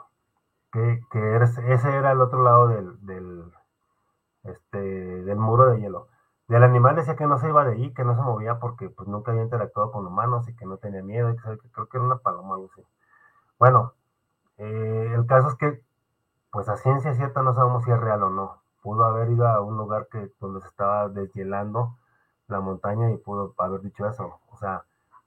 que, 0.73 1.01
que, 1.11 1.37
ese 1.37 1.97
era 1.97 2.12
el 2.12 2.20
otro 2.20 2.43
lado 2.43 2.69
del, 2.69 3.05
del, 3.07 3.53
este, 4.45 4.78
del 4.78 5.39
muro 5.39 5.66
de 5.66 5.81
hielo. 5.81 6.09
Del 6.49 6.65
animal 6.65 6.97
decía 6.97 7.16
que 7.16 7.27
no 7.27 7.39
se 7.39 7.49
iba 7.49 7.65
de 7.65 7.73
ahí, 7.74 7.95
que 7.95 8.05
no 8.05 8.16
se 8.16 8.23
movía 8.23 8.59
porque 8.59 8.89
pues 8.89 9.09
nunca 9.09 9.31
había 9.31 9.45
interactuado 9.45 9.93
con 9.93 10.07
humanos 10.07 10.49
y 10.49 10.57
que 10.57 10.66
no 10.66 10.78
tenía 10.78 11.03
miedo, 11.03 11.31
y 11.31 11.37
que, 11.37 11.59
creo 11.73 11.89
que 11.89 11.97
era 11.97 12.07
una 12.07 12.19
paloma, 12.19 12.55
algo 12.55 12.69
así. 12.73 12.82
Bueno, 13.59 13.95
eh, 14.59 15.12
el 15.15 15.27
caso 15.27 15.49
es 15.49 15.55
que 15.57 15.82
pues 16.51 16.69
a 16.69 16.77
ciencia 16.77 17.15
cierta 17.15 17.43
no 17.43 17.55
sabemos 17.55 17.85
si 17.85 17.91
es 17.93 18.01
real 18.01 18.23
o 18.24 18.31
no. 18.31 18.62
Pudo 18.82 19.05
haber 19.05 19.31
ido 19.31 19.47
a 19.47 19.61
un 19.61 19.77
lugar 19.77 20.09
que 20.11 20.32
donde 20.41 20.61
se 20.61 20.66
estaba 20.69 21.09
deshielando 21.09 21.97
la 22.49 22.61
montaña 22.61 23.11
y 23.12 23.16
pudo 23.19 23.55
haber 23.59 23.82
dicho 23.82 24.07
eso. 24.09 24.41
O 24.51 24.57
sea, 24.57 24.85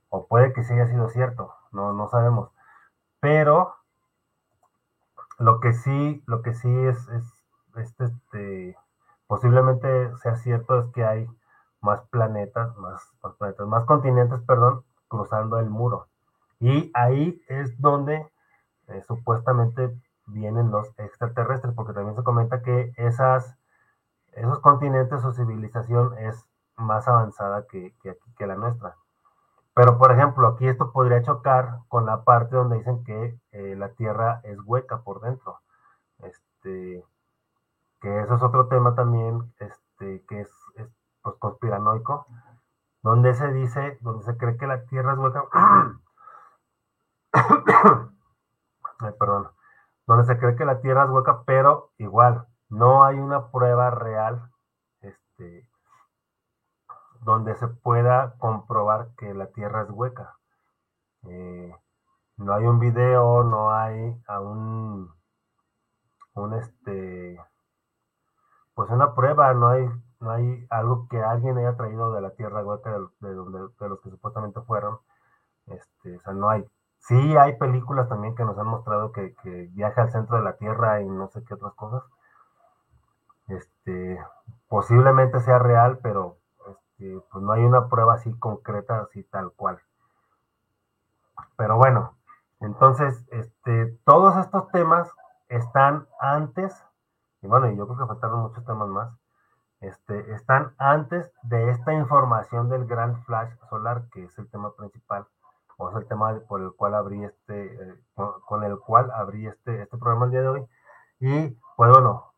o 0.09 0.27
puede 0.27 0.53
que 0.53 0.63
sí 0.63 0.73
haya 0.73 0.87
sido 0.87 1.09
cierto, 1.09 1.53
no, 1.71 1.93
no 1.93 2.09
sabemos. 2.09 2.51
Pero 3.23 3.73
lo 5.39 5.61
que 5.61 5.71
sí, 5.71 6.21
lo 6.27 6.41
que 6.41 6.53
sí 6.53 6.67
es, 6.67 7.07
es, 7.07 7.95
este, 8.01 8.77
posiblemente 9.27 10.13
sea 10.17 10.35
cierto 10.35 10.77
es 10.81 10.91
que 10.91 11.05
hay 11.05 11.29
más 11.79 12.01
planetas, 12.09 12.75
más, 12.75 13.01
más 13.23 13.33
planetas, 13.35 13.65
más 13.65 13.85
continentes, 13.85 14.41
perdón, 14.41 14.83
cruzando 15.07 15.57
el 15.59 15.69
muro. 15.69 16.09
Y 16.59 16.91
ahí 16.93 17.41
es 17.47 17.79
donde 17.79 18.27
eh, 18.89 19.01
supuestamente 19.07 19.97
vienen 20.25 20.69
los 20.69 20.89
extraterrestres, 20.99 21.73
porque 21.75 21.93
también 21.93 22.17
se 22.17 22.23
comenta 22.23 22.61
que 22.61 22.91
esas, 22.97 23.55
esos 24.33 24.59
continentes, 24.59 25.21
su 25.21 25.31
civilización 25.31 26.17
es 26.17 26.45
más 26.75 27.07
avanzada 27.07 27.67
que, 27.67 27.95
que, 28.03 28.17
que 28.37 28.47
la 28.47 28.55
nuestra. 28.55 28.97
Pero, 29.75 29.97
por 29.97 30.11
ejemplo, 30.11 30.47
aquí 30.47 30.67
esto 30.67 30.91
podría 30.91 31.21
chocar 31.23 31.79
con 31.87 32.05
la 32.05 32.23
parte 32.23 32.55
donde 32.55 32.77
dicen 32.77 33.03
que 33.03 33.39
eh, 33.51 33.75
la 33.75 33.89
Tierra 33.93 34.41
es 34.43 34.57
hueca 34.65 35.01
por 35.01 35.21
dentro. 35.21 35.59
Este, 36.19 37.03
que 38.01 38.19
eso 38.21 38.35
es 38.35 38.43
otro 38.43 38.67
tema 38.67 38.95
también, 38.95 39.53
este, 39.59 40.23
que 40.27 40.41
es, 40.41 40.49
pues, 41.21 41.35
conspiranoico, 41.39 42.27
donde 43.01 43.33
se 43.33 43.51
dice, 43.51 43.97
donde 44.01 44.23
se 44.25 44.37
cree 44.37 44.57
que 44.57 44.67
la 44.67 44.85
Tierra 44.85 45.13
es 45.13 45.19
hueca. 45.19 45.43
Ay, 48.99 49.13
perdón 49.19 49.49
donde 50.05 50.25
se 50.25 50.37
cree 50.37 50.55
que 50.55 50.65
la 50.65 50.81
Tierra 50.81 51.05
es 51.05 51.09
hueca, 51.09 51.43
pero 51.45 51.91
igual, 51.97 52.45
no 52.69 53.03
hay 53.03 53.17
una 53.17 53.51
prueba 53.51 53.89
real 53.91 54.49
este, 55.01 55.67
donde 57.23 57.55
se 57.55 57.67
pueda 57.67 58.35
comprobar 58.39 59.09
que 59.17 59.33
la 59.33 59.47
Tierra 59.47 59.83
es 59.83 59.89
hueca. 59.91 60.37
Eh, 61.23 61.75
no 62.37 62.53
hay 62.53 62.65
un 62.65 62.79
video, 62.79 63.43
no 63.43 63.73
hay 63.73 64.15
un, 64.41 65.09
un 66.35 66.53
este, 66.53 67.39
pues 68.73 68.89
una 68.89 69.13
prueba, 69.15 69.53
no 69.53 69.69
hay, 69.69 69.87
no 70.19 70.31
hay 70.31 70.67
algo 70.69 71.07
que 71.09 71.21
alguien 71.21 71.57
haya 71.57 71.75
traído 71.75 72.13
de 72.13 72.21
la 72.21 72.31
Tierra 72.35 72.63
hueca 72.63 72.91
de, 73.19 73.33
donde, 73.33 73.59
de 73.79 73.89
los 73.89 74.01
que 74.01 74.09
supuestamente 74.09 74.61
fueron. 74.61 74.99
Este, 75.67 76.17
o 76.17 76.21
sea, 76.21 76.33
no 76.33 76.49
hay 76.49 76.65
Sí, 77.07 77.35
hay 77.35 77.57
películas 77.57 78.07
también 78.07 78.33
que 78.33 78.45
nos 78.45 78.57
han 78.57 78.67
mostrado 78.67 79.11
que, 79.11 79.35
viaja 79.73 80.03
al 80.03 80.11
centro 80.11 80.37
de 80.37 80.43
la 80.43 80.55
Tierra 80.55 81.01
y 81.01 81.05
no 81.09 81.27
sé 81.27 81.43
qué 81.43 81.53
otras 81.55 81.73
cosas. 81.73 82.03
Este, 83.49 84.19
posiblemente 84.69 85.41
sea 85.41 85.59
real, 85.59 85.99
pero 86.01 86.37
pues 87.31 87.43
no 87.43 87.51
hay 87.51 87.63
una 87.63 87.87
prueba 87.89 88.15
así 88.15 88.33
concreta, 88.39 89.01
así 89.01 89.23
tal 89.23 89.51
cual. 89.51 89.79
Pero 91.57 91.77
bueno, 91.77 92.15
entonces, 92.59 93.25
este, 93.31 93.97
todos 94.05 94.37
estos 94.37 94.69
temas 94.71 95.09
están 95.49 96.07
antes, 96.19 96.73
y 97.41 97.47
bueno, 97.47 97.69
yo 97.71 97.85
creo 97.87 97.99
que 97.99 98.13
faltaron 98.13 98.41
muchos 98.41 98.65
temas 98.65 98.87
más, 98.87 99.13
este, 99.81 100.33
están 100.33 100.73
antes 100.77 101.29
de 101.43 101.71
esta 101.71 101.93
información 101.93 102.69
del 102.69 102.85
gran 102.85 103.21
flash 103.23 103.51
solar, 103.69 104.07
que 104.13 104.23
es 104.23 104.37
el 104.37 104.49
tema 104.49 104.73
principal 104.75 105.27
o 105.77 105.89
es 105.89 105.95
el 105.97 106.07
tema 106.07 106.39
por 106.47 106.61
el 106.61 106.71
cual 106.73 106.95
abrí 106.95 107.23
este, 107.23 107.65
eh, 107.65 107.95
con, 108.15 108.63
el 108.63 108.79
cual 108.79 109.11
abrí 109.11 109.45
este, 109.45 109.81
este 109.81 109.97
programa 109.97 110.25
el 110.25 110.31
día 110.31 110.41
de 110.41 110.47
hoy. 110.47 110.67
Y 111.19 111.49
pues 111.75 111.91
bueno, 111.91 112.32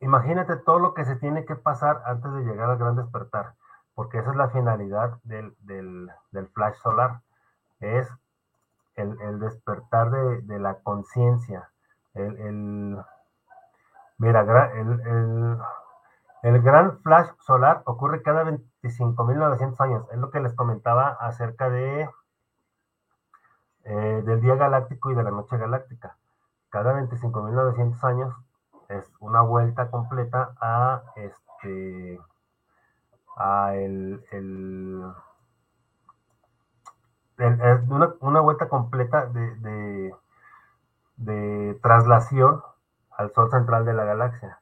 imagínate 0.00 0.56
todo 0.56 0.78
lo 0.78 0.94
que 0.94 1.04
se 1.04 1.16
tiene 1.16 1.44
que 1.44 1.56
pasar 1.56 2.02
antes 2.06 2.32
de 2.32 2.42
llegar 2.42 2.70
al 2.70 2.78
gran 2.78 2.96
despertar, 2.96 3.54
porque 3.94 4.18
esa 4.18 4.30
es 4.30 4.36
la 4.36 4.50
finalidad 4.50 5.18
del, 5.24 5.54
del, 5.60 6.48
flash 6.54 6.74
solar, 6.76 7.20
es 7.80 8.08
el, 8.96 9.38
despertar 9.40 10.10
de, 10.10 10.58
la 10.58 10.74
conciencia, 10.82 11.70
el, 12.14 12.98
mira, 14.18 14.40
el, 14.74 15.00
el, 15.00 15.58
el 16.42 16.62
gran 16.62 16.98
flash 17.02 17.28
solar 17.40 17.82
ocurre 17.84 18.22
cada 18.22 18.44
25.900 18.44 19.80
años. 19.80 20.06
Es 20.10 20.18
lo 20.18 20.30
que 20.30 20.40
les 20.40 20.54
comentaba 20.54 21.08
acerca 21.08 21.68
de 21.68 22.08
eh, 23.84 24.22
del 24.24 24.40
día 24.40 24.56
galáctico 24.56 25.10
y 25.10 25.14
de 25.14 25.22
la 25.22 25.30
noche 25.30 25.58
galáctica. 25.58 26.16
Cada 26.70 26.94
25.900 26.94 28.04
años 28.04 28.34
es 28.90 29.08
una 29.20 29.40
vuelta 29.42 29.90
completa 29.90 30.54
a 30.60 31.02
este 31.16 32.20
a 33.36 33.74
el, 33.74 34.22
una, 37.88 38.14
una, 38.20 38.40
vuelta 38.40 38.68
completa 38.68 39.26
de, 39.26 40.12
de, 41.16 41.74
traslación 41.82 42.62
al 43.16 43.32
Sol 43.32 43.50
central 43.50 43.86
de 43.86 43.94
la 43.94 44.04
galaxia. 44.04 44.60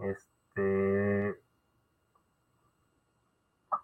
Este, 0.00 1.40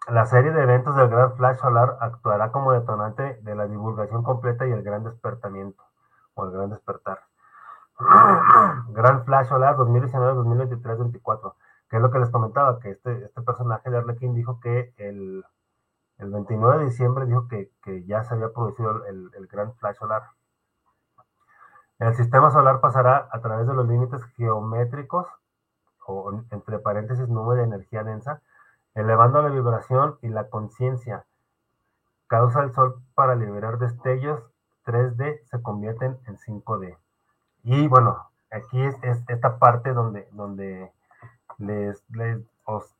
la 0.09 0.25
serie 0.27 0.51
de 0.51 0.61
eventos 0.61 0.95
del 0.95 1.09
Gran 1.09 1.35
Flash 1.37 1.57
Solar 1.57 1.97
actuará 2.01 2.51
como 2.51 2.73
detonante 2.73 3.39
de 3.41 3.55
la 3.55 3.67
divulgación 3.67 4.21
completa 4.23 4.67
y 4.67 4.71
el 4.71 4.83
gran 4.83 5.03
despertamiento, 5.03 5.83
o 6.35 6.45
el 6.45 6.51
gran 6.51 6.69
despertar. 6.69 7.21
Gran 7.99 9.25
Flash 9.25 9.47
Solar 9.47 9.75
2019, 9.77 10.33
2023, 10.35 10.97
2024 10.97 11.55
que 11.89 11.97
es 11.97 12.01
lo 12.01 12.11
que 12.11 12.19
les 12.19 12.29
comentaba, 12.29 12.79
que 12.79 12.91
este, 12.91 13.25
este 13.25 13.41
personaje 13.41 13.89
de 13.89 13.97
Arlequín 13.97 14.33
dijo 14.33 14.59
que 14.59 14.93
el, 14.97 15.43
el 16.17 16.31
29 16.31 16.79
de 16.79 16.85
diciembre 16.85 17.25
dijo 17.25 17.47
que, 17.47 17.71
que 17.83 18.03
ya 18.05 18.23
se 18.23 18.33
había 18.33 18.51
producido 18.51 19.05
el, 19.05 19.31
el, 19.35 19.47
gran 19.47 19.73
flash 19.75 19.95
solar. 19.97 20.23
El 21.99 22.13
sistema 22.15 22.51
solar 22.51 22.81
pasará 22.81 23.29
a 23.31 23.41
través 23.41 23.67
de 23.67 23.73
los 23.73 23.87
límites 23.87 24.23
geométricos, 24.35 25.27
o 26.05 26.31
entre 26.51 26.79
paréntesis, 26.79 27.27
nube 27.27 27.55
de 27.55 27.63
energía 27.63 28.03
densa, 28.03 28.41
elevando 28.93 29.41
la 29.41 29.49
vibración 29.49 30.17
y 30.21 30.27
la 30.27 30.49
conciencia. 30.49 31.25
Causa 32.27 32.61
el 32.63 32.73
Sol 32.73 33.01
para 33.15 33.35
liberar 33.35 33.77
destellos 33.77 34.41
3D, 34.85 35.41
se 35.45 35.61
convierten 35.61 36.17
en 36.27 36.37
5D. 36.37 36.97
Y 37.69 37.85
bueno, 37.89 38.29
aquí 38.49 38.81
es, 38.81 38.95
es 39.03 39.21
esta 39.27 39.59
parte 39.59 39.91
donde, 39.91 40.25
donde 40.31 40.89
les, 41.57 42.01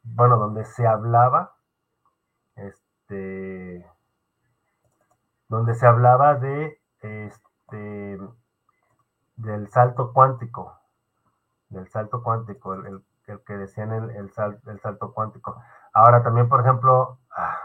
bueno, 0.03 0.37
donde 0.37 0.65
se 0.65 0.85
hablaba, 0.85 1.53
este, 2.57 3.89
donde 5.47 5.73
se 5.73 5.87
hablaba 5.87 6.35
de, 6.35 6.81
este, 6.99 8.19
del 9.37 9.69
salto 9.69 10.11
cuántico, 10.11 10.77
del 11.69 11.87
salto 11.87 12.21
cuántico, 12.21 12.73
el, 12.73 13.01
el, 13.27 13.43
que 13.45 13.53
decían 13.53 13.93
el, 13.93 14.09
el, 14.09 14.31
el, 14.65 14.79
salto 14.81 15.13
cuántico. 15.13 15.63
Ahora 15.93 16.23
también, 16.23 16.49
por 16.49 16.59
ejemplo, 16.59 17.19
ah, 17.31 17.57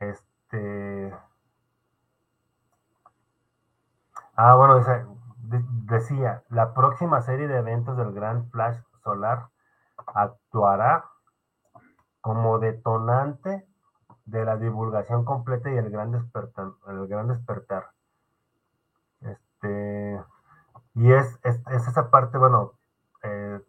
este, 0.00 1.14
ah, 4.36 4.54
bueno, 4.54 4.82
decía, 5.86 6.42
la 6.50 6.74
próxima 6.74 7.22
serie 7.22 7.48
de 7.48 7.58
eventos 7.58 7.96
del 7.96 8.12
Gran 8.12 8.50
Flash 8.50 8.78
Solar 9.02 9.48
actuará 10.06 11.04
como 12.20 12.58
detonante 12.58 13.66
de 14.24 14.44
la 14.44 14.56
divulgación 14.56 15.24
completa 15.24 15.70
y 15.70 15.76
el 15.76 15.90
gran 15.90 16.10
despertar. 16.10 16.72
El 16.88 17.06
gran 17.06 17.28
despertar. 17.28 17.90
Este, 19.20 20.20
y 20.94 21.12
es, 21.12 21.38
es, 21.44 21.60
esa 21.68 22.10
parte, 22.10 22.38
bueno, 22.38 22.72
eh, 23.22 23.60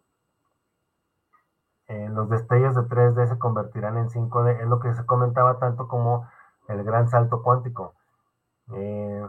eh, 1.88 2.08
los 2.10 2.28
destellos 2.28 2.74
de 2.74 2.82
3D 2.82 3.28
se 3.28 3.38
convertirán 3.38 3.96
en 3.96 4.08
5D, 4.08 4.60
es 4.60 4.66
lo 4.66 4.80
que 4.80 4.92
se 4.94 5.06
comentaba 5.06 5.58
tanto 5.58 5.88
como 5.88 6.28
el 6.68 6.82
gran 6.84 7.08
salto 7.08 7.42
cuántico. 7.42 7.94
Eh, 8.72 9.26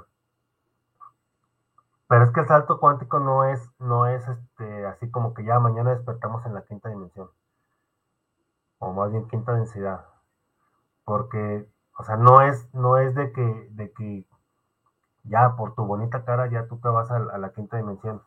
pero 2.10 2.26
es 2.26 2.31
que 2.31 2.40
el 2.40 2.48
salto 2.48 2.80
cuántico 2.80 3.19
no 3.19 3.45
es, 3.45 3.69
no 3.77 4.07
es 4.07 4.27
este, 4.27 4.88
así 4.88 5.11
como 5.11 5.36
que 5.36 5.44
ya 5.44 5.60
mañana 5.60 5.91
despertamos 5.91 6.44
en 6.48 6.56
la 6.56 6.64
quinta 6.64 6.90
dimensión. 6.90 7.30
O 8.80 8.91
más 8.94 9.11
bien 9.11 9.27
quinta 9.27 9.53
densidad. 9.53 10.06
Porque, 11.06 11.69
o 11.99 12.03
sea, 12.03 12.18
no 12.18 12.41
es, 12.41 12.68
no 12.73 12.98
es 12.98 13.14
de 13.14 13.31
que, 13.31 13.69
de 13.73 13.91
que 13.94 14.26
ya 15.23 15.56
por 15.56 15.76
tu 15.76 15.86
bonita 15.86 16.26
cara 16.26 16.48
ya 16.48 16.68
tú 16.68 16.80
te 16.80 16.90
vas 16.90 17.11
a, 17.11 17.19
la 17.19 17.52
quinta 17.52 17.77
dimensión. 17.77 18.23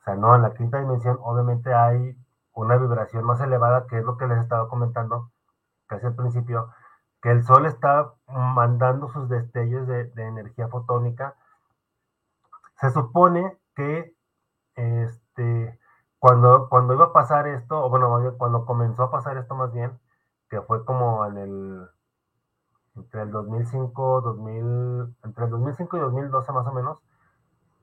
O 0.00 0.04
sea, 0.04 0.16
no, 0.16 0.34
en 0.34 0.42
la 0.42 0.54
quinta 0.54 0.80
dimensión 0.80 1.16
obviamente 1.22 1.72
hay 1.72 2.16
una 2.52 2.76
vibración 2.78 3.24
más 3.24 3.40
elevada, 3.40 3.86
que 3.86 3.98
es 3.98 4.04
lo 4.04 4.16
que 4.16 4.26
les 4.26 4.38
estaba 4.38 4.68
comentando 4.68 5.30
casi 5.86 6.04
al 6.04 6.16
principio, 6.16 6.72
que 7.22 7.30
el 7.30 7.44
Sol 7.44 7.66
está 7.66 8.12
mandando 8.26 9.08
sus 9.08 9.28
destellos 9.28 9.86
de, 9.86 10.06
de 10.06 10.26
energía 10.26 10.66
fotónica 10.66 11.36
se 12.80 12.90
supone 12.90 13.58
que 13.74 14.14
este, 14.74 15.78
cuando, 16.18 16.68
cuando 16.68 16.94
iba 16.94 17.06
a 17.06 17.12
pasar 17.12 17.46
esto, 17.46 17.84
o 17.84 17.90
bueno, 17.90 18.34
cuando 18.38 18.64
comenzó 18.64 19.04
a 19.04 19.10
pasar 19.10 19.36
esto 19.36 19.54
más 19.54 19.72
bien, 19.72 19.98
que 20.48 20.60
fue 20.62 20.84
como 20.84 21.26
en 21.26 21.38
el, 21.38 21.88
entre 22.96 23.22
el 23.22 23.30
2005, 23.30 24.20
2000, 24.22 25.16
entre 25.24 25.44
el 25.44 25.50
2005 25.50 25.96
y 25.96 26.00
2012 26.00 26.52
más 26.52 26.66
o 26.66 26.72
menos, 26.72 27.02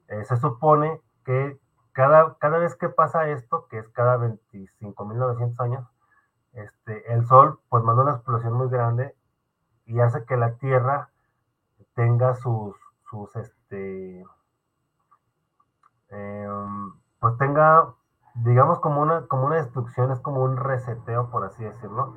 eh, 0.08 0.24
se 0.26 0.38
supone 0.38 1.02
que 1.26 1.60
cada, 1.94 2.36
cada 2.36 2.60
vez 2.60 2.76
que 2.76 2.90
pasa 2.90 3.30
esto, 3.30 3.68
que 3.70 3.80
es 3.80 3.90
cada 3.90 4.18
25.900 4.18 5.60
años, 5.60 5.88
este, 6.54 7.14
el 7.14 7.26
Sol 7.26 7.60
pues 7.70 7.84
manda 7.84 8.04
una 8.04 8.14
explosión 8.14 8.54
muy 8.54 8.70
grande 8.70 9.16
y 9.86 10.00
hace 10.00 10.26
que 10.26 10.38
la 10.38 10.56
Tierra 10.58 11.10
tenga 11.96 12.36
sus, 12.36 12.76
sus, 13.10 13.36
este, 13.36 14.07
Em, 16.10 16.94
pues 17.20 17.38
tenga, 17.38 17.94
digamos, 18.36 18.80
como 18.80 19.02
una, 19.02 19.28
como 19.28 19.46
una 19.46 19.58
destrucción, 19.58 20.12
es 20.12 20.20
como 20.20 20.44
un 20.44 20.58
reseteo, 20.58 21.30
por 21.30 21.44
así 21.44 21.64
decirlo. 21.64 22.16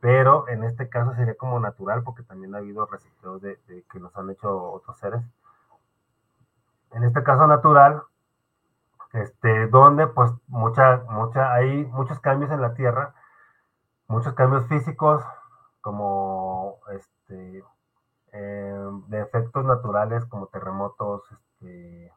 Pero 0.00 0.48
en 0.48 0.64
este 0.64 0.88
caso 0.88 1.14
sería 1.14 1.36
como 1.36 1.58
natural, 1.58 2.02
porque 2.04 2.22
también 2.22 2.54
ha 2.54 2.58
habido 2.58 2.86
reseteos 2.86 3.40
de, 3.42 3.58
que 3.90 3.98
nos 3.98 4.16
han 4.16 4.30
hecho 4.30 4.72
otros 4.72 4.98
seres. 4.98 5.22
En 6.92 7.04
este 7.04 7.22
caso 7.22 7.46
natural, 7.46 8.02
este, 9.12 9.66
donde 9.68 10.06
pues 10.06 10.30
mucha, 10.48 11.02
mucha, 11.08 11.52
hay 11.52 11.84
muchos 11.86 12.20
cambios 12.20 12.50
en 12.50 12.60
la 12.60 12.74
Tierra, 12.74 13.14
muchos 14.08 14.34
cambios 14.34 14.66
físicos, 14.68 15.22
como 15.80 16.78
este, 16.92 17.64
em, 18.32 19.06
de 19.08 19.20
efectos 19.22 19.64
naturales 19.64 20.24
como 20.26 20.46
terremotos, 20.48 21.22
este, 21.32 22.12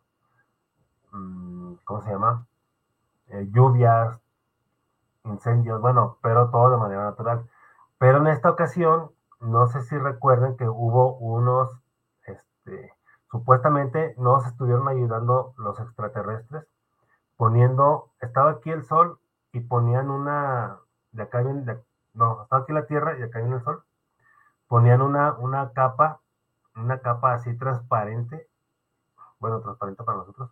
¿cómo 1.11 2.02
se 2.03 2.11
llama? 2.11 2.45
Eh, 3.27 3.48
lluvias, 3.52 4.19
incendios, 5.23 5.81
bueno, 5.81 6.18
pero 6.22 6.49
todo 6.49 6.72
de 6.72 6.77
manera 6.77 7.03
natural. 7.03 7.49
Pero 7.98 8.19
en 8.19 8.27
esta 8.27 8.49
ocasión, 8.49 9.11
no 9.40 9.68
sé 9.68 9.81
si 9.84 9.98
recuerden 9.98 10.57
que 10.57 10.68
hubo 10.68 11.18
unos, 11.18 11.72
este, 12.23 12.94
supuestamente 13.31 14.15
nos 14.18 14.45
estuvieron 14.45 14.88
ayudando 14.88 15.53
los 15.57 15.80
extraterrestres, 15.80 16.65
poniendo, 17.38 18.10
estaba 18.22 18.52
aquí 18.52 18.72
el 18.72 18.84
sol 18.84 19.19
y 19.53 19.61
ponían 19.61 20.10
una, 20.10 20.77
de 21.11 21.23
acá 21.23 21.41
viene, 21.41 21.77
no, 22.14 22.44
estaba 22.44 22.64
aquí 22.64 22.73
la 22.73 22.86
Tierra 22.86 23.18
y 23.18 23.23
acá 23.23 23.40
viene 23.40 23.56
el 23.56 23.64
sol, 23.64 23.84
ponían 24.68 25.02
una, 25.02 25.34
una 25.34 25.72
capa, 25.73 26.22
una 26.76 26.99
capa 26.99 27.34
así 27.34 27.57
transparente, 27.57 28.48
bueno, 29.40 29.61
transparente 29.61 30.03
para 30.03 30.19
nosotros, 30.19 30.52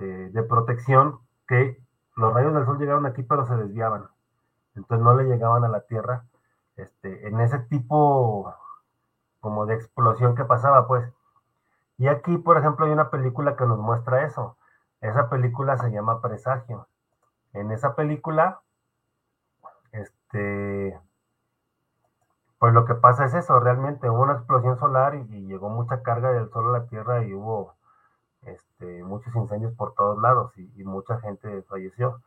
este, 0.00 0.30
de 0.30 0.42
protección 0.42 1.20
que 1.46 1.78
los 2.16 2.32
rayos 2.32 2.54
del 2.54 2.64
sol 2.64 2.78
llegaron 2.78 3.06
aquí 3.06 3.22
pero 3.22 3.46
se 3.46 3.54
desviaban. 3.54 4.08
Entonces 4.74 5.04
no 5.04 5.14
le 5.14 5.24
llegaban 5.24 5.64
a 5.64 5.68
la 5.68 5.82
Tierra 5.82 6.24
este, 6.76 7.28
en 7.28 7.40
ese 7.40 7.58
tipo 7.58 8.54
como 9.40 9.66
de 9.66 9.74
explosión 9.74 10.34
que 10.34 10.44
pasaba, 10.44 10.86
pues. 10.86 11.10
Y 11.98 12.08
aquí, 12.08 12.38
por 12.38 12.56
ejemplo, 12.56 12.86
hay 12.86 12.92
una 12.92 13.10
película 13.10 13.56
que 13.56 13.66
nos 13.66 13.78
muestra 13.78 14.24
eso. 14.24 14.56
Esa 15.02 15.28
película 15.28 15.76
se 15.76 15.90
llama 15.90 16.22
Presagio. 16.22 16.86
En 17.52 17.70
esa 17.70 17.94
película, 17.94 18.60
este, 19.92 20.98
pues 22.58 22.72
lo 22.72 22.84
que 22.86 22.94
pasa 22.94 23.24
es 23.26 23.34
eso, 23.34 23.60
realmente 23.60 24.08
hubo 24.08 24.22
una 24.22 24.34
explosión 24.34 24.78
solar 24.78 25.14
y, 25.14 25.20
y 25.30 25.46
llegó 25.46 25.68
mucha 25.68 26.02
carga 26.02 26.32
del 26.32 26.50
sol 26.50 26.74
a 26.74 26.78
la 26.78 26.86
Tierra 26.86 27.24
y 27.24 27.34
hubo 27.34 27.74
este, 28.42 29.02
muchos 29.04 29.34
incendios 29.34 29.74
por 29.74 29.94
todos 29.94 30.20
lados 30.20 30.56
y, 30.56 30.84
mucha 30.84 31.18
gente 31.20 31.62
falleció. 31.62 32.22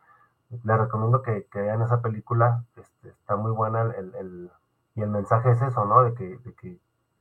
Les 0.62 0.78
recomiendo 0.78 1.22
que, 1.22 1.46
vean 1.52 1.82
esa 1.82 2.00
película, 2.00 2.64
este, 2.76 3.08
está 3.08 3.36
muy 3.36 3.52
buena 3.52 3.82
el, 3.82 4.50
y 4.94 5.02
el 5.02 5.08
mensaje 5.08 5.50
es 5.50 5.62
eso, 5.62 5.84
¿no? 5.84 6.04
De 6.04 6.14
que, 6.14 6.38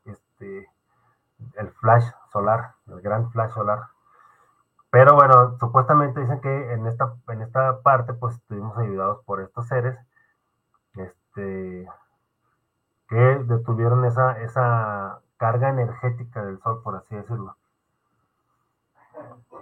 este, 0.06 0.70
el 1.56 1.72
flash 1.72 2.06
solar, 2.32 2.76
el 2.88 3.02
gran 3.02 3.32
flash 3.32 3.52
solar. 3.52 3.88
Pero 4.92 5.16
bueno, 5.16 5.58
supuestamente 5.60 6.20
dicen 6.22 6.40
que 6.42 6.74
en 6.74 6.86
esta, 6.86 7.16
en 7.30 7.42
esta 7.42 7.82
parte 7.82 8.14
pues 8.14 8.36
estuvimos 8.36 8.78
ayudados 8.78 9.24
por 9.26 9.42
estos 9.42 9.68
seres 9.68 9.98
este, 10.96 11.90
que 13.10 13.16
detuvieron 13.16 14.06
esa, 14.06 14.40
esa 14.42 15.20
carga 15.38 15.70
energética 15.70 16.46
del 16.46 16.60
sol, 16.60 16.82
por 16.84 16.96
así 16.96 17.16
decirlo. 17.16 17.58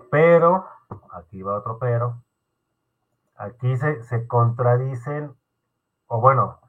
Pero, 0.09 0.67
aquí 1.11 1.41
va 1.41 1.55
otro 1.55 1.77
pero, 1.79 2.21
aquí 3.35 3.77
se, 3.77 4.27
contradicen, 4.27 5.35
o 6.07 6.19
bueno, 6.19 6.59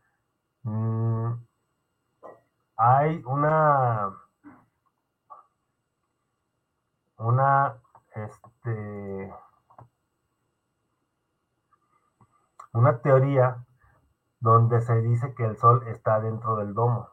mm, 0.62 1.32
hay 2.76 3.22
una, 3.26 4.12
una, 7.18 7.76
este, 8.14 9.34
una 12.72 12.98
teoría 12.98 13.64
donde 14.40 14.80
se 14.80 15.00
dice 15.02 15.34
que 15.34 15.44
el 15.44 15.56
sol 15.56 15.86
está 15.86 16.20
dentro 16.20 16.56
del 16.56 16.74
domo 16.74 17.08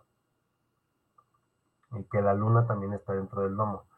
y 1.91 2.03
que 2.05 2.21
la 2.21 2.33
luna 2.33 2.65
también 2.65 2.93
está 2.93 3.13
dentro 3.13 3.41
del 3.43 3.55
domo. 3.55 3.88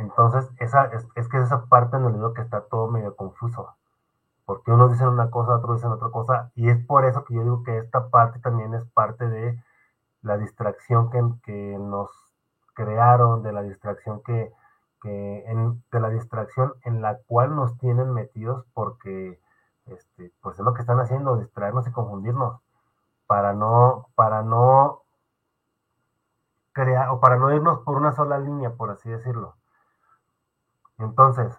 Entonces, 0.00 0.50
esa, 0.58 0.86
es, 0.86 1.06
es 1.14 1.28
que 1.28 1.38
esa 1.38 1.66
parte 1.66 1.96
en 1.96 2.06
el 2.06 2.14
libro 2.14 2.32
que 2.32 2.40
está 2.40 2.62
todo 2.62 2.88
medio 2.88 3.14
confuso, 3.16 3.76
porque 4.46 4.72
unos 4.72 4.90
dicen 4.92 5.08
una 5.08 5.30
cosa, 5.30 5.56
otros 5.56 5.76
dicen 5.76 5.92
otra 5.92 6.08
cosa, 6.08 6.50
y 6.54 6.70
es 6.70 6.84
por 6.86 7.04
eso 7.04 7.24
que 7.24 7.34
yo 7.34 7.42
digo 7.42 7.62
que 7.64 7.78
esta 7.78 8.08
parte 8.08 8.38
también 8.40 8.72
es 8.74 8.84
parte 8.86 9.28
de 9.28 9.62
la 10.22 10.38
distracción 10.38 11.10
que, 11.10 11.22
que 11.44 11.76
nos 11.78 12.10
crearon, 12.74 13.42
de 13.42 13.52
la 13.52 13.62
distracción 13.62 14.22
que, 14.22 14.50
que 15.02 15.44
en, 15.46 15.82
de 15.92 16.00
la 16.00 16.08
distracción 16.08 16.72
en 16.84 17.02
la 17.02 17.18
cual 17.26 17.54
nos 17.54 17.76
tienen 17.78 18.12
metidos 18.14 18.64
porque 18.72 19.38
este, 19.86 20.32
pues 20.40 20.58
es 20.58 20.64
lo 20.64 20.72
que 20.72 20.80
están 20.80 21.00
haciendo, 21.00 21.36
distraernos 21.36 21.86
y 21.86 21.92
confundirnos 21.92 22.60
para 23.26 23.52
no, 23.52 24.08
para 24.14 24.42
no 24.42 25.02
crear 26.72 27.10
o 27.10 27.20
para 27.20 27.36
no 27.36 27.52
irnos 27.54 27.80
por 27.80 27.98
una 27.98 28.12
sola 28.12 28.38
línea, 28.38 28.70
por 28.70 28.90
así 28.90 29.10
decirlo. 29.10 29.59
Entonces, 31.00 31.58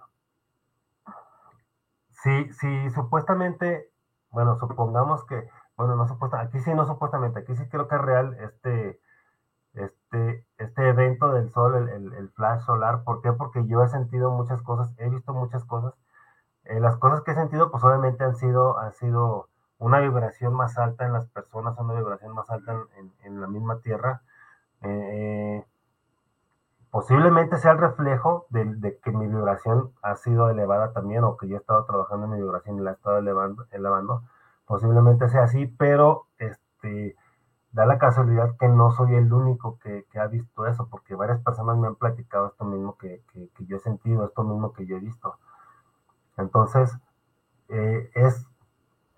si, 2.12 2.54
si 2.54 2.90
supuestamente, 2.92 3.90
bueno, 4.30 4.56
supongamos 4.58 5.26
que, 5.26 5.50
bueno, 5.76 5.96
no 5.96 6.08
supuestamente, 6.08 6.58
aquí 6.58 6.64
sí 6.64 6.74
no 6.76 6.86
supuestamente, 6.86 7.40
aquí 7.40 7.56
sí 7.56 7.68
creo 7.70 7.88
que 7.88 7.96
es 7.96 8.02
real 8.02 8.38
este, 8.40 9.00
este, 9.74 10.46
este 10.58 10.90
evento 10.90 11.32
del 11.34 11.52
sol, 11.52 11.90
el, 11.90 12.14
el, 12.14 12.30
flash 12.32 12.62
solar. 12.62 13.04
¿Por 13.04 13.22
qué? 13.22 13.32
Porque 13.34 13.66
yo 13.68 13.84
he 13.84 13.90
sentido 13.90 14.32
muchas 14.32 14.62
cosas, 14.62 14.94
he 14.98 15.10
visto 15.10 15.34
muchas 15.34 15.66
cosas. 15.66 15.94
Eh, 16.66 16.80
las 16.80 16.98
cosas 16.98 17.22
que 17.24 17.32
he 17.32 17.36
sentido, 17.36 17.72
pues 17.72 17.84
obviamente 17.84 18.24
han 18.24 18.36
sido, 18.36 18.78
han 18.78 18.94
sido 18.94 19.50
una 19.80 20.00
vibración 20.00 20.54
más 20.54 20.78
alta 20.78 21.06
en 21.06 21.14
las 21.14 21.28
personas, 21.28 21.78
una 21.80 21.96
vibración 21.96 22.34
más 22.36 22.50
alta 22.52 22.74
en, 22.98 23.12
en, 23.24 23.42
la 23.42 23.48
misma 23.48 23.80
tierra. 23.82 24.22
Eh, 24.82 25.66
posiblemente 26.92 27.58
sea 27.58 27.72
el 27.72 27.78
reflejo 27.78 28.46
de, 28.50 29.00
que 29.02 29.12
mi 29.12 29.26
vibración 29.28 29.94
ha 30.02 30.16
sido 30.18 30.50
elevada 30.50 30.92
también 30.92 31.24
o 31.24 31.38
que 31.38 31.48
yo 31.48 31.56
he 31.56 31.60
estado 31.60 31.86
trabajando 31.86 32.26
en 32.26 32.34
mi 32.34 32.42
vibración 32.42 32.78
y 32.78 32.82
la 32.82 32.92
he 32.92 32.94
estado 32.94 33.18
elevando, 33.18 34.24
posiblemente 34.66 35.30
sea 35.30 35.44
así, 35.44 35.68
pero 35.68 36.28
este, 36.38 37.16
da 37.72 37.86
la 37.86 37.98
casualidad 37.98 38.58
que 38.60 38.68
no 38.68 38.92
soy 38.92 39.16
el 39.16 39.32
único 39.32 39.80
que, 39.80 40.06
ha 40.20 40.28
visto 40.28 40.68
eso, 40.68 40.90
porque 40.90 41.16
varias 41.16 41.42
personas 41.42 41.78
me 41.78 41.88
han 41.88 41.96
platicado 41.96 42.48
esto 42.48 42.66
mismo 42.66 42.98
que, 42.98 43.24
yo 43.60 43.78
he 43.78 43.80
sentido, 43.80 44.26
esto 44.26 44.44
mismo 44.44 44.74
que 44.74 44.86
yo 44.86 44.98
he 44.98 45.00
visto. 45.00 45.38
Entonces, 46.38 46.98
eh, 47.70 48.12
es 48.16 48.46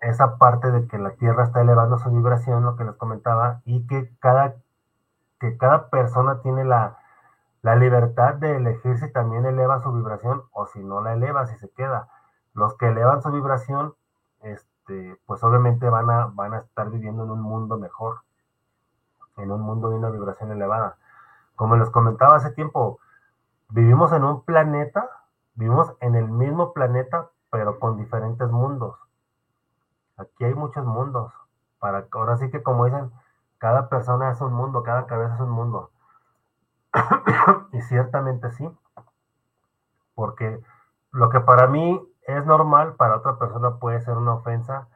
esa 0.00 0.38
parte 0.38 0.70
de 0.70 0.86
que 0.86 0.98
la 0.98 1.16
Tierra 1.16 1.44
está 1.44 1.60
elevando 1.60 1.98
su 1.98 2.10
vibración, 2.10 2.64
lo 2.64 2.76
que 2.76 2.84
les 2.84 2.94
comentaba, 2.94 3.62
y 3.64 3.84
que 3.88 4.14
cada, 4.20 4.54
que 5.40 5.56
cada 5.56 5.88
persona 5.90 6.40
tiene 6.40 6.64
la, 6.64 6.98
la 7.64 7.76
libertad 7.76 8.34
de 8.34 8.56
elegir 8.58 8.98
si 8.98 9.10
también 9.10 9.46
eleva 9.46 9.82
su 9.82 9.90
vibración 9.90 10.42
o 10.52 10.66
si 10.66 10.84
no 10.84 11.00
la 11.00 11.14
eleva, 11.14 11.46
si 11.46 11.56
se 11.56 11.70
queda. 11.70 12.10
Los 12.52 12.76
que 12.76 12.88
elevan 12.88 13.22
su 13.22 13.32
vibración, 13.32 13.94
este, 14.42 15.18
pues 15.24 15.42
obviamente 15.42 15.88
van 15.88 16.10
a, 16.10 16.26
van 16.26 16.52
a 16.52 16.58
estar 16.58 16.90
viviendo 16.90 17.24
en 17.24 17.30
un 17.30 17.40
mundo 17.40 17.78
mejor, 17.78 18.20
en 19.38 19.50
un 19.50 19.62
mundo 19.62 19.88
de 19.88 19.96
una 19.96 20.10
vibración 20.10 20.52
elevada. 20.52 20.98
Como 21.56 21.76
les 21.76 21.88
comentaba 21.88 22.36
hace 22.36 22.50
tiempo, 22.50 22.98
vivimos 23.70 24.12
en 24.12 24.24
un 24.24 24.44
planeta, 24.44 25.08
vivimos 25.54 25.90
en 26.00 26.16
el 26.16 26.28
mismo 26.28 26.74
planeta, 26.74 27.30
pero 27.48 27.78
con 27.78 27.96
diferentes 27.96 28.50
mundos. 28.50 28.98
Aquí 30.18 30.44
hay 30.44 30.52
muchos 30.52 30.84
mundos. 30.84 31.32
Para, 31.78 32.08
ahora 32.12 32.36
sí 32.36 32.50
que 32.50 32.62
como 32.62 32.84
dicen, 32.84 33.10
cada 33.56 33.88
persona 33.88 34.32
es 34.32 34.40
un 34.42 34.52
mundo, 34.52 34.82
cada 34.82 35.06
cabeza 35.06 35.36
es 35.36 35.40
un 35.40 35.50
mundo. 35.50 35.92
y 37.72 37.80
ciertamente 37.82 38.50
sí, 38.52 38.68
porque 40.14 40.60
lo 41.10 41.28
que 41.28 41.40
para 41.40 41.66
mí 41.66 42.00
es 42.26 42.46
normal, 42.46 42.94
para 42.94 43.16
otra 43.16 43.38
persona 43.38 43.78
puede 43.78 44.00
ser 44.00 44.16
una 44.16 44.34
ofensa 44.34 44.88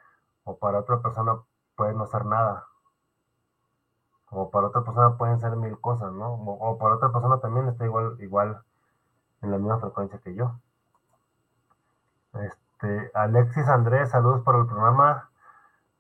o 0.45 0.59
para 0.59 0.81
otra 0.81 1.01
persona 1.01 1.39
puede 1.77 1.95
no 1.95 2.07
ser 2.07 2.25
nada. 2.25 2.67
O 4.31 4.51
para 4.51 4.69
otra 4.69 4.83
persona 4.83 5.17
pueden 5.17 5.41
ser 5.41 5.57
mil 5.57 5.79
cosas, 5.81 6.13
¿no? 6.13 6.35
O, 6.35 6.79
para 6.79 6.97
otra 6.97 7.11
persona 7.13 7.39
también 7.41 7.69
está 7.69 7.85
igual, 7.85 8.17
igual 8.21 8.63
en 9.43 9.51
la 9.51 9.59
misma 9.59 9.79
frecuencia 9.79 10.19
que 10.19 10.35
yo. 10.35 10.59
Este, 12.35 13.11
Alexis 13.15 13.67
Andrés, 13.69 14.11
saludos 14.11 14.43
por 14.43 14.57
el 14.57 14.67
programa. 14.67 15.31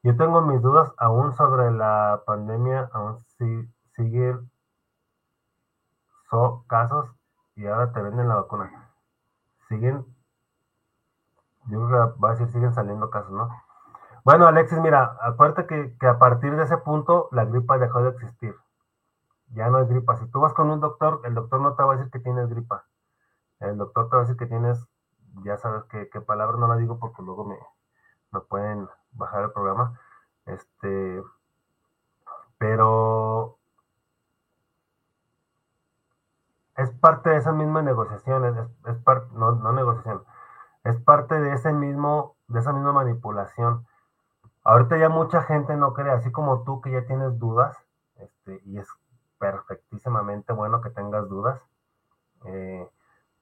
Yo 0.03 0.17
tengo 0.17 0.43
mis 0.43 0.61
dudas 0.61 0.93
aún 0.99 1.33
sobre 1.35 1.71
la 1.71 2.23
pandemia, 2.27 2.91
aún 2.93 3.19
si, 3.39 3.69
sigue 3.97 4.39
son 6.31 6.63
casos 6.65 7.11
y 7.57 7.67
ahora 7.67 7.93
te 7.93 8.03
venden 8.03 8.29
la 8.29 8.37
vacuna. 8.37 8.91
Siguen, 9.69 10.07
yo 11.67 11.87
creo 11.87 12.19
va 12.19 12.31
a 12.31 12.33
decir, 12.33 12.49
siguen 12.49 12.73
saliendo 12.73 13.11
casos, 13.11 13.33
¿no? 13.33 13.49
Bueno, 14.25 14.47
Alexis, 14.47 14.79
mira, 14.81 15.17
acuérdate 15.21 15.67
que, 15.67 15.97
que, 15.99 16.07
a 16.07 16.19
partir 16.19 16.55
de 16.57 16.65
ese 16.65 16.77
punto 16.79 17.29
la 17.33 17.45
gripa 17.45 17.79
dejó 17.79 18.03
de 18.03 18.11
existir. 18.11 18.55
Ya 19.55 19.71
no 19.71 19.79
hay 19.79 19.87
gripa. 19.87 20.17
Si 20.17 20.27
tú 20.31 20.41
vas 20.41 20.53
con 20.53 20.71
un 20.71 20.81
doctor, 20.81 21.23
el 21.25 21.35
doctor 21.35 21.61
no 21.61 21.75
te 21.75 21.83
va 21.83 21.95
a 21.95 21.97
decir 21.97 22.11
que 22.11 22.21
tienes 22.21 22.49
gripa. 22.49 22.85
El 23.61 23.79
doctor 23.79 24.09
te 24.09 24.17
va 24.17 24.23
a 24.23 24.25
decir 24.25 24.37
que 24.37 24.47
tienes, 24.47 24.87
ya 25.45 25.57
sabes 25.57 25.85
qué, 25.85 26.09
qué 26.11 26.21
palabra 26.21 26.59
no 26.59 26.69
la 26.69 26.77
digo 26.77 26.99
porque 26.99 27.23
luego 27.23 27.45
me, 27.45 27.59
me 28.33 28.41
pueden 28.41 28.89
bajar 29.13 29.45
el 29.45 29.53
programa. 29.53 29.99
Este, 30.47 31.23
pero 32.59 33.59
es 36.79 36.91
parte 36.93 37.31
de 37.31 37.37
esa 37.37 37.53
misma 37.53 37.83
negociación, 37.83 38.45
es, 38.87 38.97
parte, 38.99 39.27
no, 39.35 39.53
no 39.53 39.73
negociación, 39.73 40.23
es 40.85 40.97
parte 41.03 41.39
de 41.39 41.53
ese 41.53 41.73
mismo, 41.73 42.37
de 42.47 42.61
esa 42.61 42.73
misma 42.73 42.93
manipulación. 42.93 43.85
Ahorita 44.63 44.97
ya 44.97 45.09
mucha 45.09 45.43
gente 45.43 45.77
no 45.77 45.93
cree, 45.93 46.13
así 46.13 46.31
como 46.31 46.63
tú 46.63 46.81
que 46.81 46.93
ya 46.93 47.05
tienes 47.05 47.37
dudas, 47.39 47.77
este, 48.17 48.61
y 48.65 48.79
es 48.79 48.87
perfectísimamente 49.41 50.53
bueno 50.53 50.81
que 50.81 50.91
tengas 50.91 51.29
dudas. 51.29 51.61
Eh, 52.45 52.89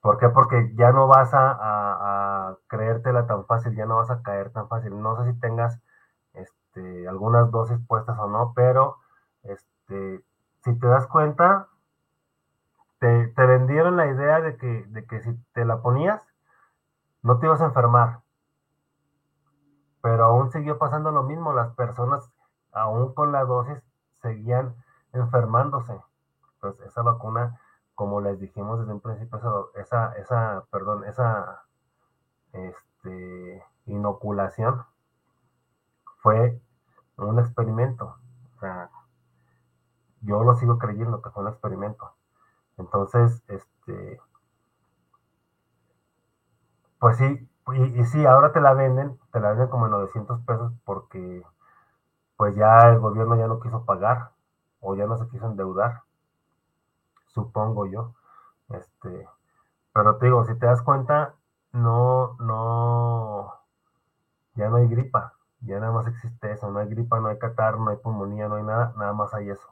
¿Por 0.01 0.19
qué? 0.19 0.31
Porque 0.31 0.73
ya 0.75 0.93
no 0.93 1.07
vas 1.07 1.35
a, 1.35 1.51
a, 1.51 2.49
a, 2.49 2.57
creértela 2.69 3.27
tan 3.27 3.45
fácil, 3.45 3.75
ya 3.77 3.85
no 3.85 3.97
vas 3.97 4.11
a 4.11 4.23
caer 4.23 4.51
tan 4.51 4.69
fácil. 4.69 4.99
No 5.03 5.17
sé 5.17 5.33
si 5.33 5.39
tengas 5.41 5.79
este, 6.33 7.07
algunas 7.07 7.51
dosis 7.51 7.79
puestas 7.87 8.19
o 8.19 8.29
no, 8.29 8.53
pero 8.55 8.97
este, 9.43 10.25
si 10.65 10.79
te 10.79 10.87
das 10.87 11.07
cuenta, 11.07 11.69
te, 13.35 13.47
vendieron 13.47 13.97
la 13.97 14.07
idea 14.07 14.41
de 14.41 14.57
que, 14.57 14.85
de 14.89 15.07
que 15.07 15.21
si 15.21 15.35
te 15.53 15.65
la 15.65 15.83
ponías, 15.83 16.21
no 17.23 17.39
te 17.39 17.47
ibas 17.47 17.61
a 17.61 17.67
enfermar. 17.67 18.21
Pero 20.03 20.25
aún 20.25 20.51
siguió 20.51 20.79
pasando 20.79 21.11
lo 21.11 21.23
mismo, 21.23 21.53
las 21.53 21.75
personas, 21.75 22.31
aún 22.73 23.15
con 23.15 23.33
la 23.33 23.45
dosis, 23.45 23.83
seguían 24.23 24.75
enfermándose. 25.13 26.01
Pues 26.61 26.79
esa 26.81 27.03
vacuna, 27.03 27.61
como 27.95 28.21
les 28.21 28.39
dijimos 28.41 28.81
desde 28.81 28.93
un 28.93 29.01
principio, 29.01 29.71
esa, 29.75 30.13
esa, 30.15 30.65
perdón, 30.71 31.05
esa 31.05 31.63
este, 32.53 33.65
inoculación 33.87 34.85
fue 36.19 36.61
un 37.17 37.39
experimento. 37.39 38.17
O 38.57 38.59
sea, 38.61 38.91
yo 40.23 40.43
lo 40.43 40.57
sigo 40.57 40.79
creyendo 40.79 41.23
que 41.23 41.31
fue 41.31 41.45
un 41.45 41.51
experimento. 41.51 42.16
Entonces, 42.79 43.43
este, 43.49 44.21
pues 46.99 47.17
sí, 47.19 47.49
y, 47.75 48.05
sí, 48.05 48.25
ahora 48.27 48.53
te 48.53 48.61
la 48.61 48.75
venden, 48.75 49.19
te 49.33 49.41
la 49.41 49.51
venden 49.51 49.69
como 49.69 49.87
en 49.87 49.93
900 49.93 50.41
pesos 50.43 50.73
porque 50.85 51.43
pues 52.37 52.55
ya 52.57 52.91
el 52.91 53.01
gobierno 53.01 53.37
ya 53.37 53.47
no 53.49 53.61
quiso 53.61 53.85
pagar 53.85 54.33
o 54.81 54.95
ya 54.97 55.07
no 55.07 55.17
se 55.19 55.29
quiso 55.29 55.47
endeudar, 55.47 56.03
supongo 57.29 57.87
yo. 57.87 58.15
Este, 58.71 59.29
pero 59.93 60.17
te 60.19 60.27
digo, 60.27 60.45
si 60.47 60.55
te 60.59 60.67
das 60.67 60.83
cuenta, 60.83 61.35
no, 61.73 62.37
no, 62.41 63.55
ya 64.55 64.69
no 64.69 64.77
hay 64.77 64.89
gripa, 64.89 65.35
ya 65.61 65.81
nada 65.81 65.93
más 65.93 66.07
existe 66.09 66.53
eso, 66.53 66.71
no 66.71 66.81
hay 66.81 66.89
gripa, 66.89 67.21
no 67.21 67.29
hay 67.29 67.39
catarro, 67.39 67.79
no 67.81 67.91
hay 67.91 67.97
pulmonía, 67.99 68.49
no 68.49 68.57
hay 68.57 68.65
nada, 68.65 68.93
nada 68.97 69.13
más 69.13 69.35
hay 69.35 69.51
eso. 69.51 69.69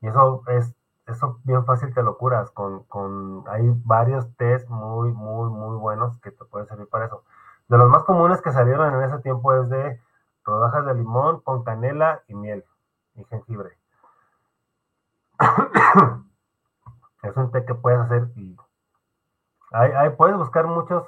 Y 0.00 0.08
eso 0.08 0.42
es 0.48 0.74
eso 1.08 1.40
bien 1.44 1.64
fácil 1.64 1.92
te 1.94 2.02
lo 2.02 2.16
curas. 2.18 2.50
Con, 2.50 2.84
con, 2.84 3.44
hay 3.48 3.62
varios 3.84 4.26
test 4.36 4.68
muy, 4.68 5.12
muy, 5.12 5.50
muy 5.50 5.76
buenos 5.76 6.18
que 6.20 6.30
te 6.30 6.44
pueden 6.44 6.68
servir 6.68 6.88
para 6.88 7.06
eso. 7.06 7.24
De 7.68 7.78
los 7.78 7.90
más 7.90 8.04
comunes 8.04 8.40
que 8.42 8.52
salieron 8.52 8.94
en 8.94 9.02
ese 9.02 9.18
tiempo 9.20 9.54
es 9.54 9.68
de 9.68 10.00
rodajas 10.44 10.86
de 10.86 10.94
limón 10.94 11.40
con 11.40 11.64
canela 11.64 12.22
y 12.28 12.34
miel 12.34 12.64
y 13.14 13.24
jengibre. 13.24 13.78
es 17.22 17.36
un 17.36 17.50
té 17.50 17.64
que 17.64 17.74
puedes 17.74 18.00
hacer 18.00 18.28
y 18.36 18.56
hay, 19.70 20.10
puedes 20.10 20.36
buscar 20.36 20.66
muchos 20.66 21.04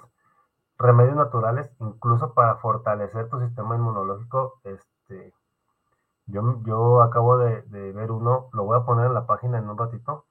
remedios 0.78 1.16
naturales, 1.16 1.70
incluso 1.78 2.34
para 2.34 2.56
fortalecer 2.56 3.28
tu 3.30 3.40
sistema 3.40 3.76
inmunológico. 3.76 4.60
Este, 4.64 5.32
yo, 6.30 6.62
yo 6.64 7.02
acabo 7.02 7.38
de, 7.38 7.62
ver 7.92 8.10
uno, 8.10 8.48
lo 8.52 8.64
voy 8.64 8.78
a 8.78 8.84
poner 8.84 9.06
en 9.06 9.14
la 9.14 9.26
página 9.26 9.58
en 9.58 9.68
un 9.68 9.78
ratito. 9.78 10.26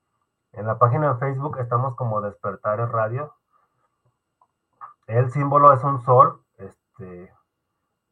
En 0.54 0.66
la 0.66 0.80
página 0.80 1.14
de 1.14 1.20
Facebook 1.20 1.58
estamos 1.60 1.96
como 1.96 2.22
Despertares 2.22 2.90
Radio. 2.90 3.34
El 5.08 5.32
símbolo 5.32 5.74
es 5.74 5.84
un 5.84 6.02
sol, 6.02 6.42
este, 6.58 7.34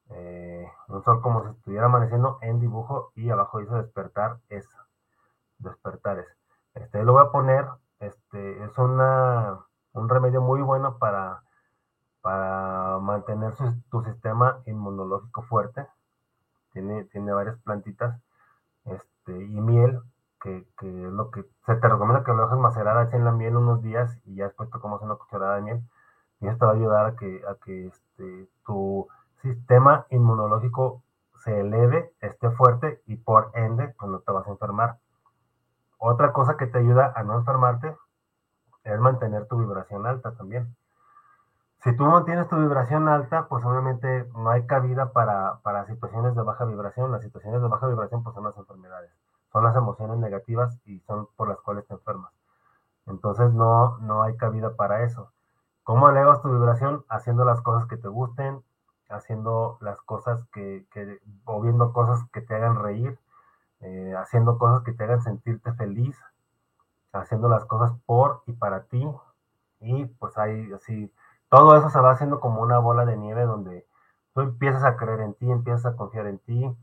eh, 0.09 0.71
un 0.87 1.03
sol 1.03 1.21
como 1.21 1.43
si 1.43 1.49
estuviera 1.49 1.85
amaneciendo 1.85 2.37
en 2.41 2.59
dibujo 2.59 3.11
y 3.15 3.29
abajo 3.29 3.59
dice 3.59 3.75
despertar 3.75 4.37
es 4.49 4.67
despertares. 5.59 6.27
Este 6.73 7.03
lo 7.03 7.13
voy 7.13 7.23
a 7.23 7.31
poner, 7.31 7.67
este 7.99 8.63
es 8.63 8.77
una 8.77 9.59
un 9.93 10.09
remedio 10.09 10.41
muy 10.41 10.61
bueno 10.61 10.97
para, 10.97 11.43
para 12.21 12.99
mantener 12.99 13.53
tu 13.89 14.03
sistema 14.03 14.61
inmunológico 14.65 15.41
fuerte. 15.43 15.87
Tiene, 16.77 17.05
tiene 17.05 17.33
varias 17.33 17.57
plantitas 17.63 18.21
este, 18.85 19.31
y 19.31 19.61
miel, 19.61 19.99
que, 20.39 20.63
que, 20.77 21.05
es 21.07 21.11
lo 21.11 21.31
que 21.31 21.43
se 21.65 21.75
te 21.75 21.87
recomienda 21.87 22.23
que 22.23 22.33
lo 22.33 22.43
dejes 22.43 22.59
macerar 22.59 23.15
en 23.15 23.25
la 23.25 23.31
miel 23.31 23.55
unos 23.55 23.81
días 23.81 24.15
y 24.25 24.35
ya 24.35 24.43
después 24.43 24.69
te 24.69 24.77
comas 24.77 25.01
una 25.01 25.15
cucharada 25.15 25.55
de 25.55 25.63
miel. 25.63 25.81
Y 26.39 26.47
esto 26.47 26.67
va 26.67 26.73
a 26.73 26.75
ayudar 26.75 27.05
a 27.07 27.15
que, 27.15 27.41
a 27.49 27.55
que 27.65 27.87
este, 27.87 28.47
tu 28.63 29.07
sistema 29.41 30.05
inmunológico 30.11 31.01
se 31.43 31.61
eleve, 31.61 32.13
esté 32.21 32.51
fuerte 32.51 33.01
y 33.07 33.15
por 33.15 33.49
ende, 33.55 33.95
pues 33.97 34.11
no 34.11 34.19
te 34.19 34.31
vas 34.31 34.45
a 34.45 34.51
enfermar. 34.51 34.99
Otra 35.97 36.31
cosa 36.31 36.57
que 36.57 36.67
te 36.67 36.77
ayuda 36.77 37.11
a 37.15 37.23
no 37.23 37.39
enfermarte 37.39 37.97
es 38.83 38.99
mantener 38.99 39.47
tu 39.47 39.57
vibración 39.57 40.05
alta 40.05 40.35
también. 40.35 40.75
Si 41.83 41.95
tú 41.95 42.05
mantienes 42.05 42.47
tu 42.49 42.57
vibración 42.57 43.07
alta, 43.07 43.47
pues 43.47 43.63
obviamente 43.63 44.27
no 44.35 44.49
hay 44.49 44.65
cabida 44.65 45.11
para, 45.13 45.59
para 45.63 45.85
situaciones 45.85 46.35
de 46.35 46.41
baja 46.41 46.65
vibración. 46.65 47.11
Las 47.11 47.21
situaciones 47.21 47.61
de 47.61 47.67
baja 47.67 47.87
vibración 47.87 48.23
pues 48.23 48.33
son 48.33 48.45
las 48.45 48.57
enfermedades, 48.57 49.11
son 49.51 49.63
las 49.63 49.75
emociones 49.75 50.17
negativas 50.17 50.79
y 50.85 50.99
son 51.01 51.27
por 51.35 51.49
las 51.49 51.61
cuales 51.61 51.85
te 51.87 51.93
enfermas. 51.93 52.33
Entonces 53.05 53.53
no, 53.53 53.97
no 53.99 54.23
hay 54.23 54.35
cabida 54.37 54.75
para 54.75 55.03
eso. 55.03 55.31
¿Cómo 55.83 56.09
elevas 56.09 56.41
tu 56.41 56.51
vibración? 56.51 57.05
Haciendo 57.09 57.45
las 57.45 57.61
cosas 57.61 57.87
que 57.87 57.95
te 57.95 58.09
gusten, 58.09 58.61
haciendo 59.09 59.77
las 59.79 60.01
cosas 60.01 60.43
que, 60.51 60.85
que 60.91 61.19
o 61.45 61.61
viendo 61.61 61.93
cosas 61.93 62.25
que 62.33 62.41
te 62.41 62.55
hagan 62.55 62.81
reír, 62.81 63.17
eh, 63.79 64.13
haciendo 64.17 64.57
cosas 64.57 64.83
que 64.83 64.91
te 64.91 65.03
hagan 65.03 65.21
sentirte 65.21 65.71
feliz, 65.73 66.17
haciendo 67.13 67.47
las 67.47 67.65
cosas 67.65 67.93
por 68.05 68.41
y 68.47 68.53
para 68.53 68.83
ti. 68.83 69.07
Y 69.79 70.05
pues 70.05 70.37
ahí 70.37 70.71
así, 70.73 71.11
todo 71.49 71.75
eso 71.77 71.89
se 71.89 71.99
va 71.99 72.11
haciendo 72.11 72.39
como 72.39 72.61
una 72.61 72.79
bola 72.79 73.05
de 73.05 73.17
nieve 73.17 73.43
donde 73.43 73.87
tú 74.33 74.41
empiezas 74.41 74.83
a 74.83 74.97
creer 74.97 75.21
en 75.21 75.33
ti, 75.35 75.49
empiezas 75.49 75.93
a 75.93 75.95
confiar 75.95 76.27
en 76.27 76.39
ti, 76.39 76.77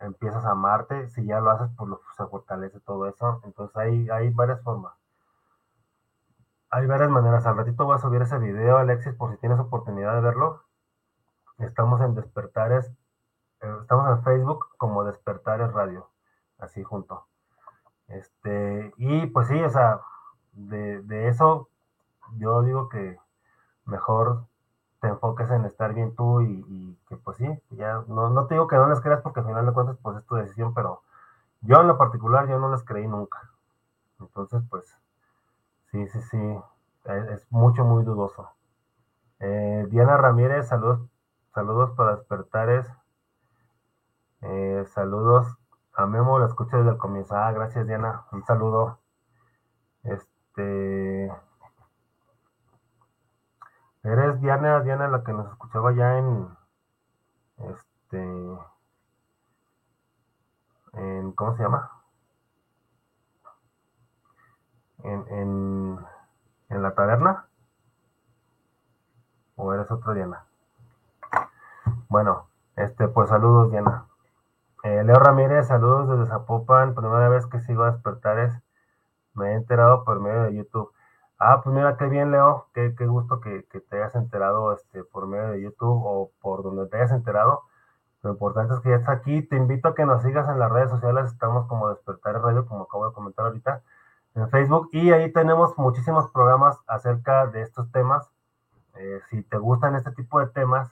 empiezas 0.00 0.44
a 0.44 0.52
amarte. 0.52 1.08
Si 1.10 1.24
ya 1.24 1.40
lo 1.40 1.50
haces, 1.50 1.70
pues 1.76 1.88
lo, 1.88 2.00
se 2.16 2.26
fortalece 2.26 2.80
todo 2.80 3.06
eso. 3.08 3.40
Entonces 3.44 3.76
hay, 3.76 4.08
hay 4.10 4.30
varias 4.30 4.62
formas. 4.62 4.94
Hay 6.70 6.86
varias 6.86 7.10
maneras. 7.10 7.46
Al 7.46 7.56
ratito 7.56 7.84
voy 7.84 7.96
a 7.96 8.00
subir 8.00 8.22
ese 8.22 8.38
video, 8.38 8.78
Alexis, 8.78 9.14
por 9.14 9.30
si 9.30 9.36
tienes 9.38 9.58
oportunidad 9.58 10.14
de 10.14 10.20
verlo. 10.20 10.62
Estamos 11.58 12.00
en 12.00 12.16
Despertares, 12.16 12.90
eh, 13.60 13.76
estamos 13.80 14.08
en 14.10 14.24
Facebook 14.24 14.66
como 14.76 15.04
Despertares 15.04 15.72
Radio, 15.72 16.08
así 16.58 16.82
junto. 16.82 17.26
Este, 18.08 18.92
y 18.96 19.26
pues 19.26 19.46
sí, 19.48 19.62
o 19.62 19.70
sea, 19.70 20.00
de, 20.52 21.28
eso 21.28 21.68
yo 22.36 22.62
digo 22.62 22.88
que 22.88 23.18
mejor 23.86 24.44
te 25.00 25.08
enfoques 25.08 25.50
en 25.50 25.64
estar 25.64 25.92
bien 25.94 26.14
tú 26.14 26.40
y, 26.40 26.98
que 27.08 27.16
pues 27.16 27.36
sí, 27.36 27.46
ya 27.70 28.04
no, 28.08 28.30
no, 28.30 28.46
te 28.46 28.54
digo 28.54 28.66
que 28.66 28.76
no 28.76 28.88
les 28.88 29.00
creas 29.00 29.20
porque 29.22 29.40
al 29.40 29.46
final 29.46 29.66
de 29.66 29.72
cuentas 29.72 29.98
pues 30.02 30.16
es 30.16 30.24
tu 30.24 30.36
decisión, 30.36 30.74
pero 30.74 31.02
yo 31.60 31.80
en 31.80 31.88
lo 31.88 31.98
particular 31.98 32.48
yo 32.48 32.58
no 32.58 32.70
les 32.70 32.82
creí 32.84 33.06
nunca. 33.06 33.50
Entonces 34.20 34.62
pues 34.70 34.84
sí, 35.90 36.06
sí, 36.08 36.20
sí, 36.22 36.58
es, 37.04 37.46
mucho, 37.50 37.84
muy 37.84 38.04
dudoso. 38.04 38.50
Eh, 39.40 39.86
Diana 39.90 40.16
Ramírez, 40.16 40.68
saludos, 40.68 41.00
saludos 41.52 41.90
para 41.92 42.16
despertares. 42.16 42.86
Eh, 44.40 44.84
saludos 44.94 45.58
a 45.96 46.06
Memo 46.06 46.38
lo 46.38 46.46
escuché 46.46 46.76
desde 46.76 46.90
el 46.90 46.98
comienzo. 46.98 47.36
Ah, 47.36 47.52
gracias, 47.52 47.86
Diana. 47.86 48.24
Un 48.32 48.44
saludo. 48.44 48.98
Este. 50.02 51.32
Eres 54.04 54.38
Diana, 54.42 54.80
Diana, 54.80 55.08
la 55.08 55.24
que 55.24 55.32
nos 55.32 55.50
escuchaba 55.50 55.92
ya 55.92 56.18
en. 56.18 56.48
Este. 57.56 58.58
En, 60.92 61.32
¿Cómo 61.32 61.56
se 61.56 61.62
llama? 61.62 61.90
En, 65.02 65.24
en, 65.28 65.98
en 66.68 66.82
la 66.82 66.94
taberna. 66.94 67.46
¿O 69.56 69.72
eres 69.72 69.90
otra 69.90 70.12
Diana? 70.12 70.44
Bueno, 72.08 72.46
este, 72.76 73.08
pues 73.08 73.30
saludos, 73.30 73.70
Diana. 73.70 74.06
Eh, 74.82 75.02
Leo 75.02 75.16
Ramírez, 75.16 75.66
saludos 75.66 76.10
desde 76.10 76.26
Zapopan. 76.26 76.94
Primera 76.94 77.30
vez 77.30 77.46
que 77.46 77.60
sigo 77.60 77.84
a 77.84 77.92
Despertares. 77.92 78.52
Me 79.32 79.52
he 79.52 79.54
enterado 79.54 80.04
por 80.04 80.20
medio 80.20 80.42
de 80.42 80.54
YouTube. 80.56 80.92
Ah, 81.38 81.60
pues 81.62 81.74
mira, 81.74 81.96
qué 81.96 82.06
bien, 82.06 82.30
Leo. 82.30 82.68
Qué, 82.74 82.90
gusto 83.06 83.40
que, 83.40 83.62
te 83.62 83.96
hayas 83.96 84.14
enterado 84.14 84.72
este, 84.72 85.04
por 85.04 85.26
medio 85.26 85.48
de 85.50 85.62
YouTube 85.62 86.02
o 86.04 86.30
por 86.40 86.62
donde 86.62 86.86
te 86.86 86.96
hayas 86.96 87.12
enterado. 87.12 87.62
Lo 88.22 88.30
importante 88.30 88.74
es 88.74 88.80
que 88.80 88.90
ya 88.90 88.96
está 88.96 89.12
aquí. 89.12 89.42
Te 89.42 89.56
invito 89.56 89.88
a 89.88 89.94
que 89.94 90.06
nos 90.06 90.22
sigas 90.22 90.48
en 90.48 90.58
las 90.58 90.70
redes 90.72 90.90
sociales. 90.90 91.26
Estamos 91.26 91.66
como 91.66 91.90
Despertares 91.90 92.42
Radio, 92.42 92.66
como 92.66 92.84
acabo 92.84 93.08
de 93.08 93.14
comentar 93.14 93.46
ahorita, 93.46 93.82
en 94.34 94.48
Facebook. 94.50 94.88
Y 94.92 95.12
ahí 95.12 95.32
tenemos 95.32 95.76
muchísimos 95.78 96.30
programas 96.30 96.78
acerca 96.86 97.46
de 97.48 97.62
estos 97.62 97.90
temas. 97.92 98.30
Eh, 98.96 99.20
si 99.30 99.42
te 99.42 99.58
gustan 99.58 99.96
este 99.96 100.12
tipo 100.12 100.40
de 100.40 100.46
temas, 100.48 100.90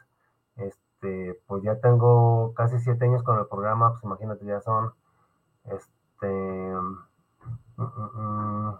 este, 0.57 1.41
pues 1.47 1.63
ya 1.63 1.81
tengo 1.81 2.53
casi 2.55 2.79
siete 2.81 3.05
años 3.07 3.23
con 3.23 3.39
el 3.39 3.47
programa, 3.47 3.93
pues 3.93 4.05
imagínate, 4.05 4.45
ya 4.45 4.61
son, 4.61 4.93
este, 5.65 6.27
mm, 6.27 6.99
mm, 7.77 8.69
mm, 8.69 8.79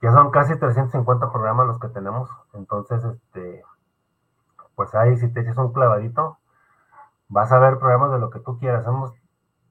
ya 0.00 0.12
son 0.12 0.30
casi 0.30 0.56
350 0.56 1.32
programas 1.32 1.66
los 1.66 1.78
que 1.80 1.88
tenemos, 1.88 2.30
entonces, 2.54 3.02
este, 3.04 3.64
pues 4.74 4.94
ahí 4.94 5.16
si 5.16 5.28
te 5.32 5.40
echas 5.40 5.58
un 5.58 5.72
clavadito, 5.72 6.38
vas 7.28 7.50
a 7.52 7.58
ver 7.58 7.78
programas 7.78 8.12
de 8.12 8.18
lo 8.18 8.30
que 8.30 8.40
tú 8.40 8.58
quieras, 8.58 8.86
hemos 8.86 9.12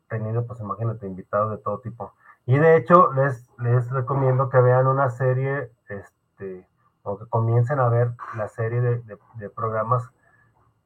tenido, 0.09 0.45
pues 0.45 0.59
imagínate, 0.59 1.07
invitados 1.07 1.51
de 1.51 1.57
todo 1.57 1.79
tipo. 1.79 2.13
Y 2.45 2.57
de 2.57 2.77
hecho, 2.77 3.11
les, 3.13 3.49
les 3.59 3.89
recomiendo 3.91 4.49
que 4.49 4.59
vean 4.59 4.87
una 4.87 5.09
serie, 5.09 5.71
este, 5.89 6.67
o 7.03 7.17
que 7.17 7.25
comiencen 7.27 7.79
a 7.79 7.89
ver 7.89 8.11
la 8.35 8.47
serie 8.47 8.81
de, 8.81 9.49
programas 9.49 10.09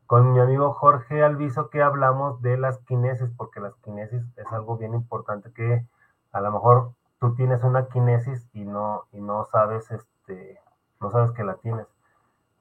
con 0.05 0.33
mi 0.33 0.39
amigo 0.39 0.73
Jorge 0.73 1.23
Alviso 1.23 1.69
que 1.69 1.81
hablamos 1.81 2.41
de 2.41 2.57
las 2.57 2.79
kinesis, 2.79 3.29
porque 3.37 3.59
las 3.59 3.75
kinesis 3.77 4.21
es 4.37 4.51
algo 4.51 4.77
bien 4.77 4.93
importante 4.93 5.51
que 5.53 5.85
a 6.31 6.41
lo 6.41 6.51
mejor 6.51 6.93
tú 7.21 7.35
tienes 7.35 7.63
una 7.63 7.87
kinesis 7.87 8.49
y 8.51 8.65
no, 8.65 9.03
y 9.11 9.21
no 9.21 9.45
sabes, 9.45 9.89
este, 9.91 10.59
no 10.99 11.11
sabes 11.11 11.31
que 11.31 11.43
la 11.43 11.53
tienes. 11.57 11.85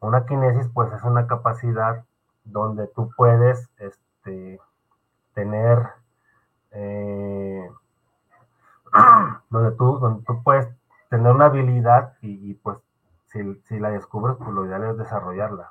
Una 0.00 0.26
kinesis 0.26 0.68
pues 0.68 0.92
es 0.92 1.02
una 1.02 1.26
capacidad 1.26 2.04
donde 2.44 2.86
tú 2.88 3.10
puedes 3.16 3.70
este, 3.78 4.60
tener, 5.32 5.88
eh, 6.72 7.70
donde, 9.48 9.72
tú, 9.72 9.98
donde 9.98 10.24
tú 10.24 10.42
puedes 10.42 10.68
tener 11.08 11.32
una 11.32 11.46
habilidad 11.46 12.18
y, 12.20 12.52
pues 12.54 12.76
si, 13.28 13.78
la 13.78 13.90
descubres, 13.90 14.36
pues 14.36 14.50
lo 14.50 14.66
ideal 14.66 14.84
es 14.84 14.98
desarrollarla. 14.98 15.70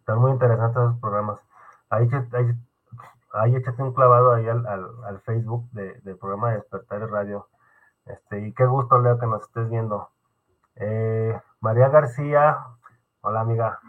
Están 0.00 0.18
muy 0.18 0.32
interesantes 0.32 0.82
esos 0.82 1.00
programas. 1.00 1.40
Ahí, 1.88 2.10
ahí, 3.32 3.56
échate 3.56 3.82
un 3.82 3.94
clavado 3.94 4.32
ahí 4.32 4.46
al, 4.48 5.20
Facebook 5.24 5.70
del 5.70 6.18
programa 6.18 6.50
de 6.50 6.56
Despertar 6.56 7.08
Radio. 7.10 7.48
Este, 8.06 8.46
y 8.46 8.52
qué 8.54 8.66
gusto, 8.66 8.98
Leo, 9.00 9.18
que 9.18 9.26
nos 9.26 9.42
estés 9.42 9.68
viendo. 9.70 10.08
Eh, 10.76 11.38
María 11.60 11.88
García, 11.88 12.58
hola 13.20 13.40
amiga, 13.40 13.80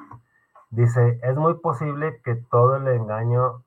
dice, 0.70 1.20
es 1.24 1.36
muy 1.38 1.56
posible 1.56 2.22
que 2.24 2.36
todo 2.36 2.76
el 2.76 2.88
engaño 2.88 3.64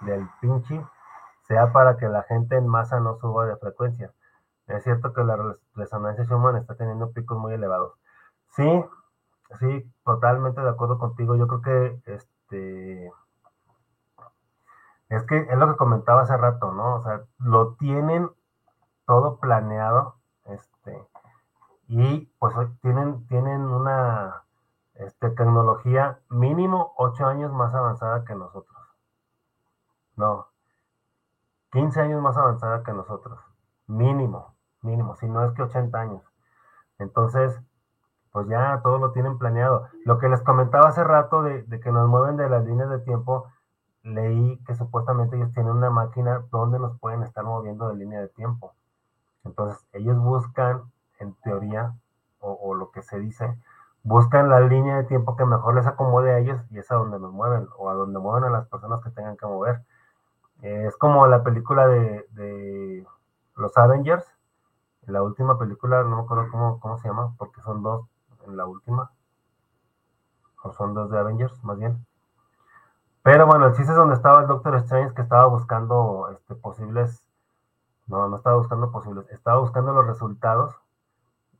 del 0.00 0.28
pinche 0.40 0.84
sea 1.46 1.72
para 1.72 1.96
que 1.96 2.08
la 2.08 2.22
gente 2.24 2.56
en 2.56 2.66
masa 2.66 3.00
no 3.00 3.18
suba 3.18 3.46
de 3.46 3.56
frecuencia. 3.56 4.12
Es 4.66 4.84
cierto 4.84 5.12
que 5.12 5.24
la 5.24 5.36
resonancia 5.74 6.24
Schumann 6.24 6.56
está 6.56 6.76
teniendo 6.76 7.12
picos 7.12 7.38
muy 7.38 7.54
elevados. 7.54 7.94
Sí, 8.50 8.84
sí, 9.58 9.92
totalmente 10.04 10.60
de 10.60 10.68
acuerdo 10.70 10.98
contigo. 10.98 11.36
Yo 11.36 11.46
creo 11.48 11.62
que 11.62 12.12
este 12.12 13.12
Es 15.08 15.24
que 15.24 15.38
es 15.38 15.58
lo 15.58 15.68
que 15.68 15.76
comentaba 15.76 16.22
hace 16.22 16.36
rato, 16.36 16.72
¿no? 16.72 16.96
O 16.96 17.02
sea, 17.02 17.22
lo 17.38 17.74
tienen 17.74 18.30
todo 19.10 19.40
planeado, 19.40 20.14
este, 20.44 21.04
y 21.88 22.26
pues 22.38 22.54
tienen, 22.80 23.26
tienen 23.26 23.62
una 23.62 24.44
este, 24.94 25.30
tecnología 25.30 26.20
mínimo 26.28 26.92
ocho 26.96 27.26
años 27.26 27.52
más 27.52 27.74
avanzada 27.74 28.24
que 28.24 28.36
nosotros. 28.36 28.78
No, 30.14 30.46
15 31.72 32.02
años 32.02 32.22
más 32.22 32.36
avanzada 32.36 32.84
que 32.84 32.92
nosotros. 32.92 33.36
Mínimo, 33.88 34.54
mínimo, 34.80 35.16
si 35.16 35.26
no 35.26 35.44
es 35.44 35.54
que 35.54 35.62
80 35.62 35.98
años. 35.98 36.22
Entonces, 37.00 37.60
pues 38.30 38.46
ya 38.46 38.80
todo 38.84 38.98
lo 38.98 39.10
tienen 39.10 39.38
planeado. 39.38 39.88
Lo 40.04 40.20
que 40.20 40.28
les 40.28 40.40
comentaba 40.42 40.88
hace 40.88 41.02
rato 41.02 41.42
de, 41.42 41.64
de, 41.64 41.80
que 41.80 41.90
nos 41.90 42.08
mueven 42.08 42.36
de 42.36 42.48
las 42.48 42.64
líneas 42.64 42.90
de 42.90 43.00
tiempo, 43.00 43.48
leí 44.04 44.62
que 44.66 44.76
supuestamente 44.76 45.34
ellos 45.34 45.52
tienen 45.52 45.72
una 45.72 45.90
máquina 45.90 46.44
donde 46.52 46.78
nos 46.78 46.96
pueden 47.00 47.24
estar 47.24 47.42
moviendo 47.42 47.88
de 47.88 47.96
línea 47.96 48.20
de 48.20 48.28
tiempo. 48.28 48.72
Entonces, 49.44 49.84
ellos 49.92 50.18
buscan, 50.18 50.82
en 51.18 51.34
teoría, 51.42 51.94
o, 52.40 52.74
lo 52.74 52.90
que 52.90 53.02
se 53.02 53.18
dice, 53.18 53.54
buscan 54.02 54.48
la 54.48 54.60
línea 54.60 54.96
de 54.96 55.04
tiempo 55.04 55.36
que 55.36 55.44
mejor 55.44 55.74
les 55.74 55.86
acomode 55.86 56.32
a 56.32 56.38
ellos 56.38 56.60
y 56.70 56.78
es 56.78 56.90
a 56.90 56.94
donde 56.94 57.18
nos 57.18 57.32
mueven, 57.32 57.68
o 57.76 57.90
a 57.90 57.94
donde 57.94 58.18
mueven 58.18 58.44
a 58.44 58.50
las 58.50 58.66
personas 58.68 59.02
que 59.02 59.10
tengan 59.10 59.36
que 59.36 59.46
mover. 59.46 59.82
Es 60.62 60.96
como 60.96 61.26
la 61.26 61.42
película 61.42 61.86
de, 61.86 62.26
de, 62.30 63.06
los 63.56 63.76
Avengers, 63.76 64.26
la 65.06 65.22
última 65.22 65.58
película, 65.58 66.02
no 66.02 66.16
me 66.16 66.22
acuerdo 66.22 66.50
cómo, 66.50 66.80
cómo 66.80 66.98
se 66.98 67.08
llama, 67.08 67.34
porque 67.38 67.60
son 67.62 67.82
dos 67.82 68.06
en 68.46 68.56
la 68.56 68.66
última, 68.66 69.10
o 70.62 70.72
son 70.72 70.94
dos 70.94 71.10
de 71.10 71.18
Avengers, 71.18 71.62
más 71.64 71.78
bien. 71.78 72.04
Pero 73.22 73.46
bueno, 73.46 73.66
el 73.66 73.74
chiste 73.74 73.92
es 73.92 73.98
donde 73.98 74.14
estaba 74.14 74.40
el 74.40 74.46
Doctor 74.46 74.76
Strange 74.76 75.14
que 75.14 75.22
estaba 75.22 75.46
buscando 75.46 76.28
este, 76.32 76.54
posibles, 76.54 77.22
no, 78.10 78.28
no 78.28 78.36
estaba 78.36 78.56
buscando 78.56 78.90
posibles, 78.90 79.24
estaba 79.30 79.60
buscando 79.60 79.92
los 79.92 80.04
resultados 80.04 80.74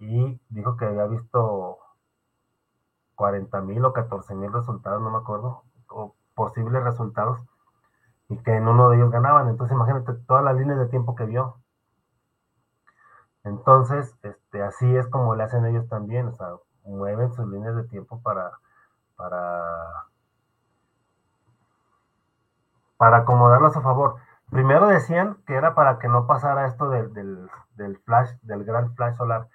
y 0.00 0.40
dijo 0.48 0.76
que 0.76 0.84
había 0.84 1.06
visto 1.06 1.78
40 3.14 3.60
mil 3.62 3.84
o 3.84 3.92
14 3.92 4.34
mil 4.34 4.52
resultados, 4.52 5.00
no 5.00 5.10
me 5.10 5.18
acuerdo, 5.18 5.62
o 5.88 6.14
posibles 6.34 6.82
resultados, 6.82 7.38
y 8.28 8.36
que 8.38 8.56
en 8.56 8.66
uno 8.66 8.90
de 8.90 8.96
ellos 8.96 9.12
ganaban. 9.12 9.48
Entonces 9.48 9.76
imagínate 9.76 10.12
todas 10.26 10.42
las 10.42 10.56
líneas 10.56 10.78
de 10.80 10.88
tiempo 10.88 11.14
que 11.14 11.24
vio. 11.26 11.56
Entonces, 13.44 14.16
este, 14.22 14.62
así 14.62 14.96
es 14.96 15.06
como 15.06 15.36
le 15.36 15.44
hacen 15.44 15.64
ellos 15.66 15.88
también, 15.88 16.28
o 16.28 16.32
sea, 16.32 16.48
mueven 16.84 17.32
sus 17.32 17.46
líneas 17.46 17.76
de 17.76 17.84
tiempo 17.84 18.20
para, 18.22 18.50
para, 19.16 20.06
para 22.96 23.18
acomodarlo 23.18 23.68
a 23.68 23.80
favor. 23.80 24.16
Primero 24.50 24.88
decían 24.88 25.38
que 25.46 25.54
era 25.54 25.74
para 25.74 25.98
que 25.98 26.08
no 26.08 26.26
pasara 26.26 26.66
esto 26.66 26.88
del, 26.90 27.12
del, 27.12 27.48
del 27.76 27.98
flash, 27.98 28.30
del 28.42 28.64
gran 28.64 28.94
flash 28.94 29.16
solar 29.16 29.48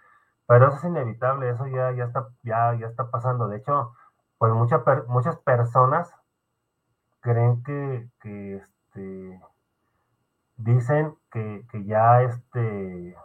pero 0.48 0.68
eso 0.68 0.78
es 0.78 0.84
inevitable, 0.84 1.50
eso 1.50 1.68
ya, 1.68 1.92
ya, 1.92 2.06
está, 2.06 2.30
ya, 2.44 2.76
ya 2.76 2.88
está 2.88 3.10
pasando. 3.10 3.48
De 3.48 3.58
hecho, 3.58 3.94
pues 4.38 4.54
muchas 4.54 5.38
personas 5.40 6.14
creen 7.22 7.64
que, 7.64 8.08
que 8.22 8.58
este, 8.58 9.42
dicen 10.58 11.16
que, 11.32 11.66
que, 11.72 11.84
ya 11.86 12.22
este, 12.22 13.16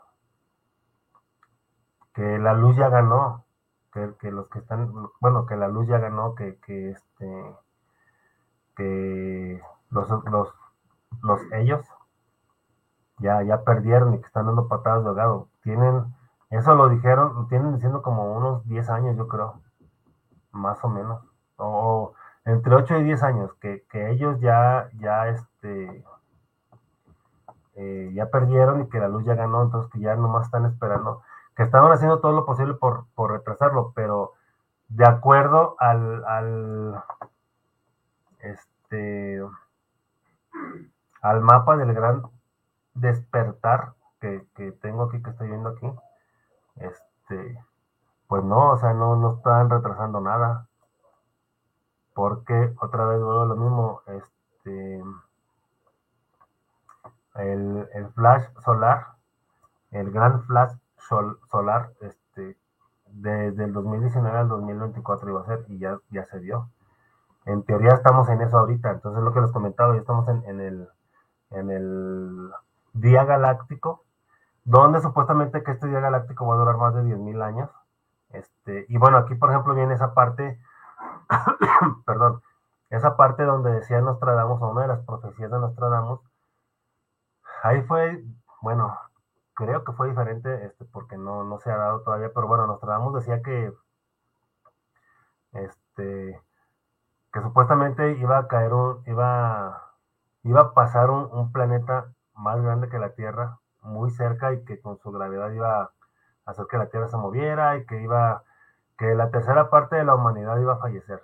que 2.14 2.38
la 2.38 2.54
luz 2.54 2.76
ya 2.76 2.88
ganó, 2.88 3.44
que, 3.92 4.14
que, 4.18 4.30
los 4.30 4.48
que 4.48 4.60
están, 4.60 4.90
bueno, 5.20 5.46
que 5.46 5.56
la 5.56 5.68
luz 5.68 5.86
ya 5.88 5.98
ganó, 5.98 6.34
que, 6.34 6.58
que 6.60 6.90
este, 6.90 7.56
que 8.76 9.62
los, 9.90 10.08
los, 10.24 10.54
los 11.22 11.40
ellos 11.52 11.84
ya, 13.18 13.42
ya 13.42 13.64
perdieron 13.64 14.14
y 14.14 14.20
que 14.20 14.26
están 14.26 14.46
dando 14.46 14.68
patadas 14.68 15.02
de 15.02 15.10
ahogado. 15.10 15.48
Tienen 15.62 16.04
eso 16.50 16.74
lo 16.74 16.88
dijeron, 16.88 17.34
lo 17.36 17.46
tienen 17.46 17.74
diciendo 17.74 18.02
como 18.02 18.36
unos 18.36 18.66
10 18.66 18.90
años, 18.90 19.16
yo 19.16 19.28
creo, 19.28 19.60
más 20.50 20.82
o 20.82 20.88
menos, 20.88 21.22
o 21.56 22.14
entre 22.44 22.74
8 22.74 22.98
y 22.98 23.04
10 23.04 23.22
años, 23.22 23.54
que, 23.60 23.84
que 23.88 24.10
ellos 24.10 24.40
ya, 24.40 24.90
ya, 24.98 25.28
este, 25.28 26.04
eh, 27.76 28.10
ya 28.14 28.26
perdieron 28.30 28.82
y 28.82 28.88
que 28.88 28.98
la 28.98 29.08
luz 29.08 29.24
ya 29.24 29.34
ganó, 29.36 29.62
entonces 29.62 29.90
que 29.92 30.00
ya 30.00 30.16
nomás 30.16 30.46
están 30.46 30.66
esperando, 30.66 31.22
que 31.54 31.62
estaban 31.62 31.92
haciendo 31.92 32.18
todo 32.18 32.32
lo 32.32 32.44
posible 32.44 32.74
por, 32.74 33.06
por 33.14 33.30
retrasarlo, 33.30 33.92
pero 33.94 34.32
de 34.88 35.06
acuerdo 35.06 35.76
al, 35.78 36.24
al, 36.24 37.04
este, 38.40 39.40
al 41.20 41.40
mapa 41.40 41.76
del 41.76 41.92
gran 41.94 42.22
despertar 42.94 43.94
que, 44.20 44.46
que 44.54 44.72
tengo 44.72 45.04
aquí, 45.04 45.22
que 45.22 45.30
estoy 45.30 45.48
viendo 45.48 45.70
aquí, 45.70 45.90
este, 46.76 47.64
pues 48.28 48.44
no, 48.44 48.72
o 48.72 48.78
sea, 48.78 48.92
no, 48.92 49.16
no 49.16 49.36
están 49.36 49.70
retrasando 49.70 50.20
nada. 50.20 50.66
Porque 52.14 52.74
otra 52.80 53.06
vez 53.06 53.20
vuelvo 53.20 53.44
lo 53.46 53.56
mismo, 53.56 54.02
este, 54.06 55.02
el, 57.36 57.88
el, 57.94 58.08
flash 58.12 58.44
solar, 58.64 59.06
el 59.90 60.10
gran 60.10 60.42
flash 60.44 60.72
solar, 61.50 61.92
este, 62.00 62.56
desde 63.06 63.64
el 63.64 63.72
2019 63.72 64.38
al 64.38 64.48
2024 64.48 65.30
iba 65.30 65.40
a 65.40 65.46
ser 65.46 65.64
y 65.68 65.78
ya, 65.78 65.98
ya 66.10 66.24
se 66.26 66.40
dio. 66.40 66.68
En 67.46 67.62
teoría 67.64 67.94
estamos 67.94 68.28
en 68.28 68.42
eso 68.42 68.58
ahorita, 68.58 68.90
entonces 68.90 69.22
lo 69.22 69.32
que 69.32 69.40
les 69.40 69.50
comentaba, 69.50 69.94
ya 69.94 70.00
estamos 70.00 70.28
en, 70.28 70.44
en 70.44 70.60
el, 70.60 70.88
en 71.50 71.70
el 71.70 72.50
día 72.92 73.24
galáctico 73.24 74.04
donde 74.64 75.00
supuestamente 75.00 75.62
que 75.62 75.72
este 75.72 75.88
día 75.88 76.00
galáctico 76.00 76.46
va 76.46 76.54
a 76.54 76.58
durar 76.58 76.76
más 76.76 76.94
de 76.94 77.02
10.000 77.02 77.42
años. 77.42 77.70
Este, 78.30 78.86
y 78.88 78.96
bueno, 78.98 79.18
aquí 79.18 79.34
por 79.34 79.50
ejemplo 79.50 79.74
viene 79.74 79.94
esa 79.94 80.14
parte, 80.14 80.60
perdón, 82.06 82.42
esa 82.90 83.16
parte 83.16 83.44
donde 83.44 83.72
decía 83.72 84.00
Nostradamus, 84.00 84.62
o 84.62 84.68
una 84.68 84.82
de 84.82 84.88
las 84.88 85.04
profecías 85.04 85.50
de 85.50 85.58
Nostradamus, 85.58 86.20
ahí 87.62 87.82
fue, 87.82 88.22
bueno, 88.62 88.96
creo 89.54 89.84
que 89.84 89.92
fue 89.92 90.08
diferente, 90.08 90.66
este, 90.66 90.84
porque 90.86 91.16
no, 91.16 91.44
no 91.44 91.58
se 91.58 91.70
ha 91.70 91.76
dado 91.76 92.02
todavía, 92.02 92.30
pero 92.34 92.46
bueno, 92.46 92.66
Nostradamus 92.66 93.14
decía 93.14 93.42
que, 93.42 93.72
este, 95.52 96.40
que 97.32 97.40
supuestamente 97.42 98.12
iba 98.18 98.38
a 98.38 98.48
caer 98.48 98.72
un, 98.72 99.02
iba, 99.06 99.89
iba 100.42 100.60
a 100.60 100.74
pasar 100.74 101.10
un, 101.10 101.52
planeta 101.52 102.12
más 102.34 102.60
grande 102.62 102.88
que 102.88 102.98
la 102.98 103.14
Tierra, 103.14 103.58
muy 103.82 104.10
cerca 104.10 104.52
y 104.52 104.64
que 104.64 104.80
con 104.80 104.98
su 104.98 105.10
gravedad 105.10 105.50
iba 105.52 105.82
a 105.82 105.90
hacer 106.44 106.66
que 106.70 106.78
la 106.78 106.88
Tierra 106.88 107.08
se 107.08 107.16
moviera 107.16 107.76
y 107.76 107.86
que 107.86 108.00
iba, 108.02 108.44
que 108.98 109.14
la 109.14 109.30
tercera 109.30 109.70
parte 109.70 109.96
de 109.96 110.04
la 110.04 110.14
humanidad 110.14 110.58
iba 110.58 110.74
a 110.74 110.78
fallecer. 110.78 111.22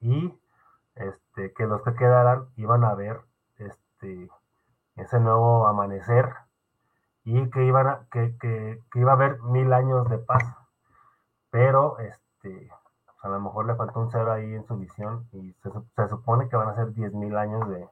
Y 0.00 0.38
este, 0.94 1.52
que 1.54 1.66
los 1.66 1.82
que 1.82 1.94
quedaran 1.94 2.48
iban 2.56 2.84
a 2.84 2.94
ver 2.94 3.20
este, 3.56 4.28
ese 4.96 5.20
nuevo 5.20 5.66
amanecer 5.66 6.34
y 7.24 7.50
que, 7.50 7.64
iban 7.64 7.86
a, 7.86 8.06
que, 8.10 8.36
que 8.38 8.98
iba 8.98 9.12
a 9.12 9.14
haber 9.14 9.40
mil 9.42 9.72
años 9.72 10.08
de 10.08 10.18
paz. 10.18 10.42
Pero 11.50 11.98
este, 11.98 12.70
a 13.22 13.28
lo 13.28 13.40
mejor 13.40 13.66
le 13.66 13.76
faltó 13.76 14.00
un 14.00 14.10
cero 14.10 14.32
ahí 14.32 14.54
en 14.54 14.66
su 14.66 14.76
visión 14.76 15.28
y 15.32 15.52
se, 15.62 15.70
se 15.96 16.08
supone 16.08 16.48
que 16.48 16.56
van 16.56 16.68
a 16.68 16.74
ser 16.74 16.92
diez 16.92 17.12
mil 17.14 17.36
años 17.36 17.68
de, 17.68 17.88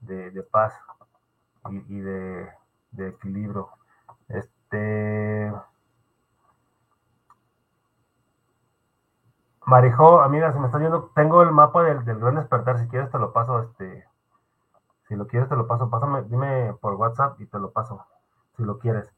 de, 0.00 0.30
de 0.32 0.42
paz 0.42 0.74
y, 1.70 1.76
y 1.96 2.00
de, 2.00 2.48
de, 2.90 3.08
equilibrio. 3.08 3.68
Este. 4.28 5.52
Marijo, 9.66 10.20
amiga, 10.20 10.52
se 10.52 10.58
me 10.58 10.66
está 10.66 10.78
yendo. 10.80 11.10
Tengo 11.14 11.42
el 11.42 11.52
mapa 11.52 11.84
del, 11.84 12.04
del 12.04 12.18
gran 12.18 12.34
despertar. 12.34 12.78
Si 12.80 12.88
quieres, 12.88 13.10
te 13.10 13.18
lo 13.18 13.32
paso. 13.32 13.60
Este, 13.62 14.04
si 15.08 15.14
lo 15.14 15.26
quieres, 15.28 15.48
te 15.48 15.56
lo 15.56 15.68
paso. 15.68 15.88
Pásame, 15.88 16.22
dime 16.24 16.74
por 16.80 16.94
WhatsApp 16.94 17.40
y 17.40 17.46
te 17.46 17.58
lo 17.60 17.70
paso. 17.70 18.04
Si 18.56 18.64
lo 18.64 18.78
quieres. 18.78 19.12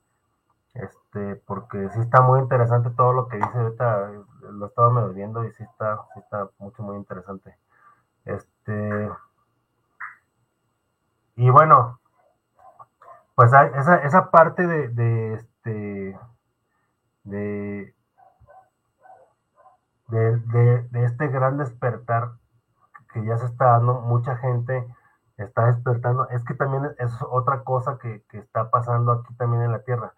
Este, 0.74 1.36
porque 1.46 1.88
sí 1.90 2.00
está 2.00 2.20
muy 2.20 2.40
interesante 2.40 2.90
todo 2.90 3.12
lo 3.12 3.28
que 3.28 3.36
dice 3.36 3.58
ahorita. 3.58 4.10
Lo 4.50 4.66
estaba 4.66 5.08
viendo 5.08 5.44
y 5.44 5.52
sí 5.52 5.62
está, 5.62 6.00
está 6.16 6.48
mucho, 6.58 6.82
muy 6.82 6.96
interesante. 6.96 7.56
Este. 8.24 9.10
Y 11.36 11.50
bueno, 11.50 11.98
pues 13.34 13.52
hay 13.52 13.70
esa, 13.76 13.96
esa 13.98 14.30
parte 14.30 14.66
de, 14.66 14.88
de 14.88 15.34
este 15.34 16.18
de, 17.24 17.94
de, 20.08 20.36
de, 20.38 20.82
de, 20.90 21.04
este 21.04 21.28
gran 21.28 21.56
despertar 21.56 22.32
que 23.12 23.24
ya 23.24 23.38
se 23.38 23.46
está 23.46 23.66
dando, 23.66 24.00
mucha 24.02 24.36
gente 24.36 24.86
está 25.36 25.66
despertando, 25.66 26.28
es 26.30 26.44
que 26.44 26.54
también 26.54 26.94
es 26.98 27.12
otra 27.30 27.64
cosa 27.64 27.98
que, 27.98 28.22
que 28.28 28.38
está 28.38 28.70
pasando 28.70 29.12
aquí 29.12 29.34
también 29.34 29.62
en 29.62 29.72
la 29.72 29.82
Tierra. 29.82 30.12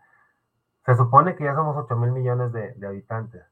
Se 0.86 0.94
supone 0.94 1.34
que 1.34 1.42
ya 1.42 1.54
somos 1.56 1.76
8 1.76 1.96
mil 1.96 2.12
millones 2.12 2.52
de, 2.52 2.86
habitantes, 2.86 3.44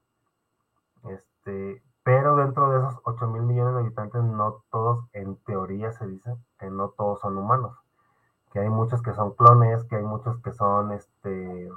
este, 1.03 1.83
pero 2.05 2.37
dentro 2.37 2.71
de 2.71 2.79
esos 2.79 3.01
8 3.03 3.27
mil 3.27 3.43
millones 3.43 3.75
de 3.75 3.81
habitantes 3.81 4.23
no 4.23 4.63
todos 4.71 5.05
en 5.13 5.35
teoría 5.39 5.91
se 5.91 6.07
dice 6.07 6.37
que 6.61 6.71
no 6.71 6.91
todos 6.91 7.21
son 7.21 7.37
humanos, 7.37 7.77
que 8.53 8.61
hay 8.61 8.69
muchos 8.69 9.03
que 9.03 9.13
son 9.15 9.33
clones, 9.35 9.83
que 9.85 9.97
hay 9.97 10.05
muchos 10.05 10.41
que 10.43 10.53
son, 10.53 10.93
este, 10.93 11.69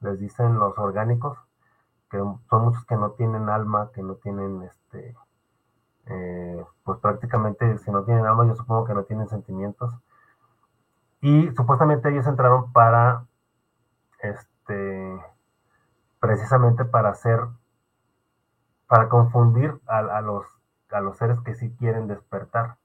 les 0.00 0.20
dicen 0.20 0.60
los 0.60 0.78
orgánicos, 0.78 1.38
que 2.08 2.18
son 2.18 2.62
muchos 2.62 2.86
que 2.86 2.94
no 2.94 3.10
tienen 3.12 3.48
alma, 3.48 3.90
que 3.92 4.02
no 4.02 4.14
tienen, 4.14 4.62
este, 4.62 5.16
eh, 6.06 6.64
pues 6.84 7.00
prácticamente 7.00 7.78
si 7.78 7.90
no 7.90 8.04
tienen 8.04 8.26
alma, 8.26 8.46
yo 8.46 8.54
supongo 8.54 8.84
que 8.84 8.94
no 8.94 9.02
tienen 9.02 9.28
sentimientos. 9.28 9.92
Y 11.20 11.50
supuestamente 11.56 12.10
ellos 12.10 12.28
entraron 12.28 12.72
para, 12.72 13.26
este, 14.20 14.53
precisamente 16.20 16.84
para 16.84 17.10
hacer, 17.10 17.40
para 18.86 19.08
confundir 19.08 19.80
a, 19.86 20.20
los, 20.20 20.46
a 20.90 21.00
los 21.00 21.16
seres 21.16 21.38
que 21.40 21.54
sí 21.54 21.74
quieren 21.76 22.06
despertar. 22.06 22.76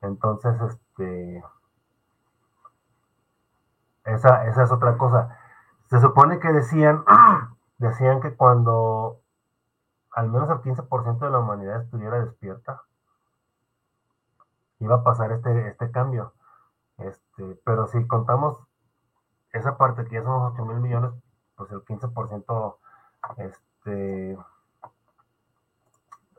Entonces, 0.00 0.54
este, 0.60 1.42
esa, 4.04 4.46
esa 4.46 4.62
es 4.62 4.70
otra 4.70 4.96
cosa. 4.96 5.36
Se 5.90 6.00
supone 6.00 6.38
que 6.38 6.52
decían, 6.52 7.04
decían 7.78 8.20
que 8.20 8.36
cuando 8.36 9.20
al 10.12 10.28
menos 10.30 10.50
el 10.50 10.58
15% 10.58 11.18
de 11.18 11.30
la 11.30 11.38
humanidad 11.38 11.82
estuviera 11.82 12.18
despierta, 12.24 12.82
iba 14.80 14.96
a 14.96 15.02
pasar 15.04 15.32
este, 15.32 15.68
este 15.68 15.90
cambio. 15.90 16.32
Este, 16.98 17.60
pero 17.64 17.86
si 17.86 18.06
contamos 18.06 18.67
esa 19.58 19.76
parte 19.76 20.04
que 20.04 20.14
ya 20.16 20.22
son 20.22 20.52
8 20.52 20.64
mil 20.64 20.80
millones, 20.80 21.10
pues 21.56 21.70
el 21.72 21.84
15%, 21.84 22.76
este, 23.38 24.38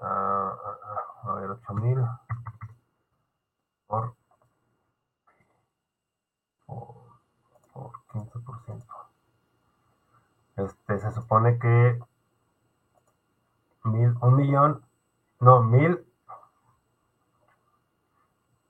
a 0.01 1.33
ver, 1.35 1.51
8 1.51 1.73
mil 1.73 1.99
por, 3.87 4.15
por, 7.73 7.91
15%. 8.13 8.83
Este, 10.57 10.99
se 10.99 11.11
supone 11.11 11.57
que 11.59 11.99
mil, 13.83 14.15
un 14.21 14.35
millón, 14.35 14.85
no, 15.39 15.63
mil, 15.63 16.05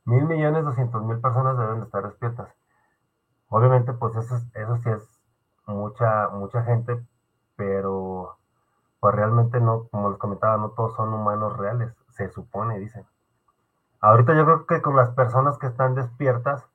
mil 0.05 0.25
millones 0.25 0.63
doscientos 0.63 1.03
mil 1.03 1.19
personas 1.19 1.57
deben 1.57 1.79
de 1.79 1.85
estar 1.85 2.03
despiertas. 2.03 2.58
Obviamente, 3.49 3.93
pues 3.93 4.15
eso, 4.15 4.35
eso 4.53 4.77
sí 4.77 4.89
es 4.89 5.19
mucha, 5.65 6.29
mucha 6.29 6.63
gente, 6.63 6.99
pero 7.55 8.37
pues 8.99 9.15
realmente 9.15 9.59
no, 9.59 9.87
como 9.89 10.09
les 10.09 10.19
comentaba, 10.19 10.57
no 10.57 10.71
todos 10.71 10.95
son 10.95 11.13
humanos 11.13 11.57
reales, 11.57 11.93
se 12.09 12.29
supone, 12.29 12.79
dicen. 12.79 13.05
Ahorita 14.01 14.35
yo 14.35 14.45
creo 14.45 14.65
que 14.65 14.81
con 14.81 14.95
las 14.95 15.09
personas 15.11 15.57
que 15.57 15.67
están 15.67 15.95
despiertas, 15.95 16.65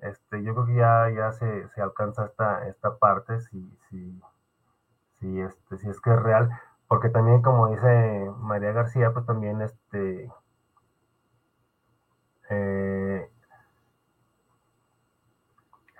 este, 0.00 0.42
yo 0.42 0.54
creo 0.54 0.66
que 0.66 0.74
ya, 0.74 1.10
ya 1.10 1.32
se, 1.32 1.68
se 1.70 1.82
alcanza 1.82 2.26
esta, 2.26 2.66
esta 2.68 2.96
parte, 2.98 3.40
si, 3.40 3.78
si, 3.88 4.20
si, 5.20 5.40
este, 5.40 5.78
si 5.78 5.88
es 5.88 6.00
que 6.00 6.10
es 6.10 6.22
real, 6.22 6.50
porque 6.88 7.08
también 7.08 7.42
como 7.42 7.68
dice 7.68 8.30
María 8.38 8.72
García, 8.72 9.12
pues 9.12 9.26
también 9.26 9.60
este 9.62 10.30
eh, 12.50 13.05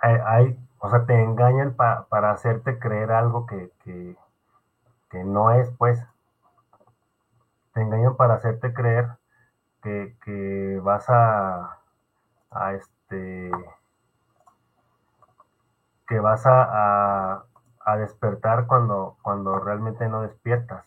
hay, 0.01 0.59
o 0.79 0.89
sea, 0.89 1.05
te 1.05 1.21
engañan 1.21 1.75
para 1.75 2.31
hacerte 2.31 2.79
creer 2.79 3.11
algo 3.11 3.45
que, 3.45 3.71
que, 3.83 5.23
no 5.23 5.51
es, 5.51 5.69
pues. 5.77 5.99
Te 7.73 7.81
engañan 7.81 8.15
para 8.15 8.35
hacerte 8.35 8.73
creer 8.73 9.09
que, 9.81 10.15
que 10.23 10.79
vas 10.83 11.09
a, 11.09 11.79
a 12.51 12.73
este 12.73 13.51
que 16.07 16.19
vas 16.19 16.45
a, 16.45 17.43
a 17.87 17.97
despertar 17.97 18.67
cuando, 18.67 19.17
cuando 19.21 19.59
realmente 19.59 20.07
no 20.09 20.21
despiertas. 20.21 20.85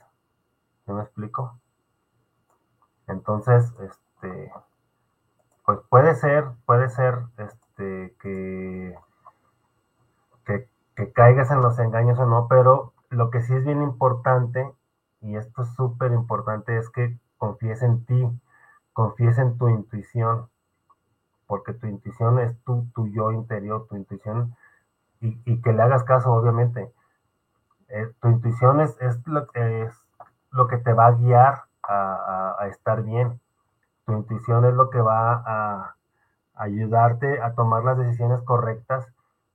¿Sí 0.85 0.93
me 0.93 1.03
explico? 1.03 1.59
Entonces, 3.07 3.73
este, 3.81 4.53
pues 5.65 5.79
puede 5.89 6.15
ser, 6.15 6.45
puede 6.67 6.91
ser, 6.91 7.21
este, 7.39 7.70
que, 7.81 8.95
que, 10.45 10.69
que 10.97 11.13
caigas 11.13 11.51
en 11.51 11.63
los 11.63 11.79
engaños 11.79 12.19
o 12.19 12.27
no, 12.27 12.47
pero 12.49 12.93
lo 13.09 13.31
que 13.31 13.41
sí 13.41 13.55
es 13.55 13.65
bien 13.65 13.83
importante, 13.83 14.71
y 15.21 15.37
esto 15.37 15.63
es 15.63 15.69
súper 15.75 16.13
importante, 16.13 16.77
es 16.77 16.91
que 16.91 17.19
confíes 17.39 17.83
en 17.83 18.05
ti, 18.05 18.29
confíes 18.93 19.39
en 19.39 19.57
tu 19.57 19.69
intuición, 19.69 20.49
porque 21.47 21.73
tu 21.73 21.87
intuición 21.87 22.39
es 22.39 22.57
tu, 22.65 22.87
tu 22.95 23.09
yo 23.09 23.33
interior, 23.33 23.87
tu 23.89 23.97
intuición 23.97 24.55
y, 25.21 25.61
que 25.61 25.73
le 25.73 25.83
hagas 25.83 26.05
caso, 26.05 26.33
obviamente. 26.33 26.93
Eh, 27.89 28.11
tu 28.21 28.29
intuición 28.29 28.81
es, 28.81 28.97
es, 29.01 29.27
lo, 29.27 29.47
es 29.53 29.93
lo 30.51 30.67
que 30.67 30.79
te 30.79 30.93
va 30.93 31.09
a 31.09 31.13
guiar 31.13 31.65
a, 31.83 32.57
a, 32.59 32.69
estar 32.69 33.03
bien. 33.03 33.41
Tu 34.07 34.13
intuición 34.13 34.65
es 34.65 34.75
lo 34.75 34.89
que 34.89 35.01
va 35.01 35.43
a 35.45 35.97
ayudarte 36.61 37.41
a 37.41 37.55
tomar 37.55 37.85
las 37.85 37.99
decisiones 37.99 38.43
correctas 38.43 39.07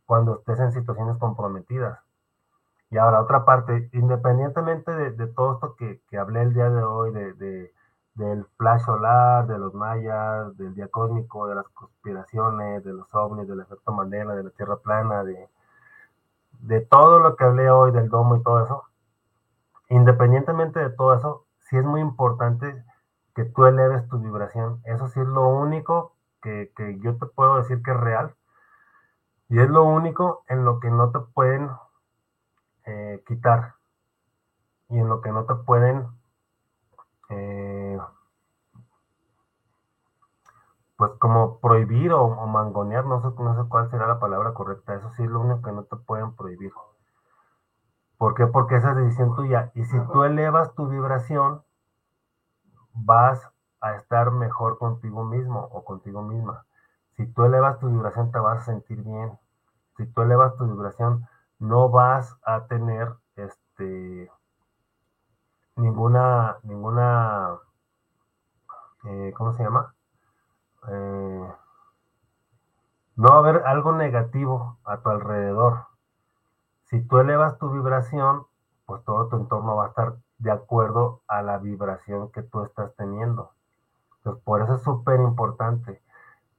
cuando 0.05 0.39
estés 0.39 0.59
en 0.59 0.71
situaciones 0.71 1.17
comprometidas. 1.17 1.99
Y 2.89 2.97
ahora, 2.97 3.21
otra 3.21 3.45
parte, 3.45 3.89
independientemente 3.93 4.91
de, 4.91 5.11
de 5.11 5.27
todo 5.27 5.53
esto 5.53 5.75
que, 5.75 6.01
que, 6.09 6.17
hablé 6.17 6.41
el 6.41 6.53
día 6.53 6.69
de 6.69 6.83
hoy, 6.83 7.11
de, 7.11 7.33
de, 7.33 7.73
del 8.15 8.45
flash 8.57 8.81
solar, 8.81 9.47
de 9.47 9.57
los 9.57 9.73
mayas, 9.73 10.55
del 10.57 10.73
día 10.75 10.87
cósmico, 10.87 11.47
de 11.47 11.55
las 11.55 11.67
conspiraciones, 11.69 12.83
de 12.83 12.93
los 12.93 13.13
ovnis, 13.13 13.47
del 13.47 13.61
efecto 13.61 13.91
Mandela, 13.91 14.35
de 14.35 14.43
la 14.43 14.49
Tierra 14.51 14.77
plana, 14.77 15.23
de, 15.23 15.49
de 16.61 16.81
todo 16.81 17.19
lo 17.19 17.35
que 17.35 17.43
hablé 17.43 17.69
hoy 17.69 17.91
del 17.91 18.09
domo 18.09 18.37
y 18.37 18.43
todo 18.43 18.63
eso, 18.63 18.83
independientemente 19.89 20.79
de 20.79 20.89
todo 20.89 21.13
eso, 21.13 21.45
sí 21.69 21.77
es 21.77 21.85
muy 21.85 22.01
importante 22.01 22.83
que 23.35 23.43
tú 23.45 23.65
eleves 23.65 24.07
tu 24.07 24.17
vibración. 24.19 24.81
Eso 24.85 25.07
sí 25.07 25.19
es 25.19 25.27
lo 25.27 25.47
único 25.49 26.14
que, 26.45 26.99
yo 26.99 27.17
te 27.17 27.25
puedo 27.25 27.57
decir 27.57 27.81
que 27.81 27.91
es 27.91 27.97
real. 27.97 28.35
Y 29.49 29.59
es 29.59 29.69
lo 29.69 29.83
único 29.83 30.43
en 30.47 30.65
lo 30.65 30.79
que 30.79 30.89
no 30.89 31.11
te 31.11 31.19
pueden 31.19 31.69
eh, 32.85 33.23
quitar. 33.27 33.75
Y 34.89 34.99
en 34.99 35.09
lo 35.09 35.21
que 35.21 35.31
no 35.31 35.45
te 35.45 35.55
pueden 35.55 36.07
eh, 37.29 37.99
pues 40.97 41.11
como 41.19 41.59
prohibir 41.59 42.13
o, 42.13 42.29
mangonear, 42.47 43.05
no 43.05 43.21
sé, 43.21 43.27
no 43.41 43.55
sé 43.61 43.67
cuál 43.67 43.89
será 43.89 44.07
la 44.07 44.19
palabra 44.19 44.53
correcta, 44.53 44.95
eso 44.95 45.11
sí 45.11 45.23
es 45.23 45.29
lo 45.29 45.41
único 45.41 45.61
que 45.61 45.71
no 45.71 45.83
te 45.83 45.95
pueden 45.97 46.35
prohibir. 46.35 46.71
¿Por 48.17 48.33
qué? 48.33 48.47
Porque 48.47 48.77
esa 48.77 48.91
es 48.91 48.97
decisión 48.97 49.35
tuya. 49.35 49.71
Y 49.75 49.83
si 49.83 49.99
tú 50.13 50.23
elevas 50.23 50.73
tu 50.73 50.87
vibración, 50.87 51.63
vas 52.93 53.51
a 53.85 53.95
estar 53.97 54.31
mejor 54.31 54.79
contigo 54.79 55.23
mismo 55.23 55.69
o 55.71 55.85
contigo 55.85 56.23
misma. 56.23 56.65
Si 57.15 57.27
tú 57.27 57.45
elevas 57.45 57.79
tu 57.79 57.87
vibración, 57.87 58.31
te 58.31 58.39
vas 58.39 58.59
a 58.59 58.65
sentir 58.65 59.03
bien. 59.03 59.37
Si 59.95 60.07
tú 60.07 60.23
elevas 60.23 60.55
tu 60.57 60.65
vibración, 60.65 61.27
no 61.59 61.89
vas 61.89 62.35
a 62.43 62.65
tener 62.65 63.13
este 63.35 64.31
ninguna, 65.75 66.57
ninguna, 66.63 67.59
eh, 69.03 69.33
¿cómo 69.37 69.53
se 69.53 69.63
llama? 69.63 69.93
Eh, 70.87 71.53
no 73.17 73.29
va 73.29 73.35
a 73.35 73.39
haber 73.39 73.67
algo 73.67 73.91
negativo 73.91 74.79
a 74.83 74.97
tu 74.97 75.09
alrededor. 75.09 75.85
Si 76.85 77.01
tú 77.03 77.19
elevas 77.19 77.59
tu 77.59 77.69
vibración, 77.69 78.47
pues 78.87 79.03
todo 79.03 79.27
tu 79.27 79.35
entorno 79.37 79.75
va 79.75 79.85
a 79.85 79.89
estar 79.89 80.15
de 80.39 80.51
acuerdo 80.51 81.21
a 81.27 81.43
la 81.43 81.59
vibración 81.59 82.31
que 82.31 82.41
tú 82.41 82.63
estás 82.63 82.95
teniendo. 82.95 83.54
Por 84.55 84.61
eso 84.61 84.75
es 84.75 84.83
súper 84.83 85.19
importante. 85.19 86.01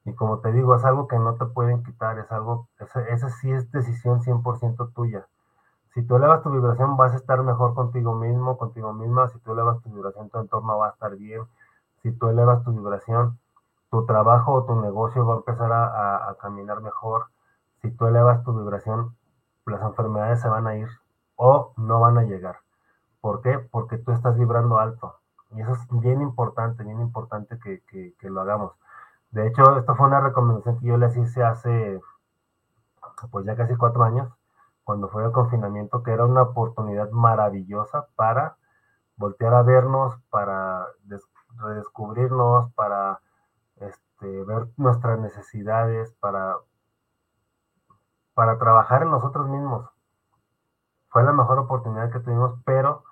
Y 0.05 0.13
como 0.13 0.41
te 0.41 0.53
digo, 0.53 0.77
es 0.77 0.85
algo 0.85 1.09
que 1.09 1.19
no 1.19 1.37
te 1.37 1.47
pueden 1.47 1.83
quitar, 1.83 2.19
es 2.19 2.31
algo, 2.31 2.69
esa 3.09 3.31
sí 3.31 3.51
es 3.51 3.73
decisión 3.73 4.21
100% 4.21 4.93
tuya. 4.93 5.27
Si 5.95 6.03
tú 6.03 6.17
elevas 6.17 6.43
tu 6.43 6.51
vibración, 6.51 6.99
vas 6.99 7.15
a 7.15 7.17
estar 7.17 7.43
mejor 7.43 7.73
contigo 7.73 8.15
mismo, 8.15 8.59
contigo 8.59 8.93
misma. 8.93 9.29
Si 9.29 9.39
tú 9.39 9.53
elevas 9.53 9.81
tu 9.81 9.89
vibración, 9.89 10.29
tu 10.29 10.39
entorno 10.41 10.77
va 10.77 10.89
a 10.89 10.91
estar 10.91 11.17
bien. 11.17 11.45
Si 12.03 12.13
tú 12.13 12.29
elevas 12.29 12.63
tu 12.65 12.73
vibración, 12.73 13.39
tu 13.91 14.05
trabajo 14.05 14.53
o 14.53 14.65
tu 14.67 14.79
negocio 14.79 15.25
va 15.25 15.33
a 15.33 15.37
empezar 15.39 15.73
a, 15.73 16.37
caminar 16.39 16.83
mejor. 16.83 17.29
Si 17.81 17.91
tú 17.93 18.09
elevas 18.09 18.45
tu 18.45 18.53
vibración, 18.53 19.17
las 19.65 19.81
enfermedades 19.81 20.43
se 20.43 20.49
van 20.51 20.67
a 20.67 20.77
ir 20.77 20.89
o 21.37 21.73
no 21.79 21.99
van 22.01 22.19
a 22.19 22.25
llegar. 22.25 22.57
¿Por 23.23 23.41
qué? 23.41 23.59
Porque 23.59 23.97
tú 23.97 24.13
estás 24.13 24.37
vibrando 24.37 24.79
alto. 24.79 25.15
Y 25.51 25.61
eso 25.61 25.73
es 25.73 26.01
bien 26.01 26.21
importante, 26.23 26.83
bien 26.83 27.01
importante 27.01 27.59
que, 27.59 27.83
que, 27.87 28.31
lo 28.31 28.41
hagamos. 28.41 28.73
De 29.31 29.47
hecho, 29.47 29.77
esto 29.79 29.95
fue 29.95 30.07
una 30.07 30.21
recomendación 30.21 30.79
que 30.79 30.87
yo 30.87 30.97
les 30.97 31.17
hice 31.17 31.43
hace, 31.43 32.01
pues 33.31 33.47
ya 33.47 33.57
casi 33.57 33.77
cuatro 33.77 34.03
años, 34.05 34.33
cuando 34.85 35.09
fue 35.09 35.25
el 35.25 35.33
confinamiento, 35.33 36.03
que 36.03 36.13
era 36.13 36.25
una 36.25 36.43
oportunidad 36.43 37.11
maravillosa 37.11 38.07
para 38.17 38.57
voltear 39.17 39.55
a 39.55 39.63
vernos, 39.63 40.15
para 40.31 40.87
redescubrirnos, 41.59 42.73
para 42.75 43.21
este, 43.77 44.45
ver 44.45 44.69
nuestras 44.77 45.19
necesidades, 45.19 46.13
para, 46.21 46.57
para 48.35 48.59
trabajar 48.59 49.03
en 49.03 49.11
nosotros 49.11 49.49
mismos. 49.49 49.89
Fue 51.09 51.23
la 51.23 51.33
mejor 51.33 51.59
oportunidad 51.59 52.11
que 52.11 52.21
tuvimos, 52.21 52.61
pero 52.65 53.05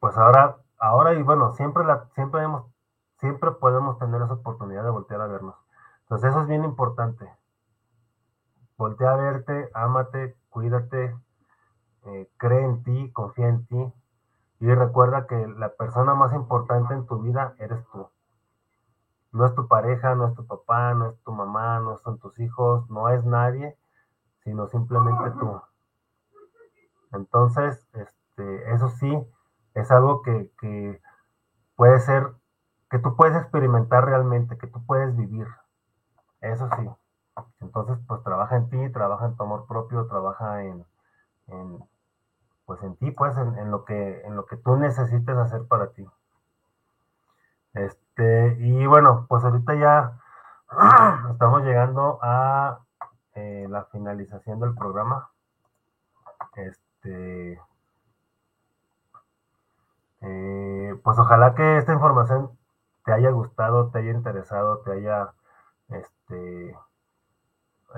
pues 0.00 0.16
ahora, 0.16 0.56
ahora 0.78 1.14
y 1.14 1.22
bueno, 1.22 1.54
siempre 1.54 1.84
la, 1.84 2.08
siempre 2.14 2.42
hemos, 2.42 2.66
siempre 3.18 3.50
podemos 3.52 3.98
tener 3.98 4.22
esa 4.22 4.34
oportunidad 4.34 4.84
de 4.84 4.90
voltear 4.90 5.20
a 5.20 5.26
vernos. 5.26 5.56
Entonces 6.02 6.30
eso 6.30 6.42
es 6.42 6.48
bien 6.48 6.64
importante. 6.64 7.30
Voltea 8.76 9.12
a 9.12 9.16
verte, 9.16 9.70
ámate, 9.74 10.36
cuídate, 10.50 11.16
eh, 12.06 12.30
cree 12.36 12.64
en 12.64 12.82
ti, 12.84 13.12
confía 13.12 13.48
en 13.48 13.66
ti 13.66 13.92
y 14.60 14.74
recuerda 14.74 15.26
que 15.26 15.46
la 15.58 15.70
persona 15.70 16.14
más 16.14 16.32
importante 16.32 16.94
en 16.94 17.06
tu 17.06 17.20
vida 17.20 17.54
eres 17.58 17.84
tú. 17.92 18.08
No 19.32 19.44
es 19.44 19.54
tu 19.54 19.68
pareja, 19.68 20.14
no 20.14 20.28
es 20.28 20.34
tu 20.34 20.46
papá, 20.46 20.94
no 20.94 21.10
es 21.10 21.22
tu 21.22 21.32
mamá, 21.32 21.80
no 21.80 21.98
son 21.98 22.18
tus 22.18 22.38
hijos, 22.38 22.88
no 22.88 23.08
es 23.10 23.24
nadie, 23.24 23.76
sino 24.44 24.66
simplemente 24.68 25.30
tú. 25.32 25.60
Entonces, 27.12 27.86
este, 27.92 28.72
eso 28.72 28.88
sí, 28.88 29.26
es 29.80 29.90
algo 29.90 30.22
que, 30.22 30.50
que 30.60 31.00
puede 31.76 32.00
ser, 32.00 32.32
que 32.90 32.98
tú 32.98 33.16
puedes 33.16 33.36
experimentar 33.36 34.04
realmente, 34.04 34.58
que 34.58 34.66
tú 34.66 34.84
puedes 34.84 35.16
vivir. 35.16 35.46
Eso 36.40 36.68
sí. 36.76 36.88
Entonces, 37.60 37.98
pues 38.06 38.22
trabaja 38.22 38.56
en 38.56 38.68
ti, 38.68 38.92
trabaja 38.92 39.26
en 39.26 39.36
tu 39.36 39.42
amor 39.42 39.66
propio, 39.66 40.06
trabaja 40.06 40.62
en, 40.62 40.84
pues 42.66 42.82
en 42.82 42.96
ti, 42.96 43.10
pues 43.10 43.36
en, 43.36 43.70
lo 43.70 43.84
que, 43.84 44.22
en 44.22 44.36
lo 44.36 44.46
que 44.46 44.56
tú 44.56 44.76
necesites 44.76 45.36
hacer 45.36 45.66
para 45.68 45.92
ti. 45.92 46.06
Este, 47.74 48.56
y 48.58 48.86
bueno, 48.86 49.26
pues 49.28 49.44
ahorita 49.44 49.74
ya 49.74 50.18
estamos 51.30 51.62
llegando 51.62 52.18
a 52.22 52.80
eh, 53.34 53.66
la 53.68 53.84
finalización 53.84 54.60
del 54.60 54.74
programa. 54.74 55.30
Este, 56.56 57.60
eh, 60.22 60.98
pues 61.02 61.18
ojalá 61.18 61.54
que 61.54 61.78
esta 61.78 61.92
información 61.92 62.50
te 63.04 63.12
haya 63.12 63.30
gustado, 63.30 63.90
te 63.90 63.98
haya 63.98 64.10
interesado, 64.10 64.78
te 64.78 64.92
haya 64.92 65.32
este, 65.88 66.76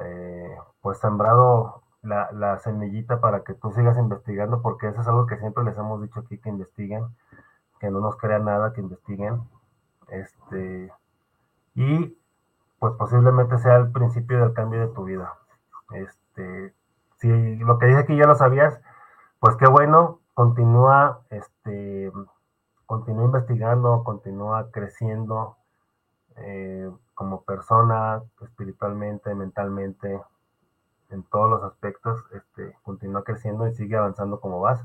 eh, 0.01 0.57
pues 0.81 0.99
sembrado 0.99 1.83
la, 2.03 2.59
semillita 2.59 3.21
para 3.21 3.43
que 3.45 3.55
tú 3.55 3.73
sigas 3.73 3.99
investigando, 3.99 4.63
porque 4.63 4.89
eso 4.89 5.01
es 5.01 5.09
algo 5.09 5.27
que 5.27 5.39
siempre 5.39 5.65
les 5.65 5.77
hemos 5.77 6.01
dicho 6.01 6.21
aquí, 6.21 6.39
que 6.39 6.49
investiguen, 6.49 7.05
que 7.79 7.91
no 7.91 8.01
nos 8.01 8.17
crean 8.17 8.45
nada, 8.45 8.73
que 8.73 8.81
investiguen. 8.81 9.43
Este, 10.09 10.93
y 11.75 12.17
pues 12.79 12.95
posiblemente 12.95 13.59
sea 13.59 13.77
el 13.77 13.93
principio 13.93 14.41
del 14.41 14.55
cambio 14.55 14.81
de 14.81 14.95
tu 14.95 15.05
vida. 15.05 15.35
Este, 15.93 16.75
si 17.19 17.57
lo 17.57 17.79
que 17.79 17.87
dije 17.87 17.99
aquí 17.99 18.17
ya 18.17 18.27
lo 18.27 18.35
sabías, 18.35 18.81
pues 19.41 19.57
qué 19.57 19.67
bueno, 19.67 20.20
continúa, 20.35 21.21
este, 21.31 22.13
continúa 22.87 23.25
investigando, 23.25 24.05
continúa 24.05 24.71
creciendo, 24.71 25.57
eh, 26.37 26.91
como 27.15 27.43
persona, 27.43 28.23
espiritualmente, 28.41 29.35
mentalmente, 29.35 30.21
en 31.11 31.23
todos 31.25 31.51
los 31.51 31.63
aspectos, 31.65 32.25
este, 32.33 32.77
continúa 32.83 33.25
creciendo 33.25 33.67
y 33.67 33.75
sigue 33.75 33.97
avanzando 33.97 34.41
como 34.41 34.61
vas. 34.61 34.81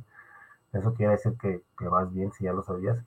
Eso 0.73 0.93
quiere 0.93 1.13
decir 1.13 1.37
que, 1.37 1.63
vas 1.87 2.11
bien, 2.11 2.31
si 2.33 2.45
ya 2.45 2.53
lo 2.53 2.63
sabías. 2.63 2.97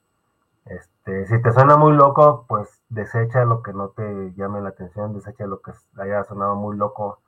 Este, 0.66 1.27
si 1.27 1.43
te 1.43 1.52
suena 1.52 1.77
muy 1.77 1.93
loco, 1.93 2.47
pues 2.48 2.82
desecha 2.89 3.44
lo 3.44 3.62
que 3.62 3.73
no 3.73 3.89
te 3.90 4.32
llame 4.36 4.60
la 4.60 4.70
atención, 4.70 5.15
desecha 5.15 5.47
lo 5.47 5.60
que 5.60 5.73
haya 5.98 6.24
sonado 6.24 6.56
muy 6.56 6.77
loco, 6.77 7.20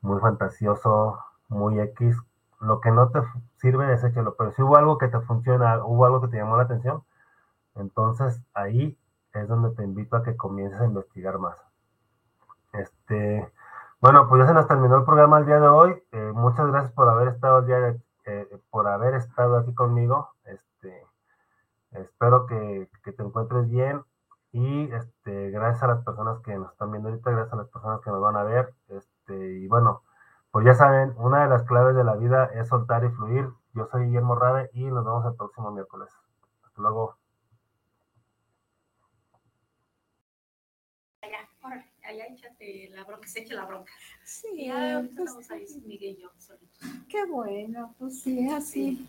muy 0.00 0.20
fantasioso, 0.20 1.18
muy 1.48 1.80
X. 1.80 2.16
Lo 2.64 2.80
que 2.80 2.90
no 2.90 3.10
te 3.10 3.20
sirve, 3.56 3.86
deséchalo. 3.86 4.34
Pero 4.36 4.52
si 4.52 4.62
hubo 4.62 4.76
algo 4.76 4.98
que 4.98 5.08
te 5.08 5.20
funciona, 5.20 5.84
hubo 5.84 6.06
algo 6.06 6.20
que 6.22 6.28
te 6.28 6.36
llamó 6.38 6.56
la 6.56 6.64
atención, 6.64 7.04
entonces 7.74 8.40
ahí 8.54 8.98
es 9.34 9.48
donde 9.48 9.70
te 9.74 9.84
invito 9.84 10.16
a 10.16 10.22
que 10.22 10.36
comiences 10.36 10.80
a 10.80 10.86
investigar 10.86 11.38
más. 11.38 11.56
Este, 12.72 13.52
bueno, 14.00 14.28
pues 14.28 14.42
ya 14.42 14.48
se 14.48 14.54
nos 14.54 14.68
terminó 14.68 14.96
el 14.96 15.04
programa 15.04 15.38
el 15.38 15.46
día 15.46 15.60
de 15.60 15.68
hoy. 15.68 16.02
Eh, 16.12 16.32
muchas 16.34 16.66
gracias 16.66 16.92
por 16.92 17.08
haber 17.08 17.28
estado 17.28 17.64
eh, 18.26 18.60
por 18.70 18.88
haber 18.88 19.14
estado 19.14 19.58
aquí 19.58 19.74
conmigo. 19.74 20.30
Este, 20.44 21.06
espero 21.92 22.46
que, 22.46 22.88
te 23.02 23.22
encuentres 23.22 23.68
bien 23.70 24.02
y 24.52 24.92
este, 24.92 25.50
gracias 25.50 25.82
a 25.82 25.88
las 25.88 26.04
personas 26.04 26.40
que 26.40 26.54
nos 26.56 26.72
están 26.72 26.92
viendo 26.92 27.08
ahorita, 27.08 27.30
gracias 27.30 27.52
a 27.52 27.56
las 27.56 27.68
personas 27.68 28.00
que 28.00 28.10
nos 28.10 28.20
van 28.20 28.36
a 28.36 28.44
ver. 28.44 28.74
Este, 28.88 29.58
y 29.58 29.68
bueno, 29.68 30.02
pues 30.54 30.64
ya 30.66 30.74
saben, 30.74 31.12
una 31.18 31.42
de 31.42 31.48
las 31.48 31.64
claves 31.64 31.96
de 31.96 32.04
la 32.04 32.14
vida 32.14 32.48
es 32.54 32.68
soltar 32.68 33.02
y 33.02 33.08
fluir. 33.08 33.48
Yo 33.74 33.88
soy 33.90 34.04
Guillermo 34.04 34.36
Rade 34.36 34.70
y 34.72 34.84
nos 34.84 35.04
vemos 35.04 35.26
el 35.26 35.34
próximo 35.34 35.72
miércoles. 35.72 36.08
Hasta 36.62 36.80
luego. 36.80 37.18
allá 42.04 42.26
échate 42.26 42.88
la 42.94 43.02
bronca, 43.02 43.26
se 43.26 43.40
eche 43.40 43.54
la 43.54 43.64
bronca. 43.64 43.90
Sí, 44.22 44.66
ya 44.66 45.04
pues, 45.16 45.36
Qué 47.08 47.26
bueno, 47.26 47.92
pues 47.98 48.20
sí, 48.22 48.48
así. 48.48 49.02